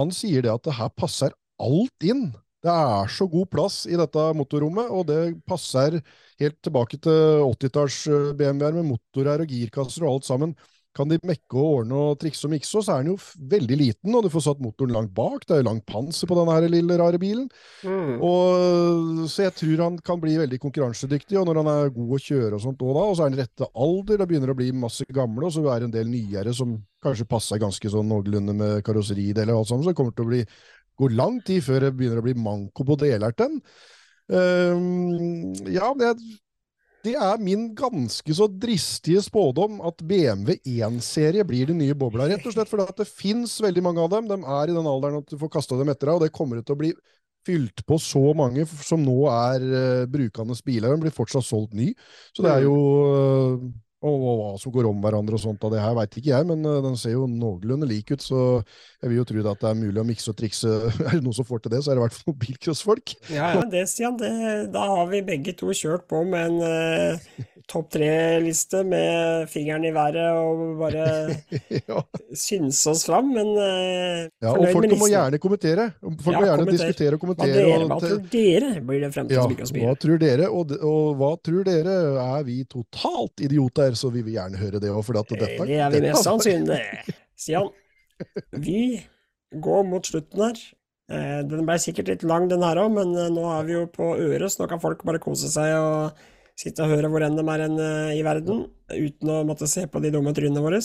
han 0.00 0.14
sier 0.14 0.44
det 0.44 0.52
at 0.54 0.66
det 0.66 0.78
her 0.80 0.90
passer 0.98 1.36
alt 1.62 2.08
inn. 2.08 2.30
Det 2.64 2.72
er 2.74 3.12
så 3.14 3.28
god 3.30 3.46
plass 3.52 3.84
i 3.86 3.98
dette 4.00 4.24
motorrommet, 4.34 4.88
og 4.90 5.06
det 5.12 5.20
passer 5.46 6.00
helt 6.42 6.58
tilbake 6.64 6.98
til 7.04 7.44
80-talls 7.52 8.00
BMW-er 8.40 8.80
med 8.80 8.88
motorer 8.88 9.44
og 9.44 9.54
girkasser 9.54 10.08
og 10.08 10.16
alt 10.16 10.26
sammen. 10.26 10.56
Kan 10.98 11.12
de 11.12 11.20
mekke 11.22 11.54
og 11.54 11.76
ordne 11.80 11.98
og 12.08 12.16
trikse 12.18 12.48
og 12.48 12.52
mikse, 12.52 12.80
så 12.82 12.96
er 12.96 13.04
den 13.04 13.12
jo 13.12 13.18
veldig 13.52 13.76
liten, 13.78 14.14
og 14.18 14.24
du 14.26 14.30
får 14.32 14.44
satt 14.48 14.62
motoren 14.62 14.96
langt 14.96 15.12
bak. 15.14 15.44
Det 15.46 15.54
er 15.54 15.60
jo 15.62 15.68
langt 15.68 15.84
panser 15.86 16.26
på 16.26 16.38
denne 16.38 16.56
her 16.56 16.66
lille, 16.72 16.96
rare 16.98 17.20
bilen. 17.22 17.44
Mm. 17.86 18.16
Og, 18.26 19.20
så 19.30 19.46
jeg 19.46 19.54
tror 19.60 19.84
han 19.84 19.98
kan 20.04 20.18
bli 20.22 20.34
veldig 20.40 20.58
konkurransedyktig, 20.64 21.38
og 21.38 21.46
når 21.46 21.60
han 21.62 21.70
er 21.74 21.92
god 21.94 22.16
å 22.16 22.22
kjøre 22.24 22.58
og 22.58 22.64
sånt 22.64 22.82
òg 22.82 22.96
da, 22.96 23.04
og 23.04 23.14
så 23.14 23.24
er 23.24 23.30
han 23.30 23.38
rette 23.44 23.68
alder, 23.84 24.18
da 24.18 24.26
begynner 24.30 24.54
å 24.54 24.58
bli 24.58 24.72
masse 24.86 25.06
gamle, 25.14 25.46
og 25.46 25.54
så 25.54 25.62
er 25.68 25.84
det 25.84 25.90
en 25.90 25.94
del 26.00 26.10
nyere 26.10 26.56
som 26.56 26.74
kanskje 27.04 27.28
passer 27.30 27.62
ganske 27.62 27.92
sånn 27.94 28.10
noenlunde 28.10 28.56
med 28.58 28.82
karosserideler 28.86 29.54
og 29.54 29.62
alt 29.62 29.70
sammen, 29.70 29.86
så 29.86 29.94
det 29.94 30.00
kommer 30.00 30.18
til 30.18 30.26
å 30.26 30.32
bli, 30.32 30.42
gå 30.98 31.12
lang 31.14 31.38
tid 31.46 31.62
før 31.62 31.86
det 31.86 31.94
begynner 31.94 32.18
å 32.18 32.26
bli 32.26 32.34
manko 32.42 32.88
på 32.88 32.98
deler 32.98 33.38
til 33.38 33.54
den. 33.54 33.62
Ehm, 34.28 35.54
ja, 35.72 35.92
det, 35.96 36.12
det 37.08 37.16
er 37.16 37.40
min 37.42 37.68
ganske 37.76 38.34
så 38.36 38.46
dristige 38.48 39.22
spådom 39.24 39.80
at 39.88 40.02
BMW 40.04 40.58
1-serie 40.60 41.44
blir 41.48 41.70
den 41.70 41.80
nye 41.82 41.96
bobla, 41.98 42.28
rett 42.28 42.44
og 42.46 42.54
slett 42.54 42.70
For 42.70 42.84
det 42.84 43.08
finnes 43.08 43.56
veldig 43.64 43.84
mange 43.84 44.04
av 44.04 44.12
dem. 44.12 44.28
De 44.30 44.38
er 44.38 44.70
i 44.70 44.76
den 44.76 44.90
alderen 44.90 45.22
at 45.22 45.32
du 45.32 45.38
får 45.40 45.52
kasta 45.56 45.78
dem 45.78 45.90
etter 45.92 46.10
deg, 46.10 46.18
og 46.18 46.26
det 46.26 46.34
kommer 46.36 46.60
til 46.62 46.76
å 46.76 46.82
bli 46.82 46.92
fylt 47.48 47.84
på 47.88 47.96
så 48.02 48.22
mange 48.36 48.66
som 48.84 49.00
nå 49.00 49.18
er 49.32 49.64
uh, 49.64 50.06
brukende 50.10 50.56
biler. 50.66 50.92
Den 50.92 51.04
blir 51.06 51.14
fortsatt 51.14 51.46
solgt 51.46 51.76
ny. 51.78 51.92
Så 52.36 52.44
det 52.44 52.52
er 52.52 52.66
jo 52.66 52.76
uh, 52.76 53.68
og, 53.98 54.14
og 54.14 54.34
hva 54.38 54.50
som 54.62 54.72
går 54.74 54.86
om 54.86 55.00
hverandre 55.02 55.34
og 55.34 55.42
sånt 55.42 55.64
av 55.66 55.72
det 55.74 55.80
her, 55.82 55.96
veit 55.98 56.18
ikke 56.20 56.30
jeg, 56.30 56.46
men 56.46 56.62
uh, 56.66 56.78
den 56.84 56.98
ser 56.98 57.16
jo 57.16 57.26
noenlunde 57.30 57.88
lik 57.90 58.12
ut, 58.14 58.22
så 58.22 58.42
jeg 59.02 59.10
vil 59.12 59.20
jo 59.20 59.26
tro 59.28 59.42
at 59.52 59.60
det 59.62 59.68
er 59.70 59.76
mulig 59.78 60.00
å 60.02 60.06
mikse 60.08 60.32
og 60.32 60.38
trikse. 60.40 60.70
Er 61.08 61.18
det 61.18 61.22
noen 61.26 61.36
som 61.36 61.46
får 61.46 61.62
til 61.66 61.74
det, 61.76 61.82
så 61.84 61.92
er 61.92 61.98
det 61.98 62.02
i 62.02 62.06
hvert 62.08 62.16
fall 62.22 62.34
bilcrossfolk. 62.46 63.14
Ja, 63.30 63.52
ja, 63.58 63.62
det, 63.70 63.84
Stian, 63.92 64.16
det, 64.18 64.32
da 64.74 64.88
har 64.90 65.06
vi 65.12 65.22
begge 65.26 65.54
to 65.58 65.70
kjørt 65.76 66.08
på 66.10 66.24
med 66.26 66.50
en 66.50 66.58
uh, 66.64 67.46
topp 67.68 67.90
tre-liste 67.94 68.80
med 68.88 69.46
fingeren 69.52 69.84
i 69.84 69.92
været 69.94 70.38
og 70.40 70.78
bare 70.80 71.04
ja. 71.90 72.02
synse 72.34 72.90
oss 72.94 73.04
fram, 73.06 73.30
men 73.36 73.50
uh, 73.54 74.26
ja, 74.42 74.54
og 74.54 74.66
folk 74.74 74.94
må 74.98 75.10
gjerne 75.12 75.40
kommentere. 75.42 75.88
Folk 76.02 76.34
Ja, 76.34 76.40
må 76.40 76.46
gjerne 76.48 76.64
kommenter. 76.64 76.76
diskutere 76.88 77.14
og 77.14 77.18
Hva, 77.18 77.24
kommentere. 77.26 77.56
dere, 77.60 77.78
og 77.78 77.92
hva 77.92 78.00
tror 78.02 78.22
dere 78.34 78.72
blir 78.88 79.02
det 79.04 79.10
Ja, 79.10 79.14
fremtidens 79.18 79.74
hva 79.78 79.94
tror 80.02 80.22
dere? 80.26 80.48
Og, 80.50 80.74
og 80.80 81.18
hva 81.20 81.32
tror 81.44 81.66
dere? 81.68 81.98
Er 82.24 82.46
vi 82.48 82.62
totalt 82.66 83.44
idioter, 83.46 83.94
så 84.00 84.10
vi 84.14 84.24
vil 84.26 84.40
gjerne 84.40 84.58
høre 84.64 84.82
det 84.82 84.90
òg, 84.90 85.04
for 85.06 85.20
at 85.22 85.36
dette 85.36 85.68
Det 85.70 85.78
er 85.86 85.92
vi 85.94 86.02
mest 86.08 86.26
sannsynlig. 86.26 86.80
Stian, 87.38 87.68
vi 88.52 89.00
går 89.54 89.86
mot 89.88 90.06
slutten 90.06 90.42
her. 90.44 90.58
Eh, 91.08 91.40
Den 91.48 91.64
ble 91.68 91.78
sikkert 91.80 92.10
litt 92.12 92.24
lang, 92.28 92.48
den 92.50 92.64
her 92.64 92.80
òg, 92.82 92.92
men 92.98 93.14
eh, 93.16 93.30
nå 93.32 93.46
er 93.54 93.68
vi 93.68 93.76
jo 93.78 93.86
på 93.92 94.12
øret, 94.16 94.50
så 94.52 94.62
nå 94.62 94.68
kan 94.70 94.82
folk 94.82 95.04
bare 95.08 95.22
kose 95.22 95.48
seg 95.52 95.72
og 95.78 96.18
sitte 96.58 96.84
og 96.84 96.92
høre 96.92 97.08
hvor 97.12 97.24
enn 97.24 97.38
de 97.38 97.44
er 97.54 97.64
eh, 97.66 98.16
i 98.18 98.24
verden, 98.26 98.66
uten 98.92 99.32
å 99.32 99.42
måtte 99.48 99.68
se 99.70 99.86
på 99.88 100.02
de 100.04 100.12
dumme 100.12 100.34
trynene 100.36 100.64
våre. 100.64 100.82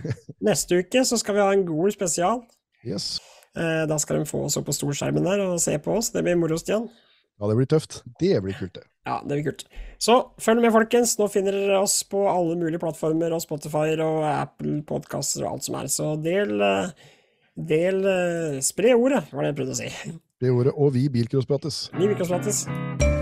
Neste 0.48 0.80
uke 0.80 1.04
så 1.04 1.18
skal 1.20 1.36
vi 1.36 1.44
ha 1.44 1.50
en 1.52 1.66
god 1.68 1.96
spesial. 1.96 2.44
Yes. 2.86 3.16
Da 3.56 3.96
skal 3.96 4.18
de 4.20 4.28
få 4.28 4.42
oss 4.44 4.58
opp 4.60 4.66
på 4.68 4.74
storskjermen 4.76 5.24
der 5.24 5.40
og 5.46 5.54
se 5.64 5.72
på 5.80 5.94
oss. 5.96 6.10
Det 6.12 6.20
blir 6.26 6.36
moro, 6.36 6.58
Stian. 6.60 6.90
Ja, 7.36 7.48
det 7.50 7.56
blir 7.58 7.68
tøft. 7.68 8.00
Det 8.20 8.36
blir 8.44 8.56
kult, 8.56 8.74
det. 8.78 8.86
Ja, 9.06 9.20
det 9.22 9.36
blir 9.36 9.44
kult. 9.50 9.66
Så 10.02 10.16
følg 10.42 10.64
med, 10.64 10.72
folkens. 10.74 11.16
Nå 11.20 11.28
finner 11.32 11.56
dere 11.56 11.82
oss 11.84 11.98
på 12.08 12.24
alle 12.30 12.56
mulige 12.58 12.80
plattformer, 12.82 13.34
og 13.36 13.44
Spotify 13.44 13.92
og 13.94 14.22
Apple 14.30 14.80
podkaster 14.88 15.44
og 15.44 15.56
alt 15.56 15.68
som 15.68 15.78
er. 15.78 15.90
Så 15.92 16.12
del, 16.24 16.56
eh, 16.64 17.10
del 17.74 18.00
eh, 18.12 18.62
Spre 18.64 18.96
ordet, 18.96 19.26
var 19.32 19.44
det 19.44 19.52
jeg 19.52 19.60
prøvde 19.60 19.76
å 19.76 19.82
si. 19.82 19.92
Spre 20.40 20.56
ordet. 20.56 20.74
Og 20.76 20.96
vi 20.96 21.06
bilcrossprates. 21.12 21.86
Vi 21.94 22.06
vil 22.06 22.16
ikke 22.16 22.26
oss 22.26 22.34
prates. 22.34 23.14